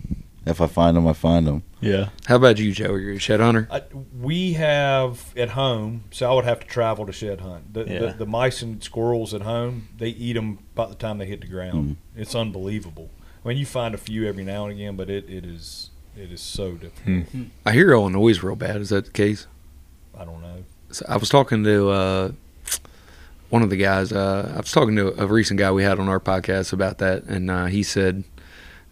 If 0.46 0.60
I 0.60 0.68
find 0.68 0.96
them, 0.96 1.08
I 1.08 1.12
find 1.12 1.44
them. 1.46 1.64
Yeah. 1.80 2.10
How 2.26 2.36
about 2.36 2.58
you, 2.58 2.70
Joe? 2.72 2.94
You're 2.94 3.14
a 3.14 3.18
shed 3.18 3.40
hunter. 3.40 3.66
I, 3.70 3.82
we 4.16 4.52
have 4.52 5.32
at 5.36 5.50
home, 5.50 6.04
so 6.12 6.30
I 6.30 6.34
would 6.34 6.44
have 6.44 6.60
to 6.60 6.66
travel 6.66 7.04
to 7.06 7.12
shed 7.12 7.40
hunt. 7.40 7.74
The, 7.74 7.84
Yeah. 7.84 7.98
the, 7.98 8.14
the 8.18 8.26
mice 8.26 8.62
and 8.62 8.82
squirrels 8.82 9.34
at 9.34 9.42
home, 9.42 9.88
they 9.98 10.08
eat 10.10 10.34
them 10.34 10.60
by 10.76 10.86
the 10.86 10.94
time 10.94 11.18
they 11.18 11.26
hit 11.26 11.40
the 11.40 11.48
ground. 11.48 11.96
It's 12.14 12.34
unbelievable. 12.36 13.10
I 13.44 13.48
mean, 13.48 13.58
you 13.58 13.66
find 13.66 13.92
a 13.94 13.98
few 13.98 14.26
every 14.26 14.44
now 14.44 14.64
and 14.66 14.72
again, 14.72 14.94
but 14.96 15.10
it, 15.10 15.28
it 15.28 15.44
is 15.44 15.90
it 16.16 16.30
is 16.32 16.40
so 16.40 16.72
difficult. 16.74 17.26
I 17.66 17.72
hear 17.72 17.90
Illinois 17.92 18.28
is 18.28 18.42
real 18.42 18.56
bad. 18.56 18.80
Is 18.80 18.88
that 18.90 19.06
the 19.06 19.10
case? 19.10 19.46
I 20.16 20.24
don't 20.24 20.40
know. 20.42 20.64
So 20.92 21.04
I 21.08 21.16
was 21.16 21.28
talking 21.28 21.62
to 21.64 21.90
uh, 21.90 22.30
one 23.50 23.62
of 23.62 23.70
the 23.70 23.76
guys. 23.76 24.12
Uh, 24.12 24.52
I 24.54 24.58
was 24.58 24.70
talking 24.72 24.96
to 24.96 25.20
a 25.22 25.26
recent 25.26 25.58
guy 25.58 25.70
we 25.72 25.82
had 25.82 25.98
on 25.98 26.08
our 26.08 26.20
podcast 26.20 26.72
about 26.72 26.98
that, 26.98 27.24
and 27.24 27.50
uh, 27.50 27.66
he 27.66 27.82
said 27.82 28.24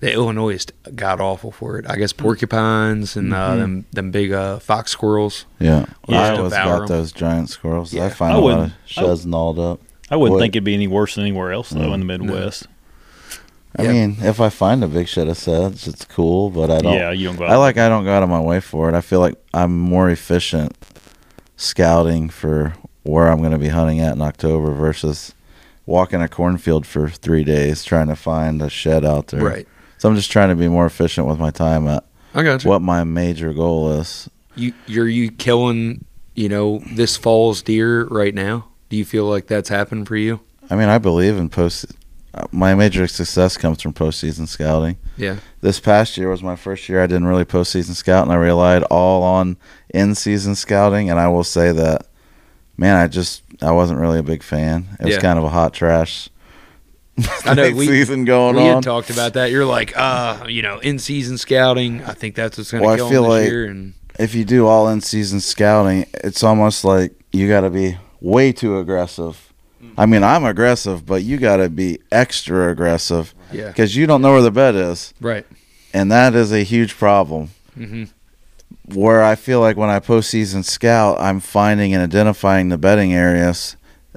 that 0.05 0.13
Illinois 0.13 0.51
is 0.55 0.67
god 0.95 1.21
awful 1.21 1.51
for 1.51 1.79
it. 1.79 1.87
I 1.89 1.97
guess 1.97 2.13
porcupines 2.13 3.17
and 3.17 3.33
uh, 3.33 3.51
Mhm. 3.53 3.59
them 3.59 3.87
them 3.93 4.11
big 4.11 4.33
uh, 4.33 4.59
fox 4.59 4.91
squirrels. 4.91 5.47
Yeah, 5.59 5.87
Just 6.09 6.33
Iowa's 6.39 6.53
devour 6.53 6.79
got 6.79 6.83
'em. 6.83 6.89
those 6.89 7.13
giant 7.13 7.49
squirrels. 7.51 7.93
Yeah. 7.93 8.05
I 8.05 8.09
find 8.11 8.33
I 8.35 8.37
a 8.37 8.39
lot 8.41 8.45
wouldn't- 8.45 8.67
of 8.67 8.73
sheds 8.85 9.25
gnawed 9.27 9.59
up. 9.59 9.81
I 10.11 10.17
wouldn't 10.17 10.35
Wood. 10.35 10.41
think 10.43 10.55
it'd 10.57 10.65
be 10.65 10.75
any 10.75 10.87
worse 10.87 11.15
than 11.15 11.25
anywhere 11.25 11.53
else 11.53 11.71
though 11.71 11.81
No. 11.81 11.95
in 11.95 12.01
the 12.01 12.07
Midwest. 12.07 12.67
I 13.77 13.83
Yeah. 13.85 13.93
mean, 13.93 14.17
if 14.21 14.41
I 14.41 14.51
find 14.51 14.85
a 14.85 14.87
big 14.87 15.09
shed 15.09 15.27
of 15.27 15.37
sets, 15.39 15.89
it's 15.89 16.05
cool, 16.05 16.51
but 16.51 16.71
I 16.71 16.79
don't. 16.81 16.93
Yeah, 16.95 17.11
you 17.11 17.27
don't 17.27 17.37
go 17.37 17.45
out 17.45 17.51
I 17.51 17.57
like 17.57 17.79
I 17.79 17.89
don't 17.89 18.05
go 18.05 18.13
out 18.13 18.23
of 18.23 18.29
my 18.29 18.39
way 18.41 18.61
for 18.61 18.89
it. 18.89 18.95
I 18.95 19.01
feel 19.01 19.19
like 19.21 19.35
I'm 19.55 19.77
more 19.77 20.11
efficient 20.11 20.77
scouting 21.57 22.29
for 22.29 22.75
where 23.03 23.29
I'm 23.29 23.39
going 23.39 23.53
to 23.53 23.59
be 23.59 23.69
hunting 23.69 24.01
at 24.01 24.13
in 24.15 24.23
October 24.23 24.71
versus 24.73 25.35
walking 25.87 26.23
a 26.23 26.29
cornfield 26.29 26.87
for 26.87 27.09
three 27.09 27.45
days 27.45 27.85
trying 27.85 28.09
to 28.09 28.17
find 28.17 28.63
a 28.63 28.69
shed 28.71 29.05
out 29.05 29.29
there. 29.29 29.41
Right. 29.45 29.69
So 29.99 30.09
I'm 30.09 30.17
just 30.17 30.31
trying 30.31 30.51
to 30.51 30.57
be 30.57 30.69
more 30.69 30.87
efficient 30.87 31.27
with 31.27 31.39
my 31.39 31.51
time 31.51 31.87
at. 31.89 32.05
I 32.35 32.43
got 32.43 32.65
you. 32.65 32.71
What 32.71 32.83
my 32.83 33.05
major 33.05 33.53
goal 33.53 33.93
is. 33.93 34.29
You 34.57 34.73
you're 34.87 35.09
you 35.09 35.31
killing 35.31 36.05
you 36.35 36.49
know 36.49 36.83
this 36.93 37.17
fall's 37.17 37.63
deer 37.63 38.05
right 38.07 38.35
now. 38.35 38.67
Do 38.89 38.97
you 38.97 39.05
feel 39.05 39.25
like 39.27 39.47
that's 39.47 39.69
happened 39.69 40.07
for 40.09 40.17
you? 40.17 40.41
I 40.71 40.77
mean, 40.77 40.89
I 40.89 40.99
believe 40.99 41.37
in 41.37 41.49
post. 41.49 41.87
uh, 42.35 42.47
My 42.53 42.75
major 42.75 43.07
success 43.07 43.57
comes 43.57 43.81
from 43.83 43.93
postseason 43.93 44.47
scouting. 44.49 44.97
Yeah. 45.17 45.37
This 45.61 45.81
past 45.81 46.17
year 46.17 46.29
was 46.31 46.43
my 46.43 46.57
first 46.57 46.89
year 46.89 47.03
I 47.03 47.07
didn't 47.07 47.27
really 47.27 47.45
postseason 47.45 47.95
scout, 47.95 48.25
and 48.25 48.33
I 48.33 48.37
relied 48.37 48.83
all 48.85 49.23
on 49.23 49.57
in-season 49.93 50.55
scouting. 50.57 51.11
And 51.11 51.19
I 51.21 51.29
will 51.29 51.45
say 51.45 51.71
that, 51.73 52.07
man, 52.77 52.97
I 52.97 53.09
just 53.09 53.43
I 53.63 53.71
wasn't 53.73 54.01
really 54.01 54.19
a 54.19 54.23
big 54.25 54.43
fan. 54.43 54.87
It 55.01 55.05
was 55.07 55.15
Yeah. 55.15 55.21
kind 55.21 55.39
of 55.39 55.45
a 55.45 55.51
hot 55.51 55.73
trash. 55.73 56.29
I 57.45 57.55
know 57.55 57.71
we, 57.73 57.87
season 57.87 58.25
going 58.25 58.57
we 58.57 58.63
on. 58.63 58.75
had 58.77 58.83
talked 58.83 59.11
about 59.11 59.35
that. 59.35 59.51
You're 59.51 59.65
like, 59.65 59.97
uh, 59.97 60.47
you 60.49 60.63
know, 60.63 60.79
in 60.81 60.99
season 60.99 61.39
scouting. 61.39 62.03
I 62.03 62.13
think 62.13 62.35
that's 62.35 62.59
what's 62.59 62.71
going 62.73 62.83
to 62.83 62.87
well, 62.87 62.97
kill 62.97 63.07
I 63.07 63.11
feel 63.11 63.23
this 63.23 63.31
like 63.31 63.51
year. 63.51 63.65
And 63.67 63.95
if 64.19 64.35
you 64.35 64.45
do 64.45 64.67
all 64.67 64.89
in-season 64.89 65.41
scouting, 65.41 66.07
it's 66.15 66.43
almost 66.43 66.85
like 66.85 67.13
you 67.33 67.49
got 67.49 67.61
to 67.61 67.71
be 67.71 67.97
way 68.21 68.53
too 68.53 68.79
aggressive. 68.79 69.53
I 69.97 70.07
mean, 70.07 70.25
I'm 70.25 70.45
aggressive, 70.45 71.07
but 71.07 71.23
you 71.23 71.37
got 71.37 71.59
to 71.59 71.69
be 71.69 72.01
extra 72.11 72.71
aggressive. 72.71 73.35
Yeah. 73.53 73.69
Because 73.69 73.95
you 73.95 74.07
don't 74.07 74.23
know 74.23 74.33
where 74.33 74.43
the 74.43 74.51
bed 74.51 74.75
is. 74.75 75.15
Right. 75.21 75.47
And 75.93 76.11
that 76.11 76.35
is 76.35 76.53
a 76.53 76.65
huge 76.65 76.97
problem. 76.97 77.51
Mhm. 77.79 78.09
Where 78.93 79.23
I 79.23 79.35
feel 79.37 79.61
like 79.61 79.77
when 79.77 79.89
I 79.91 80.01
postseason 80.01 80.65
scout, 80.65 81.21
I'm 81.21 81.39
finding 81.41 81.95
and 81.95 82.03
identifying 82.03 82.71
the 82.71 82.79
bedding 82.79 83.15
areas, 83.15 83.77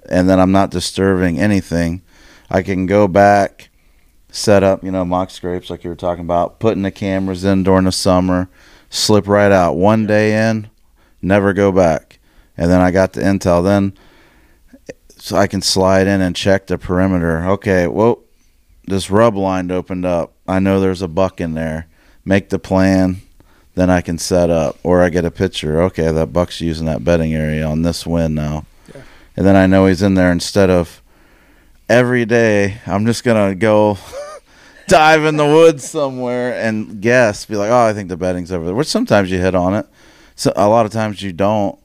and 0.10 0.28
then 0.28 0.40
I'm 0.40 0.52
not 0.52 0.72
disturbing 0.72 1.40
anything. 1.40 2.02
I 2.50 2.62
can 2.62 2.86
go 2.86 3.08
back, 3.08 3.70
set 4.30 4.64
up, 4.64 4.84
you 4.84 4.92
know, 4.92 5.06
mock 5.06 5.30
scrapes 5.30 5.70
like 5.70 5.84
you 5.84 5.90
were 5.90 5.96
talking 5.96 6.24
about, 6.24 6.60
putting 6.60 6.84
the 6.84 6.92
cameras 6.92 7.44
in 7.44 7.64
during 7.64 7.86
the 7.86 7.92
summer, 7.92 8.50
slip 8.90 9.28
right 9.28 9.52
out. 9.52 9.74
One 9.74 10.08
day 10.08 10.50
in, 10.50 10.70
never 11.22 11.54
go 11.54 11.72
back. 11.72 12.20
And 12.56 12.72
then 12.72 12.82
I 12.82 12.92
got 12.92 13.14
the 13.14 13.22
intel. 13.22 13.64
Then 13.64 13.94
so 15.18 15.36
I 15.36 15.48
can 15.48 15.62
slide 15.62 16.08
in 16.08 16.22
and 16.22 16.36
check 16.36 16.68
the 16.68 16.78
perimeter. 16.78 17.46
Okay, 17.46 17.88
well, 17.88 18.24
this 18.86 19.10
rub 19.10 19.36
line 19.36 19.70
opened 19.72 20.06
up. 20.06 20.34
I 20.48 20.60
know 20.60 20.80
there's 20.80 21.02
a 21.02 21.08
buck 21.08 21.42
in 21.42 21.54
there. 21.54 21.88
Make 22.24 22.50
the 22.50 22.60
plan, 22.60 23.18
then 23.76 23.90
I 23.90 24.02
can 24.02 24.18
set 24.18 24.50
up. 24.50 24.78
Or 24.84 25.02
I 25.04 25.10
get 25.10 25.26
a 25.26 25.32
picture. 25.32 25.82
Okay, 25.84 26.12
that 26.12 26.32
buck's 26.32 26.62
using 26.62 26.86
that 26.86 27.04
bedding 27.04 27.34
area 27.34 27.66
on 27.66 27.82
this 27.82 28.08
wind 28.08 28.36
now. 28.36 28.66
And 29.36 29.46
then 29.46 29.56
I 29.56 29.68
know 29.68 29.86
he's 29.86 30.02
in 30.02 30.14
there 30.14 30.32
instead 30.32 30.70
of 30.70 31.02
every 31.90 32.26
day, 32.26 32.80
I'm 32.86 33.06
just 33.06 33.24
going 33.24 33.50
to 33.50 33.56
go 33.56 33.98
dive 34.88 35.24
in 35.26 35.38
the 35.38 35.46
woods 35.46 35.90
somewhere 35.90 36.54
and 36.54 37.02
guess, 37.02 37.46
be 37.46 37.56
like, 37.56 37.72
oh, 37.72 37.86
I 37.86 37.94
think 37.94 38.10
the 38.10 38.18
bedding's 38.18 38.52
over 38.52 38.66
there. 38.66 38.76
Which 38.76 38.88
sometimes 38.88 39.32
you 39.32 39.40
hit 39.40 39.56
on 39.56 39.74
it. 39.74 39.88
So 40.36 40.54
a 40.56 40.70
lot 40.70 40.86
of 40.86 40.92
times 40.92 41.22
you 41.22 41.34
don't. 41.34 41.80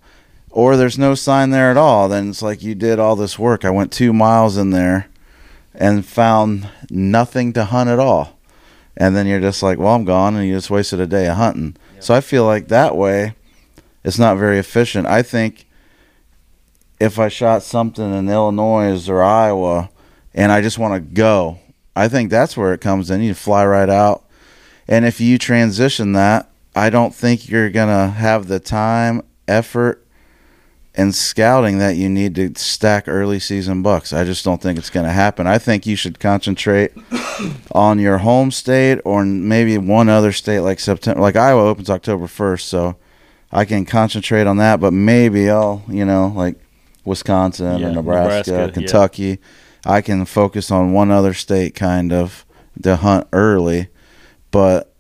Or 0.51 0.77
there's 0.77 0.99
no 0.99 1.15
sign 1.15 1.51
there 1.51 1.71
at 1.71 1.79
all. 1.79 2.09
Then 2.09 2.29
it's 2.31 2.43
like 2.43 2.63
you 2.63 2.75
did 2.75 2.99
all 2.99 3.17
this 3.17 3.39
work. 3.39 3.65
I 3.65 3.71
went 3.71 3.91
two 3.91 4.13
miles 4.13 4.59
in 4.59 4.71
there 4.71 5.09
and 5.75 6.05
found 6.05 6.69
nothing 6.91 7.55
to 7.55 7.65
hunt 7.65 7.89
at 7.89 7.99
all. 7.99 8.39
And 8.95 9.17
then 9.17 9.27
you're 9.27 9.41
just 9.41 9.63
like, 9.63 9.79
well, 9.79 9.95
I'm 9.95 10.05
gone, 10.05 10.37
and 10.37 10.47
you 10.47 10.55
just 10.55 10.69
wasted 10.69 11.01
a 11.01 11.07
day 11.07 11.27
of 11.27 11.37
hunting. 11.37 11.77
So 11.99 12.13
I 12.15 12.21
feel 12.21 12.45
like 12.45 12.69
that 12.69 12.95
way, 12.95 13.35
it's 14.05 14.19
not 14.19 14.37
very 14.37 14.59
efficient. 14.59 15.07
I 15.07 15.23
think 15.23 15.67
if 17.01 17.19
I 17.19 17.29
shot 17.29 17.63
something 17.63 18.15
in 18.15 18.29
Illinois 18.29 19.09
or 19.09 19.23
Iowa, 19.23 19.89
and 20.35 20.53
I 20.53 20.61
just 20.61 20.79
want 20.79 20.95
to 20.95 21.15
go, 21.15 21.59
I 21.95 22.09
think 22.09 22.31
that's 22.31 22.57
where 22.57 22.73
it 22.73 22.81
comes 22.81 23.11
in. 23.11 23.23
You 23.23 23.35
fly 23.35 23.65
right 23.65 23.91
out, 23.91 24.25
and 24.89 25.05
if 25.05 25.21
you 25.21 25.39
transition 25.39 26.13
that, 26.13 26.51
I 26.75 26.91
don't 26.91 27.15
think 27.15 27.49
you're 27.49 27.71
gonna 27.71 28.09
have 28.09 28.49
the 28.49 28.61
time, 28.61 29.23
effort, 29.47 30.03
and 30.95 31.15
scouting 31.15 31.79
that 31.79 31.97
you 31.97 32.09
need 32.09 32.35
to 32.35 32.53
stack 32.57 33.09
early 33.09 33.39
season 33.39 33.83
bucks. 33.83 34.13
I 34.13 34.25
just 34.25 34.45
don't 34.45 34.61
think 34.61 34.79
it's 34.79 34.91
going 34.91 35.07
to 35.07 35.13
happen. 35.13 35.47
I 35.47 35.59
think 35.59 35.87
you 35.87 35.97
should 35.97 36.21
concentrate 36.21 36.93
on 37.73 37.99
your 37.99 38.19
home 38.19 38.51
state 38.51 39.01
or 39.05 39.25
maybe 39.25 39.79
one 39.79 40.09
other 40.11 40.33
state 40.33 40.61
like 40.61 40.81
September. 40.81 41.21
Like 41.21 41.37
Iowa 41.37 41.63
opens 41.65 41.89
October 41.89 42.27
1st, 42.27 42.61
so 42.61 42.97
I 43.51 43.65
can 43.65 43.87
concentrate 43.87 44.47
on 44.47 44.59
that, 44.59 44.81
but 44.81 44.93
maybe 44.93 45.49
I'll, 45.49 45.83
you 45.89 46.05
know, 46.05 46.33
like 46.37 46.57
Wisconsin 47.05 47.81
Yeah, 47.81 47.89
or 47.89 47.93
Nebraska, 47.93 48.51
Nebraska, 48.51 48.81
yeah. 48.81 48.87
I 49.85 50.01
can 50.01 50.25
focus 50.25 50.71
on 50.71 50.93
one 50.93 51.11
other 51.11 51.35
state 51.35 51.75
kind 51.75 52.13
of 52.13 52.45
to 52.83 52.97
hunt 52.97 53.27
early. 53.33 53.89
But 54.51 54.93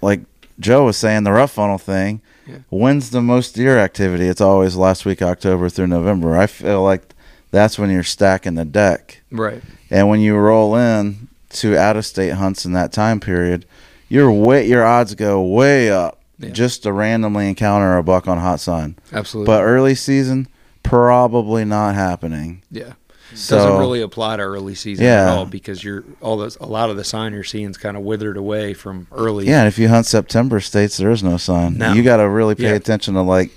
like 0.00 0.20
Joe 0.60 0.84
was 0.84 0.96
saying, 0.96 1.24
the 1.24 1.32
rut 1.32 1.50
funnel 1.50 1.78
thing, 1.78 2.20
when's 2.68 3.10
the 3.10 3.22
most 3.22 3.54
deer 3.54 3.78
activity? 3.78 4.26
It's 4.26 4.40
always 4.40 4.76
last 4.76 5.04
week, 5.04 5.22
October 5.22 5.68
through 5.68 5.88
November. 5.88 6.36
I 6.36 6.46
feel 6.46 6.82
like 6.82 7.14
that's 7.50 7.78
when 7.78 7.90
you're 7.90 8.02
stacking 8.02 8.54
the 8.54 8.64
deck. 8.64 9.22
Right. 9.30 9.62
And 9.90 10.08
when 10.08 10.20
you 10.20 10.36
roll 10.36 10.76
in 10.76 11.28
to 11.50 11.76
out 11.76 11.96
of 11.96 12.04
state 12.04 12.34
hunts 12.34 12.64
in 12.64 12.72
that 12.72 12.92
time 12.92 13.20
period, 13.20 13.64
your 14.08 14.30
way 14.30 14.66
your 14.66 14.84
odds 14.84 15.14
go 15.14 15.42
way 15.42 15.90
up 15.90 16.20
just 16.52 16.82
to 16.82 16.92
randomly 16.92 17.48
encounter 17.48 17.96
a 17.96 18.02
buck 18.02 18.28
on 18.28 18.38
hot 18.38 18.60
sign. 18.60 18.96
Absolutely. 19.12 19.46
But 19.46 19.62
early 19.62 19.94
season, 19.94 20.48
probably 20.82 21.64
not 21.64 21.94
happening. 21.94 22.62
Yeah. 22.70 22.94
So, 23.34 23.56
Doesn't 23.58 23.78
really 23.78 24.00
apply 24.00 24.36
to 24.36 24.42
early 24.42 24.74
season 24.74 25.04
Yeah. 25.04 25.32
at 25.32 25.38
all 25.38 25.46
because 25.46 25.82
you're 25.82 26.04
all 26.20 26.36
those 26.36 26.56
a 26.60 26.66
lot 26.66 26.90
of 26.90 26.96
the 26.96 27.04
sign 27.04 27.32
you're 27.32 27.42
seeing 27.44 27.70
is 27.70 27.76
kind 27.76 27.96
of 27.96 28.02
withered 28.04 28.36
away 28.36 28.74
from 28.74 29.06
early. 29.12 29.46
Yeah, 29.48 29.60
and 29.60 29.68
if 29.68 29.78
you 29.78 29.88
hunt 29.88 30.06
September 30.06 30.60
states, 30.60 30.96
there 30.96 31.10
is 31.10 31.22
no 31.22 31.36
sign. 31.36 31.78
No. 31.78 31.92
You 31.92 32.02
got 32.02 32.18
to 32.18 32.28
really 32.28 32.54
pay 32.54 32.64
Yeah. 32.70 32.70
attention 32.74 33.14
to 33.14 33.22
like 33.22 33.50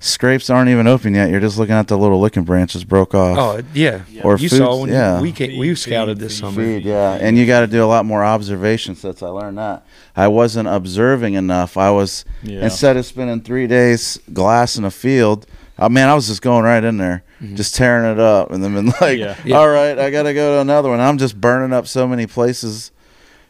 scrapes 0.00 0.48
aren't 0.48 0.70
even 0.70 0.86
open 0.86 1.14
yet. 1.14 1.28
You're 1.30 1.40
just 1.40 1.58
looking 1.58 1.74
at 1.74 1.88
the 1.88 1.98
little 1.98 2.20
licking 2.20 2.44
branches 2.44 2.84
broke 2.84 3.14
off. 3.14 3.36
Oh 3.38 3.62
yeah. 3.74 4.02
Or 4.22 4.36
you 4.38 4.48
foods, 4.48 4.58
saw 4.58 4.80
when 4.82 4.90
yeah. 4.90 5.20
we 5.20 5.32
came, 5.32 5.58
we 5.58 5.74
scouted 5.74 6.18
this 6.20 6.38
summer. 6.38 6.62
Feed, 6.62 6.84
yeah, 6.84 7.18
and 7.20 7.36
you 7.36 7.46
got 7.46 7.60
to 7.60 7.66
do 7.66 7.82
a 7.82 7.86
lot 7.86 8.06
more 8.06 8.24
observation 8.24 8.94
since 8.94 9.22
I 9.22 9.28
learned 9.28 9.58
that. 9.58 9.84
I 10.16 10.28
wasn't 10.28 10.68
observing 10.68 11.34
enough. 11.34 11.76
I 11.76 11.90
was 11.90 12.24
Yeah. 12.44 12.62
instead 12.62 12.96
of 12.96 13.04
spending 13.06 13.40
three 13.40 13.66
days 13.66 14.20
glassing 14.32 14.84
a 14.84 14.90
field. 14.92 15.46
Uh, 15.76 15.86
I 15.86 15.88
mean, 15.88 16.04
I 16.04 16.14
was 16.14 16.28
just 16.28 16.42
going 16.42 16.64
right 16.64 16.82
in 16.84 16.98
there, 16.98 17.22
Mm-hmm. 17.40 17.54
just 17.54 17.74
tearing 17.76 18.10
it 18.10 18.18
up, 18.18 18.50
and 18.50 18.62
then 18.64 18.74
been 18.74 18.86
like, 19.00 19.18
Yeah. 19.18 19.36
"All 19.56 19.68
right, 19.68 19.96
I 19.98 20.10
got 20.10 20.24
to 20.24 20.34
go 20.34 20.56
to 20.56 20.60
another 20.60 20.88
one." 20.88 20.98
I'm 21.00 21.18
just 21.18 21.40
burning 21.40 21.72
up 21.72 21.86
so 21.86 22.06
many 22.08 22.26
places, 22.26 22.90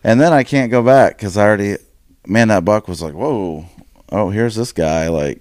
and 0.04 0.20
then 0.20 0.32
I 0.32 0.42
can't 0.44 0.70
go 0.70 0.82
back 0.82 1.16
because 1.16 1.36
I 1.38 1.44
already, 1.46 1.76
man, 2.26 2.48
that 2.48 2.64
buck 2.66 2.86
was 2.86 3.00
like, 3.00 3.14
"Whoa, 3.14 3.64
oh, 4.12 4.28
here's 4.30 4.54
this 4.56 4.72
guy." 4.72 5.08
Like, 5.08 5.40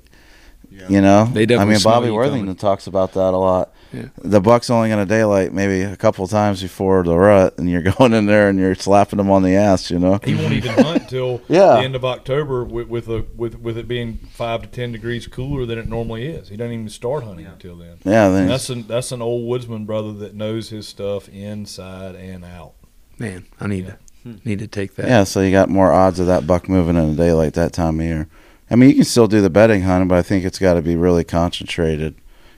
you 0.88 1.02
know, 1.02 1.26
They 1.26 1.44
I 1.58 1.66
mean, 1.66 1.80
Bobby 1.84 2.10
Worthington 2.10 2.46
coming. 2.46 2.56
talks 2.56 2.88
about 2.88 3.14
that 3.14 3.34
a 3.34 3.38
lot. 3.38 3.72
Yeah. 3.94 4.08
The 4.22 4.42
buck's 4.42 4.70
only 4.70 4.90
going 4.90 5.06
to 5.06 5.12
daylight 5.12 5.54
maybe 5.54 5.82
a 5.82 5.96
couple 5.96 6.28
times 6.28 6.62
before 6.62 7.04
the 7.04 7.16
rut, 7.16 7.58
and 7.58 7.70
you're 7.70 7.82
going 7.98 8.14
in 8.14 8.26
there 8.26 8.50
and 8.50 8.60
you're 8.60 8.76
slapping 8.76 9.18
them 9.18 9.30
on 9.32 9.44
the 9.44 9.56
ass, 9.56 9.90
you 9.90 10.00
know. 10.00 10.20
He 10.24 10.36
won't 10.36 10.54
even 10.54 10.72
hunt 10.74 11.10
till 11.10 11.42
Yeah. 11.48 11.76
the 11.76 11.80
end 11.80 11.96
of 11.96 12.04
October 12.04 12.64
with 12.64 12.88
with, 12.88 13.08
a, 13.08 13.26
with 13.36 13.60
with 13.60 13.78
it 13.78 13.88
being 13.88 14.18
five 14.32 14.62
to 14.64 14.68
ten 14.68 14.92
degrees 14.92 15.28
cooler 15.28 15.66
than 15.66 15.78
it 15.80 15.88
normally 15.88 16.28
is. 16.28 16.50
He 16.50 16.58
doesn't 16.58 16.74
even 16.74 16.90
start 16.90 17.24
hunting 17.24 17.46
until 17.46 17.76
then. 17.78 17.98
Yeah, 18.04 18.30
then 18.30 18.48
that's 18.48 18.70
an 18.70 18.88
that's 18.88 19.12
an 19.12 19.22
old 19.22 19.48
woodsman 19.48 19.86
brother 19.86 20.14
that 20.14 20.34
knows 20.36 20.70
his 20.70 20.88
stuff 20.88 21.30
inside 21.30 22.16
and 22.16 22.44
out. 22.44 22.74
Man, 23.20 23.46
I 23.60 23.68
need 23.68 23.88
to 23.88 23.98
need 24.44 24.60
to 24.60 24.68
take 24.68 24.96
that. 24.96 25.08
Yeah, 25.08 25.24
so 25.24 25.42
you 25.42 25.52
got 25.52 25.70
more 25.70 25.92
odds 25.94 26.20
of 26.20 26.28
that 26.28 26.46
buck 26.46 26.68
moving 26.68 26.98
in 26.98 27.16
the 27.16 27.24
daylight 27.24 27.54
that 27.54 27.72
time 27.74 28.00
of 28.00 28.06
year. 28.06 28.28
I 28.70 28.76
mean, 28.76 28.90
you 28.90 28.96
can 28.96 29.06
still 29.06 29.28
do 29.28 29.40
the 29.42 29.50
bedding 29.50 29.84
hunting, 29.84 30.10
but 30.10 30.18
I 30.18 30.22
think 30.22 30.44
it's 30.44 30.60
got 30.60 30.74
to 30.74 30.82
be 30.82 30.98
really 30.98 31.24
concentrated 31.24 32.16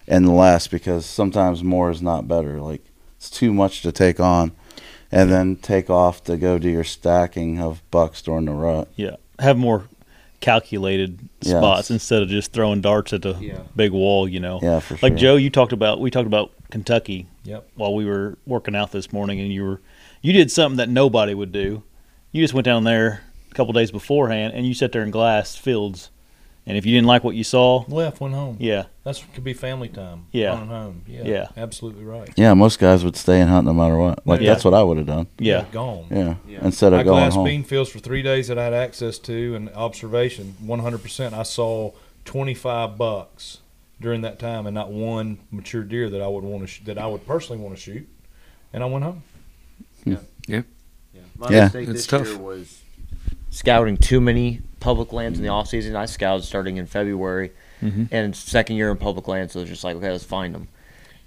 and 0.10 0.36
less 0.36 0.68
because 0.68 1.06
sometimes 1.06 1.64
more 1.64 1.90
is 1.90 2.02
not 2.02 2.28
better. 2.28 2.60
Like 2.60 2.84
it's 3.18 3.30
too 3.30 3.54
much 3.54 3.82
to 3.84 3.92
take 3.94 4.20
on, 4.20 4.52
and 5.12 5.32
then 5.32 5.56
take 5.56 5.90
off 5.90 6.24
to 6.26 6.36
go 6.36 6.58
do 6.58 6.70
your 6.70 6.84
stacking 6.84 7.60
of 7.62 7.82
bucks 7.92 8.22
during 8.22 8.46
the 8.46 8.52
rut. 8.52 8.90
Yeah, 8.98 9.16
have 9.40 9.58
more 9.58 9.84
calculated 10.42 11.20
Yes. 11.42 11.58
spots 11.58 11.92
instead 11.92 12.22
of 12.22 12.30
just 12.30 12.52
throwing 12.54 12.82
darts 12.82 13.12
at 13.14 13.22
the 13.22 13.36
Yeah. 13.40 13.60
big 13.76 13.92
wall. 13.92 14.28
You 14.28 14.40
know. 14.40 14.60
Yeah, 14.62 14.80
for 14.80 14.98
Like. 15.02 15.16
Joe, 15.16 15.36
you 15.36 15.50
talked 15.50 15.74
about 15.74 16.00
we 16.02 16.10
talked 16.12 16.28
about 16.28 16.52
Kentucky. 16.72 17.28
Yep. 17.44 17.68
While 17.76 17.94
we 17.96 18.06
were 18.06 18.38
working 18.46 18.76
out 18.76 18.92
this 18.92 19.12
morning, 19.14 19.40
and 19.40 19.52
you 19.54 19.64
were 19.64 19.82
you 20.22 20.34
did 20.34 20.52
something 20.52 20.78
that 20.78 20.90
nobody 20.90 21.34
would 21.34 21.52
do. 21.52 21.84
You 22.32 22.44
just 22.44 22.54
went 22.54 22.66
down 22.66 22.84
there 22.84 23.22
a 23.52 23.56
couple 23.56 23.74
days 23.74 23.92
beforehand, 23.92 24.54
and 24.54 24.66
you 24.68 24.74
sat 24.74 24.92
there 24.92 25.02
in 25.02 25.12
glass 25.12 25.56
fields. 25.56 26.10
And 26.70 26.78
if 26.78 26.86
you 26.86 26.94
didn't 26.96 27.08
like 27.08 27.24
what 27.24 27.36
you 27.36 27.44
saw, 27.44 27.84
Left, 27.88 28.22
went 28.22 28.36
home. 28.36 28.56
Yeah. 28.60 28.84
That's 29.04 29.24
could 29.34 29.44
be 29.44 29.54
family 29.54 29.90
time. 29.90 30.28
Yeah. 30.32 30.56
Going 30.56 30.68
home. 30.68 31.02
Yeah. 31.08 31.24
Yeah. 31.24 31.48
Absolutely 31.58 32.06
right. 32.06 32.30
Yeah, 32.38 32.54
most 32.54 32.78
guys 32.78 33.04
would 33.04 33.16
stay 33.18 33.42
and 33.42 33.50
hunt 33.50 33.66
no 33.66 33.74
matter 33.74 33.98
what. 33.98 34.26
Like 34.28 34.40
Yeah. 34.40 34.54
that's 34.54 34.64
what 34.64 34.76
I 34.76 34.84
would 34.84 34.98
have 34.98 35.08
done. 35.08 35.26
Yeah. 35.40 35.66
Gone. 35.72 36.06
Yeah. 36.12 36.36
yeah. 36.48 36.60
Instead 36.64 36.94
of 36.94 37.00
I 37.00 37.04
going 37.04 37.22
glass 37.24 37.34
home. 37.34 37.46
bean 37.46 37.64
fields 37.64 37.90
for 37.90 37.98
three 38.00 38.22
days 38.22 38.48
that 38.50 38.60
I 38.60 38.64
had 38.66 38.74
access 38.74 39.18
to 39.20 39.56
and 39.56 39.70
observation. 39.72 40.56
One 40.62 40.80
hundred 40.80 41.02
percent. 41.02 41.34
I 41.34 41.42
saw 41.44 41.92
twenty 42.24 42.54
five 42.54 42.98
bucks 43.00 43.58
during 44.00 44.22
that 44.22 44.38
time, 44.40 44.68
and 44.68 44.76
not 44.76 44.92
one 44.92 45.40
mature 45.52 45.84
deer 45.84 46.10
that 46.12 46.22
I 46.22 46.28
would 46.28 46.44
want 46.44 46.62
to 46.62 46.68
sh- 46.68 46.82
that 46.86 46.98
I 47.00 47.08
would 47.08 47.26
personally 47.26 47.62
want 47.62 47.76
to 47.76 47.82
shoot. 47.82 48.08
And 48.74 48.84
I 48.84 48.86
went 48.86 49.04
home. 49.04 49.24
Hmm. 50.04 50.16
Yeah. 50.48 50.62
My 51.36 51.50
Yeah. 51.50 51.64
mistake 51.64 51.84
It's 51.90 51.94
this 52.00 52.08
tough. 52.08 52.28
year 52.28 52.38
was 52.38 52.82
scouting 53.50 53.98
too 53.98 54.22
many 54.22 54.62
public 54.80 55.14
lands 55.14 55.38
in 55.40 55.44
the 55.44 55.50
off 55.52 55.68
season. 55.68 55.96
I 55.96 56.06
scouted 56.06 56.44
starting 56.46 56.78
in 56.78 56.86
February, 56.86 57.52
Mhm. 57.82 58.08
and 58.12 58.36
second 58.36 58.76
year 58.78 58.92
in 58.92 58.98
public 58.98 59.28
lands, 59.28 59.54
so 59.54 59.60
it 59.60 59.64
was 59.64 59.70
just 59.70 59.84
like 59.84 59.96
okay, 59.98 60.12
let's 60.12 60.24
find 60.24 60.54
them, 60.56 60.68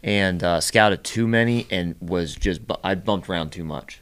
and 0.03 0.43
uh, 0.43 0.61
scouted 0.61 1.05
too 1.05 1.27
many 1.27 1.67
and 1.71 1.95
was 2.01 2.35
just 2.35 2.67
bu- 2.67 2.75
I 2.85 2.95
bumped 2.95 3.29
around 3.29 3.51
too 3.51 3.65
much, 3.65 4.01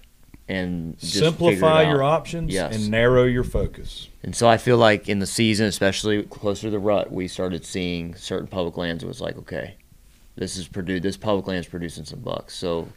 and 0.48 0.98
just 0.98 1.14
Simplify 1.18 1.82
your 1.82 2.02
options 2.02 2.52
Yes. 2.52 2.74
and 2.74 2.90
narrow 2.90 3.24
your 3.24 3.44
focus. 3.44 4.08
And 4.22 4.34
so 4.36 4.48
I 4.48 4.56
feel 4.56 4.76
like 4.76 5.08
in 5.08 5.18
the 5.20 5.26
season, 5.26 5.66
especially 5.66 6.22
closer 6.24 6.62
to 6.62 6.70
the 6.70 6.78
rut, 6.78 7.10
we 7.12 7.26
started 7.28 7.64
seeing 7.64 8.14
certain 8.14 8.46
public 8.48 8.76
lands. 8.76 9.02
It 9.02 9.06
was 9.06 9.20
like, 9.20 9.36
okay, 9.38 9.74
this 10.36 10.56
is 10.56 10.68
produ- 10.68 11.00
this 11.02 11.16
public 11.16 11.46
land 11.46 11.60
is 11.60 11.66
producing 11.68 12.04
some 12.04 12.20
bucks. 12.20 12.54
So 12.56 12.88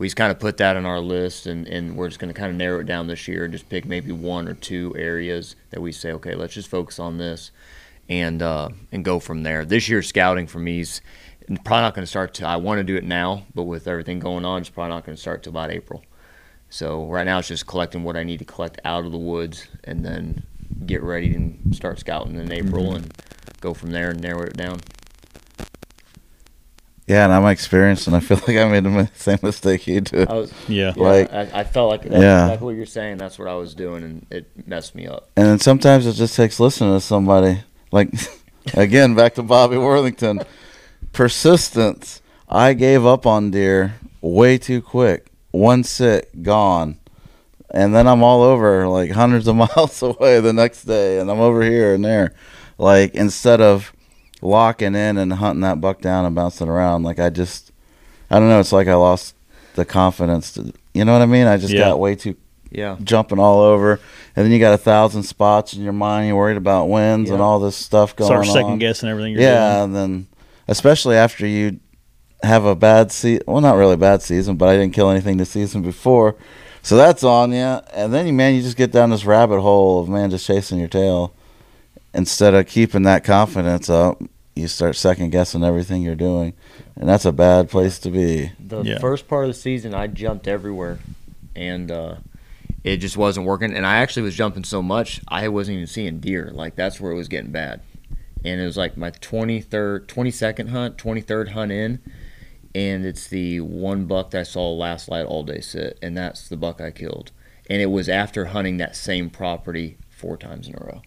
we 0.00 0.06
just 0.06 0.16
kind 0.16 0.32
of 0.32 0.38
put 0.38 0.56
that 0.56 0.78
on 0.78 0.86
our 0.86 0.98
list, 0.98 1.46
and, 1.46 1.68
and 1.68 1.94
we're 1.94 2.08
just 2.08 2.18
going 2.18 2.32
to 2.32 2.38
kind 2.40 2.50
of 2.50 2.56
narrow 2.56 2.80
it 2.80 2.86
down 2.86 3.06
this 3.06 3.28
year 3.28 3.44
and 3.44 3.52
just 3.52 3.68
pick 3.68 3.84
maybe 3.84 4.10
one 4.10 4.48
or 4.48 4.54
two 4.54 4.94
areas 4.96 5.56
that 5.72 5.82
we 5.82 5.92
say, 5.92 6.10
okay, 6.12 6.34
let's 6.34 6.54
just 6.54 6.68
focus 6.68 6.98
on 6.98 7.18
this, 7.18 7.50
and 8.08 8.40
uh, 8.40 8.70
and 8.90 9.04
go 9.04 9.20
from 9.20 9.42
there. 9.42 9.66
This 9.66 9.90
year's 9.90 10.08
scouting 10.08 10.46
for 10.46 10.58
me 10.58 10.80
is 10.80 11.02
probably 11.64 11.82
not 11.82 11.94
going 11.94 12.02
to 12.02 12.10
start 12.10 12.32
to. 12.34 12.46
I 12.46 12.56
want 12.56 12.78
to 12.78 12.82
do 12.82 12.96
it 12.96 13.04
now, 13.04 13.44
but 13.54 13.64
with 13.64 13.86
everything 13.86 14.20
going 14.20 14.46
on, 14.46 14.62
it's 14.62 14.70
probably 14.70 14.94
not 14.94 15.04
going 15.04 15.16
to 15.16 15.20
start 15.20 15.42
till 15.42 15.50
about 15.50 15.70
April. 15.70 16.02
So 16.70 17.04
right 17.04 17.26
now 17.26 17.38
it's 17.38 17.48
just 17.48 17.66
collecting 17.66 18.02
what 18.02 18.16
I 18.16 18.22
need 18.22 18.38
to 18.38 18.46
collect 18.46 18.80
out 18.86 19.04
of 19.04 19.12
the 19.12 19.18
woods, 19.18 19.66
and 19.84 20.02
then 20.02 20.44
get 20.86 21.02
ready 21.02 21.34
and 21.34 21.76
start 21.76 21.98
scouting 21.98 22.36
in 22.36 22.50
April, 22.50 22.92
Mhm. 22.92 22.96
and 22.96 23.12
go 23.60 23.74
from 23.74 23.90
there 23.90 24.08
and 24.12 24.22
narrow 24.22 24.44
it 24.44 24.56
down. 24.56 24.80
Yeah, 27.10 27.24
and 27.24 27.32
I'm 27.32 27.44
experienced, 27.46 28.06
and 28.06 28.14
I 28.14 28.20
feel 28.20 28.36
like 28.46 28.56
I 28.56 28.68
made 28.68 28.84
the 28.84 29.10
same 29.16 29.40
mistake 29.42 29.88
you 29.88 30.00
did. 30.00 30.28
I 30.30 30.34
was, 30.34 30.52
like 30.68 31.32
I, 31.32 31.50
I 31.52 31.64
felt 31.64 31.90
like 31.90 32.02
that's 32.02 32.14
Yeah. 32.14 32.44
exactly 32.44 32.66
what 32.66 32.76
you're 32.76 32.86
saying. 32.86 33.16
That's 33.16 33.36
what 33.36 33.48
I 33.48 33.54
was 33.54 33.74
doing, 33.74 34.04
and 34.04 34.26
it 34.30 34.46
messed 34.64 34.94
me 34.94 35.08
up. 35.08 35.28
And 35.36 35.44
then 35.44 35.58
sometimes 35.58 36.06
it 36.06 36.12
just 36.12 36.36
takes 36.36 36.60
listening 36.60 36.94
to 36.94 37.00
somebody. 37.00 37.64
Like, 37.90 38.12
again, 38.74 39.16
back 39.16 39.34
to 39.34 39.42
Bobby 39.42 39.76
Worthington. 39.76 40.42
Persistence. 41.10 42.22
I 42.48 42.74
gave 42.74 43.04
up 43.04 43.26
on 43.26 43.50
deer 43.50 43.96
way 44.20 44.56
too 44.56 44.80
quick. 44.80 45.32
One 45.50 45.82
sit, 45.82 46.44
gone. 46.44 47.00
And 47.72 47.92
then 47.92 48.06
I'm 48.06 48.22
all 48.22 48.44
over, 48.44 48.86
like 48.86 49.10
hundreds 49.10 49.48
of 49.48 49.56
miles 49.76 50.00
away 50.00 50.38
the 50.38 50.52
next 50.52 50.84
day, 50.84 51.18
and 51.18 51.28
I'm 51.28 51.40
over 51.40 51.62
here 51.62 51.92
and 51.92 52.04
there. 52.04 52.34
Like, 52.78 53.16
instead 53.16 53.60
of 53.60 53.92
locking 54.42 54.94
in 54.94 55.18
and 55.18 55.32
hunting 55.34 55.60
that 55.62 55.80
buck 55.80 56.00
down 56.00 56.24
and 56.24 56.34
bouncing 56.34 56.68
around, 56.68 57.02
like, 57.02 57.18
I 57.18 57.30
just, 57.30 57.72
I 58.30 58.38
don't 58.38 58.48
know, 58.48 58.60
it's 58.60 58.72
like 58.72 58.88
I 58.88 58.94
lost 58.94 59.34
the 59.74 59.84
confidence 59.84 60.52
to, 60.52 60.72
you 60.94 61.04
know 61.04 61.12
what 61.12 61.22
I 61.22 61.26
mean? 61.26 61.46
I 61.46 61.56
just 61.56 61.72
Yeah. 61.72 61.80
got 61.90 61.98
way 62.00 62.14
too 62.14 62.36
Yeah. 62.70 62.96
jumping 63.02 63.38
all 63.38 63.60
over, 63.60 64.00
and 64.36 64.44
then 64.44 64.52
you 64.52 64.58
got 64.58 64.72
a 64.72 64.78
thousand 64.78 65.24
spots 65.24 65.74
in 65.74 65.82
your 65.82 65.92
mind. 65.92 66.28
You're 66.28 66.36
worried 66.36 66.56
about 66.56 66.88
winds 66.88 67.30
and 67.30 67.40
all 67.42 67.58
this 67.60 67.76
stuff 67.76 68.14
going 68.16 68.28
Start 68.28 68.46
on. 68.46 68.52
second 68.52 68.78
guessing 68.78 69.08
everything 69.08 69.32
you're 69.32 69.42
yeah, 69.42 69.70
doing. 69.72 69.84
and 69.84 69.96
then 69.96 70.26
especially 70.68 71.16
after 71.16 71.46
you 71.46 71.78
have 72.42 72.64
a 72.64 72.74
bad 72.76 73.10
season. 73.12 73.42
Well, 73.46 73.60
not 73.60 73.76
really 73.76 73.94
a 73.94 73.98
bad 73.98 74.22
season, 74.22 74.56
but 74.56 74.68
I 74.68 74.76
didn't 74.76 74.94
kill 74.94 75.10
anything 75.10 75.36
this 75.36 75.50
season 75.50 75.82
before, 75.82 76.36
so 76.80 76.96
that's 76.96 77.22
on 77.24 77.52
you. 77.52 77.80
And 77.92 78.14
then 78.14 78.26
you 78.26 78.32
man, 78.32 78.54
you 78.54 78.62
just 78.62 78.76
get 78.76 78.92
down 78.92 79.10
this 79.10 79.24
rabbit 79.24 79.60
hole 79.60 80.00
of 80.00 80.08
man 80.08 80.30
just 80.30 80.46
chasing 80.46 80.78
your 80.78 80.88
tail 80.88 81.34
instead 82.14 82.54
of 82.54 82.66
keeping 82.66 83.02
that 83.02 83.24
confidence 83.24 83.88
up. 83.88 84.22
You 84.54 84.68
start 84.68 84.96
second 84.96 85.30
guessing 85.30 85.64
everything 85.64 86.02
you're 86.02 86.16
doing, 86.16 86.54
and 86.96 87.08
that's 87.08 87.24
a 87.24 87.32
bad 87.32 87.70
place 87.70 87.98
to 88.00 88.10
be. 88.10 88.52
The 88.58 88.82
first 89.00 89.28
part 89.28 89.44
of 89.44 89.50
the 89.50 89.54
season, 89.54 89.94
I 89.94 90.08
jumped 90.08 90.48
everywhere, 90.48 90.98
and 91.54 91.90
uh, 91.90 92.16
it 92.84 92.98
just 92.98 93.16
wasn't 93.16 93.46
working. 93.46 93.74
And 93.74 93.86
I 93.86 93.98
actually 93.98 94.22
was 94.22 94.34
jumping 94.34 94.64
so 94.64 94.82
much, 94.82 95.20
I 95.28 95.48
wasn't 95.48 95.76
even 95.76 95.86
seeing 95.86 96.20
deer. 96.20 96.50
Like 96.52 96.74
that's 96.74 97.00
where 97.00 97.12
it 97.12 97.16
was 97.16 97.28
getting 97.28 97.52
bad. 97.52 97.80
And 98.44 98.60
it 98.60 98.64
was 98.64 98.76
like 98.76 98.96
my 98.96 99.10
23rd, 99.10 100.06
22nd 100.06 100.70
hunt, 100.70 100.96
23rd 100.96 101.50
hunt 101.50 101.72
in, 101.72 102.00
and 102.74 103.04
it's 103.04 103.28
the 103.28 103.60
one 103.60 104.06
buck 104.06 104.30
that 104.30 104.40
I 104.40 104.44
saw 104.44 104.72
last 104.72 105.08
light 105.08 105.26
all 105.26 105.42
day 105.42 105.60
sit, 105.60 105.98
and 106.02 106.16
that's 106.16 106.48
the 106.48 106.56
buck 106.56 106.80
I 106.80 106.90
killed. 106.90 107.32
And 107.68 107.80
it 107.80 107.86
was 107.86 108.08
after 108.08 108.46
hunting 108.46 108.78
that 108.78 108.96
same 108.96 109.30
property 109.30 109.96
four 110.08 110.36
times 110.36 110.68
in 110.68 110.74
a 110.74 110.84
row. 110.84 111.02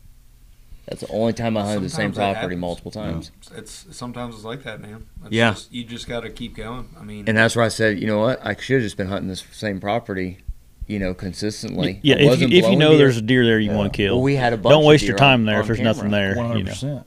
That's 0.86 1.02
the 1.02 1.08
only 1.12 1.32
time 1.34 1.56
I 1.56 1.62
hunted 1.62 1.84
the 1.84 1.90
same 1.90 2.14
Sometimes 2.14 2.18
that 2.18 2.24
property 2.34 2.42
happens. 2.56 2.60
multiple 2.62 2.92
times. 2.92 3.32
It's 3.56 3.86
sometimes 3.92 4.36
it's 4.36 4.44
like 4.44 4.64
that, 4.64 4.82
man. 4.82 5.06
It's 5.24 5.32
Yeah. 5.34 5.52
just- 5.54 5.74
you 5.74 5.84
just 5.86 6.08
got 6.10 6.22
to 6.22 6.30
keep 6.30 6.56
going. 6.58 6.90
I 7.00 7.04
mean, 7.04 7.24
And 7.28 7.38
that's 7.38 7.56
where 7.56 7.64
I 7.64 7.70
said, 7.70 8.00
you 8.00 8.08
know 8.08 8.20
what? 8.20 8.46
I 8.46 8.56
should 8.60 8.76
have 8.76 8.84
just 8.84 8.98
been 8.98 9.08
hunting 9.08 9.30
this 9.30 9.44
same 9.54 9.80
property, 9.80 10.40
you 10.88 11.00
know, 11.00 11.14
consistently. 11.14 12.00
Yeah, 12.04 12.16
I 12.16 12.18
if 12.18 12.22
you, 12.24 12.28
wasn't 12.30 12.52
if 12.52 12.56
you 12.56 12.62
blowing 12.64 12.80
know 12.80 12.90
deer. 12.90 12.98
there's 12.98 13.18
a 13.18 13.22
deer 13.22 13.46
there 13.46 13.60
you 13.60 13.72
want 13.72 13.94
to 13.94 13.98
kill, 13.98 14.16
Well, 14.16 14.24
we 14.24 14.36
had 14.36 14.52
a 14.52 14.58
bunch 14.58 14.72
Don't 14.74 14.84
of 14.84 14.88
waste 14.88 15.02
deer 15.04 15.12
your 15.12 15.18
time 15.18 15.42
on- 15.42 15.46
there 15.46 15.56
if 15.60 15.62
on 15.62 15.68
there's 15.68 15.80
nothing 15.80 16.10
camera. 16.12 16.36
there. 16.36 16.58
You 16.58 16.64
know. 16.66 16.72
100%. 16.72 17.06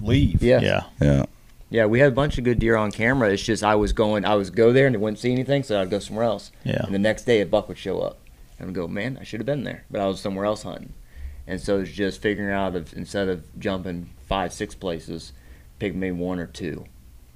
Leave. 0.00 0.42
Yeah. 0.42 0.60
Yeah. 0.60 0.82
Yeah. 1.00 1.24
Yeah, 1.72 1.84
we 1.86 2.00
had 2.00 2.08
a 2.08 2.14
bunch 2.14 2.36
of 2.38 2.42
good 2.44 2.58
deer 2.58 2.74
on 2.76 2.90
camera. 2.90 3.30
It's 3.30 3.42
just 3.44 3.62
I 3.62 3.74
was 3.76 3.92
going, 3.92 4.24
I 4.24 4.34
was 4.34 4.50
go 4.50 4.72
there 4.72 4.86
and 4.88 4.96
I 4.96 4.98
wouldn't 4.98 5.18
see 5.20 5.30
anything, 5.30 5.62
so 5.62 5.80
I'd 5.80 5.90
go 5.90 5.98
somewhere 6.00 6.24
else. 6.24 6.50
Yeah. 6.64 6.80
And 6.84 6.92
the 6.94 6.98
next 6.98 7.26
day 7.26 7.40
a 7.42 7.46
buck 7.46 7.68
would 7.68 7.78
show 7.78 8.00
up, 8.00 8.18
and 8.58 8.68
I'd 8.70 8.74
go, 8.74 8.88
man, 8.88 9.18
I 9.20 9.24
should 9.24 9.38
have 9.40 9.46
been 9.46 9.62
there, 9.62 9.84
but 9.90 10.00
I 10.00 10.06
was 10.06 10.20
somewhere 10.20 10.46
else 10.46 10.62
hunting. 10.64 10.94
And 11.50 11.60
so 11.60 11.80
it's 11.80 11.90
just 11.90 12.22
figuring 12.22 12.54
out 12.54 12.76
if 12.76 12.92
instead 12.92 13.28
of 13.28 13.42
jumping 13.58 14.08
five, 14.28 14.52
six 14.52 14.72
places, 14.76 15.32
pick 15.80 15.96
maybe 15.96 16.14
one 16.16 16.38
or 16.38 16.46
two. 16.46 16.84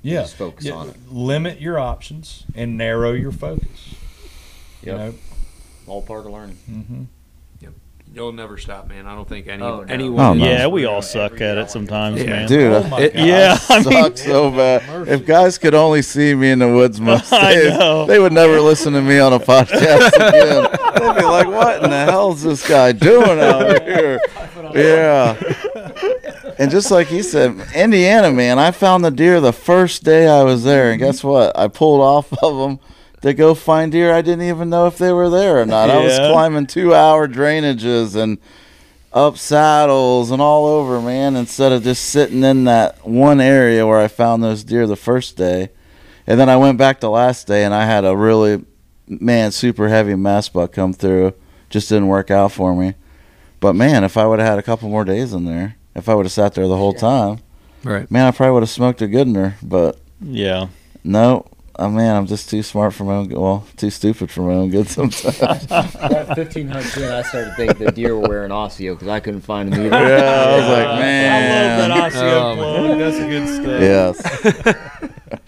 Yeah. 0.02 0.20
Just 0.22 0.36
focus 0.36 0.66
Yeah, 0.66 0.74
on 0.74 0.90
it. 0.90 0.96
Limit 1.10 1.60
your 1.60 1.80
options 1.80 2.44
and 2.54 2.78
narrow 2.78 3.12
your 3.12 3.32
focus. 3.32 3.94
You 4.82 4.92
Yep. 4.92 4.96
know, 4.98 5.14
All 5.88 6.00
part 6.00 6.26
of 6.26 6.32
learning. 6.32 6.58
Mm-hmm. 6.70 7.02
You'll 8.14 8.32
never 8.32 8.56
stop, 8.56 8.88
man. 8.88 9.06
I 9.06 9.14
don't 9.14 9.28
think 9.28 9.46
any 9.48 9.62
Oh, 9.62 9.80
no. 9.82 9.92
anyone. 9.92 10.24
Oh, 10.24 10.34
no. 10.34 10.44
Yeah, 10.44 10.66
we 10.68 10.84
all 10.84 11.02
suck 11.02 11.40
at 11.40 11.58
it 11.58 11.70
sometimes, 11.70 12.20
Yeah. 12.22 12.30
man. 12.30 12.48
Dude, 12.48 12.72
Oh 12.72 12.96
it, 12.98 13.14
Yeah, 13.14 13.58
I 13.68 13.74
I 13.74 13.78
mean- 13.82 13.84
suck 14.04 14.18
so 14.18 14.50
bad. 14.50 15.08
If 15.08 15.26
guys 15.26 15.58
could 15.58 15.74
only 15.74 16.02
see 16.02 16.34
me 16.34 16.50
in 16.50 16.60
the 16.60 16.68
woods 16.68 17.00
most 17.00 17.32
I 17.32 17.54
days, 17.54 17.70
know. 17.78 18.06
they 18.06 18.18
would 18.18 18.32
never 18.32 18.60
listen 18.60 18.92
to 18.94 19.02
me 19.02 19.18
on 19.18 19.32
a 19.32 19.38
podcast 19.40 20.12
again. 20.14 20.68
They'd 20.94 21.20
be 21.20 21.26
like, 21.26 21.48
"What 21.48 21.82
in 21.82 21.90
the 21.90 22.04
hell 22.04 22.32
is 22.32 22.42
this 22.42 22.66
guy 22.68 22.92
doing 22.92 23.40
out 23.40 23.82
here?" 23.82 24.20
Yeah. 24.74 25.34
And 26.58 26.70
just 26.70 26.90
like 26.90 27.08
he 27.08 27.22
said, 27.22 27.56
Indiana, 27.74 28.30
man, 28.30 28.58
I 28.58 28.70
found 28.70 29.04
the 29.04 29.10
deer 29.10 29.40
the 29.40 29.52
first 29.52 30.04
day 30.04 30.28
I 30.28 30.42
was 30.44 30.62
there, 30.64 30.90
and 30.90 31.00
guess 31.00 31.22
what? 31.24 31.56
I 31.58 31.66
pulled 31.68 32.00
off 32.00 32.32
of 32.42 32.56
them 32.58 32.78
to 33.24 33.32
go 33.32 33.54
find 33.54 33.90
deer. 33.90 34.12
I 34.12 34.20
didn't 34.20 34.46
even 34.46 34.68
know 34.68 34.86
if 34.86 34.98
they 34.98 35.10
were 35.10 35.30
there 35.30 35.58
or 35.58 35.64
not. 35.64 35.88
I 35.88 35.98
was 35.98 36.12
climbing 36.18 36.66
two-hour 36.66 37.26
drainages 37.26 38.14
and 38.14 38.36
up 39.14 39.38
saddles 39.38 40.30
and 40.30 40.42
all 40.42 40.66
over, 40.66 41.00
man, 41.00 41.34
instead 41.34 41.72
of 41.72 41.84
just 41.84 42.04
sitting 42.04 42.44
in 42.44 42.64
that 42.64 43.06
one 43.08 43.40
area 43.40 43.86
where 43.86 43.98
I 43.98 44.08
found 44.08 44.42
those 44.42 44.62
deer 44.62 44.86
the 44.86 44.94
first 44.94 45.38
day. 45.38 45.70
And 46.26 46.38
then 46.38 46.50
I 46.50 46.56
went 46.58 46.76
back 46.76 47.00
the 47.00 47.08
last 47.08 47.46
day 47.46 47.64
and 47.64 47.72
I 47.72 47.86
had 47.86 48.04
a 48.04 48.14
really, 48.14 48.62
man, 49.08 49.52
super 49.52 49.88
heavy 49.88 50.16
mass 50.16 50.50
buck 50.50 50.72
come 50.72 50.92
through. 50.92 51.32
Just 51.70 51.88
didn't 51.88 52.08
work 52.08 52.30
out 52.30 52.52
for 52.52 52.74
me. 52.74 52.92
But 53.58 53.72
man, 53.74 54.04
if 54.04 54.18
I 54.18 54.26
would 54.26 54.38
have 54.38 54.48
had 54.48 54.58
a 54.58 54.62
couple 54.62 54.90
more 54.90 55.06
days 55.06 55.32
in 55.32 55.46
there, 55.46 55.76
if 55.94 56.10
I 56.10 56.14
would 56.14 56.26
have 56.26 56.32
sat 56.32 56.52
there 56.52 56.68
the 56.68 56.76
whole 56.76 56.92
time, 56.92 57.38
Right. 57.84 58.10
man, 58.10 58.26
I 58.26 58.32
probably 58.32 58.52
would 58.52 58.62
have 58.64 58.68
smoked 58.70 59.00
a 59.00 59.06
good 59.06 59.28
one. 59.34 59.54
But 59.62 59.98
Yeah. 60.20 60.66
no, 61.02 61.46
Oh 61.76 61.88
man, 61.90 62.14
I'm 62.14 62.26
just 62.26 62.48
too 62.50 62.62
smart 62.62 62.94
for 62.94 63.02
my 63.04 63.14
own. 63.14 63.28
good 63.28 63.38
Well, 63.38 63.66
too 63.76 63.90
stupid 63.90 64.30
for 64.30 64.42
my 64.42 64.52
own 64.54 64.70
good 64.70 64.88
sometimes. 64.88 65.34
That 65.66 66.28
1500 66.36 66.96
in, 67.02 67.10
I 67.12 67.22
started 67.22 67.50
to 67.50 67.54
think 67.56 67.78
the 67.78 67.90
deer 67.90 68.16
were 68.16 68.28
wearing 68.28 68.50
ASIO 68.52 68.94
because 68.94 69.08
I 69.08 69.18
couldn't 69.20 69.40
find 69.40 69.72
them 69.72 69.80
either. 69.86 69.96
Yeah, 69.96 70.22
I 70.24 70.56
was 70.56 70.68
like, 70.68 70.98
man. 71.00 71.90
I 71.90 71.98
love 71.98 72.12
that 72.12 72.12
ASIO 72.12 72.52
Oh, 72.52 72.56
plug. 72.86 72.98
That's 72.98 73.18
good 73.18 73.48
stuff. 73.48 73.80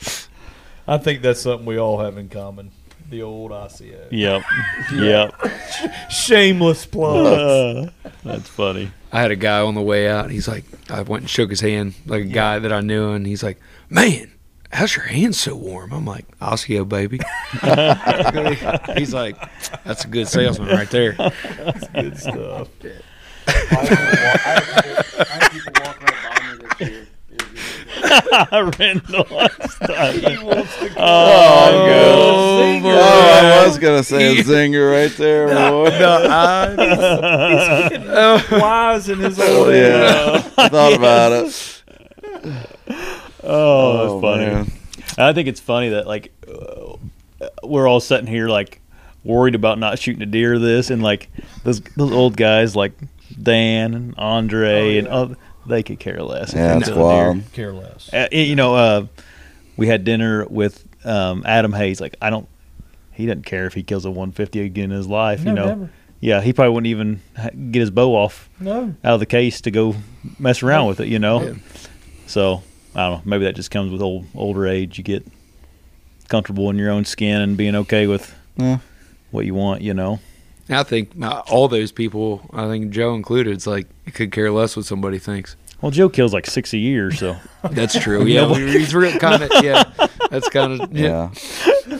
Yes. 0.02 0.28
I 0.88 0.98
think 0.98 1.22
that's 1.22 1.40
something 1.40 1.66
we 1.66 1.78
all 1.78 1.98
have 1.98 2.16
in 2.18 2.28
common. 2.28 2.70
The 3.08 3.22
old 3.22 3.52
ASIO. 3.52 4.08
Yep. 4.10 4.42
Yep. 4.92 6.10
Shameless 6.10 6.86
plug. 6.86 7.26
Uh, 7.26 8.10
that's 8.24 8.48
funny. 8.48 8.90
I 9.12 9.20
had 9.20 9.30
a 9.30 9.36
guy 9.36 9.60
on 9.60 9.74
the 9.74 9.80
way 9.82 10.08
out. 10.08 10.30
He's 10.30 10.48
like, 10.48 10.64
I 10.90 11.02
went 11.02 11.22
and 11.22 11.30
shook 11.30 11.50
his 11.50 11.60
hand, 11.60 11.94
like 12.06 12.22
a 12.22 12.28
guy 12.28 12.58
that 12.58 12.72
I 12.72 12.80
knew, 12.80 13.12
and 13.12 13.26
he's 13.26 13.42
like, 13.42 13.58
"Man, 13.88 14.30
how's 14.76 14.94
your 14.96 15.06
hand 15.06 15.34
so 15.34 15.54
warm?" 15.56 15.92
I'm 15.92 16.04
like, 16.04 16.26
"ASIO, 16.38 16.86
baby." 16.88 17.18
he's 18.98 19.12
like, 19.14 19.36
"That's 19.84 20.04
a 20.04 20.08
good 20.08 20.28
salesman 20.28 20.68
right 20.68 20.90
there." 20.90 21.12
That's 21.12 21.88
good 21.88 22.18
stuff. 22.18 22.68
Rendell. 28.52 29.24
He 29.24 30.36
wants 30.44 30.76
to 30.78 30.90
Oh, 30.96 30.98
Oh, 30.98 32.78
good. 32.82 32.92
oh, 32.92 33.62
I 33.62 33.66
was 33.66 33.78
gonna 33.78 34.02
say 34.02 34.38
a 34.38 34.42
zinger 34.44 34.92
right 34.92 35.16
there, 35.16 35.46
boy. 35.48 35.90
He's 35.90 36.00
wise 38.60 39.08
in 39.08 39.18
his 39.20 39.38
Oh, 39.40 39.64
old 39.66 39.74
yeah. 39.74 40.42
I 40.58 40.68
thought 40.68 40.92
about 40.94 41.32
it. 41.32 41.82
Oh, 43.46 44.08
that's 44.08 44.20
funny. 44.20 44.46
man. 44.46 44.72
I 45.18 45.32
think 45.32 45.48
it's 45.48 45.60
funny 45.60 45.90
that 45.90 46.06
like 46.06 46.32
uh, 46.48 46.96
we're 47.62 47.88
all 47.88 48.00
sitting 48.00 48.26
here 48.26 48.48
like 48.48 48.80
worried 49.24 49.54
about 49.54 49.78
not 49.78 49.98
shooting 49.98 50.22
a 50.22 50.26
deer. 50.26 50.58
This 50.58 50.90
and 50.90 51.02
like 51.02 51.28
those 51.64 51.80
those 51.96 52.12
old 52.12 52.36
guys 52.36 52.74
like 52.76 52.92
Dan 53.40 53.94
and 53.94 54.14
Andre 54.18 54.98
and 54.98 55.08
other, 55.08 55.36
they 55.66 55.82
could 55.82 55.98
care 56.00 56.22
less. 56.22 56.52
Yeah, 56.54 56.72
they 56.72 56.78
it's 56.78 56.88
kill 56.88 57.02
wild. 57.02 57.52
Care 57.52 57.72
less. 57.72 58.12
Uh, 58.12 58.28
you 58.32 58.56
know, 58.56 58.74
uh, 58.74 59.06
we 59.76 59.86
had 59.86 60.04
dinner 60.04 60.46
with 60.46 60.84
um, 61.04 61.42
Adam 61.46 61.72
Hayes. 61.72 62.00
Like, 62.00 62.16
I 62.20 62.30
don't. 62.30 62.48
He 63.12 63.24
doesn't 63.26 63.46
care 63.46 63.66
if 63.66 63.72
he 63.74 63.82
kills 63.82 64.04
a 64.04 64.10
150 64.10 64.60
again 64.60 64.84
in 64.90 64.90
his 64.90 65.06
life. 65.06 65.42
No, 65.42 65.50
you 65.50 65.56
know. 65.56 65.66
never. 65.66 65.90
Yeah, 66.20 66.40
he 66.40 66.52
probably 66.52 66.72
wouldn't 66.74 66.88
even 66.88 67.20
get 67.70 67.80
his 67.80 67.90
bow 67.90 68.14
off 68.14 68.48
No. 68.58 68.94
out 69.04 69.14
of 69.14 69.20
the 69.20 69.26
case 69.26 69.60
to 69.62 69.70
go 69.70 69.94
mess 70.38 70.62
around 70.62 70.84
No. 70.84 70.88
with 70.88 71.00
it. 71.00 71.08
You 71.08 71.18
know. 71.18 71.42
Yeah. 71.42 71.54
So 72.26 72.62
I 72.96 73.08
don't 73.10 73.16
know. 73.18 73.22
Maybe 73.30 73.44
that 73.44 73.54
just 73.54 73.70
comes 73.70 73.92
with 73.92 74.00
old 74.02 74.26
older 74.34 74.66
age. 74.66 74.98
You 74.98 75.04
get 75.04 75.24
comfortable 76.28 76.68
in 76.70 76.76
your 76.78 76.90
own 76.90 77.04
skin 77.04 77.40
and 77.40 77.56
being 77.56 77.76
okay 77.76 78.06
with 78.08 78.34
Yeah. 78.56 78.78
what 79.30 79.44
you 79.46 79.54
want. 79.54 79.82
You 79.82 79.94
know. 79.94 80.18
I 80.68 80.82
think 80.82 81.10
uh, 81.22 81.42
all 81.48 81.68
those 81.68 81.92
people, 81.92 82.48
I 82.52 82.66
think 82.66 82.90
Joe 82.90 83.14
included, 83.14 83.52
it's 83.52 83.68
like 83.68 83.86
it 84.04 84.14
could 84.14 84.32
care 84.32 84.50
less 84.50 84.74
what 84.76 84.84
somebody 84.84 85.18
thinks. 85.20 85.54
Well, 85.80 85.92
Joe 85.92 86.08
kills 86.08 86.32
like 86.32 86.46
six 86.46 86.72
a 86.72 86.78
year, 86.78 87.12
so 87.12 87.36
That's 87.70 87.96
true. 87.96 88.24
Yeah, 88.24 88.40
Nobody- 88.42 88.64
we- 88.72 88.72
he's 88.78 88.94
real 88.94 89.16
kind 89.18 89.42
of. 89.42 89.50
Yeah, 89.62 89.84
that's 90.30 90.48
kind 90.48 90.80
of. 90.80 90.92
Yeah. 90.92 91.30
Yeah. 91.86 91.98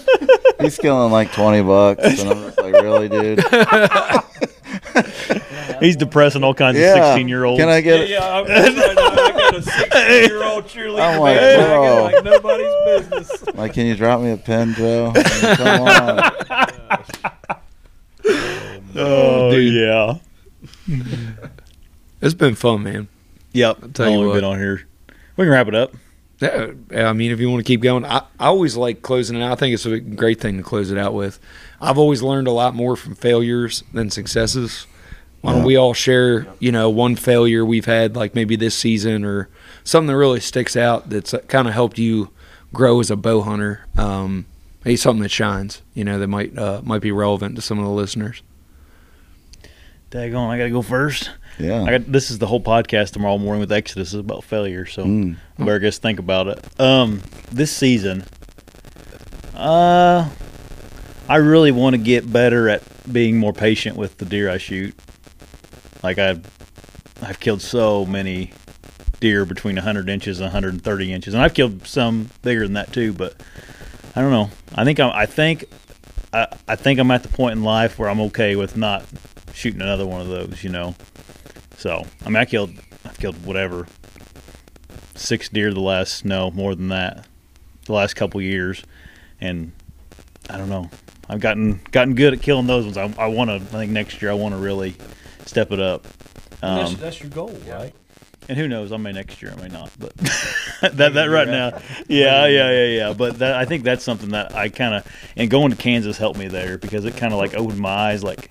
He's 0.61 0.79
killing 0.79 1.13
like 1.13 1.31
twenty 1.33 1.63
bucks, 1.63 2.21
and 2.23 2.31
I'm 2.31 2.39
just 2.43 2.59
like, 2.59 2.73
really, 2.73 3.09
dude? 3.11 3.45
he's 5.81 5.97
depressing 5.97 6.43
all 6.45 6.55
kinds 6.55 6.79
of 6.79 6.85
sixteen 6.85 7.29
year 7.29 7.45
olds. 7.45 7.61
Can 7.61 7.69
I 7.69 7.81
get 7.81 8.01
it? 8.01 8.11
Yeah, 8.11 8.27
I'm, 8.27 8.45
I'm 8.45 8.77
right 8.77 8.97
now, 8.97 9.25
I 9.25 9.31
got 9.33 9.55
a 9.57 9.63
16 9.63 9.91
year 10.25 10.45
old 10.45 10.65
cheerleader 10.65 10.99
oh 10.99 11.03
I'm 11.03 11.21
like, 11.21 11.37
bandwagon 11.37 11.81
bro. 11.83 12.03
like 12.05 12.25
nobody's 12.25 12.75
business. 13.11 13.55
Like, 13.55 13.73
can 13.75 13.87
you 13.87 13.95
drop 13.97 14.21
me 14.21 14.31
a 14.33 14.37
pen, 14.37 14.75
Joe? 14.75 15.13
I 15.15 15.19
mean, 15.19 15.57
come 15.57 15.81
on. 15.89 17.03
Oh 18.99 19.51
dude. 19.51 19.75
yeah. 19.75 20.15
It's 22.23 22.35
been 22.35 22.55
fun, 22.55 22.83
man. 22.83 23.09
Yep. 23.53 23.79
I'll 23.83 23.89
tell 23.91 24.09
you 24.09 24.15
Only 24.17 24.29
what. 24.29 24.35
been 24.37 24.45
on 24.45 24.59
here. 24.59 24.87
We 25.37 25.45
can 25.45 25.53
wrap 25.53 25.69
it 25.69 25.75
up. 25.75 25.93
Yeah, 26.41 26.73
I 26.95 27.13
mean, 27.13 27.31
if 27.31 27.41
you 27.41 27.51
want 27.51 27.61
to 27.65 27.67
keep 27.67 27.81
going, 27.83 28.05
I, 28.05 28.19
I 28.41 28.47
always 28.47 28.77
like 28.77 29.03
closing 29.03 29.37
it 29.37 29.43
out. 29.43 29.53
I 29.53 29.55
think 29.55 29.75
it's 29.75 29.85
a 29.87 30.01
great 30.01 30.41
thing 30.41 30.57
to 30.59 30.63
close 30.63 30.91
it 30.91 30.99
out 30.99 31.15
with. 31.15 31.39
I've 31.81 31.99
always 31.99 32.23
learned 32.23 32.49
a 32.49 32.53
lot 32.53 32.75
more 32.75 32.97
from 32.97 33.15
failures 33.15 33.85
than 33.93 34.11
successes. 34.11 34.87
Why 35.43 35.53
don't 35.53 35.61
Yeah. 35.61 35.67
we 35.67 35.77
all 35.77 35.95
share, 35.95 36.47
you 36.59 36.73
know, 36.73 36.89
one 36.91 37.15
failure 37.17 37.65
we've 37.65 37.85
had, 37.85 38.17
like 38.17 38.35
maybe 38.35 38.57
this 38.57 38.75
season 38.75 39.25
or 39.25 39.49
something 39.85 40.09
that 40.09 40.17
really 40.17 40.41
sticks 40.41 40.77
out 40.77 41.11
that's 41.11 41.35
kind 41.49 41.69
of 41.69 41.75
helped 41.75 41.99
you 41.99 42.31
grow 42.73 42.99
as 43.01 43.11
a 43.11 43.17
bow 43.17 43.43
hunter? 43.43 43.81
Um, 43.97 44.47
maybe 44.85 44.97
something 44.97 45.23
that 45.23 45.31
shines, 45.31 45.83
you 45.95 46.05
know, 46.05 46.19
that 46.19 46.27
might 46.29 46.57
uh, 46.59 46.81
might 46.83 47.03
be 47.03 47.13
relevant 47.13 47.55
to 47.57 47.63
some 47.63 47.79
of 47.79 47.85
the 47.85 47.91
listeners. 47.91 48.43
Daggone, 50.11 50.49
I 50.49 50.57
gotta 50.59 50.71
go 50.71 50.83
first. 50.83 51.31
Yeah. 51.59 51.83
I 51.83 51.99
got 51.99 52.11
this 52.11 52.31
is 52.31 52.39
the 52.39 52.47
whole 52.47 52.61
podcast 52.61 53.11
tomorrow 53.13 53.39
morning 53.39 53.61
with 53.61 53.73
Exodus 53.73 54.09
is 54.09 54.21
about 54.21 54.45
failure, 54.45 54.87
so 54.87 55.05
Mm. 55.05 55.37
I 55.59 55.65
better 55.65 55.81
just 55.81 56.01
think 56.03 56.19
about 56.19 56.49
it. 56.49 56.65
Um, 56.81 57.23
this 57.53 57.71
season, 57.71 58.25
uh, 59.55 60.29
I 61.29 61.37
really 61.37 61.73
want 61.73 61.95
to 61.95 61.99
get 61.99 62.33
better 62.33 62.69
at 62.69 62.83
being 63.13 63.37
more 63.37 63.53
patient 63.53 63.97
with 63.97 64.19
the 64.19 64.25
deer 64.25 64.49
I 64.49 64.59
shoot. 64.59 64.95
Like 66.03 66.19
I, 66.19 66.39
I've 67.21 67.41
killed 67.41 67.63
so 67.63 68.07
many 68.07 68.53
deer 69.19 69.45
between 69.45 69.75
100 69.75 70.09
inches 70.09 70.39
and 70.39 70.45
130 70.47 71.13
inches, 71.13 71.35
and 71.35 71.43
I've 71.43 71.55
killed 71.55 71.85
some 71.87 72.31
bigger 72.43 72.63
than 72.63 72.75
that 72.75 72.93
too. 72.93 73.13
But 73.13 73.35
I 74.15 74.21
don't 74.21 74.31
know. 74.31 74.51
I 74.75 74.85
think 74.85 75.01
I'm. 75.01 75.11
I 75.13 75.27
think. 75.27 75.65
I, 76.33 76.47
I 76.69 76.77
think 76.77 77.01
I'm 77.01 77.11
at 77.11 77.25
the 77.25 77.29
point 77.29 77.53
in 77.53 77.65
life 77.65 77.99
where 77.99 78.09
I'm 78.09 78.21
okay 78.21 78.55
with 78.55 78.77
not 78.77 79.05
shooting 79.53 79.81
another 79.81 80.07
one 80.07 80.21
of 80.21 80.29
those. 80.29 80.63
You 80.63 80.71
know. 80.71 80.95
So 81.77 82.05
I 82.25 82.29
mean, 82.29 82.37
I 82.37 82.45
killed. 82.45 82.73
I've 83.05 83.19
killed 83.19 83.45
whatever. 83.45 83.89
Six 85.17 85.49
deer 85.49 85.73
the 85.73 85.81
last 85.81 86.25
no 86.25 86.53
more 86.53 86.77
than 86.77 86.89
that, 86.89 87.27
the 87.87 87.95
last 87.95 88.15
couple 88.15 88.41
years, 88.41 88.85
and 89.41 89.73
I 90.49 90.57
don't 90.57 90.69
know. 90.69 90.89
I've 91.29 91.41
gotten 91.41 91.81
gotten 91.91 92.15
good 92.15 92.35
at 92.35 92.43
killing 92.43 92.67
those 92.67 92.85
ones. 92.85 92.97
I, 92.97 93.13
I 93.19 93.27
want 93.27 93.51
to. 93.51 93.57
I 93.57 93.59
think 93.59 93.93
next 93.93 94.23
year 94.23 94.31
I 94.31 94.35
want 94.35 94.55
to 94.55 94.61
really 94.61 94.95
step 95.45 95.73
it 95.73 95.81
up. 95.81 96.07
And 96.63 96.79
that's, 96.79 96.91
Um, 96.95 96.97
that's 97.01 97.21
your 97.21 97.31
goal, 97.31 97.57
right? 97.69 97.93
and 98.49 98.57
who 98.57 98.69
knows? 98.69 98.93
I 98.93 98.97
may 98.97 99.11
next 99.11 99.43
year, 99.43 99.53
I 99.57 99.61
may 99.61 99.69
not. 99.69 99.91
But 99.99 100.17
that 100.93 101.15
that 101.15 101.27
right 101.27 101.49
now, 101.49 101.79
yeah, 102.09 102.47
yeah, 102.47 102.71
yeah, 102.71 102.85
yeah. 102.87 103.13
But 103.13 103.41
that, 103.41 103.55
I 103.57 103.65
think 103.65 103.83
that's 103.83 104.05
something 104.05 104.31
that 104.31 104.55
I 104.55 104.69
kind 104.69 104.95
of 104.95 105.07
and 105.37 105.51
going 105.51 105.71
to 105.71 105.77
Kansas 105.77 106.17
helped 106.17 106.39
me 106.39 106.47
there 106.47 106.79
because 106.79 107.05
it 107.05 107.17
kind 107.17 107.33
of 107.33 107.39
like 107.39 107.55
opened 107.55 107.81
my 107.81 107.91
eyes. 107.91 108.23
Like 108.23 108.51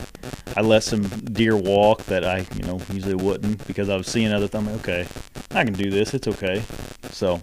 I 0.57 0.61
let 0.61 0.83
some 0.83 1.03
deer 1.07 1.55
walk 1.55 2.03
that 2.05 2.25
I 2.25 2.45
you 2.55 2.63
know 2.63 2.81
usually 2.91 3.15
wouldn't 3.15 3.65
because 3.67 3.89
I 3.89 3.95
was 3.95 4.07
seeing 4.07 4.33
other. 4.33 4.49
I'm 4.53 4.65
like, 4.65 4.75
okay, 4.81 5.07
I 5.51 5.63
can 5.63 5.73
do 5.73 5.89
this. 5.89 6.13
It's 6.13 6.27
okay. 6.27 6.61
So, 7.11 7.39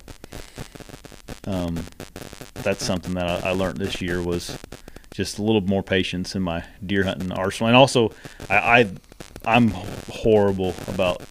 um, 1.47 1.83
that's 2.63 2.85
something 2.85 3.15
that 3.15 3.45
I, 3.45 3.51
I 3.51 3.53
learned 3.53 3.79
this 3.79 4.03
year 4.03 4.23
was 4.23 4.59
just 5.12 5.39
a 5.39 5.43
little 5.43 5.60
more 5.60 5.82
patience 5.82 6.34
in 6.34 6.43
my 6.43 6.64
deer 6.84 7.05
hunting 7.05 7.30
arsenal, 7.32 7.68
and 7.68 7.76
also 7.76 8.12
I, 8.51 8.56
I 8.56 8.90
I'm 9.44 9.68
horrible 10.10 10.74
about 10.89 11.22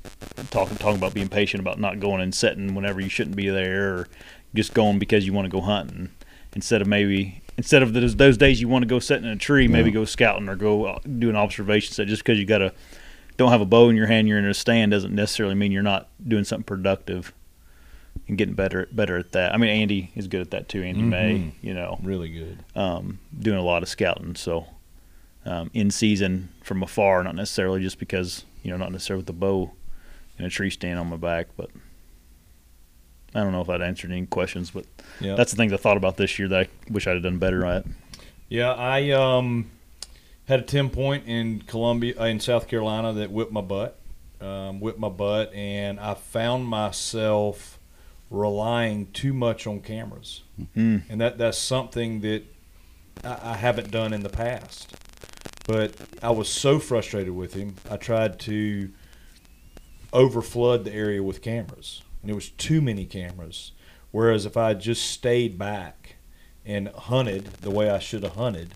talking 0.49 0.77
talking 0.77 0.97
about 0.97 1.13
being 1.13 1.29
patient 1.29 1.61
about 1.61 1.79
not 1.79 1.99
going 1.99 2.21
and 2.21 2.33
setting 2.33 2.75
whenever 2.75 2.99
you 3.01 3.09
shouldn't 3.09 3.35
be 3.35 3.49
there, 3.49 3.93
or 3.93 4.07
just 4.53 4.73
going 4.73 4.99
because 4.99 5.25
you 5.25 5.33
want 5.33 5.45
to 5.45 5.49
go 5.49 5.61
hunting 5.61 6.09
instead 6.53 6.81
of 6.81 6.87
maybe 6.87 7.41
instead 7.57 7.81
of 7.83 7.93
those 7.93 8.15
those 8.15 8.37
days 8.37 8.61
you 8.61 8.67
want 8.67 8.83
to 8.83 8.87
go 8.87 8.99
sit 8.99 9.17
in 9.17 9.25
a 9.25 9.35
tree, 9.35 9.67
maybe 9.67 9.89
Yeah. 9.89 9.95
go 9.95 10.05
scouting 10.05 10.49
or 10.49 10.55
go 10.55 10.85
uh, 10.85 10.99
do 11.19 11.29
an 11.29 11.35
observation 11.35 11.93
set. 11.93 12.07
Just 12.07 12.23
because 12.23 12.37
you 12.39 12.45
got 12.45 12.61
a 12.61 12.73
don't 13.37 13.51
have 13.51 13.61
a 13.61 13.65
bow 13.65 13.89
in 13.89 13.95
your 13.95 14.07
hand, 14.07 14.27
you're 14.27 14.37
in 14.37 14.45
a 14.45 14.53
stand 14.53 14.91
doesn't 14.91 15.15
necessarily 15.15 15.55
mean 15.55 15.71
you're 15.71 15.81
not 15.81 16.09
doing 16.27 16.43
something 16.43 16.65
productive 16.65 17.33
and 18.27 18.37
getting 18.37 18.53
better 18.55 18.87
better 18.91 19.17
at 19.17 19.31
that. 19.33 19.53
I 19.53 19.57
mean, 19.57 19.69
Andy 19.69 20.11
is 20.15 20.27
good 20.27 20.41
at 20.41 20.51
that 20.51 20.69
too. 20.69 20.83
Andy 20.83 21.01
May, 21.01 21.35
Mhm. 21.35 21.51
you 21.61 21.73
know, 21.73 21.99
Really 22.03 22.29
good. 22.29 22.59
um, 22.75 23.19
doing 23.37 23.57
a 23.57 23.63
lot 23.63 23.83
of 23.83 23.89
scouting. 23.89 24.35
So 24.35 24.67
um, 25.45 25.71
in 25.73 25.89
season 25.91 26.49
from 26.63 26.83
afar, 26.83 27.23
not 27.23 27.35
necessarily 27.35 27.81
just 27.81 27.97
because 27.99 28.45
you 28.63 28.69
know, 28.69 28.77
not 28.77 28.91
necessarily 28.91 29.21
with 29.21 29.27
the 29.27 29.33
bow 29.33 29.71
and 30.37 30.45
a 30.45 30.49
tree 30.49 30.69
stand 30.69 30.99
on 30.99 31.07
my 31.07 31.17
back, 31.17 31.47
but 31.57 31.69
I 33.33 33.39
don't 33.41 33.51
know 33.51 33.61
if 33.61 33.69
I'd 33.69 33.81
answered 33.81 34.11
any 34.11 34.25
questions, 34.27 34.71
but 34.71 34.85
Yeah. 35.19 35.35
that's 35.35 35.51
the 35.51 35.57
things 35.57 35.71
I 35.73 35.77
thought 35.77 35.97
about 35.97 36.17
this 36.17 36.37
year 36.37 36.47
that 36.49 36.59
I 36.67 36.91
wish 36.91 37.07
I'd 37.07 37.13
have 37.13 37.23
done 37.23 37.37
better 37.39 37.65
at. 37.65 37.85
Yeah, 38.49 38.71
I 38.73 39.09
um, 39.11 39.71
had 40.47 40.59
a 40.59 40.63
ten 40.63 40.89
point 40.89 41.23
in 41.27 41.61
Columbia 41.61 42.13
uh, 42.19 42.25
in 42.25 42.39
South 42.39 42.67
Carolina 42.67 43.13
that 43.13 43.31
whipped 43.31 43.51
my 43.53 43.61
butt, 43.61 43.97
um, 44.41 44.79
whipped 44.81 44.99
my 44.99 45.07
butt, 45.09 45.53
and 45.53 45.99
I 45.99 46.13
found 46.15 46.65
myself 46.67 47.70
relying 48.31 49.11
too 49.11 49.33
much 49.33 49.67
on 49.67 49.81
cameras, 49.81 50.41
Mm. 50.75 51.03
and 51.09 51.21
that 51.21 51.37
that's 51.37 51.57
something 51.59 52.21
that 52.21 52.43
I, 53.23 53.51
I 53.51 53.55
haven't 53.57 53.91
done 53.91 54.13
in 54.13 54.23
the 54.23 54.29
past. 54.29 54.95
But 55.67 55.93
I 56.23 56.31
was 56.31 56.49
so 56.49 56.79
frustrated 56.79 57.35
with 57.35 57.53
him, 57.53 57.75
I 57.89 57.97
tried 57.97 58.39
to 58.41 58.89
overflood 60.13 60.83
the 60.83 60.93
area 60.93 61.21
with 61.21 61.41
cameras, 61.41 62.01
and 62.21 62.31
it 62.31 62.33
was 62.33 62.49
too 62.49 62.81
many 62.81 63.05
cameras. 63.05 63.71
Whereas 64.11 64.45
if 64.45 64.57
I 64.57 64.69
had 64.69 64.81
just 64.81 65.05
stayed 65.09 65.57
back 65.57 66.15
and 66.65 66.89
hunted 66.89 67.45
the 67.61 67.71
way 67.71 67.89
I 67.89 67.99
should 67.99 68.23
have 68.23 68.35
hunted, 68.35 68.73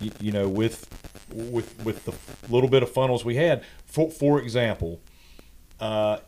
you, 0.00 0.10
you 0.20 0.32
know, 0.32 0.48
with 0.48 0.88
with 1.34 1.84
with 1.84 2.04
the 2.04 2.12
little 2.52 2.68
bit 2.70 2.82
of 2.82 2.90
funnels 2.90 3.24
we 3.24 3.36
had. 3.36 3.62
For 3.86 4.10
for 4.10 4.40
example, 4.40 5.00
uh, 5.80 6.18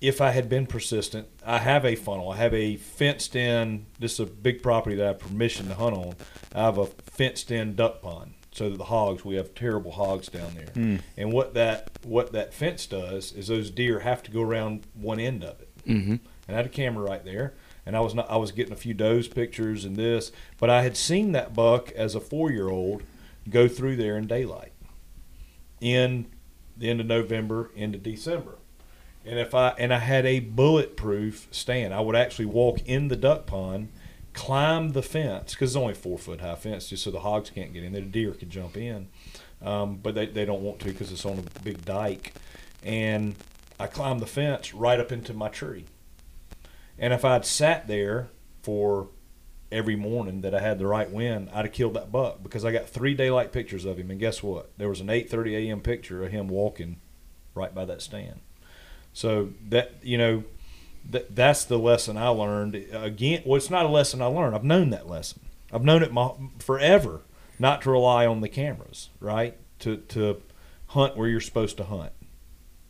if 0.00 0.20
I 0.20 0.30
had 0.30 0.48
been 0.48 0.66
persistent, 0.66 1.26
I 1.44 1.58
have 1.58 1.84
a 1.84 1.94
funnel. 1.94 2.30
I 2.30 2.36
have 2.36 2.54
a 2.54 2.76
fenced 2.76 3.34
in. 3.34 3.86
This 3.98 4.14
is 4.14 4.20
a 4.20 4.26
big 4.26 4.62
property 4.62 4.96
that 4.96 5.04
I 5.04 5.08
have 5.08 5.18
permission 5.18 5.68
to 5.68 5.74
hunt 5.74 5.96
on. 5.96 6.14
I 6.54 6.62
have 6.62 6.78
a 6.78 6.86
fenced 6.86 7.50
in 7.50 7.74
duck 7.74 8.02
pond, 8.02 8.34
so 8.52 8.68
that 8.68 8.76
the 8.76 8.84
hogs. 8.84 9.24
We 9.24 9.36
have 9.36 9.54
terrible 9.54 9.92
hogs 9.92 10.28
down 10.28 10.54
there. 10.54 10.68
Hmm. 10.74 10.96
And 11.16 11.32
what 11.32 11.54
that 11.54 11.90
what 12.04 12.32
that 12.32 12.52
fence 12.52 12.86
does 12.86 13.32
is 13.32 13.48
those 13.48 13.70
deer 13.70 14.00
have 14.00 14.22
to 14.24 14.30
go 14.30 14.42
around 14.42 14.86
one 14.94 15.18
end 15.18 15.42
of 15.42 15.60
it. 15.60 15.70
Mhm. 15.86 16.20
And 16.48 16.54
I 16.54 16.56
had 16.56 16.66
a 16.66 16.70
camera 16.70 17.02
right 17.04 17.24
there, 17.24 17.54
and 17.86 17.96
I 17.96 18.00
was 18.00 18.14
not. 18.14 18.30
I 18.30 18.36
was 18.36 18.52
getting 18.52 18.72
a 18.72 18.76
few 18.76 18.94
does 18.94 19.28
pictures 19.28 19.84
and 19.84 19.96
this, 19.96 20.30
but 20.58 20.68
I 20.68 20.82
had 20.82 20.96
seen 20.96 21.32
that 21.32 21.54
buck 21.54 21.90
as 21.92 22.14
a 22.14 22.20
four 22.20 22.50
year 22.50 22.68
old 22.68 23.02
go 23.48 23.66
through 23.66 23.96
there 23.96 24.18
in 24.18 24.26
daylight, 24.26 24.72
in 25.80 26.26
the 26.76 26.90
end 26.90 27.00
of 27.00 27.06
November 27.06 27.70
into 27.74 27.96
December. 27.98 28.58
And 29.26 29.40
if 29.40 29.54
I 29.54 29.70
and 29.76 29.92
I 29.92 29.98
had 29.98 30.24
a 30.24 30.38
bulletproof 30.38 31.48
stand, 31.50 31.92
I 31.92 32.00
would 32.00 32.14
actually 32.14 32.46
walk 32.46 32.78
in 32.86 33.08
the 33.08 33.16
duck 33.16 33.46
pond, 33.46 33.88
climb 34.32 34.90
the 34.90 35.02
fence 35.02 35.52
because 35.52 35.70
it's 35.70 35.76
only 35.76 35.94
four 35.94 36.16
foot 36.16 36.40
high 36.40 36.54
fence, 36.54 36.88
just 36.88 37.02
so 37.02 37.10
the 37.10 37.20
hogs 37.20 37.50
can't 37.50 37.72
get 37.72 37.82
in. 37.82 37.92
there. 37.92 38.02
The 38.02 38.08
deer 38.08 38.32
could 38.32 38.50
jump 38.50 38.76
in, 38.76 39.08
um, 39.60 39.96
but 39.96 40.14
they, 40.14 40.26
they 40.26 40.44
don't 40.44 40.62
want 40.62 40.78
to 40.80 40.86
because 40.86 41.10
it's 41.10 41.26
on 41.26 41.40
a 41.40 41.60
big 41.60 41.84
dike. 41.84 42.34
And 42.84 43.34
I 43.80 43.88
climbed 43.88 44.20
the 44.20 44.26
fence 44.26 44.72
right 44.72 45.00
up 45.00 45.10
into 45.10 45.34
my 45.34 45.48
tree. 45.48 45.86
And 46.96 47.12
if 47.12 47.24
I'd 47.24 47.44
sat 47.44 47.88
there 47.88 48.28
for 48.62 49.08
every 49.72 49.96
morning 49.96 50.42
that 50.42 50.54
I 50.54 50.60
had 50.60 50.78
the 50.78 50.86
right 50.86 51.10
wind, 51.10 51.50
I'd 51.52 51.64
have 51.64 51.74
killed 51.74 51.94
that 51.94 52.12
buck 52.12 52.44
because 52.44 52.64
I 52.64 52.70
got 52.70 52.88
three 52.88 53.14
daylight 53.14 53.50
pictures 53.50 53.84
of 53.84 53.98
him. 53.98 54.12
And 54.12 54.20
guess 54.20 54.40
what? 54.40 54.70
There 54.78 54.88
was 54.88 55.00
an 55.00 55.08
8:30 55.08 55.66
a.m. 55.66 55.80
picture 55.80 56.24
of 56.24 56.30
him 56.30 56.46
walking 56.46 57.00
right 57.56 57.74
by 57.74 57.84
that 57.86 58.00
stand. 58.00 58.40
So 59.16 59.48
that 59.70 59.92
you 60.02 60.18
know, 60.18 60.44
that 61.08 61.34
that's 61.34 61.64
the 61.64 61.78
lesson 61.78 62.18
I 62.18 62.28
learned. 62.28 62.74
Again, 62.92 63.40
well, 63.46 63.56
it's 63.56 63.70
not 63.70 63.86
a 63.86 63.88
lesson 63.88 64.20
I 64.20 64.26
learned. 64.26 64.54
I've 64.54 64.62
known 64.62 64.90
that 64.90 65.08
lesson. 65.08 65.40
I've 65.72 65.84
known 65.84 66.02
it 66.02 66.12
my, 66.12 66.32
forever. 66.58 67.22
Not 67.58 67.80
to 67.82 67.90
rely 67.90 68.26
on 68.26 68.42
the 68.42 68.48
cameras, 68.50 69.08
right? 69.18 69.56
To 69.78 69.96
to 69.96 70.42
hunt 70.88 71.16
where 71.16 71.30
you're 71.30 71.40
supposed 71.40 71.78
to 71.78 71.84
hunt, 71.84 72.12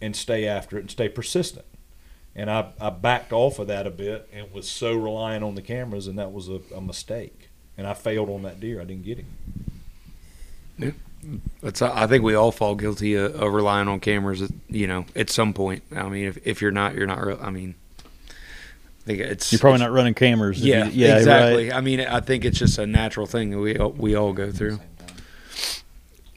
and 0.01 0.16
stay 0.16 0.48
after 0.48 0.77
it 0.78 0.81
and 0.81 0.90
stay 0.90 1.09
persistent. 1.09 1.65
And 2.35 2.51
I, 2.51 2.73
I 2.81 2.90
backed 2.90 3.32
off 3.32 3.61
of 3.61 3.69
that 3.69 3.86
a 3.86 3.90
bit 3.90 4.28
and 4.32 4.51
was 4.51 4.69
so 4.69 4.97
reliant 4.97 5.44
on 5.44 5.55
the 5.55 5.62
cameras, 5.62 6.09
and 6.09 6.19
that 6.19 6.32
was 6.32 6.48
a, 6.48 6.61
a 6.74 6.81
mistake. 6.81 7.51
And 7.78 7.86
I 7.86 7.94
failed 7.94 8.31
on 8.31 8.43
that 8.43 8.59
deer. 8.59 8.81
I 8.81 8.85
didn't 8.85 9.05
get 9.05 9.19
him. 9.19 9.27
Yeah. 10.77 10.90
That's, 11.60 11.82
I 11.82 12.06
think 12.06 12.22
we 12.22 12.34
all 12.34 12.52
fall 12.52 12.74
guilty 12.76 13.14
of, 13.14 13.34
of 13.34 13.52
relying 13.52 13.88
on 13.88 13.98
cameras, 14.01 14.43
at, 14.43 14.51
you 14.68 14.86
know, 14.86 15.06
at 15.16 15.28
some 15.30 15.52
point. 15.52 15.82
I 15.94 16.09
mean, 16.09 16.26
if, 16.26 16.38
if 16.47 16.62
you're 16.62 16.70
not, 16.70 16.94
you're 16.94 17.06
not 17.09 17.24
real. 17.24 17.38
I 17.43 17.51
mean, 17.51 17.74
I 17.98 18.02
think 19.06 19.20
it's. 19.20 19.52
You're 19.52 19.59
probably 19.59 19.80
not 19.80 19.90
running 19.93 20.14
cameras. 20.14 20.60
Yeah, 20.60 20.86
you- 20.86 21.06
yeah, 21.06 21.16
exactly. 21.18 21.68
right. 21.70 21.76
I 21.76 21.80
mean, 21.80 22.01
I 22.01 22.20
think 22.20 22.44
it's 22.44 22.59
just 22.59 22.78
a 22.78 22.86
natural 22.86 23.26
thing 23.26 23.51
that 23.51 23.59
we 23.59 23.76
all- 23.76 23.90
we 23.93 24.14
all 24.14 24.32
go 24.32 24.51
through. 24.52 24.78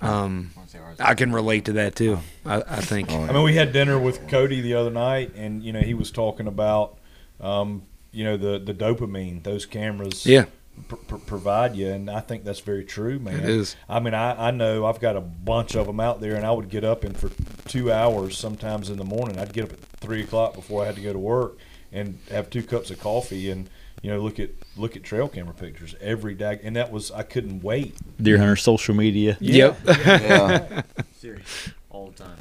Um, 0.02 0.52
I 1.00 1.14
can 1.14 1.34
relate 1.34 1.66
to 1.66 1.74
that 1.74 1.96
too. 1.96 2.20
I, 2.46 2.62
I 2.68 2.76
think. 2.82 3.12
I 3.12 3.32
mean, 3.34 3.44
we 3.44 3.56
had 3.56 3.74
dinner 3.74 4.00
with 4.00 4.28
Cody 4.30 4.62
the 4.62 4.74
other 4.76 4.92
night, 4.92 5.34
and 5.36 5.62
you 5.64 5.74
know 5.74 5.82
he 5.82 5.94
was 5.94 6.10
talking 6.10 6.48
about, 6.48 6.98
um, 7.42 7.84
you 8.12 8.24
know, 8.24 8.38
the 8.38 8.60
the 8.60 8.74
dopamine 8.74 9.44
those 9.44 9.66
cameras, 9.66 10.26
Yeah. 10.26 10.46
Pr- 10.88 10.96
pr- 10.96 11.16
provide 11.18 11.76
you, 11.76 11.90
and 11.90 12.10
I 12.10 12.20
think 12.20 12.44
that's 12.44 12.60
very 12.62 12.84
true, 12.84 13.20
man. 13.20 13.40
It 13.42 13.46
is. 13.50 13.76
I 13.88 14.00
mean, 14.00 14.14
I, 14.14 14.48
I 14.48 14.52
know 14.52 14.86
I've 14.86 15.00
got 15.00 15.16
a 15.16 15.22
bunch 15.22 15.76
of 15.76 15.88
them 15.88 16.00
out 16.00 16.22
there, 16.22 16.36
and 16.36 16.46
I 16.46 16.52
would 16.52 16.70
get 16.70 16.84
up 16.84 17.04
and 17.04 17.16
for 17.18 17.30
two 17.68 17.92
hours 17.92 18.38
sometimes 18.38 18.90
in 18.90 18.98
the 18.98 19.04
morning, 19.04 19.38
I'd 19.38 19.54
get 19.54 19.66
up 19.66 19.74
at 19.74 19.80
three 20.00 20.22
o'clock 20.24 20.54
before 20.56 20.84
I 20.84 20.86
had 20.88 20.96
to 20.96 21.02
go 21.02 21.14
to 21.14 21.20
work, 21.20 21.58
and 21.92 22.18
have 22.32 22.50
two 22.50 22.64
cups 22.64 22.90
of 22.92 23.00
coffee, 23.00 23.50
and 23.52 23.70
you 24.02 24.10
know 24.12 24.20
look 24.20 24.40
at 24.40 24.50
look 24.78 24.96
at 24.96 25.04
trail 25.04 25.28
camera 25.28 25.54
pictures 25.54 25.94
every 26.02 26.34
day, 26.34 26.60
and 26.64 26.76
that 26.76 26.92
was 26.92 27.12
I 27.12 27.24
couldn't 27.24 27.62
wait. 27.64 27.96
Deer 28.22 28.38
hunter 28.38 28.56
social 28.56 28.96
media. 28.96 29.38
Yeah. 29.40 29.76
Yeah. 29.86 30.82
Serious. 31.18 31.70
All 31.90 32.08
the 32.08 32.24
time. 32.24 32.38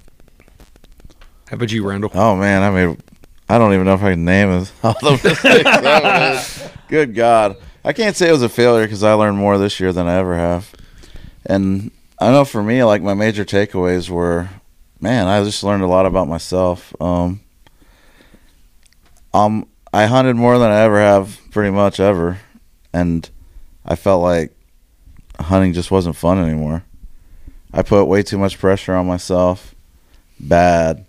How 1.50 1.54
about 1.54 1.72
you, 1.72 1.86
Rendell? 1.86 2.10
Oh 2.14 2.36
man, 2.36 2.62
I 2.62 2.70
mean, 2.70 2.98
I 3.48 3.58
don't 3.58 3.72
even 3.72 3.86
know 3.86 3.94
if 3.94 4.02
I 4.02 4.12
can 4.12 4.24
name 4.24 4.50
it. 4.50 4.72
all 4.84 4.94
the 5.00 5.20
mistakes 5.24 6.70
Good 6.88 7.14
God, 7.14 7.56
I 7.84 7.92
can't 7.92 8.16
say 8.16 8.28
it 8.28 8.32
was 8.32 8.42
a 8.42 8.48
failure 8.48 8.84
because 8.84 9.02
I 9.02 9.12
learned 9.14 9.38
more 9.38 9.58
this 9.58 9.80
year 9.80 9.92
than 9.92 10.08
I 10.08 10.16
ever 10.16 10.36
have. 10.36 10.74
And 11.46 11.90
I 12.18 12.30
know 12.30 12.44
for 12.44 12.62
me, 12.62 12.82
like 12.84 13.02
my 13.02 13.14
major 13.14 13.44
takeaways 13.44 14.10
were, 14.10 14.48
man, 15.00 15.26
I 15.26 15.42
just 15.44 15.62
learned 15.62 15.82
a 15.82 15.88
lot 15.88 16.06
about 16.06 16.28
myself. 16.28 16.94
Um, 17.00 17.40
um, 19.32 19.68
I 19.92 20.06
hunted 20.06 20.36
more 20.36 20.58
than 20.58 20.70
I 20.70 20.80
ever 20.80 20.98
have, 20.98 21.40
pretty 21.50 21.70
much 21.70 22.00
ever, 22.00 22.38
and 22.92 23.28
I 23.84 23.94
felt 23.94 24.22
like 24.22 24.54
hunting 25.38 25.72
just 25.72 25.90
wasn't 25.90 26.16
fun 26.16 26.38
anymore. 26.38 26.84
I 27.72 27.82
put 27.82 28.06
way 28.06 28.22
too 28.22 28.38
much 28.38 28.58
pressure 28.58 28.94
on 28.94 29.06
myself. 29.06 29.74
Bad. 30.40 31.06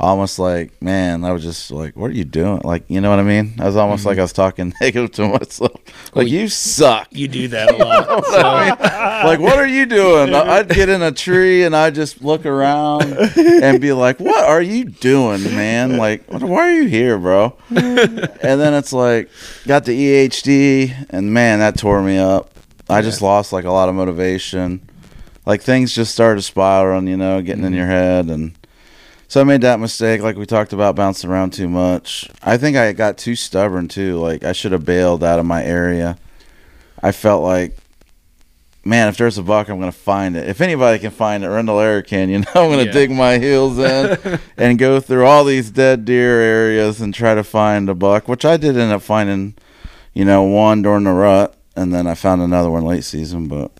Almost 0.00 0.38
like, 0.38 0.80
man, 0.80 1.24
I 1.24 1.32
was 1.32 1.42
just 1.42 1.70
like, 1.72 1.96
what 1.96 2.10
are 2.10 2.14
you 2.14 2.24
doing? 2.24 2.60
Like, 2.62 2.84
you 2.88 3.00
know 3.00 3.10
what 3.10 3.18
I 3.18 3.24
mean? 3.24 3.54
I 3.58 3.64
was 3.64 3.76
almost 3.76 4.00
mm-hmm. 4.00 4.08
like 4.10 4.18
I 4.18 4.22
was 4.22 4.32
talking 4.32 4.72
negative 4.80 5.10
to 5.12 5.28
myself. 5.28 5.72
Like, 6.14 6.28
you 6.28 6.48
suck. 6.48 7.08
You 7.10 7.26
do 7.26 7.48
that 7.48 7.74
a 7.74 7.76
lot. 7.76 8.08
You 8.08 8.14
know 8.14 8.20
what 8.20 8.46
I 8.46 8.70
mean? 8.70 9.26
Like, 9.26 9.40
what 9.40 9.58
are 9.58 9.66
you 9.66 9.86
doing? 9.86 10.34
I'd 10.34 10.68
get 10.68 10.88
in 10.88 11.02
a 11.02 11.10
tree 11.10 11.64
and 11.64 11.74
I'd 11.74 11.94
just 11.94 12.22
look 12.22 12.46
around 12.46 13.12
and 13.12 13.80
be 13.80 13.92
like, 13.92 14.20
what 14.20 14.44
are 14.44 14.62
you 14.62 14.84
doing, 14.84 15.42
man? 15.44 15.96
Like, 15.96 16.24
why 16.28 16.68
are 16.68 16.72
you 16.72 16.86
here, 16.88 17.18
bro? 17.18 17.56
And 17.70 18.28
then 18.60 18.74
it's 18.74 18.92
like, 18.92 19.30
got 19.66 19.84
the 19.84 19.98
EHD, 19.98 21.06
and 21.10 21.32
man, 21.32 21.58
that 21.58 21.78
tore 21.78 22.02
me 22.02 22.18
up. 22.18 22.52
I 22.88 23.02
just 23.02 23.20
lost 23.20 23.52
like 23.52 23.64
a 23.64 23.70
lot 23.70 23.88
of 23.88 23.94
motivation. 23.94 24.88
Like, 25.44 25.62
things 25.62 25.94
just 25.94 26.12
started 26.12 26.42
spiraling, 26.42 27.06
you 27.06 27.16
know, 27.16 27.42
getting 27.42 27.64
in 27.64 27.70
mm-hmm. 27.70 27.78
your 27.78 27.86
head. 27.86 28.26
And 28.26 28.57
so 29.28 29.40
I 29.40 29.44
made 29.44 29.60
that 29.60 29.78
mistake, 29.78 30.22
like 30.22 30.36
we 30.36 30.46
talked 30.46 30.72
about, 30.72 30.96
bouncing 30.96 31.28
around 31.30 31.52
too 31.52 31.68
much. 31.68 32.28
I 32.42 32.56
think 32.56 32.76
I 32.76 32.92
got 32.92 33.18
too 33.18 33.34
stubborn, 33.36 33.86
too. 33.88 34.18
Like, 34.18 34.42
I 34.42 34.52
should 34.52 34.72
have 34.72 34.84
bailed 34.86 35.22
out 35.22 35.38
of 35.38 35.44
my 35.46 35.62
area. 35.62 36.16
I 37.02 37.12
felt 37.12 37.42
like, 37.42 37.76
man, 38.84 39.08
if 39.08 39.18
there's 39.18 39.36
a 39.36 39.42
buck, 39.42 39.68
I'm 39.68 39.78
going 39.78 39.92
to 39.92 39.96
find 39.98 40.34
it. 40.34 40.48
If 40.48 40.60
anybody 40.62 40.98
can 40.98 41.10
find 41.10 41.44
it, 41.44 41.48
Rendell 41.48 41.78
Erik 41.78 42.06
can, 42.06 42.30
you 42.30 42.38
know, 42.40 42.46
I'm 42.54 42.70
going 42.70 42.78
to 42.78 42.86
Yeah. 42.86 42.92
dig 42.92 43.10
my 43.10 43.38
heels 43.38 43.78
in 43.78 44.38
and 44.56 44.78
go 44.78 44.98
through 44.98 45.26
all 45.26 45.44
these 45.44 45.70
dead 45.70 46.04
deer 46.06 46.40
areas 46.40 47.00
and 47.00 47.12
try 47.12 47.34
to 47.34 47.44
find 47.44 47.88
a 47.90 47.94
buck, 47.94 48.28
which 48.28 48.44
I 48.46 48.56
did 48.56 48.78
end 48.78 48.92
up 48.92 49.02
finding, 49.02 49.54
you 50.14 50.24
know, 50.24 50.42
one 50.42 50.80
during 50.82 51.04
the 51.04 51.12
rut, 51.12 51.54
and 51.76 51.92
then 51.92 52.06
I 52.06 52.14
found 52.14 52.40
another 52.40 52.70
one 52.70 52.84
late 52.86 53.04
season. 53.04 53.46
But 53.46 53.70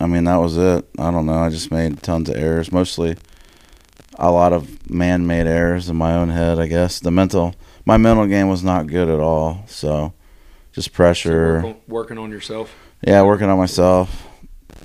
I 0.00 0.06
mean, 0.06 0.24
that 0.24 0.36
was 0.36 0.56
it. 0.56 0.86
I 0.98 1.10
don't 1.10 1.26
know. 1.26 1.34
I 1.38 1.50
just 1.50 1.70
made 1.70 2.02
tons 2.02 2.30
of 2.30 2.36
errors, 2.36 2.72
mostly 2.72 3.16
a 4.18 4.30
lot 4.30 4.52
of 4.52 4.90
man-made 4.90 5.46
errors 5.46 5.88
in 5.88 5.96
my 5.96 6.14
own 6.14 6.28
head. 6.30 6.58
I 6.58 6.66
guess 6.66 7.00
the 7.00 7.10
mental, 7.10 7.54
my 7.84 7.96
mental 7.96 8.26
game 8.26 8.48
was 8.48 8.62
not 8.62 8.86
good 8.86 9.08
at 9.08 9.20
all. 9.20 9.64
So 9.66 10.12
just 10.72 10.92
pressure. 10.92 11.54
Work 11.56 11.64
on- 11.64 11.76
working 11.88 12.18
on 12.18 12.30
yourself. 12.30 12.74
Yeah, 13.06 13.22
working 13.22 13.48
on 13.48 13.58
myself, 13.58 14.26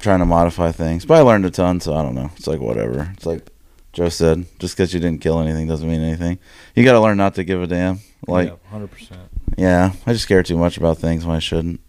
trying 0.01 0.19
to 0.19 0.25
modify 0.25 0.71
things. 0.71 1.05
But 1.05 1.17
I 1.17 1.21
learned 1.21 1.45
a 1.45 1.51
ton, 1.51 1.79
so 1.79 1.93
I 1.93 2.01
don't 2.03 2.15
know. 2.15 2.31
It's 2.35 2.47
like 2.47 2.59
whatever. 2.59 3.11
It's 3.13 3.25
like 3.25 3.49
Joe 3.93 4.09
said, 4.09 4.45
just 4.59 4.75
because 4.75 4.93
you 4.93 4.99
didn't 4.99 5.21
kill 5.21 5.39
anything 5.39 5.67
doesn't 5.67 5.89
mean 5.89 6.01
anything. 6.01 6.37
You 6.75 6.83
got 6.83 6.93
to 6.93 6.99
learn 6.99 7.17
not 7.17 7.35
to 7.35 7.43
give 7.43 7.61
a 7.61 7.67
damn. 7.67 7.99
Like, 8.27 8.49
Yeah, 8.49 8.77
100%. 8.77 9.11
Yeah, 9.57 9.93
I 10.05 10.13
just 10.13 10.27
care 10.27 10.43
too 10.43 10.57
much 10.57 10.77
about 10.77 10.97
things 10.97 11.25
when 11.25 11.35
I 11.35 11.39
shouldn't. 11.39 11.79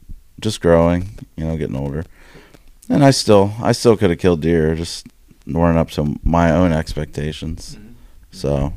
Just 0.40 0.60
growing, 0.60 1.18
you 1.36 1.44
know, 1.44 1.56
getting 1.56 1.76
older. 1.76 2.04
And 2.88 3.04
I 3.04 3.10
still, 3.10 3.52
I 3.60 3.72
still 3.72 3.96
could 3.96 4.10
have 4.10 4.18
killed 4.18 4.40
deer, 4.40 4.74
just 4.74 5.06
weren't 5.52 5.78
up 5.78 5.90
to 5.90 6.16
my 6.22 6.50
own 6.52 6.72
expectations. 6.72 7.78
So 8.30 8.74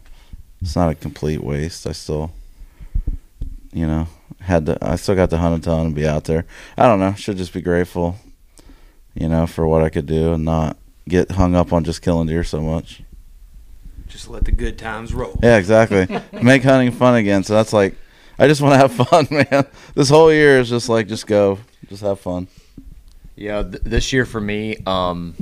it's 0.62 0.76
not 0.76 0.90
a 0.90 0.96
complete 0.96 1.44
waste. 1.44 1.86
I 1.88 1.92
still, 1.92 2.32
you 3.72 3.88
know, 3.88 4.08
had 4.40 4.66
to. 4.68 4.78
I 4.82 4.96
still 4.96 5.16
got 5.16 5.30
to 5.32 5.38
hunt 5.38 5.60
a 5.60 5.62
ton 5.62 5.88
and 5.88 5.96
be 5.96 6.08
out 6.08 6.26
there. 6.26 6.46
I 6.78 6.88
don't 6.88 7.00
know. 7.00 7.14
Should 7.14 7.38
just 7.38 7.54
be 7.54 7.62
grateful, 7.62 8.18
you 9.14 9.28
know, 9.28 9.46
for 9.48 9.68
what 9.68 9.84
I 9.84 9.90
could 9.90 10.06
do 10.06 10.34
and 10.34 10.46
not 10.46 10.78
get 11.08 11.32
hung 11.32 11.56
up 11.56 11.74
on 11.74 11.84
just 11.84 12.02
killing 12.02 12.28
deer 12.28 12.44
so 12.44 12.62
much. 12.62 13.04
Just 14.08 14.30
let 14.30 14.46
the 14.46 14.52
good 14.52 14.78
times 14.78 15.14
roll. 15.14 15.40
Yeah, 15.42 15.58
exactly. 15.58 16.08
Make 16.42 16.64
hunting 16.64 16.92
fun 16.92 17.16
again. 17.16 17.44
So 17.44 17.54
that's 17.54 17.74
like, 17.74 17.96
I 18.38 18.48
just 18.48 18.62
want 18.62 18.74
to 18.74 18.78
have 18.78 18.94
fun, 18.94 19.28
man. 19.52 19.66
This 19.96 20.10
whole 20.10 20.32
year 20.32 20.60
is 20.60 20.70
just 20.70 20.88
like, 20.88 21.08
just 21.08 21.28
go, 21.28 21.60
just 21.90 22.04
have 22.04 22.20
fun. 22.20 22.48
Yeah, 23.36 23.64
th- 23.64 23.84
this 23.84 24.14
year 24.14 24.26
for 24.26 24.40
me, 24.40 24.78
um, 24.86 25.36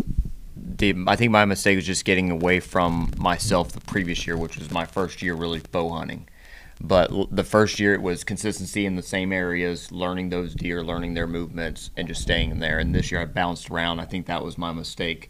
the 0.82 0.96
I 1.08 1.16
think 1.16 1.32
my 1.32 1.46
mistake 1.46 1.78
was 1.78 1.86
just 1.86 2.04
getting 2.04 2.30
away 2.30 2.60
from 2.60 3.14
myself 3.18 3.72
the 3.72 3.80
previous 3.80 4.28
year, 4.28 4.36
which 4.36 4.58
was 4.58 4.70
my 4.72 4.86
first 4.86 5.22
year 5.22 5.34
really 5.34 5.62
bow 5.72 5.90
hunting. 5.90 6.28
But 6.82 7.12
the 7.32 7.44
first 7.44 7.80
year 7.80 7.94
it 7.94 8.02
was 8.02 8.24
consistency 8.24 8.86
in 8.86 8.96
the 8.96 9.04
same 9.04 9.32
areas, 9.32 9.92
learning 9.92 10.30
those 10.30 10.56
deer, 10.56 10.84
learning 10.84 11.14
their 11.14 11.28
movements, 11.28 11.92
and 11.96 12.08
just 12.08 12.24
staying 12.24 12.52
in 12.52 12.60
there. 12.60 12.80
And 12.80 12.94
this 12.94 13.12
year 13.12 13.22
I 13.22 13.26
bounced 13.26 13.70
around. 13.70 14.00
I 14.00 14.06
think 14.06 14.26
that 14.26 14.44
was 14.44 14.58
my 14.58 14.74
mistake. 14.74 15.30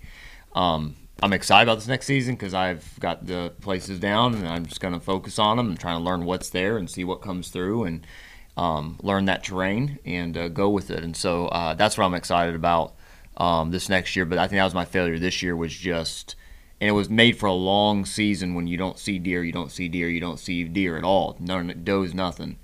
Um, 0.55 0.95
I'm 1.21 1.33
excited 1.33 1.69
about 1.69 1.75
this 1.75 1.89
next 1.89 2.07
season 2.07 2.35
because 2.35 2.53
I've 2.53 2.97
got 2.99 3.27
the 3.27 3.53
places 3.61 3.99
down 3.99 4.33
and 4.33 4.47
I'm 4.47 4.65
just 4.65 4.79
going 4.79 4.93
to 4.93 4.99
focus 4.99 5.37
on 5.37 5.57
them 5.57 5.67
and 5.67 5.79
trying 5.79 5.97
to 5.99 6.03
learn 6.03 6.25
what's 6.25 6.49
there 6.49 6.77
and 6.77 6.89
see 6.89 7.03
what 7.03 7.21
comes 7.21 7.49
through 7.49 7.83
and 7.83 8.07
um, 8.55 8.97
learn 9.03 9.25
that 9.25 9.43
terrain 9.43 9.99
and 10.05 10.37
uh, 10.37 10.47
go 10.47 10.69
with 10.69 10.89
it. 10.89 11.03
And 11.03 11.15
so 11.15 11.47
uh, 11.49 11.73
that's 11.73 11.97
what 11.97 12.05
I'm 12.05 12.13
excited 12.13 12.55
about 12.55 12.95
um, 13.41 13.71
this 13.71 13.89
next 13.89 14.15
year. 14.15 14.23
But 14.23 14.37
I 14.37 14.47
think 14.47 14.59
that 14.59 14.65
was 14.65 14.75
my 14.75 14.85
failure 14.85 15.17
this 15.17 15.41
year 15.41 15.55
was 15.55 15.73
just, 15.73 16.35
and 16.79 16.87
it 16.87 16.93
was 16.93 17.09
made 17.09 17.37
for 17.37 17.47
a 17.47 17.53
long 17.53 18.05
season 18.05 18.53
when 18.53 18.67
you 18.67 18.77
don't 18.77 18.99
see 18.99 19.17
deer, 19.17 19.43
you 19.43 19.51
don't 19.51 19.71
see 19.71 19.89
deer, 19.89 20.07
you 20.07 20.21
don't 20.21 20.39
see 20.39 20.63
deer 20.63 20.95
at 20.95 21.03
all, 21.03 21.35
none 21.39 21.81
does 21.83 22.13
nothing, 22.13 22.59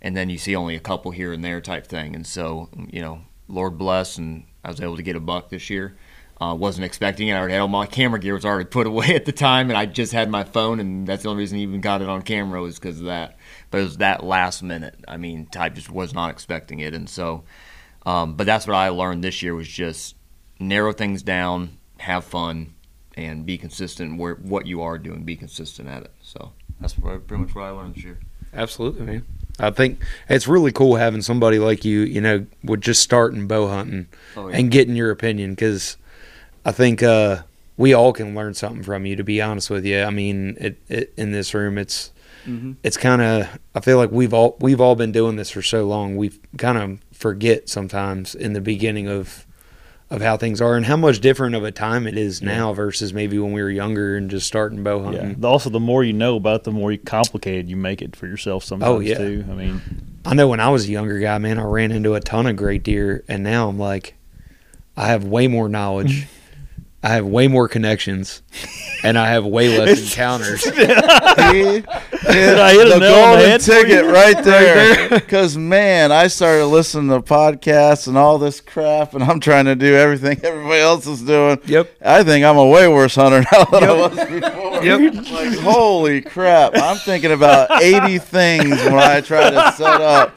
and 0.00 0.16
then 0.16 0.30
you 0.30 0.38
see 0.38 0.56
only 0.56 0.74
a 0.74 0.80
couple 0.80 1.10
here 1.10 1.34
and 1.34 1.44
there 1.44 1.60
type 1.60 1.86
thing. 1.86 2.14
And 2.14 2.26
so 2.26 2.70
you 2.90 3.02
know, 3.02 3.20
Lord 3.46 3.76
bless, 3.76 4.16
and 4.16 4.44
I 4.64 4.70
was 4.70 4.80
able 4.80 4.96
to 4.96 5.02
get 5.02 5.16
a 5.16 5.20
buck 5.20 5.50
this 5.50 5.68
year. 5.68 5.98
Uh, 6.38 6.54
wasn't 6.54 6.84
expecting 6.84 7.28
it. 7.28 7.32
I 7.32 7.38
already 7.38 7.54
had 7.54 7.60
all 7.60 7.68
my 7.68 7.86
camera 7.86 8.20
gear 8.20 8.34
was 8.34 8.44
already 8.44 8.64
put 8.70 8.86
away 8.86 9.14
at 9.14 9.26
the 9.26 9.32
time, 9.32 9.68
and 9.68 9.76
I 9.76 9.84
just 9.84 10.12
had 10.14 10.30
my 10.30 10.44
phone, 10.44 10.80
and 10.80 11.06
that's 11.06 11.24
the 11.24 11.28
only 11.28 11.40
reason 11.40 11.58
I 11.58 11.62
even 11.62 11.82
got 11.82 12.00
it 12.00 12.08
on 12.08 12.22
camera 12.22 12.62
was 12.62 12.78
because 12.78 13.00
of 13.00 13.06
that. 13.06 13.36
But 13.70 13.80
it 13.80 13.84
was 13.84 13.96
that 13.98 14.24
last 14.24 14.62
minute. 14.62 14.96
I 15.06 15.18
mean, 15.18 15.48
I 15.58 15.68
just 15.68 15.90
was 15.90 16.14
not 16.14 16.30
expecting 16.30 16.80
it, 16.80 16.94
and 16.94 17.06
so. 17.06 17.44
Um, 18.06 18.34
but 18.34 18.46
that's 18.46 18.66
what 18.66 18.76
I 18.76 18.88
learned 18.90 19.22
this 19.24 19.42
year 19.42 19.54
was 19.54 19.68
just 19.68 20.14
narrow 20.60 20.92
things 20.92 21.22
down, 21.22 21.76
have 21.98 22.24
fun, 22.24 22.72
and 23.16 23.44
be 23.44 23.58
consistent 23.58 24.16
where 24.18 24.36
what 24.36 24.66
you 24.66 24.80
are 24.82 24.96
doing. 24.98 25.24
Be 25.24 25.36
consistent 25.36 25.88
at 25.88 26.04
it. 26.04 26.12
So 26.22 26.52
that's 26.80 26.94
pretty 26.94 27.36
much 27.36 27.54
what 27.54 27.64
I 27.64 27.70
learned 27.70 27.96
this 27.96 28.04
year. 28.04 28.18
Absolutely, 28.54 29.02
man. 29.04 29.26
I 29.58 29.70
think 29.70 30.02
it's 30.28 30.46
really 30.46 30.70
cool 30.70 30.96
having 30.96 31.22
somebody 31.22 31.58
like 31.58 31.84
you, 31.84 32.00
you 32.00 32.20
know, 32.20 32.46
with 32.62 32.80
just 32.82 33.02
starting 33.02 33.46
bow 33.48 33.68
hunting 33.68 34.06
Oh, 34.36 34.48
yeah. 34.48 34.56
and 34.58 34.70
getting 34.70 34.94
your 34.94 35.10
opinion 35.10 35.52
because 35.52 35.96
I 36.64 36.72
think 36.72 37.02
uh, 37.02 37.42
we 37.78 37.92
all 37.94 38.12
can 38.12 38.34
learn 38.34 38.54
something 38.54 38.82
from 38.82 39.04
you. 39.06 39.16
To 39.16 39.24
be 39.24 39.40
honest 39.42 39.68
with 39.70 39.84
you, 39.84 40.02
I 40.02 40.10
mean, 40.10 40.56
it, 40.60 40.78
it, 40.88 41.12
in 41.16 41.32
this 41.32 41.54
room, 41.54 41.76
it's 41.78 42.12
Mhm. 42.46 42.76
it's 42.84 42.96
kind 42.96 43.20
of. 43.22 43.58
I 43.74 43.80
feel 43.80 43.96
like 43.96 44.12
we've 44.12 44.32
all 44.32 44.56
we've 44.60 44.80
all 44.80 44.94
been 44.94 45.10
doing 45.10 45.34
this 45.34 45.50
for 45.50 45.62
so 45.62 45.84
long. 45.84 46.16
We've 46.16 46.38
kind 46.58 46.78
of 46.78 46.98
forget 47.16 47.68
sometimes 47.68 48.34
in 48.34 48.52
the 48.52 48.60
beginning 48.60 49.08
of 49.08 49.44
of 50.08 50.20
how 50.22 50.36
things 50.36 50.60
are 50.60 50.76
and 50.76 50.86
how 50.86 50.96
much 50.96 51.18
different 51.18 51.56
of 51.56 51.64
a 51.64 51.72
time 51.72 52.06
it 52.06 52.16
is 52.16 52.40
now 52.40 52.72
versus 52.72 53.12
maybe 53.12 53.40
when 53.40 53.52
we 53.52 53.60
were 53.60 53.68
younger 53.70 54.16
and 54.16 54.30
just 54.30 54.46
starting 54.46 54.84
bow 54.84 54.98
Yeah. 54.98 55.04
hunting. 55.20 55.44
Also, 55.44 55.68
the 55.68 55.80
more 55.80 56.04
you 56.04 56.12
know 56.12 56.36
about 56.36 56.60
it, 56.60 56.64
the 56.64 56.70
more 56.70 56.96
complicated 56.96 57.68
you 57.68 57.74
make 57.76 58.00
it 58.00 58.14
for 58.14 58.28
yourself. 58.28 58.62
Sometimes 58.62 58.88
Oh, 58.88 59.00
yeah. 59.00 59.18
too. 59.18 59.44
I 59.50 59.54
mean, 59.54 59.82
I 60.24 60.34
know 60.34 60.46
when 60.46 60.60
I 60.60 60.68
was 60.68 60.84
a 60.86 60.92
younger 60.92 61.18
guy, 61.18 61.38
man, 61.38 61.58
I 61.58 61.64
ran 61.64 61.90
into 61.90 62.14
a 62.14 62.20
ton 62.20 62.46
of 62.46 62.54
great 62.54 62.84
deer, 62.84 63.24
and 63.26 63.42
now 63.42 63.68
I'm 63.68 63.80
like, 63.80 64.14
I 64.96 65.08
have 65.08 65.24
way 65.24 65.48
more 65.48 65.68
knowledge, 65.68 66.28
I 67.06 67.10
have 67.10 67.24
way 67.24 67.46
more 67.46 67.68
connections, 67.68 68.42
and 69.04 69.16
I 69.16 69.28
have 69.28 69.44
way 69.44 69.78
less 69.78 70.02
encounters. 70.10 70.64
He 71.46 71.82
Did 72.32 72.58
I 72.58 72.72
hit 72.72 72.86
a 72.88 72.94
the 72.94 72.98
nail 72.98 73.36
the 73.36 73.42
golden 73.46 73.60
ticket 73.60 74.04
right 74.06 74.34
Right 74.34 74.44
there. 74.44 75.08
Because 75.10 75.56
man, 75.56 76.10
I 76.10 76.26
started 76.26 76.66
listening 76.66 77.10
to 77.10 77.20
podcasts 77.20 78.08
and 78.08 78.18
all 78.18 78.38
this 78.38 78.60
crap, 78.60 79.14
and 79.14 79.22
I'm 79.22 79.38
trying 79.38 79.66
to 79.66 79.76
do 79.76 79.94
everything 79.94 80.40
everybody 80.42 80.80
else 80.80 81.06
is 81.06 81.22
doing. 81.22 81.60
Yep. 81.66 81.96
I 82.04 82.24
think 82.24 82.44
I'm 82.44 82.56
a 82.56 82.66
way 82.66 82.88
worse 82.88 83.14
hunter 83.14 83.44
now 83.52 83.64
than 83.66 83.84
I 83.84 83.92
was 83.92 84.16
before. 84.16 84.84
Yep. 84.84 85.14
Like 85.30 85.58
holy 85.60 86.22
crap! 86.22 86.72
I'm 86.74 86.96
thinking 86.96 87.30
about 87.30 87.80
80 87.80 88.18
things 88.18 88.82
when 88.82 88.94
I 88.94 89.20
try 89.20 89.50
to 89.50 89.72
set 89.76 90.00
up. 90.00 90.36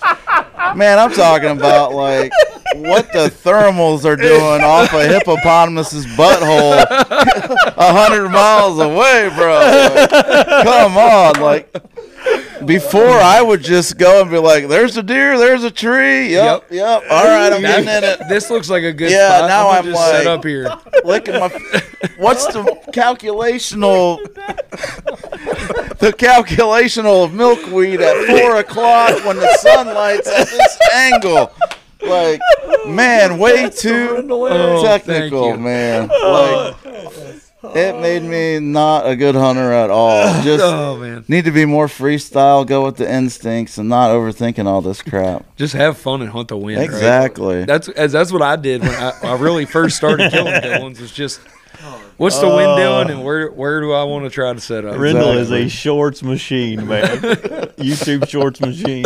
Man, 0.76 1.00
I'm 1.00 1.12
talking 1.12 1.52
about 1.52 1.94
like 1.94 2.32
what 2.76 3.12
the 3.14 3.30
thermals 3.30 4.06
are 4.06 4.16
doing 4.16 4.62
off 4.62 4.94
a 4.94 5.08
hippopotamus's 5.08 6.06
butthole 6.06 6.74
a 7.78 7.94
hundred 7.94 8.30
miles 8.30 8.80
away, 8.80 9.30
bro. 9.36 9.56
Like, 9.56 10.10
come 10.64 10.98
on, 10.98 11.42
like 11.42 11.74
before 12.66 13.08
I 13.10 13.42
would 13.42 13.62
just 13.64 13.98
go 13.98 14.22
and 14.22 14.30
be 14.32 14.38
like, 14.38 14.68
"There's 14.68 14.98
a 14.98 15.04
deer, 15.04 15.38
there's 15.38 15.64
a 15.64 15.72
tree." 15.72 16.32
Yep, 16.34 16.66
yep. 16.72 17.04
All 17.10 17.26
right, 17.26 17.52
I'm 17.54 17.62
getting 17.62 17.88
in 17.88 18.04
it. 18.04 18.20
This 18.30 18.50
looks 18.50 18.70
like 18.70 18.84
a 18.84 18.94
good 18.94 19.12
Yeah, 19.12 19.38
spot. 19.38 19.50
now 19.50 19.70
I'm, 19.70 19.78
I'm 19.78 19.84
gonna 19.86 19.96
just 19.96 20.12
set 20.12 20.28
up 20.28 20.44
here. 20.44 20.70
licking 21.04 21.36
my. 21.40 21.48
What's 22.18 22.46
the 22.48 22.64
calculational? 22.94 24.18
the 26.00 26.14
calculational 26.18 27.26
of 27.26 27.34
milkweed 27.34 28.02
at 28.02 28.26
four 28.28 28.58
o'clock 28.58 29.24
when 29.26 29.38
the 29.38 29.58
sunlight's 29.58 30.28
at 30.28 30.48
this 30.48 30.78
angle. 30.94 31.52
Like, 32.02 32.40
man, 32.88 33.38
way 33.40 33.70
too 33.70 34.26
Oh, 34.30 34.82
technical, 34.84 35.58
man. 35.58 36.08
Like, 36.08 36.76
it 37.62 38.00
made 38.00 38.24
me 38.24 38.60
not 38.60 39.08
a 39.08 39.16
good 39.16 39.36
hunter 39.36 39.72
at 39.74 39.90
all. 39.90 40.24
Just 40.44 40.64
Oh, 40.64 40.98
man. 40.98 41.26
need 41.28 41.46
to 41.46 41.52
be 41.52 41.66
more 41.66 41.88
freestyle, 41.88 42.66
go 42.66 42.86
with 42.86 42.98
the 42.98 43.12
instincts, 43.12 43.78
and 43.78 43.90
not 43.90 44.12
overthinking 44.12 44.66
all 44.66 44.82
this 44.82 45.02
crap. 45.02 45.46
Just 45.58 45.74
have 45.74 45.98
fun 45.98 46.22
and 46.22 46.30
hunt 46.30 46.48
the 46.48 46.58
wind. 46.58 46.80
right? 46.80 46.86
Exactly. 46.86 47.66
That's 47.66 47.90
as 47.90 48.12
that's 48.14 48.32
what 48.32 48.42
I 48.42 48.56
did 48.56 48.82
when 48.82 48.92
I, 48.92 49.12
I 49.24 49.36
really 49.38 49.66
first 49.66 49.98
started 49.98 50.32
killing 50.34 50.62
Dillons. 50.62 51.02
Was 51.02 51.12
just 51.12 51.42
what's 52.18 52.40
the 52.40 52.48
wind 52.48 52.72
oh. 52.72 53.04
doing 53.04 53.16
and 53.18 53.26
where 53.26 53.50
where 53.52 53.82
do 53.82 53.92
I 53.92 54.04
want 54.04 54.24
to 54.26 54.30
try 54.30 54.54
to 54.54 54.60
set 54.62 54.86
up? 54.86 54.98
Rendell 54.98 55.38
is 55.38 55.52
a 55.52 55.68
shorts 55.68 56.24
machine, 56.24 56.88
man. 56.88 57.18
YouTube 57.78 58.28
shorts 58.30 58.62
machine. 58.62 59.04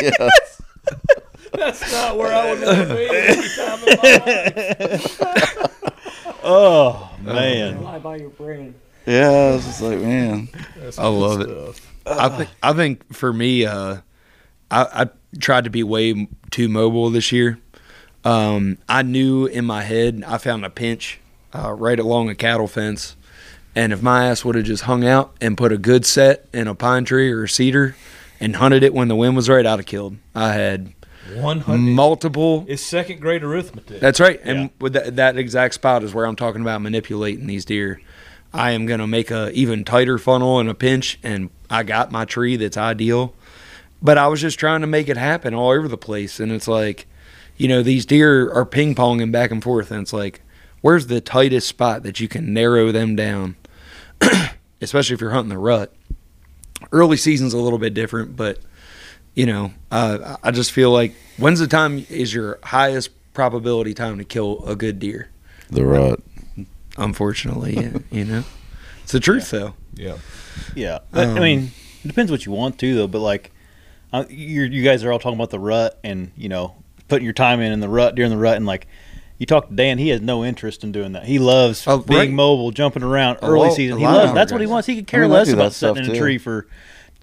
yes. 0.00 0.57
That's 1.58 1.92
not 1.92 2.16
where 2.16 2.32
I 2.32 2.50
would 2.50 2.62
want 2.62 2.88
to 2.88 2.94
be 2.94 3.08
any 3.10 3.48
time 3.48 3.80
in 3.86 3.96
my 3.98 5.32
life. 5.34 6.44
Oh 6.44 7.10
man. 7.20 7.82
Lie 7.82 7.98
by 7.98 8.16
your 8.16 8.30
brain. 8.30 8.74
Yeah, 9.06 9.54
it's 9.54 9.64
just 9.64 9.82
like, 9.82 9.98
man. 9.98 10.48
I 10.96 11.08
love 11.08 11.40
it. 11.40 11.80
I 12.06 12.28
think 12.28 12.50
I 12.62 12.72
think 12.72 13.12
for 13.12 13.32
me, 13.32 13.66
uh, 13.66 13.98
I, 14.70 15.02
I 15.02 15.08
tried 15.40 15.64
to 15.64 15.70
be 15.70 15.82
way 15.82 16.28
too 16.50 16.68
mobile 16.68 17.10
this 17.10 17.32
year. 17.32 17.58
Um, 18.24 18.78
I 18.88 19.02
knew 19.02 19.46
in 19.46 19.64
my 19.64 19.82
head 19.82 20.24
I 20.26 20.38
found 20.38 20.64
a 20.64 20.70
pinch 20.70 21.20
uh, 21.54 21.72
right 21.72 21.98
along 21.98 22.28
a 22.30 22.34
cattle 22.34 22.66
fence, 22.66 23.16
and 23.74 23.92
if 23.92 24.02
my 24.02 24.26
ass 24.28 24.44
would 24.44 24.54
have 24.54 24.64
just 24.64 24.84
hung 24.84 25.06
out 25.06 25.34
and 25.40 25.56
put 25.56 25.72
a 25.72 25.78
good 25.78 26.04
set 26.06 26.46
in 26.52 26.66
a 26.68 26.74
pine 26.74 27.04
tree 27.04 27.30
or 27.30 27.44
a 27.44 27.48
cedar 27.48 27.96
and 28.40 28.56
hunted 28.56 28.82
it 28.82 28.94
when 28.94 29.08
the 29.08 29.16
wind 29.16 29.36
was 29.36 29.48
right, 29.48 29.66
I'd 29.66 29.78
have 29.78 29.86
killed. 29.86 30.16
I 30.34 30.52
had 30.52 30.92
One 31.36 31.60
hundred. 31.60 31.92
multiple. 31.92 32.64
It's 32.68 32.82
second 32.82 33.20
grade 33.20 33.42
arithmetic. 33.42 34.00
That's 34.00 34.20
right. 34.20 34.40
And 34.42 34.70
with 34.80 34.94
that, 34.94 35.16
that 35.16 35.36
exact 35.36 35.74
spot 35.74 36.02
is 36.02 36.14
where 36.14 36.24
I'm 36.24 36.36
talking 36.36 36.60
about 36.62 36.80
manipulating 36.82 37.46
these 37.46 37.64
deer. 37.64 38.00
I 38.52 38.70
am 38.70 38.86
going 38.86 39.00
to 39.00 39.06
make 39.06 39.30
a 39.30 39.50
even 39.52 39.84
tighter 39.84 40.16
funnel 40.18 40.58
and 40.58 40.68
a 40.68 40.74
pinch, 40.74 41.18
and 41.22 41.50
I 41.68 41.82
got 41.82 42.10
my 42.10 42.24
tree 42.24 42.56
that's 42.56 42.76
ideal. 42.76 43.34
But 44.00 44.16
I 44.16 44.28
was 44.28 44.40
just 44.40 44.58
trying 44.58 44.80
to 44.80 44.86
make 44.86 45.08
it 45.08 45.16
happen 45.16 45.54
all 45.54 45.70
over 45.70 45.88
the 45.88 45.98
place, 45.98 46.40
and 46.40 46.50
it's 46.52 46.68
like, 46.68 47.06
you 47.56 47.68
know, 47.68 47.82
these 47.82 48.06
deer 48.06 48.50
are 48.52 48.64
ping 48.64 48.94
ponging 48.94 49.32
back 49.32 49.50
and 49.50 49.62
forth, 49.62 49.90
and 49.90 50.00
it's 50.00 50.12
like, 50.12 50.40
where's 50.80 51.08
the 51.08 51.20
tightest 51.20 51.66
spot 51.68 52.04
that 52.04 52.20
you 52.20 52.28
can 52.28 52.54
narrow 52.54 52.92
them 52.92 53.16
down, 53.16 53.56
especially 54.80 55.14
if 55.14 55.20
you're 55.20 55.30
hunting 55.32 55.50
the 55.50 55.58
rut. 55.58 55.92
Early 56.92 57.16
season's 57.16 57.54
a 57.54 57.58
little 57.58 57.78
bit 57.78 57.92
different, 57.92 58.36
but 58.36 58.60
you 59.38 59.46
know, 59.46 59.72
uh, 59.92 60.36
I 60.42 60.50
just 60.50 60.72
feel 60.72 60.90
like 60.90 61.14
when's 61.36 61.60
the 61.60 61.68
time 61.68 62.04
is 62.10 62.34
your 62.34 62.58
highest 62.64 63.10
probability 63.34 63.94
time 63.94 64.18
to 64.18 64.24
kill 64.24 64.64
a 64.66 64.74
good 64.74 64.98
deer? 64.98 65.28
The 65.70 65.84
rut. 65.84 66.20
Unfortunately, 66.96 67.74
yeah, 67.76 67.98
you 68.10 68.24
know, 68.24 68.44
it's 69.04 69.12
the 69.12 69.20
truth 69.20 69.50
though. 69.50 69.74
Yeah. 69.94 70.16
Yeah, 70.74 70.98
but, 71.12 71.28
Um, 71.28 71.36
I 71.36 71.40
mean, 71.40 71.70
it 72.04 72.08
depends 72.08 72.32
what 72.32 72.44
you 72.44 72.50
want 72.50 72.78
to, 72.80 72.94
though. 72.96 73.06
But 73.06 73.20
like, 73.20 73.52
uh, 74.12 74.24
you 74.28 74.62
you 74.64 74.82
guys 74.82 75.04
are 75.04 75.12
all 75.12 75.20
talking 75.20 75.38
about 75.38 75.50
the 75.50 75.60
rut 75.60 75.98
and 76.02 76.32
you 76.36 76.48
know 76.48 76.74
putting 77.06 77.24
your 77.24 77.32
time 77.34 77.60
in 77.60 77.70
in 77.72 77.78
the 77.80 77.88
rut 77.88 78.16
during 78.16 78.30
the 78.32 78.36
rut, 78.36 78.56
and 78.56 78.66
like 78.66 78.88
you 79.38 79.46
talk 79.46 79.68
to 79.68 79.74
Dan, 79.76 79.98
he 79.98 80.08
has 80.08 80.20
no 80.20 80.44
interest 80.44 80.82
in 80.82 80.90
doing 80.90 81.12
that. 81.12 81.26
He 81.26 81.38
loves 81.38 81.86
Oh, 81.86 81.98
being 81.98 82.18
right. 82.18 82.30
mobile, 82.32 82.72
jumping 82.72 83.04
around 83.04 83.38
early 83.42 83.68
lot- 83.68 83.76
season. 83.76 83.98
He 83.98 84.04
loves 84.04 84.32
that's 84.34 84.50
what 84.50 84.60
he 84.60 84.66
wants. 84.66 84.88
He 84.88 84.96
could 84.96 85.04
I 85.04 85.10
care 85.10 85.20
mean, 85.22 85.30
less 85.30 85.52
about 85.52 85.72
sitting 85.74 86.04
in 86.04 86.10
a 86.10 86.14
too. 86.14 86.18
tree 86.20 86.38
for 86.38 86.66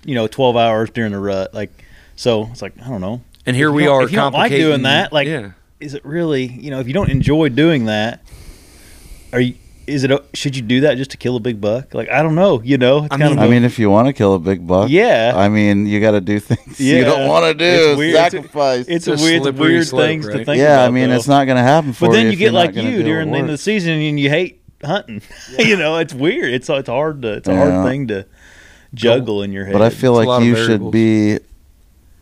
you 0.05 0.15
know 0.15 0.27
twelve 0.27 0.55
hours 0.55 0.89
during 0.91 1.11
the 1.11 1.19
rut. 1.19 1.53
Like, 1.53 1.83
so 2.15 2.47
it's 2.51 2.61
like 2.61 2.73
I 2.83 2.87
don't 2.89 3.01
know. 3.01 3.21
And 3.45 3.55
here 3.55 3.69
If 3.69 3.75
we 3.75 3.83
don't- 3.85 3.93
are 4.01 4.03
If 4.03 4.11
you 4.11 4.17
don't 4.17 4.33
like 4.33 4.51
doing 4.51 4.81
that, 4.83 5.13
like, 5.13 5.27
yeah. 5.27 5.51
is 5.79 5.93
it 5.93 6.03
really? 6.03 6.45
You 6.47 6.71
know, 6.71 6.79
if 6.79 6.87
you 6.87 6.93
don't 6.93 7.09
enjoy 7.09 7.49
doing 7.49 7.85
that, 7.85 8.21
are 9.33 9.39
you? 9.39 9.55
Is 9.87 10.03
it? 10.03 10.09
a- 10.09 10.23
Should 10.33 10.55
you 10.55 10.63
do 10.63 10.81
that 10.81 10.97
just 10.97 11.11
to 11.11 11.17
kill 11.17 11.35
a 11.35 11.39
big 11.39 11.61
buck? 11.61 11.93
Like, 11.93 12.09
I 12.09 12.23
don't 12.23 12.33
know. 12.33 12.59
You 12.63 12.79
know, 12.79 13.03
it's 13.05 13.13
I 13.13 13.17
kind 13.19 13.33
of. 13.33 13.37
I 13.39 13.47
mean, 13.47 13.63
if 13.63 13.77
you 13.77 13.91
want 13.91 14.07
to 14.07 14.13
kill 14.13 14.33
a 14.33 14.39
big 14.39 14.65
buck, 14.65 14.89
Yeah. 14.89 15.33
I 15.35 15.47
mean, 15.47 15.85
you 15.85 15.99
got 16.01 16.11
to 16.11 16.21
do 16.21 16.39
things 16.49 16.79
you 16.79 17.03
don't 17.03 17.27
want 17.27 17.45
to 17.45 17.53
do. 17.53 17.91
It's 17.91 17.97
weird. 17.99 18.15
Sacrifice. 18.15 18.85
it's 18.87 19.07
a 19.07 19.13
It's 19.13 19.21
a 19.21 19.23
weird, 19.23 19.41
slippery 19.43 19.73
weird 19.73 19.85
slope, 19.87 20.01
things 20.07 20.25
to 20.25 20.33
think 20.43 20.57
yeah, 20.57 20.73
about. 20.77 20.87
I 20.87 20.89
mean, 20.89 21.09
though. 21.09 21.15
it's 21.17 21.27
not 21.27 21.45
going 21.45 21.57
to 21.57 21.63
happen 21.63 21.93
for 21.93 22.07
But 22.07 22.13
then 22.13 22.25
you 22.25 22.31
if 22.31 22.39
get 22.39 22.51
like 22.53 22.73
you 22.73 23.03
during 23.03 23.29
the 23.29 23.37
end 23.37 23.45
of 23.45 23.51
the 23.51 23.57
season, 23.59 23.91
and 23.91 24.19
you 24.19 24.27
hate 24.31 24.59
hunting. 24.83 25.21
you 25.59 25.77
know, 25.77 25.97
it's 25.97 26.15
weird. 26.15 26.51
It's 26.51 26.67
it's 26.67 26.89
hard 26.89 27.21
to 27.21 27.33
it's 27.33 27.47
a 27.47 27.51
Yeah. 27.51 27.69
hard 27.71 27.87
thing 27.91 28.07
to 28.07 28.25
juggle 28.95 29.43
in 29.43 29.51
your 29.51 29.65
head. 29.65 29.73
But 29.73 29.83
I 29.83 29.91
feel 29.91 30.17
It's 30.19 30.27
like 30.27 30.43
you 30.43 30.55
should 30.55 30.89
be 30.89 31.37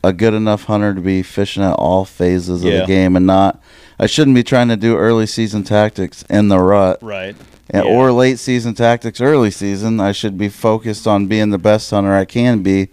a 0.04 0.12
good 0.14 0.34
enough 0.34 0.66
hunter 0.66 0.94
to 0.94 1.02
be 1.02 1.24
fishing 1.24 1.64
at 1.64 1.74
all 1.74 2.04
phases 2.06 2.64
of 2.64 2.72
Yeah. 2.72 2.82
the 2.82 2.86
game 2.88 3.16
and 3.16 3.26
not. 3.26 3.62
I 4.00 4.06
shouldn't 4.08 4.36
be 4.36 4.44
trying 4.44 4.68
to 4.70 4.76
do 4.76 4.98
early 4.98 5.26
season 5.26 5.64
tactics 5.64 6.24
in 6.30 6.50
the 6.50 6.60
rut. 6.60 7.00
right. 7.02 7.36
And, 7.70 7.86
Yeah. 7.86 7.92
Or 7.92 8.12
late 8.12 8.40
season 8.40 8.74
tactics 8.74 9.22
early 9.22 9.50
season. 9.50 10.00
I 10.02 10.12
should 10.12 10.38
be 10.38 10.50
focused 10.50 11.08
on 11.08 11.28
being 11.28 11.50
the 11.52 11.58
best 11.58 11.90
hunter 11.92 12.14
I 12.14 12.26
can 12.26 12.60
be 12.60 12.90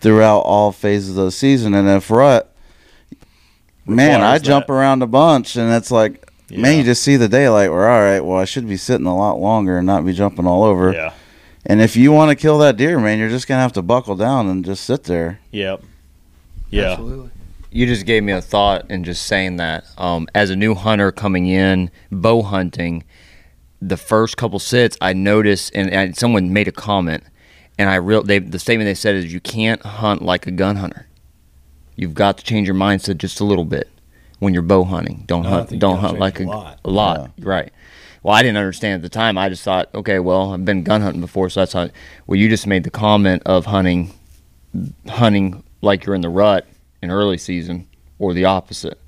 throughout 0.00 0.40
all 0.40 0.72
phases 0.72 1.16
of 1.16 1.24
the 1.24 1.30
season. 1.30 1.72
And 1.72 1.88
if 1.88 2.10
rut, 2.10 2.52
man, 3.86 4.20
I 4.20 4.34
Requires 4.34 4.42
jump 4.42 4.66
that. 4.66 4.72
around 4.72 5.02
a 5.02 5.06
bunch 5.06 5.56
and 5.56 5.72
it's 5.72 5.90
like, 5.90 6.30
man, 6.50 6.76
you 6.78 6.84
just 6.84 7.02
see 7.02 7.16
the 7.16 7.28
daylight. 7.28 7.70
We're 7.70 7.88
all 7.88 8.00
right. 8.02 8.20
Well, 8.20 8.38
I 8.38 8.44
should 8.44 8.68
be 8.68 8.76
sitting 8.76 9.06
a 9.06 9.16
lot 9.16 9.38
longer 9.40 9.78
and 9.78 9.86
not 9.86 10.04
be 10.04 10.12
jumping 10.12 10.46
all 10.46 10.64
over. 10.64 10.92
Yeah. 10.92 11.12
And 11.66 11.80
if 11.80 11.96
you 11.96 12.12
want 12.12 12.30
to 12.30 12.34
kill 12.36 12.58
that 12.58 12.76
deer, 12.76 12.98
man, 12.98 13.18
you're 13.18 13.28
just 13.28 13.46
gonna 13.48 13.60
have 13.62 13.72
to 13.74 13.82
buckle 13.82 14.16
down 14.16 14.48
and 14.48 14.64
just 14.64 14.84
sit 14.84 15.04
there. 15.04 15.40
Yep. 15.50 15.82
Yeah. 16.70 16.92
Absolutely. 16.92 17.30
You 17.72 17.86
just 17.86 18.04
gave 18.04 18.24
me 18.24 18.32
a 18.32 18.40
thought 18.40 18.90
in 18.90 19.04
just 19.04 19.26
saying 19.26 19.56
that. 19.56 19.84
Um, 19.96 20.26
as 20.34 20.50
a 20.50 20.56
new 20.56 20.74
hunter 20.74 21.12
coming 21.12 21.46
in, 21.46 21.90
bow 22.10 22.42
hunting, 22.42 23.04
the 23.80 23.96
first 23.96 24.36
couple 24.36 24.58
sits, 24.58 24.96
I 25.00 25.12
noticed, 25.12 25.70
and, 25.74 25.90
and 25.90 26.16
someone 26.16 26.52
made 26.52 26.66
a 26.66 26.72
comment, 26.72 27.22
and 27.78 27.88
I 27.88 27.94
real 27.94 28.22
they 28.22 28.40
the 28.40 28.58
statement 28.58 28.86
they 28.86 28.94
said 28.94 29.14
is 29.14 29.32
you 29.32 29.40
can't 29.40 29.80
hunt 29.82 30.22
like 30.22 30.46
a 30.46 30.50
gun 30.50 30.76
hunter. 30.76 31.06
You've 31.96 32.14
got 32.14 32.38
to 32.38 32.44
change 32.44 32.66
your 32.66 32.74
mindset 32.74 33.18
just 33.18 33.40
a 33.40 33.44
little 33.44 33.64
bit 33.64 33.88
when 34.38 34.52
you're 34.52 34.62
bow 34.62 34.84
hunting. 34.84 35.24
Don't 35.26 35.44
No, 35.44 35.48
hunt. 35.50 35.78
Don't 35.78 35.98
hunt 35.98 36.18
like 36.18 36.40
a 36.40 36.44
a 36.44 36.46
lot. 36.46 36.80
A 36.84 36.90
lot, 36.90 37.30
right? 37.38 37.72
Well, 38.22 38.34
I 38.34 38.42
didn't 38.42 38.58
understand 38.58 38.96
at 38.96 39.02
the 39.02 39.08
time. 39.08 39.38
I 39.38 39.48
just 39.48 39.62
thought, 39.62 39.88
okay, 39.94 40.18
well, 40.18 40.52
I've 40.52 40.64
been 40.64 40.82
gun 40.82 41.00
hunting 41.00 41.22
before, 41.22 41.48
so 41.48 41.60
that's 41.60 41.72
how. 41.72 41.88
Well, 42.26 42.36
you 42.36 42.48
just 42.48 42.66
made 42.66 42.84
the 42.84 42.90
comment 42.90 43.42
of 43.46 43.66
hunting, 43.66 44.12
hunting 45.08 45.62
like 45.80 46.04
you're 46.04 46.14
in 46.14 46.20
the 46.20 46.28
rut 46.28 46.66
in 47.02 47.10
early 47.10 47.38
season, 47.38 47.88
or 48.18 48.34
the 48.34 48.44
opposite. 48.44 49.00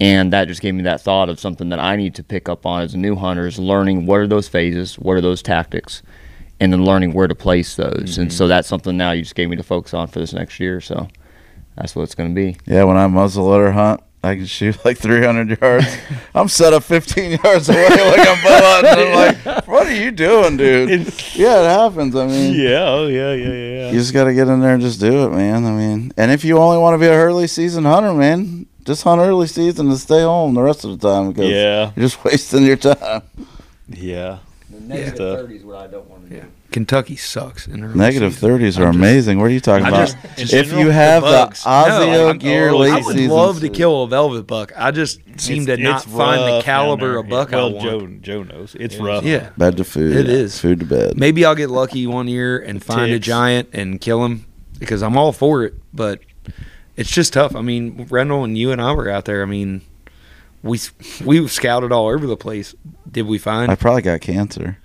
And 0.00 0.32
that 0.32 0.48
just 0.48 0.60
gave 0.60 0.74
me 0.74 0.82
that 0.82 1.00
thought 1.00 1.28
of 1.28 1.38
something 1.38 1.68
that 1.68 1.78
I 1.78 1.96
need 1.96 2.14
to 2.16 2.24
pick 2.24 2.48
up 2.48 2.66
on 2.66 2.82
as 2.82 2.94
a 2.94 2.98
new 2.98 3.16
hunter 3.16 3.46
is 3.46 3.58
learning 3.58 4.06
what 4.06 4.20
are 4.20 4.26
those 4.26 4.48
phases, 4.48 4.98
what 4.98 5.16
are 5.16 5.20
those 5.20 5.42
tactics, 5.42 6.02
and 6.60 6.72
then 6.72 6.84
learning 6.84 7.12
where 7.12 7.28
to 7.28 7.34
place 7.34 7.76
those. 7.76 8.18
And 8.18 8.28
mm-hmm. 8.28 8.36
so 8.36 8.48
that's 8.48 8.68
something 8.68 8.96
now 8.96 9.12
you 9.12 9.22
just 9.22 9.34
gave 9.34 9.48
me 9.48 9.56
to 9.56 9.62
focus 9.62 9.94
on 9.94 10.08
for 10.08 10.18
this 10.18 10.32
next 10.32 10.58
year. 10.58 10.80
So 10.80 11.08
that's 11.76 11.94
what 11.94 12.02
it's 12.02 12.14
going 12.14 12.30
to 12.30 12.34
be. 12.34 12.56
Yeah, 12.66 12.84
when 12.84 12.96
I 12.96 13.06
muzzleloader 13.06 13.72
hunt, 13.72 14.00
I 14.24 14.36
can 14.36 14.46
shoot 14.46 14.84
like 14.84 14.98
300 14.98 15.60
yards. 15.60 15.86
I'm 16.34 16.48
set 16.48 16.72
up 16.72 16.82
15 16.84 17.38
yards 17.44 17.68
away 17.68 17.88
like 17.88 18.26
I'm 18.26 18.42
bow. 18.42 18.80
I'm 18.84 19.14
like, 19.46 19.66
what 19.68 19.86
are 19.86 19.94
you 19.94 20.10
doing, 20.10 20.56
dude? 20.56 20.90
yeah, 21.34 21.62
it 21.62 21.78
happens. 21.78 22.16
I 22.16 22.26
mean, 22.26 22.54
Yeah. 22.54 22.84
Oh 22.88 23.06
yeah. 23.06 23.32
Yeah. 23.34 23.52
Yeah. 23.52 23.90
you 23.90 23.98
just 23.98 24.12
got 24.14 24.24
to 24.24 24.34
get 24.34 24.48
in 24.48 24.60
there 24.60 24.74
and 24.74 24.82
just 24.82 25.00
do 25.00 25.26
it, 25.26 25.30
man. 25.30 25.64
I 25.64 25.70
mean, 25.72 26.12
and 26.16 26.30
if 26.30 26.44
you 26.44 26.58
only 26.58 26.78
want 26.78 26.94
to 26.94 26.98
be 26.98 27.06
a 27.06 27.12
early 27.12 27.46
season 27.46 27.84
hunter, 27.84 28.12
man, 28.14 28.66
just 28.84 29.02
hunt 29.02 29.20
early 29.20 29.46
season 29.46 29.88
and 29.88 29.98
stay 29.98 30.22
home 30.22 30.54
the 30.54 30.62
rest 30.62 30.84
of 30.84 30.98
the 30.98 31.08
time 31.08 31.30
because 31.32 31.50
Yeah. 31.50 31.92
you're 31.96 32.06
just 32.06 32.22
wasting 32.24 32.64
your 32.64 32.76
time. 32.76 33.22
Yeah. 33.88 34.38
Negative 34.70 35.14
Stuff. 35.14 35.38
Uh, 35.38 35.42
30 35.42 35.56
is 35.56 35.64
what 35.64 35.76
I 35.76 35.86
don't 35.86 36.08
want 36.08 36.08
to 36.08 36.08
do. 36.08 36.13
Kentucky 36.74 37.14
sucks. 37.14 37.68
In 37.68 37.84
early 37.84 37.94
30s 37.96 38.80
are 38.80 38.86
I'm 38.86 38.94
just- 38.94 38.96
amazing. 38.96 39.38
What 39.38 39.44
are 39.44 39.50
you 39.50 39.60
talking 39.60 39.86
I 39.86 39.90
about? 39.90 40.06
just- 40.08 40.16
just 40.36 40.52
if 40.54 40.66
general- 40.66 40.80
you 40.86 40.90
have 40.90 41.22
the, 41.22 41.28
bugs. 41.30 41.64
No, 41.64 41.70
ASIO 41.70 42.26
I'm- 42.26 42.38
gear 42.38 42.70
oh, 42.70 42.78
late 42.78 42.92
I 42.94 42.96
would 42.96 43.14
season, 43.16 43.30
love 43.30 43.60
to 43.60 43.68
kill 43.68 44.02
a 44.02 44.08
velvet 44.08 44.48
buck. 44.48 44.72
I 44.76 44.90
just 44.90 45.20
seem 45.36 45.62
It's- 45.62 45.76
to 45.78 45.80
not 45.84 46.02
it's 46.04 46.12
find 46.12 46.40
the 46.52 46.62
caliber 46.64 47.16
of 47.16 47.28
buck 47.28 47.52
well, 47.52 47.68
I 47.68 47.72
want. 47.74 47.84
Joe, 47.84 48.08
Joe 48.20 48.42
knows 48.42 48.74
it's 48.76 48.96
rough. 48.96 49.22
Yeah, 49.22 49.50
bed 49.56 49.76
to 49.76 49.84
food. 49.84 50.16
It 50.16 50.28
is. 50.28 50.58
food 50.58 50.80
to 50.80 50.84
bed. 50.84 51.16
Maybe 51.16 51.44
I'll 51.44 51.54
get 51.54 51.70
lucky 51.70 52.08
one 52.08 52.26
year 52.26 52.58
and 52.58 52.82
find 52.82 53.12
a 53.12 53.20
giant 53.20 53.68
and 53.72 54.00
kill 54.00 54.24
him 54.24 54.44
because 54.80 55.00
I'm 55.00 55.16
all 55.16 55.30
for 55.30 55.62
it. 55.62 55.74
But 55.92 56.22
it's 56.96 57.10
just 57.12 57.34
tough. 57.34 57.54
I 57.54 57.60
mean, 57.60 58.08
Rendell 58.10 58.42
and 58.42 58.58
you 58.58 58.72
and 58.72 58.82
I 58.82 58.90
were 58.94 59.08
out 59.08 59.26
there. 59.26 59.42
I 59.42 59.46
mean, 59.46 59.82
we 60.64 60.80
we 61.24 61.46
scouted 61.46 61.92
all 61.92 62.08
over 62.08 62.26
the 62.26 62.36
place. 62.36 62.74
Did 63.08 63.28
we 63.28 63.38
find? 63.38 63.70
I 63.70 63.76
probably 63.76 64.02
got 64.02 64.20
cancer. 64.22 64.78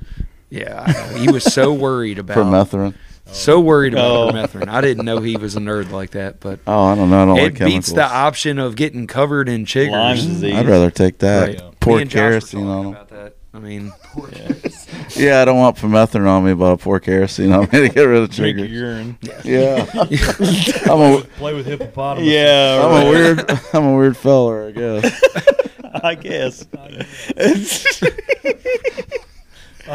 Yeah, 0.50 0.84
I 0.88 1.18
he 1.20 1.32
was 1.32 1.44
so 1.44 1.74
worried 1.74 2.20
about 2.20 2.38
Permethrin. 2.38 2.94
So 3.32 3.60
worried 3.60 3.94
about 3.94 4.12
Oh. 4.12 4.32
permethrin. 4.32 4.68
I 4.70 4.82
didn't 4.82 5.06
know 5.06 5.20
he 5.20 5.38
was 5.38 5.56
a 5.56 5.60
nerd 5.60 5.92
like 5.92 6.12
that. 6.12 6.40
But 6.40 6.62
Oh, 6.66 6.86
I 6.86 6.96
don't 6.96 7.12
know. 7.12 7.22
I 7.22 7.26
don't 7.26 7.38
it 7.38 7.42
like 7.44 7.56
chemicals. 7.58 7.86
beats 7.86 7.92
the 7.94 8.04
option 8.04 8.58
of 8.58 8.76
getting 8.76 9.06
covered 9.06 9.48
in 9.48 9.66
chiggers. 9.66 10.44
I'd 10.52 10.66
rather 10.68 10.90
take 10.90 11.20
that. 11.20 11.48
Right. 11.48 11.80
Pour 11.80 11.98
Me 11.98 12.02
and 12.02 12.10
Josh 12.12 12.18
were 12.20 12.30
kerosene 12.32 12.68
on 12.68 12.92
them. 12.94 13.32
I 13.54 13.60
mean, 13.60 13.92
Yeah, 14.36 14.54
yeah. 15.16 15.42
I 15.42 15.46
don't 15.46 15.58
want 15.60 15.78
permethrin 15.78 16.28
on 16.28 16.44
me, 16.44 16.54
but 16.56 16.66
I'll 16.70 16.78
pour 16.78 17.00
kerosene 17.00 17.52
on 17.52 17.62
me 17.72 17.82
to 17.82 17.90
get 17.90 18.02
rid 18.04 18.24
of 18.24 18.32
Drink 18.32 18.58
your 18.58 18.66
urine. 18.68 19.18
Yeah, 19.44 19.86
I'm 19.94 21.00
a 21.00 21.22
Play 21.38 21.54
with 21.54 21.68
hippopotamus. 21.68 22.28
Yeah. 22.28 22.82
I'm 22.84 23.06
a 23.06 23.10
weird 23.12 23.52
I'm 23.74 23.86
a 23.86 23.96
weird 23.96 24.18
feller, 24.18 24.68
I 24.70 24.72
guess. 24.72 25.22
I 26.04 26.16
guess. 26.16 26.66
I 26.76 27.06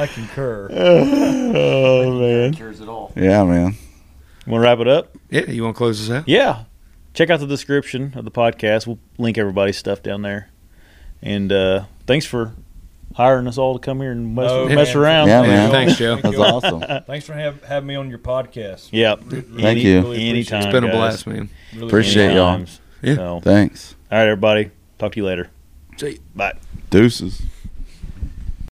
concur. 0.06 0.68
oh 0.72 2.18
man. 2.20 2.54
Cures 2.54 2.80
it 2.80 2.88
all. 2.88 3.12
Yeah, 3.16 3.44
man. 3.44 3.76
Want 4.46 4.60
to 4.62 4.68
wrap 4.68 4.78
it 4.80 4.88
up? 4.88 5.16
yeah, 5.30 5.50
you 5.50 5.62
want 5.62 5.74
to 5.74 5.78
close 5.78 6.06
this 6.06 6.14
out? 6.14 6.28
Yeah. 6.28 6.64
Check 7.14 7.30
out 7.30 7.40
the 7.40 7.46
description 7.46 8.12
of 8.16 8.24
the 8.24 8.30
podcast. 8.30 8.86
We'll 8.86 8.98
link 9.18 9.38
everybody's 9.38 9.76
stuff 9.78 10.02
down 10.02 10.22
there. 10.22 10.50
And 11.22 11.50
uh, 11.52 11.84
thanks 12.06 12.26
for 12.26 12.52
hiring 13.14 13.46
us 13.46 13.56
all 13.56 13.78
to 13.78 13.78
come 13.78 14.00
here 14.00 14.10
and 14.10 14.34
mess, 14.34 14.50
Oh, 14.50 14.68
mess 14.68 14.88
man. 14.94 15.02
around. 15.02 15.28
Yeah, 15.28 15.42
man. 15.42 15.70
Thanks, 15.70 15.96
Joe. 15.96 16.16
That's 16.16 16.36
awesome. 16.36 16.80
Thanks 17.06 17.24
for 17.24 17.32
have, 17.32 17.62
having 17.64 17.86
me 17.86 17.94
on 17.94 18.10
your 18.10 18.18
podcast. 18.18 18.88
Yep. 18.92 19.20
Thank 19.60 19.78
you. 19.78 20.00
Really 20.02 20.28
Anytime. 20.28 20.62
It's 20.64 20.72
been 20.72 20.84
a 20.84 20.88
guys. 20.88 20.96
blast, 20.96 21.26
man. 21.26 21.48
Really 21.72 21.86
Appreciate 21.86 22.34
y'all. 22.34 22.64
Yeah. 23.00 23.14
So, 23.14 23.40
Thanks. 23.42 23.94
All 24.10 24.18
right, 24.18 24.24
everybody. 24.24 24.70
Talk 24.98 25.12
to 25.12 25.20
you 25.20 25.26
later. 25.26 25.50
See. 25.96 26.10
you. 26.10 26.18
Bye. 26.34 26.54
Deuces. 26.90 27.42